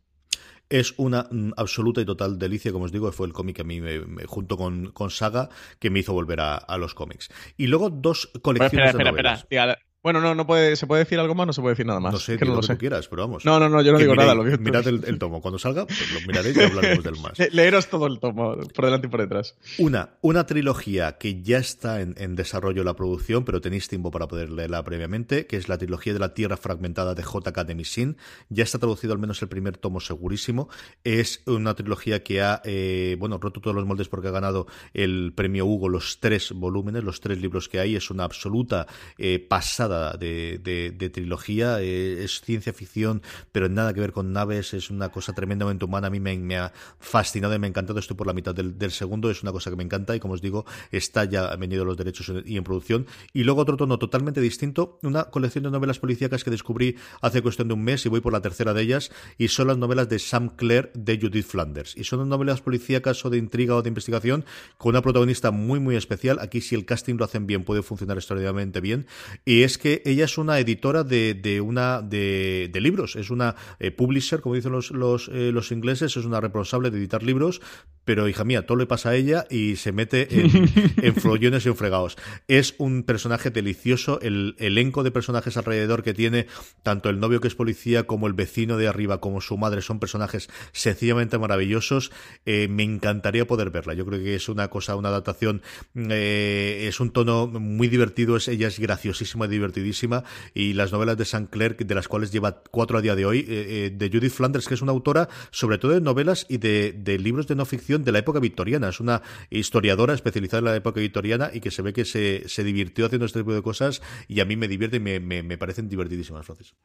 Es 0.69 0.93
una 0.97 1.27
mm, 1.29 1.51
absoluta 1.57 2.01
y 2.01 2.05
total 2.05 2.39
delicia, 2.39 2.71
como 2.71 2.85
os 2.85 2.91
digo, 2.91 3.11
fue 3.11 3.27
el 3.27 3.33
cómic 3.33 3.57
que 3.57 3.61
a 3.61 3.65
mí, 3.65 3.81
me, 3.81 4.25
junto 4.25 4.57
con, 4.57 4.91
con, 4.91 5.09
Saga, 5.09 5.49
que 5.79 5.89
me 5.89 5.99
hizo 5.99 6.13
volver 6.13 6.39
a, 6.39 6.77
los 6.77 6.93
cómics. 6.93 7.29
Y 7.57 7.67
luego 7.67 7.89
dos 7.89 8.31
colecciones 8.41 8.89
espera, 8.89 9.09
espera, 9.09 9.33
Espera, 9.33 9.79
bueno, 10.03 10.19
no, 10.19 10.35
no 10.35 10.45
puede, 10.45 10.75
¿se 10.75 10.85
puede 10.85 11.05
decir 11.05 11.17
algo 11.17 11.33
más? 11.33 11.47
No 11.47 11.53
se 11.53 11.61
puede 11.61 11.75
decir 11.75 11.85
nada 11.85 12.01
más. 12.01 12.11
No 12.11 12.19
sé, 12.19 12.37
que 12.37 12.43
no 12.43 12.55
lo, 12.55 12.61
sé. 12.61 12.75
quieras, 12.77 13.07
pero 13.07 13.21
vamos. 13.21 13.45
No, 13.45 13.57
no, 13.57 13.69
no, 13.69 13.81
yo 13.81 13.93
no 13.93 13.99
digo 13.99 14.13
nada. 14.15 14.35
Lo 14.35 14.43
mirad 14.43 14.85
el, 14.85 15.17
tomo. 15.17 15.41
Cuando 15.41 15.57
salga, 15.57 15.87
pues 15.87 16.11
lo 16.11 16.19
miraréis 16.27 16.57
y 16.57 16.61
hablaremos 16.61 17.05
del 17.05 17.21
más. 17.21 17.39
leeros 17.53 17.87
todo 17.87 18.07
el 18.07 18.19
tomo, 18.19 18.57
por 18.75 18.83
delante 18.83 19.07
y 19.07 19.09
por 19.09 19.21
detrás. 19.21 19.55
Una, 19.77 20.17
una 20.19 20.45
trilogía 20.45 21.17
que 21.17 21.41
ya 21.41 21.57
está 21.57 22.01
en, 22.01 22.15
en 22.17 22.35
desarrollo 22.35 22.83
la 22.83 22.97
producción, 22.97 23.45
pero 23.45 23.61
tenéis 23.61 23.87
tiempo 23.87 24.11
para 24.11 24.27
poder 24.27 24.49
leerla 24.49 24.83
previamente, 24.83 25.47
que 25.47 25.55
es 25.55 25.69
la 25.69 25.77
trilogía 25.77 26.11
de 26.11 26.19
la 26.19 26.33
Tierra 26.33 26.57
Fragmentada 26.57 27.15
de 27.15 27.23
JK 27.23 27.57
de 27.65 27.73
Misin. 27.73 28.17
Ya 28.49 28.65
está 28.65 28.79
traducido 28.79 29.13
al 29.13 29.19
menos 29.19 29.41
el 29.41 29.47
primer 29.47 29.77
tomo 29.77 30.01
segurísimo. 30.01 30.67
Es 31.05 31.43
una 31.45 31.75
trilogía 31.75 32.23
que 32.23 32.41
ha, 32.41 32.61
eh, 32.65 33.15
bueno, 33.19 33.37
roto 33.37 33.61
todos 33.61 33.73
los 33.73 33.85
moldes 33.85 34.09
porque 34.09 34.27
ha 34.27 34.31
ganado 34.31 34.67
el 34.93 35.31
premio 35.33 35.65
Hugo, 35.65 35.87
los 35.87 36.19
tres 36.19 36.51
volúmenes, 36.51 37.05
los 37.05 37.21
tres 37.21 37.39
libros 37.39 37.69
que 37.69 37.79
hay. 37.79 37.95
Es 37.95 38.11
una 38.11 38.25
absoluta 38.25 38.85
eh, 39.17 39.39
pasada 39.39 39.92
de, 40.17 41.09
trilogía. 41.13 41.81
Eh, 41.81 42.23
es 42.23 42.41
ciencia 42.41 42.73
ficción, 42.73 43.21
pero 43.51 43.69
nada 43.69 43.93
que 43.93 43.99
ver 43.99 44.11
con 44.11 44.33
naves. 44.33 44.73
Es 44.73 44.89
una 44.89 45.09
cosa 45.09 45.33
tremendamente 45.33 45.85
humana. 45.85 46.07
A 46.07 46.09
mí 46.09 46.19
me, 46.19 46.57
ha 46.57 46.73
fascinado 46.99 47.53
y 47.55 47.59
me 47.59 47.67
ha 47.67 47.69
encantado. 47.69 47.99
Estoy 47.99 48.17
por 48.17 48.27
la 48.27 48.33
mitad 48.33 48.55
del, 48.55 48.91
segundo. 48.91 49.29
Es 49.29 49.43
una 49.43 49.51
cosa 49.51 49.69
que 49.69 49.75
me 49.75 49.83
encanta 49.83 50.15
y, 50.15 50.19
como 50.19 50.33
os 50.33 50.41
digo, 50.41 50.65
está 50.91 51.25
ya 51.25 51.55
venido 51.55 51.85
los 51.85 51.97
derechos 51.97 52.31
y 52.45 52.57
en 52.57 52.63
producción. 52.63 53.05
Y 53.33 53.43
luego 53.43 53.61
otro 53.61 53.77
tono 53.77 53.97
totalmente 53.99 54.41
distinto, 54.41 54.99
una 55.03 55.25
colección 55.25 55.63
de 55.65 55.71
novelas 55.71 55.99
policíacas 55.99 56.43
que 56.43 56.51
descubrí 56.51 56.97
hace 57.21 57.41
cuestión 57.41 57.67
de 57.67 57.73
un 57.73 57.83
mes 57.83 58.05
y 58.05 58.09
voy 58.09 58.21
por 58.21 58.33
la 58.33 58.41
tercera 58.41 58.73
de 58.73 58.81
ellas. 58.81 59.11
Y 59.37 59.49
son 59.49 59.67
las 59.67 59.77
novelas 59.77 60.09
de 60.09 60.19
Sam 60.19 60.49
Clare 60.49 60.91
de 60.93 61.19
Judith 61.19 61.45
Flanders. 61.45 61.95
Y 61.95 62.03
son 62.03 62.27
novelas 62.27 62.61
policíacas 62.61 63.23
o 63.25 63.29
de 63.29 63.37
intriga 63.37 63.75
o 63.75 63.81
de 63.81 63.89
investigación 63.89 64.45
con 64.77 64.91
una 64.91 65.01
protagonista 65.01 65.51
muy, 65.51 65.79
muy 65.79 65.95
especial. 65.95 66.39
Aquí, 66.39 66.61
si 66.61 66.75
el 66.75 66.85
casting 66.85 67.15
lo 67.15 67.25
hacen 67.25 67.47
bien, 67.47 67.63
puede 67.63 67.83
funcionar 67.83 68.17
extraordinariamente 68.17 68.81
bien. 68.81 69.07
Y 69.45 69.63
es 69.63 69.77
que 69.83 70.01
ella 70.05 70.23
es 70.23 70.37
una 70.37 70.59
editora 70.59 71.03
de, 71.03 71.33
de 71.33 71.59
una 71.59 72.01
de, 72.01 72.69
de, 72.71 72.79
libros. 72.79 73.17
Es 73.17 73.29
una 73.29 73.57
eh, 73.79 73.91
publisher, 73.91 74.39
como 74.39 74.55
dicen 74.55 74.71
los, 74.71 74.91
los, 74.91 75.27
eh, 75.27 75.51
los 75.51 75.73
ingleses, 75.73 76.15
es 76.15 76.23
una 76.23 76.39
responsable 76.39 76.89
de 76.89 76.99
editar 76.99 77.21
libros. 77.21 77.59
Pero, 78.05 78.27
hija 78.27 78.43
mía, 78.43 78.65
todo 78.65 78.77
le 78.77 78.85
pasa 78.85 79.09
a 79.09 79.15
ella 79.15 79.45
y 79.49 79.75
se 79.77 79.91
mete 79.91 80.27
en, 80.39 80.69
en 80.97 81.15
follones 81.15 81.65
y 81.65 81.69
en 81.69 81.75
fregados. 81.75 82.17
Es 82.47 82.75
un 82.77 83.03
personaje 83.03 83.49
delicioso. 83.49 84.19
El 84.21 84.55
elenco 84.59 85.03
de 85.03 85.11
personajes 85.11 85.57
alrededor 85.57 86.03
que 86.03 86.13
tiene, 86.13 86.47
tanto 86.83 87.09
el 87.09 87.19
novio 87.19 87.41
que 87.41 87.47
es 87.47 87.55
policía, 87.55 88.03
como 88.03 88.27
el 88.27 88.33
vecino 88.33 88.77
de 88.77 88.87
arriba, 88.87 89.19
como 89.19 89.41
su 89.41 89.57
madre, 89.57 89.81
son 89.81 89.99
personajes 89.99 90.49
sencillamente 90.71 91.37
maravillosos. 91.37 92.11
Eh, 92.45 92.67
me 92.69 92.83
encantaría 92.83 93.47
poder 93.47 93.69
verla. 93.69 93.93
Yo 93.93 94.05
creo 94.05 94.19
que 94.19 94.35
es 94.35 94.49
una 94.49 94.69
cosa, 94.69 94.95
una 94.95 95.09
adaptación, 95.09 95.61
eh, 95.95 96.85
es 96.87 96.99
un 96.99 97.11
tono 97.11 97.47
muy 97.47 97.87
divertido, 97.87 98.37
es, 98.37 98.47
ella 98.47 98.67
es 98.67 98.79
graciosísima, 98.79 99.47
divertidísima, 99.47 100.23
y 100.53 100.73
las 100.73 100.91
novelas 100.91 101.17
de 101.17 101.25
Saint 101.25 101.49
Clair, 101.49 101.77
de 101.77 101.95
las 101.95 102.07
cuales 102.07 102.31
lleva 102.31 102.63
cuatro 102.71 102.97
a 102.97 103.01
día 103.01 103.15
de 103.15 103.25
hoy, 103.25 103.45
eh, 103.47 103.91
de 103.93 104.09
Judith 104.09 104.31
Flanders, 104.31 104.67
que 104.67 104.73
es 104.73 104.81
una 104.81 104.91
autora 104.91 105.29
sobre 105.51 105.77
todo 105.77 105.91
de 105.91 106.01
novelas 106.01 106.45
y 106.49 106.57
de, 106.57 107.19
libros 107.19 107.47
de 107.47 107.55
no 107.55 107.65
ficción 107.65 107.92
de 107.99 108.11
la 108.11 108.19
época 108.19 108.39
victoriana. 108.39 108.89
Es 108.89 108.99
una 108.99 109.21
historiadora 109.49 110.13
especializada 110.13 110.59
en 110.59 110.65
la 110.65 110.75
época 110.75 110.99
victoriana 110.99 111.51
y 111.53 111.59
que 111.59 111.71
se 111.71 111.81
ve 111.81 111.93
que 111.93 112.05
se, 112.05 112.47
se 112.47 112.63
divirtió 112.63 113.05
haciendo 113.05 113.25
este 113.25 113.39
tipo 113.39 113.53
de 113.53 113.61
cosas 113.61 114.01
y 114.27 114.39
a 114.39 114.45
mí 114.45 114.55
me 114.55 114.67
divierte 114.67 114.97
y 114.97 114.99
me, 114.99 115.19
me, 115.19 115.43
me 115.43 115.57
parecen 115.57 115.89
divertidísimas, 115.89 116.45
Francis. 116.45 116.75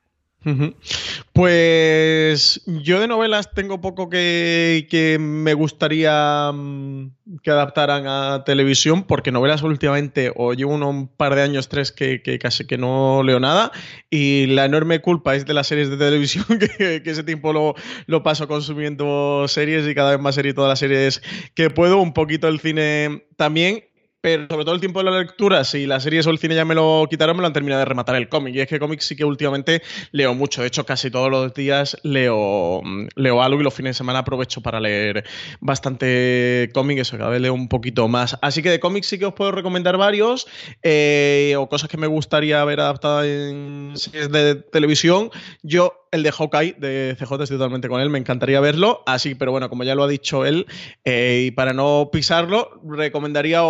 Pues 1.33 2.63
yo 2.67 3.01
de 3.01 3.09
novelas 3.09 3.53
tengo 3.55 3.81
poco 3.81 4.09
que, 4.09 5.17
me 5.21 5.55
gustaría 5.55 6.51
mm, 6.53 7.11
que 7.43 7.51
adaptaran 7.51 8.07
a 8.07 8.45
televisión, 8.45 9.03
porque 9.03 9.33
novelas 9.33 9.63
últimamente, 9.63 10.33
o 10.37 10.55
llevo 10.55 10.75
un 10.75 11.09
par 11.09 11.35
de 11.35 11.43
años, 11.43 11.69
tres, 11.69 11.93
que, 11.93 12.39
casi 12.41 12.67
que 12.67 12.79
no 12.79 13.23
leo 13.25 13.41
nada, 13.41 13.73
y 14.11 14.47
la 14.47 14.65
enorme 14.65 15.01
culpa 15.01 15.35
es 15.35 15.45
de 15.45 15.55
las 15.55 15.67
series 15.67 15.91
de 15.91 15.97
televisión, 15.97 16.47
que, 16.59 17.03
ese 17.05 17.25
tiempo 17.25 17.53
lo, 17.53 17.75
lo, 18.07 18.23
paso 18.23 18.47
consumiendo 18.49 19.47
series 19.49 19.87
y 19.89 19.95
cada 19.95 20.13
vez 20.13 20.21
más 20.21 20.35
series, 20.35 20.55
todas 20.55 20.71
las 20.71 20.79
series 20.79 21.23
que 21.55 21.69
puedo, 21.69 22.01
un 22.01 22.13
poquito 22.13 22.49
el 22.49 22.61
cine 22.61 23.27
también, 23.37 23.85
pero 24.21 24.47
sobre 24.51 24.65
todo 24.65 24.75
el 24.75 24.81
tiempo 24.81 24.99
de 24.99 25.11
la 25.11 25.19
lectura, 25.19 25.63
si 25.63 25.87
las 25.87 26.03
series 26.03 26.27
o 26.27 26.31
el 26.31 26.39
cine 26.39 26.57
ya 26.57 26.65
me 26.65 26.75
lo 26.75 27.07
quitaron, 27.09 27.37
me 27.37 27.43
lo 27.43 27.47
han 27.47 27.53
terminado 27.53 27.79
de 27.81 27.85
rematar 27.85 28.17
el 28.17 28.29
cómic. 28.29 28.55
Y 28.55 28.61
es 28.61 28.67
que 28.67 28.81
cómics 28.81 29.07
sí 29.07 29.15
que 29.15 29.25
últimamente 29.25 29.83
leo 30.11 30.35
mucho. 30.35 30.63
De 30.63 30.67
hecho, 30.67 30.85
casi 30.85 31.11
todos 31.11 31.31
los 31.31 31.55
días 31.55 31.97
leo, 32.03 32.83
leo 33.15 33.43
algo 33.43 33.61
y 33.61 33.65
los 33.65 33.73
fines 33.73 33.91
de 33.91 33.99
semana 33.99 34.21
aprovecho 34.21 34.61
para 34.61 34.81
leer 34.81 35.25
bastante 35.61 36.69
cómic. 36.75 36.99
Eso, 36.99 37.17
cada 37.17 37.31
vez 37.31 37.41
leo 37.41 37.55
un 37.55 37.69
poquito 37.69 38.09
más. 38.09 38.37
Así 38.43 38.61
que 38.63 38.71
de 38.71 38.81
cómics 38.81 39.07
sí 39.07 39.19
que 39.19 39.27
os 39.27 39.35
puedo 39.35 39.53
recomendar 39.53 39.97
varios 39.97 40.49
eh, 40.83 41.55
o 41.57 41.69
cosas 41.69 41.89
que 41.89 41.97
me 41.97 42.09
gustaría 42.09 42.65
ver 42.65 42.81
adaptadas 42.81 43.27
en 43.27 43.93
series 43.95 44.33
de 44.33 44.57
televisión. 44.57 45.31
Yo 45.63 46.09
el 46.11 46.23
de 46.23 46.33
Hawkeye 46.33 46.77
de 46.79 47.17
CJ, 47.19 47.43
estoy 47.43 47.59
totalmente 47.59 47.89
con 47.89 48.01
él, 48.01 48.11
me 48.11 48.19
encantaría 48.19 48.61
verlo. 48.61 49.03
Así, 49.07 49.35
pero 49.35 49.53
bueno, 49.53 49.69
como 49.69 49.85
ya 49.85 49.95
lo 49.95 50.05
ha 50.05 50.09
dicho 50.09 50.45
él, 50.45 50.67
eh, 51.05 51.45
y 51.47 51.51
para 51.51 51.73
no 51.73 52.11
pisarlo, 52.13 52.81
recomendaría 52.85 53.63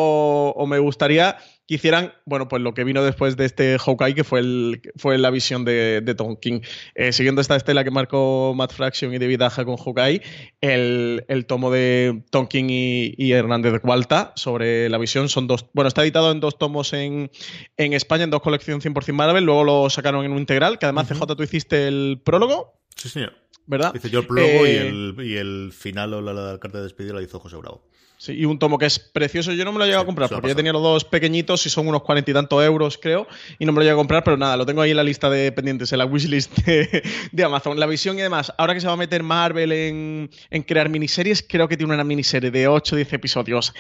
me 0.66 0.78
gustaría 0.78 1.36
que 1.68 1.74
hicieran, 1.74 2.14
bueno, 2.24 2.48
pues 2.48 2.62
lo 2.62 2.72
que 2.72 2.82
vino 2.82 3.04
después 3.04 3.36
de 3.36 3.44
este 3.44 3.78
Hawkeye, 3.78 4.14
que 4.14 4.24
fue, 4.24 4.40
el, 4.40 4.80
fue 4.96 5.18
la 5.18 5.30
visión 5.30 5.66
de, 5.66 6.00
de 6.00 6.14
Tom 6.14 6.36
King. 6.36 6.60
Eh, 6.94 7.12
siguiendo 7.12 7.42
esta 7.42 7.56
estela 7.56 7.84
que 7.84 7.90
marcó 7.90 8.54
Matt 8.56 8.72
Fraction 8.72 9.12
y 9.12 9.18
David 9.18 9.42
Aja 9.42 9.66
con 9.66 9.76
Hawkeye, 9.76 10.22
el, 10.62 11.44
tomo 11.46 11.70
de 11.70 12.22
Tom 12.30 12.46
King 12.46 12.66
y, 12.70 13.32
Hernández 13.32 13.72
de 13.72 13.80
Cualta 13.80 14.32
sobre 14.34 14.88
la 14.88 14.96
visión 14.96 15.28
son 15.28 15.46
dos. 15.46 15.66
Bueno, 15.74 15.88
está 15.88 16.02
editado 16.02 16.32
en 16.32 16.40
dos 16.40 16.58
tomos 16.58 16.94
en, 16.94 17.30
España, 17.76 18.24
en 18.24 18.30
dos 18.30 18.40
colecciones 18.40 18.84
100% 18.84 19.12
Marvel, 19.12 19.44
luego 19.44 19.64
lo 19.64 19.90
sacaron 19.90 20.24
en 20.24 20.32
un 20.32 20.38
integral, 20.38 20.78
que 20.78 20.86
además, 20.86 21.08
CJ, 21.08 21.36
tú 21.36 21.42
hiciste 21.42 21.86
el 21.86 22.20
prólogo. 22.24 22.80
Sí, 22.96 23.10
señor. 23.10 23.34
¿Verdad? 23.66 23.94
Hice 23.94 24.08
yo 24.08 24.20
el 24.20 24.26
prólogo 24.26 24.66
y, 24.66 24.70
eh, 24.70 24.88
el, 24.88 25.14
y, 25.18 25.36
el, 25.36 25.72
final 25.72 26.14
o 26.14 26.22
la, 26.22 26.58
carta 26.58 26.78
de 26.78 26.84
despedida 26.84 27.12
la 27.12 27.20
hizo 27.20 27.38
José 27.38 27.56
Bravo. 27.56 27.84
Sí, 28.20 28.32
y 28.32 28.44
un 28.46 28.58
tomo 28.58 28.78
que 28.78 28.86
es 28.86 28.98
precioso. 28.98 29.52
Yo 29.52 29.64
no 29.64 29.70
me 29.70 29.78
lo 29.78 29.84
he 29.84 29.86
llegado 29.86 30.02
a 30.02 30.06
comprar 30.06 30.28
porque 30.28 30.48
ya 30.48 30.54
tenía 30.56 30.72
los 30.72 30.82
dos 30.82 31.04
pequeñitos 31.04 31.64
y 31.66 31.70
son 31.70 31.86
unos 31.86 32.02
cuarenta 32.02 32.28
y 32.32 32.34
tantos 32.34 32.64
euros, 32.64 32.98
creo. 32.98 33.28
Y 33.60 33.64
no 33.64 33.70
me 33.70 33.76
lo 33.76 33.82
he 33.82 33.84
llegado 33.84 34.00
a 34.00 34.02
comprar, 34.02 34.24
pero 34.24 34.36
nada, 34.36 34.56
lo 34.56 34.66
tengo 34.66 34.82
ahí 34.82 34.90
en 34.90 34.96
la 34.96 35.04
lista 35.04 35.30
de 35.30 35.52
pendientes, 35.52 35.92
en 35.92 35.98
la 35.98 36.04
wishlist 36.04 36.52
de, 36.66 37.02
de 37.30 37.44
Amazon. 37.44 37.78
La 37.78 37.86
visión 37.86 38.18
y 38.18 38.22
demás. 38.22 38.52
Ahora 38.58 38.74
que 38.74 38.80
se 38.80 38.88
va 38.88 38.94
a 38.94 38.96
meter 38.96 39.22
Marvel 39.22 39.70
en, 39.70 40.30
en 40.50 40.62
crear 40.64 40.88
miniseries, 40.88 41.46
creo 41.48 41.68
que 41.68 41.76
tiene 41.76 41.94
una 41.94 42.02
miniserie 42.02 42.50
de 42.50 42.66
8 42.66 42.92
o 42.92 42.96
10 42.96 43.12
episodios 43.12 43.72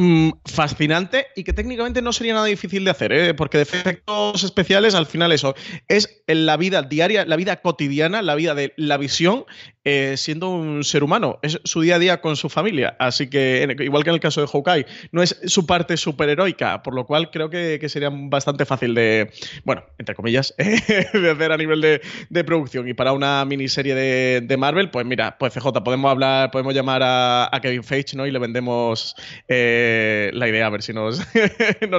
Mm, 0.00 0.30
fascinante 0.44 1.26
y 1.34 1.42
que 1.42 1.52
técnicamente 1.52 2.02
no 2.02 2.12
sería 2.12 2.32
nada 2.32 2.46
difícil 2.46 2.84
de 2.84 2.92
hacer, 2.92 3.12
¿eh? 3.12 3.34
porque 3.34 3.58
de 3.58 3.64
efectos 3.64 4.44
especiales, 4.44 4.94
al 4.94 5.06
final 5.06 5.32
eso, 5.32 5.56
es 5.88 6.22
la 6.28 6.56
vida 6.56 6.82
diaria, 6.82 7.26
la 7.26 7.34
vida 7.34 7.56
cotidiana, 7.62 8.22
la 8.22 8.36
vida 8.36 8.54
de 8.54 8.72
la 8.76 8.96
visión, 8.96 9.44
eh, 9.82 10.14
siendo 10.16 10.50
un 10.50 10.84
ser 10.84 11.02
humano, 11.02 11.40
es 11.42 11.60
su 11.64 11.80
día 11.80 11.96
a 11.96 11.98
día 11.98 12.20
con 12.20 12.36
su 12.36 12.48
familia, 12.48 12.94
así 13.00 13.28
que 13.28 13.74
igual 13.80 14.04
que 14.04 14.10
en 14.10 14.14
el 14.14 14.20
caso 14.20 14.40
de 14.40 14.46
Hawkeye, 14.46 14.86
no 15.10 15.20
es 15.20 15.40
su 15.46 15.66
parte 15.66 15.96
superheroica, 15.96 16.80
por 16.84 16.94
lo 16.94 17.04
cual 17.04 17.32
creo 17.32 17.50
que, 17.50 17.84
sería 17.88 18.10
bastante 18.12 18.66
fácil 18.66 18.94
de, 18.94 19.32
bueno, 19.64 19.82
entre 19.98 20.14
comillas, 20.14 20.54
de 20.58 21.30
hacer 21.30 21.50
a 21.50 21.56
nivel 21.56 21.80
de, 21.80 22.44
producción 22.44 22.88
y 22.88 22.94
para 22.94 23.12
una 23.12 23.44
miniserie 23.44 23.96
de, 23.96 24.56
Marvel, 24.56 24.90
pues 24.90 25.04
mira, 25.04 25.36
pues 25.38 25.54
CJ, 25.54 25.82
podemos 25.82 26.08
hablar, 26.08 26.52
podemos 26.52 26.72
llamar 26.72 27.02
a, 27.02 27.58
Kevin 27.60 27.82
Feige, 27.82 28.16
¿no? 28.16 28.28
Y 28.28 28.30
le 28.30 28.38
vendemos... 28.38 29.16
Eh, 29.48 29.87
la 30.32 30.48
idea, 30.48 30.66
a 30.66 30.70
ver 30.70 30.82
si 30.82 30.92
nos, 30.94 31.20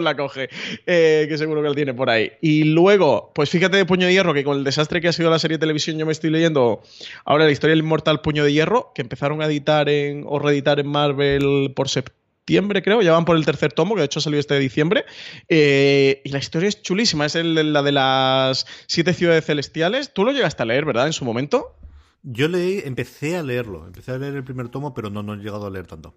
la 0.01 0.15
coge, 0.15 0.49
eh, 0.85 1.25
que 1.29 1.37
seguro 1.37 1.61
que 1.61 1.69
la 1.69 1.75
tiene 1.75 1.93
por 1.93 2.09
ahí. 2.09 2.31
Y 2.41 2.65
luego, 2.65 3.31
pues 3.33 3.49
fíjate 3.49 3.77
de 3.77 3.85
Puño 3.85 4.07
de 4.07 4.13
Hierro, 4.13 4.33
que 4.33 4.43
con 4.43 4.57
el 4.57 4.63
desastre 4.63 5.01
que 5.01 5.07
ha 5.07 5.13
sido 5.13 5.29
la 5.29 5.39
serie 5.39 5.57
de 5.57 5.61
televisión, 5.61 5.97
yo 5.97 6.05
me 6.05 6.11
estoy 6.11 6.29
leyendo 6.29 6.81
ahora 7.25 7.45
la 7.45 7.51
historia 7.51 7.71
del 7.71 7.83
inmortal 7.83 8.21
Puño 8.21 8.43
de 8.43 8.53
Hierro, 8.53 8.91
que 8.93 9.01
empezaron 9.01 9.41
a 9.41 9.45
editar 9.45 9.89
en, 9.89 10.23
o 10.27 10.39
reeditar 10.39 10.79
en 10.79 10.87
Marvel 10.87 11.73
por 11.75 11.89
septiembre, 11.89 12.81
creo, 12.81 13.01
ya 13.01 13.11
van 13.13 13.25
por 13.25 13.37
el 13.37 13.45
tercer 13.45 13.73
tomo, 13.73 13.95
que 13.95 14.01
de 14.01 14.05
hecho 14.05 14.21
salió 14.21 14.39
este 14.39 14.55
de 14.55 14.59
diciembre. 14.59 15.05
Eh, 15.47 16.21
y 16.23 16.29
la 16.29 16.39
historia 16.39 16.69
es 16.69 16.81
chulísima, 16.81 17.25
es 17.25 17.35
la 17.35 17.83
de 17.83 17.91
las 17.91 18.65
siete 18.87 19.13
ciudades 19.13 19.45
celestiales. 19.45 20.13
Tú 20.13 20.25
lo 20.25 20.31
llegaste 20.31 20.63
a 20.63 20.65
leer, 20.65 20.85
¿verdad? 20.85 21.07
En 21.07 21.13
su 21.13 21.25
momento. 21.25 21.75
Yo 22.23 22.47
leí, 22.47 22.81
empecé 22.83 23.37
a 23.37 23.43
leerlo, 23.43 23.85
empecé 23.85 24.11
a 24.11 24.17
leer 24.17 24.35
el 24.35 24.43
primer 24.43 24.69
tomo, 24.69 24.93
pero 24.93 25.09
no, 25.09 25.23
no 25.23 25.35
he 25.35 25.37
llegado 25.37 25.67
a 25.67 25.69
leer 25.69 25.87
tanto. 25.87 26.15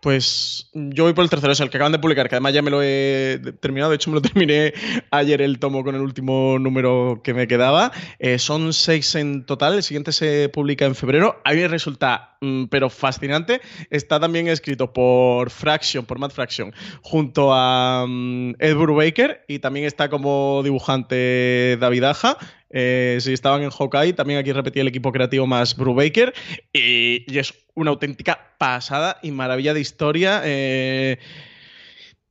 Pues 0.00 0.70
yo 0.72 1.04
voy 1.04 1.12
por 1.12 1.24
el 1.24 1.30
tercero, 1.30 1.52
es 1.52 1.60
el 1.60 1.70
que 1.70 1.76
acaban 1.76 1.92
de 1.92 1.98
publicar, 1.98 2.28
que 2.28 2.36
además 2.36 2.52
ya 2.54 2.62
me 2.62 2.70
lo 2.70 2.82
he 2.82 3.40
terminado. 3.60 3.90
De 3.90 3.96
hecho, 3.96 4.10
me 4.10 4.14
lo 4.14 4.22
terminé 4.28 4.72
ayer 5.10 5.42
el 5.42 5.58
tomo 5.58 5.82
con 5.82 5.94
el 5.94 6.00
último 6.00 6.58
número 6.58 7.20
que 7.24 7.34
me 7.34 7.48
quedaba. 7.48 7.90
Eh, 8.18 8.38
son 8.38 8.72
seis 8.72 9.14
en 9.16 9.44
total. 9.44 9.74
El 9.74 9.82
siguiente 9.82 10.12
se 10.12 10.48
publica 10.48 10.84
en 10.84 10.94
febrero. 10.94 11.40
A 11.44 11.52
mí 11.52 11.66
resulta, 11.66 12.36
mm, 12.40 12.66
pero 12.66 12.90
fascinante. 12.90 13.60
Está 13.90 14.20
también 14.20 14.46
escrito 14.48 14.92
por 14.92 15.50
Fraction, 15.50 16.04
por 16.04 16.18
Matt 16.18 16.32
Fraction, 16.32 16.72
junto 17.02 17.52
a 17.52 18.04
um, 18.04 18.54
Ed 18.60 18.76
Brubaker. 18.76 19.44
Y 19.48 19.58
también 19.58 19.86
está 19.86 20.08
como 20.08 20.62
dibujante 20.62 21.76
David 21.80 22.04
Aja. 22.04 22.38
Eh, 22.70 23.18
si 23.20 23.32
estaban 23.32 23.62
en 23.62 23.70
Hawkeye, 23.70 24.12
también 24.12 24.38
aquí 24.38 24.52
repetí 24.52 24.80
el 24.80 24.88
equipo 24.88 25.12
creativo 25.12 25.46
más 25.46 25.76
Brubaker. 25.76 26.34
Y, 26.72 27.24
y 27.26 27.38
es 27.38 27.54
una 27.74 27.90
auténtica 27.90 28.54
pasada 28.58 29.18
y 29.22 29.30
maravilla 29.30 29.74
de 29.74 29.80
historia. 29.80 30.42
Eh, 30.44 31.18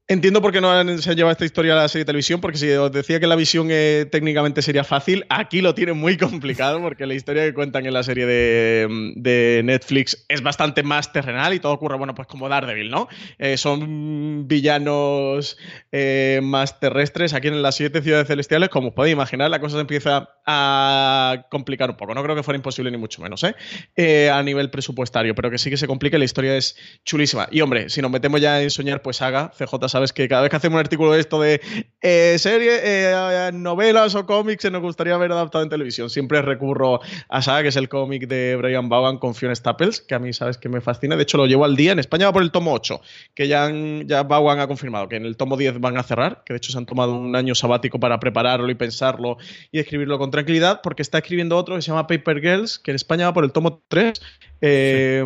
Entiendo 0.10 0.42
por 0.42 0.54
qué 0.54 0.62
no 0.62 0.98
se 1.00 1.10
ha 1.10 1.14
llevado 1.14 1.34
esta 1.34 1.44
historia 1.44 1.74
a 1.74 1.76
la 1.76 1.90
serie 1.90 2.04
de 2.04 2.06
televisión, 2.06 2.40
porque 2.40 2.58
si 2.58 2.72
os 2.72 2.90
decía 2.94 3.20
que 3.20 3.28
la 3.28 3.36
visión 3.36 3.68
eh, 3.70 4.06
técnicamente 4.10 4.62
sería 4.62 4.86
fácil, 4.86 5.26
aquí 5.28 5.60
lo 5.60 5.76
tiene 5.76 5.92
muy 5.92 6.16
complicado, 6.18 6.80
porque 6.80 7.06
la 7.06 7.14
historia 7.14 7.44
que 7.44 7.54
cuentan 7.54 7.86
en 7.86 7.94
la 7.94 8.04
serie 8.04 8.26
de, 8.26 9.62
Netflix 9.66 10.26
es 10.30 10.42
bastante 10.42 10.82
más 10.82 11.12
terrenal 11.12 11.54
y 11.54 11.60
todo 11.60 11.74
ocurre, 11.74 11.98
bueno, 11.98 12.16
pues 12.16 12.26
como 12.30 12.48
Daredevil, 12.48 12.90
¿no? 12.90 13.10
Eh, 13.38 13.58
son 13.58 14.48
villanos 14.48 15.58
eh, 15.92 16.40
más 16.42 16.80
terrestres. 16.80 17.34
Aquí 17.34 17.50
en 17.50 17.62
las 17.62 17.76
siete 17.76 18.02
ciudades 18.02 18.28
celestiales, 18.28 18.70
como 18.70 18.90
os 18.90 18.94
podéis 18.94 19.12
imaginar, 19.12 19.50
la 19.50 19.60
cosa 19.60 19.76
se 19.76 19.82
empieza 19.82 20.30
a 20.46 21.48
complicar 21.52 21.90
un 21.90 21.98
poco. 21.98 22.16
No 22.16 22.24
creo 22.24 22.34
que 22.34 22.44
fuera 22.44 22.56
imposible 22.56 22.92
ni 22.92 22.98
mucho 22.98 23.22
menos, 23.22 23.44
¿eh? 23.44 24.30
a 24.30 24.42
nivel 24.42 24.70
presupuestario, 24.70 25.36
pero 25.36 25.52
que 25.52 25.58
sí 25.58 25.70
que 25.70 25.76
se 25.76 25.86
complica 25.86 26.16
y 26.16 26.20
la 26.20 26.26
historia 26.26 26.56
es 26.56 26.78
chulísima. 27.04 27.50
Y 27.52 27.60
hombre, 27.60 27.90
si 27.90 28.02
nos 28.02 28.10
metemos 28.10 28.40
ya 28.40 28.62
en 28.62 28.70
soñar, 28.70 29.02
pues 29.02 29.22
haga 29.22 29.52
CJ 29.58 29.97
sabes 29.98 30.14
que 30.14 30.28
cada 30.28 30.44
vez 30.44 30.52
que 30.52 30.56
hacemos 30.56 30.76
un 30.76 30.80
artículo 30.80 31.12
de 31.12 31.20
esto 31.20 31.42
de 31.42 31.60
eh, 32.02 32.36
series, 32.38 32.82
eh, 32.84 33.50
novelas 33.52 34.14
o 34.14 34.28
cómics 34.28 34.62
que 34.62 34.70
nos 34.70 34.82
gustaría 34.82 35.18
ver 35.18 35.32
adaptado 35.32 35.64
en 35.64 35.70
televisión, 35.70 36.12
siempre 36.12 36.40
recurro 36.44 37.00
a 37.30 37.42
Saga, 37.42 37.64
que 37.64 37.70
es 37.70 37.76
el 37.78 37.90
cómic 37.90 38.28
de 38.28 38.56
Brian 38.58 38.90
Vaughan 38.90 39.18
con 39.18 39.34
Fiona 39.34 39.56
Staples, 39.56 40.02
que 40.02 40.14
a 40.14 40.20
mí 40.20 40.34
sabes 40.34 40.60
que 40.60 40.70
me 40.70 40.82
fascina. 40.82 41.16
De 41.16 41.24
hecho, 41.24 41.38
lo 41.38 41.48
llevo 41.48 41.66
al 41.66 41.76
día. 41.76 41.94
En 41.94 42.00
España 42.00 42.28
va 42.28 42.34
por 42.34 42.44
el 42.44 42.52
tomo 42.52 42.74
8, 42.74 43.02
que 43.34 43.48
ya, 43.48 43.72
ya 44.06 44.22
Vaughan 44.22 44.60
ha 44.60 44.68
confirmado 44.68 45.10
que 45.10 45.16
en 45.16 45.26
el 45.26 45.36
tomo 45.36 45.58
10 45.58 45.80
van 45.80 45.98
a 45.98 46.04
cerrar, 46.04 46.44
que 46.46 46.54
de 46.54 46.58
hecho 46.58 46.72
se 46.72 46.78
han 46.78 46.86
tomado 46.86 47.16
un 47.16 47.36
año 47.36 47.56
sabático 47.56 48.00
para 48.00 48.20
prepararlo 48.20 48.70
y 48.70 48.76
pensarlo 48.76 49.38
y 49.72 49.80
escribirlo 49.80 50.20
con 50.20 50.30
tranquilidad, 50.30 50.82
porque 50.84 51.02
está 51.02 51.18
escribiendo 51.18 51.58
otro 51.58 51.76
que 51.76 51.82
se 51.82 51.88
llama 51.88 52.06
Paper 52.06 52.40
Girls, 52.40 52.78
que 52.78 52.92
en 52.92 52.96
España 52.96 53.26
va 53.26 53.34
por 53.34 53.44
el 53.44 53.52
tomo 53.52 53.82
3 53.88 54.22
eh, 54.62 55.24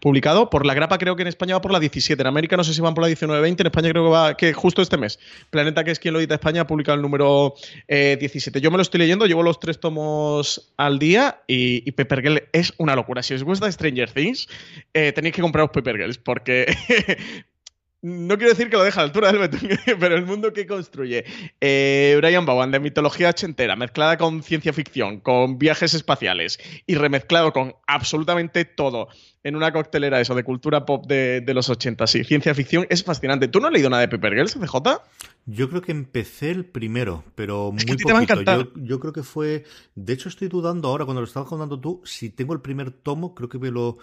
publicado 0.00 0.50
por 0.50 0.66
la 0.66 0.74
grapa, 0.74 0.98
creo 0.98 1.16
que 1.16 1.22
en 1.22 1.28
España 1.28 1.54
va 1.54 1.60
por 1.60 1.72
la 1.72 1.80
17. 1.80 2.20
En 2.20 2.26
América 2.26 2.56
no 2.56 2.64
sé 2.64 2.74
si 2.74 2.80
van 2.80 2.94
por 2.94 3.04
la 3.04 3.10
19-20. 3.10 3.60
En 3.60 3.66
España 3.66 3.90
creo 3.90 4.04
que 4.04 4.10
va, 4.10 4.36
que 4.36 4.52
justo 4.52 4.82
este 4.82 4.96
mes. 4.96 5.18
Planeta, 5.50 5.84
que 5.84 5.90
es 5.90 5.98
quien 5.98 6.14
lo 6.14 6.20
edita 6.20 6.34
España, 6.34 6.62
ha 6.62 6.66
publicado 6.66 6.96
el 6.96 7.02
número 7.02 7.54
17. 7.88 8.58
Eh, 8.58 8.62
Yo 8.62 8.70
me 8.70 8.76
lo 8.76 8.82
estoy 8.82 8.98
leyendo, 8.98 9.26
llevo 9.26 9.42
los 9.42 9.60
tres 9.60 9.80
tomos 9.80 10.72
al 10.76 10.98
día 10.98 11.42
y, 11.46 11.82
y 11.88 11.92
Girl 11.92 12.42
es 12.52 12.72
una 12.78 12.94
locura. 12.94 13.22
Si 13.22 13.34
os 13.34 13.42
gusta 13.42 13.70
Stranger 13.70 14.10
Things, 14.10 14.48
eh, 14.94 15.12
tenéis 15.12 15.34
que 15.34 15.42
compraros 15.42 15.70
Paper 15.70 15.96
Girls 15.96 16.18
porque 16.18 16.66
No 18.02 18.36
quiero 18.36 18.50
decir 18.52 18.68
que 18.68 18.76
lo 18.76 18.84
deja 18.84 19.00
a 19.00 19.04
la 19.04 19.06
altura 19.08 19.32
del 19.32 19.40
betún, 19.40 19.70
pero 20.00 20.16
el 20.16 20.26
mundo 20.26 20.52
que 20.52 20.66
construye 20.66 21.24
eh, 21.60 22.14
Brian 22.18 22.44
Bowen 22.44 22.70
de 22.70 22.78
mitología 22.78 23.30
ochentera, 23.30 23.74
mezclada 23.74 24.16
con 24.16 24.42
ciencia 24.42 24.72
ficción, 24.72 25.20
con 25.20 25.58
viajes 25.58 25.94
espaciales 25.94 26.58
y 26.86 26.94
remezclado 26.94 27.52
con 27.52 27.74
absolutamente 27.86 28.64
todo 28.64 29.08
en 29.42 29.56
una 29.56 29.72
coctelera 29.72 30.20
eso 30.20 30.34
de 30.34 30.44
cultura 30.44 30.84
pop 30.84 31.06
de, 31.06 31.42
los 31.54 31.70
80, 31.70 32.06
sí, 32.06 32.24
ciencia 32.24 32.54
ficción, 32.54 32.86
es 32.90 33.02
fascinante. 33.04 33.48
¿Tú 33.48 33.60
no 33.60 33.68
has 33.68 33.72
leído 33.72 33.88
nada 33.88 34.02
de 34.02 34.08
Pepper 34.08 34.34
Girls, 34.34 34.54
CJ? 34.54 35.00
Yo 35.46 35.70
creo 35.70 35.82
que 35.82 35.92
empecé 35.92 36.50
el 36.50 36.64
primero, 36.64 37.24
pero 37.34 37.72
muy 37.72 37.84
poquito. 37.84 38.42
Yo, 38.42 38.72
yo, 38.74 39.00
creo 39.00 39.12
que 39.12 39.22
fue. 39.22 39.64
De 39.94 40.12
hecho, 40.12 40.28
estoy 40.28 40.48
dudando 40.48 40.88
ahora, 40.88 41.04
cuando 41.04 41.20
lo 41.20 41.26
estabas 41.28 41.48
contando 41.48 41.78
tú, 41.78 42.02
si 42.04 42.30
tengo 42.30 42.52
el 42.54 42.60
primer 42.60 42.90
tomo, 42.90 43.34
creo 43.34 43.48
que 43.48 43.60
me 43.60 43.70
lo. 43.70 43.98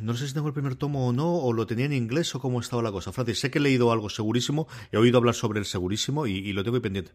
No 0.00 0.14
sé 0.14 0.26
si 0.28 0.34
tengo 0.34 0.48
el 0.48 0.54
primer 0.54 0.76
tomo 0.76 1.08
o 1.08 1.12
no, 1.12 1.36
o 1.36 1.52
lo 1.52 1.66
tenía 1.66 1.86
en 1.86 1.92
inglés 1.92 2.34
o 2.34 2.40
cómo 2.40 2.60
estaba 2.60 2.82
la 2.82 2.92
cosa. 2.92 3.12
Francis, 3.12 3.40
sé 3.40 3.50
que 3.50 3.58
he 3.58 3.62
leído 3.62 3.92
algo 3.92 4.10
segurísimo, 4.10 4.66
he 4.92 4.96
oído 4.96 5.18
hablar 5.18 5.34
sobre 5.34 5.60
el 5.60 5.66
segurísimo 5.66 6.26
y, 6.26 6.52
lo 6.52 6.64
tengo 6.64 6.76
ahí 6.76 6.82
pendiente. 6.82 7.12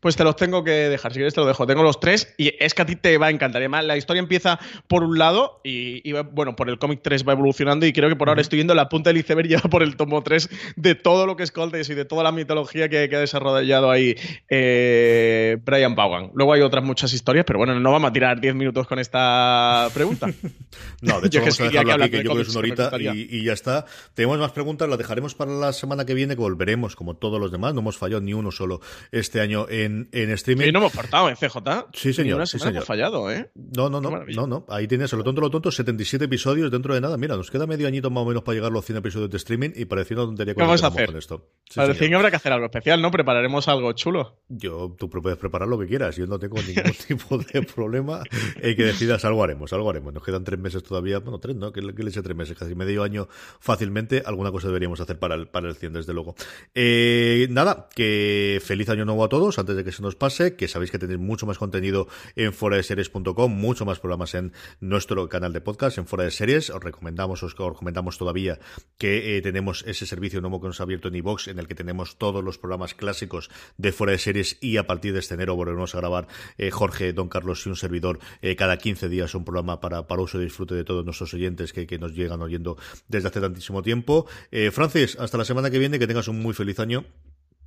Pues 0.00 0.16
te 0.16 0.22
los 0.22 0.36
tengo 0.36 0.62
que 0.62 0.70
dejar, 0.70 1.12
si 1.12 1.16
quieres 1.16 1.34
te 1.34 1.40
lo 1.40 1.46
dejo. 1.46 1.66
Tengo 1.66 1.82
los 1.82 1.98
tres 1.98 2.34
y 2.38 2.54
es 2.60 2.74
que 2.74 2.82
a 2.82 2.86
ti 2.86 2.94
te 2.94 3.18
va 3.18 3.26
a 3.26 3.30
encantar. 3.30 3.60
Además, 3.60 3.84
la 3.84 3.96
historia 3.96 4.20
empieza 4.20 4.60
por 4.86 5.02
un 5.02 5.18
lado 5.18 5.60
y, 5.64 6.12
bueno, 6.12 6.54
por 6.54 6.68
el 6.68 6.78
cómic 6.78 7.00
3 7.02 7.26
va 7.26 7.32
evolucionando 7.32 7.84
y 7.84 7.92
creo 7.92 8.08
que 8.08 8.16
por 8.16 8.28
ahora 8.28 8.40
estoy 8.40 8.58
viendo 8.58 8.74
la 8.74 8.88
punta 8.88 9.10
del 9.10 9.18
iceberg 9.18 9.48
ya 9.48 9.58
por 9.70 9.82
el 9.82 9.96
tomo 9.96 10.22
3 10.22 10.48
de 10.76 10.94
todo 10.94 11.26
lo 11.26 11.36
que 11.36 11.42
es 11.42 11.50
Coltes 11.50 11.90
y 11.90 11.94
de 11.94 12.04
toda 12.04 12.22
la 12.22 12.32
mitología 12.32 12.88
que, 12.88 13.08
ha 13.08 13.20
desarrollado 13.20 13.90
ahí 13.90 14.14
eh, 14.48 15.56
Brian 15.64 15.94
Vaughan. 15.94 16.30
Luego 16.34 16.52
hay 16.52 16.60
otras 16.60 16.84
muchas 16.84 17.12
historias, 17.12 17.44
pero 17.44 17.58
bueno, 17.58 17.78
no 17.78 17.90
vamos 17.90 18.10
a 18.10 18.12
tirar 18.12 18.40
10 18.40 18.54
minutos 18.54 18.86
con 18.86 18.98
esta 18.98 19.88
pregunta. 19.94 20.26
no, 21.00 21.20
de 21.20 21.26
hecho, 21.26 21.40
vamos 21.40 21.60
a 21.60 21.64
dejarlo 21.64 22.04
aquí, 22.04 22.10
que 22.10 22.16
yo 22.18 22.22
creo 22.30 22.36
que 22.36 22.42
es 22.42 22.48
una 22.50 22.58
horita 22.60 22.90
y, 23.00 23.42
ya 23.42 23.52
está. 23.52 23.86
Tenemos 24.14 24.38
más 24.38 24.52
preguntas, 24.52 24.88
las 24.88 24.98
dejaremos 24.98 25.34
para 25.34 25.50
la 25.52 25.72
semana 25.72 26.04
que 26.04 26.14
viene, 26.14 26.36
que 26.36 26.40
volveremos 26.40 26.94
como 26.94 27.14
todos 27.14 27.40
los 27.40 27.50
demás. 27.50 27.74
No 27.74 27.80
hemos 27.80 27.98
fallado 27.98 28.20
ni 28.20 28.34
uno 28.34 28.52
solo 28.52 28.80
este 29.10 29.40
año 29.40 29.66
en 29.68 29.87
en, 30.12 30.30
streaming. 30.30 30.66
Sí, 30.66 30.72
no 30.72 30.78
hemos 30.80 30.92
cortado 30.92 31.28
en 31.28 31.36
CJ. 31.36 31.56
Sí, 31.92 32.12
señor. 32.12 32.46
sí, 32.46 32.58
señor. 32.58 32.84
fallado, 32.84 33.30
¿eh? 33.30 33.50
No, 33.54 33.88
no, 33.88 34.00
no, 34.00 34.24
no, 34.24 34.46
no. 34.46 34.66
Ahí 34.68 34.86
tienes, 34.86 35.12
lo 35.12 35.24
tonto, 35.24 35.40
lo 35.40 35.50
tonto, 35.50 35.70
77 35.70 36.24
episodios 36.24 36.70
dentro 36.70 36.94
de 36.94 37.00
nada. 37.00 37.16
Mira, 37.16 37.36
nos 37.36 37.50
queda 37.50 37.66
medio 37.66 37.86
añito 37.86 38.10
más 38.10 38.22
o 38.22 38.26
menos 38.26 38.42
para 38.42 38.54
llegar 38.54 38.70
a 38.70 38.74
los 38.74 38.84
100 38.84 38.98
episodios 38.98 39.30
de 39.30 39.36
streaming 39.36 39.70
y 39.74 39.84
parecía 39.84 40.16
una 40.16 40.26
tontería 40.26 40.54
¿Qué 40.54 40.60
vamos 40.60 40.82
a 40.82 40.88
hacer? 40.88 41.06
Con 41.06 41.16
esto. 41.16 41.48
para 41.74 41.92
el 41.92 41.96
100 41.96 42.14
habrá 42.14 42.30
que 42.30 42.36
hacer 42.36 42.52
algo 42.52 42.66
especial, 42.66 43.00
¿no? 43.02 43.10
Prepararemos 43.10 43.68
algo 43.68 43.92
chulo. 43.92 44.38
Yo, 44.48 44.94
tú 44.98 45.08
puedes 45.10 45.38
preparar 45.38 45.68
lo 45.68 45.78
que 45.78 45.86
quieras. 45.86 46.16
Yo 46.16 46.26
no 46.26 46.38
tengo 46.38 46.56
ningún 46.62 46.92
tipo 47.08 47.38
de 47.38 47.62
problema 47.62 48.22
en 48.56 48.76
que 48.76 48.84
decidas 48.84 49.24
algo 49.24 49.42
haremos, 49.42 49.72
algo 49.72 49.90
haremos. 49.90 50.12
Nos 50.12 50.22
quedan 50.22 50.44
tres 50.44 50.58
meses 50.58 50.82
todavía, 50.82 51.18
bueno, 51.18 51.38
tres, 51.38 51.56
¿no? 51.56 51.72
Que, 51.72 51.82
le 51.82 51.92
eche 52.08 52.22
tres 52.22 52.36
meses, 52.36 52.56
casi 52.56 52.74
medio 52.74 53.02
año 53.02 53.28
fácilmente. 53.60 54.22
Alguna 54.24 54.50
cosa 54.50 54.68
deberíamos 54.68 55.00
hacer 55.00 55.18
para 55.18 55.34
el, 55.34 55.48
para 55.48 55.68
el 55.68 55.76
100, 55.76 55.92
desde 55.92 56.12
luego. 56.12 56.34
Eh, 56.74 57.46
nada, 57.50 57.88
que 57.94 58.60
feliz 58.64 58.88
año 58.88 59.04
nuevo 59.04 59.24
a 59.24 59.28
todos, 59.28 59.58
antes 59.58 59.76
que 59.84 59.92
se 59.92 60.02
nos 60.02 60.16
pase, 60.16 60.56
que 60.56 60.68
sabéis 60.68 60.90
que 60.90 60.98
tenéis 60.98 61.18
mucho 61.18 61.46
más 61.46 61.58
contenido 61.58 62.08
en 62.36 62.52
foradeseries.com, 62.52 63.52
mucho 63.52 63.84
más 63.84 64.00
programas 64.00 64.34
en 64.34 64.52
nuestro 64.80 65.28
canal 65.28 65.52
de 65.52 65.60
podcast, 65.60 65.98
en 65.98 66.06
Fora 66.06 66.24
de 66.24 66.30
Series. 66.30 66.70
Os 66.70 66.82
recomendamos, 66.82 67.42
os, 67.42 67.56
recomendamos 67.56 68.18
todavía 68.18 68.58
que 68.98 69.36
eh, 69.36 69.42
tenemos 69.42 69.84
ese 69.86 70.06
servicio 70.06 70.40
nuevo 70.40 70.60
que 70.60 70.68
nos 70.68 70.80
ha 70.80 70.84
abierto 70.84 71.08
en 71.08 71.16
iVox, 71.16 71.48
en 71.48 71.58
el 71.58 71.68
que 71.68 71.74
tenemos 71.74 72.18
todos 72.18 72.44
los 72.44 72.58
programas 72.58 72.94
clásicos 72.94 73.50
de 73.76 73.92
Fuera 73.92 74.12
de 74.12 74.18
Series 74.18 74.58
y 74.60 74.76
a 74.76 74.86
partir 74.86 75.12
de 75.12 75.20
este 75.20 75.34
enero 75.34 75.56
volveremos 75.56 75.94
a 75.94 75.98
grabar 75.98 76.28
eh, 76.56 76.70
Jorge, 76.70 77.12
Don 77.12 77.28
Carlos 77.28 77.64
y 77.66 77.68
un 77.68 77.76
servidor 77.76 78.18
eh, 78.42 78.56
cada 78.56 78.76
15 78.76 79.08
días 79.08 79.34
un 79.34 79.44
programa 79.44 79.80
para, 79.80 80.06
para 80.06 80.22
uso 80.22 80.40
y 80.40 80.44
disfrute 80.44 80.74
de 80.74 80.84
todos 80.84 81.04
nuestros 81.04 81.32
oyentes 81.34 81.72
que, 81.72 81.86
que 81.86 81.98
nos 81.98 82.12
llegan 82.12 82.42
oyendo 82.42 82.76
desde 83.08 83.28
hace 83.28 83.40
tantísimo 83.40 83.82
tiempo. 83.82 84.26
Francis, 84.72 85.16
hasta 85.18 85.38
la 85.38 85.44
semana 85.44 85.70
que 85.70 85.78
viene, 85.78 85.98
que 85.98 86.06
tengas 86.06 86.28
un 86.28 86.40
muy 86.40 86.54
feliz 86.54 86.78
año. 86.80 87.04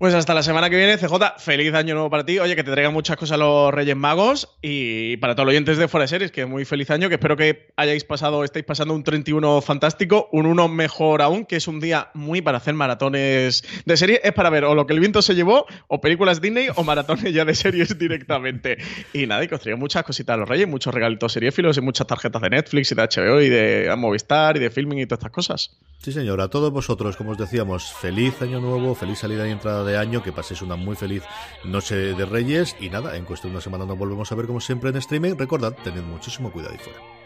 Pues 0.01 0.15
hasta 0.15 0.33
la 0.33 0.41
semana 0.41 0.67
que 0.71 0.77
viene, 0.77 0.97
CJ, 0.97 1.37
feliz 1.37 1.75
año 1.75 1.93
nuevo 1.93 2.09
para 2.09 2.25
ti. 2.25 2.39
Oye, 2.39 2.55
que 2.55 2.63
te 2.63 2.71
traigan 2.71 2.91
muchas 2.91 3.17
cosas 3.17 3.37
los 3.37 3.71
Reyes 3.71 3.95
Magos 3.95 4.57
y 4.59 5.17
para 5.17 5.35
todos 5.35 5.45
los 5.45 5.53
oyentes 5.53 5.77
de 5.77 5.87
Fuera 5.87 6.07
Series, 6.07 6.31
que 6.31 6.47
muy 6.47 6.65
feliz 6.65 6.89
año, 6.89 7.07
que 7.07 7.15
espero 7.15 7.37
que 7.37 7.67
hayáis 7.77 8.03
pasado, 8.03 8.43
estéis 8.43 8.65
pasando 8.65 8.95
un 8.95 9.03
31 9.03 9.61
fantástico, 9.61 10.27
un 10.31 10.47
1 10.47 10.69
mejor 10.69 11.21
aún, 11.21 11.45
que 11.45 11.57
es 11.57 11.67
un 11.67 11.79
día 11.79 12.09
muy 12.15 12.41
para 12.41 12.57
hacer 12.57 12.73
maratones 12.73 13.63
de 13.85 13.95
serie. 13.95 14.21
Es 14.23 14.33
para 14.33 14.49
ver 14.49 14.63
o 14.63 14.73
lo 14.73 14.87
que 14.87 14.93
el 14.93 14.99
viento 14.99 15.21
se 15.21 15.35
llevó, 15.35 15.67
o 15.87 16.01
películas 16.01 16.41
Disney, 16.41 16.69
o 16.75 16.83
maratones 16.83 17.31
ya 17.31 17.45
de 17.45 17.53
series 17.53 17.95
directamente. 17.99 18.79
Y 19.13 19.27
nada, 19.27 19.43
y 19.43 19.47
que 19.49 19.53
os 19.53 19.61
traigan 19.61 19.79
muchas 19.79 20.01
cositas 20.01 20.33
a 20.33 20.37
los 20.37 20.49
Reyes, 20.49 20.67
muchos 20.67 20.95
regalitos 20.95 21.31
seriéfilos 21.31 21.77
y 21.77 21.81
muchas 21.81 22.07
tarjetas 22.07 22.41
de 22.41 22.49
Netflix 22.49 22.91
y 22.91 22.95
de 22.95 23.03
HBO 23.03 23.39
y 23.39 23.49
de 23.49 23.95
Movistar 23.95 24.57
y 24.57 24.61
de 24.61 24.71
filming 24.71 24.97
y 24.97 25.05
todas 25.05 25.19
estas 25.19 25.31
cosas. 25.31 25.77
Sí, 25.99 26.11
señor, 26.11 26.41
a 26.41 26.47
todos 26.47 26.71
vosotros, 26.71 27.15
como 27.15 27.33
os 27.33 27.37
decíamos, 27.37 27.93
feliz 27.93 28.41
año 28.41 28.59
nuevo, 28.59 28.95
feliz 28.95 29.19
salida 29.19 29.47
y 29.47 29.51
entrada 29.51 29.90
año, 29.97 30.23
que 30.23 30.31
paséis 30.31 30.61
una 30.61 30.75
muy 30.75 30.95
feliz 30.95 31.23
noche 31.63 31.95
de 31.95 32.25
Reyes 32.25 32.75
y 32.79 32.89
nada, 32.89 33.15
en 33.15 33.25
cuestión 33.25 33.51
de 33.51 33.57
una 33.57 33.63
semana 33.63 33.85
nos 33.85 33.97
volvemos 33.97 34.31
a 34.31 34.35
ver 34.35 34.47
como 34.47 34.61
siempre 34.61 34.89
en 34.89 34.97
streaming. 34.97 35.35
Recordad, 35.35 35.73
tened 35.83 36.03
muchísimo 36.03 36.51
cuidado 36.51 36.75
y 36.75 36.77
fuera. 36.77 37.20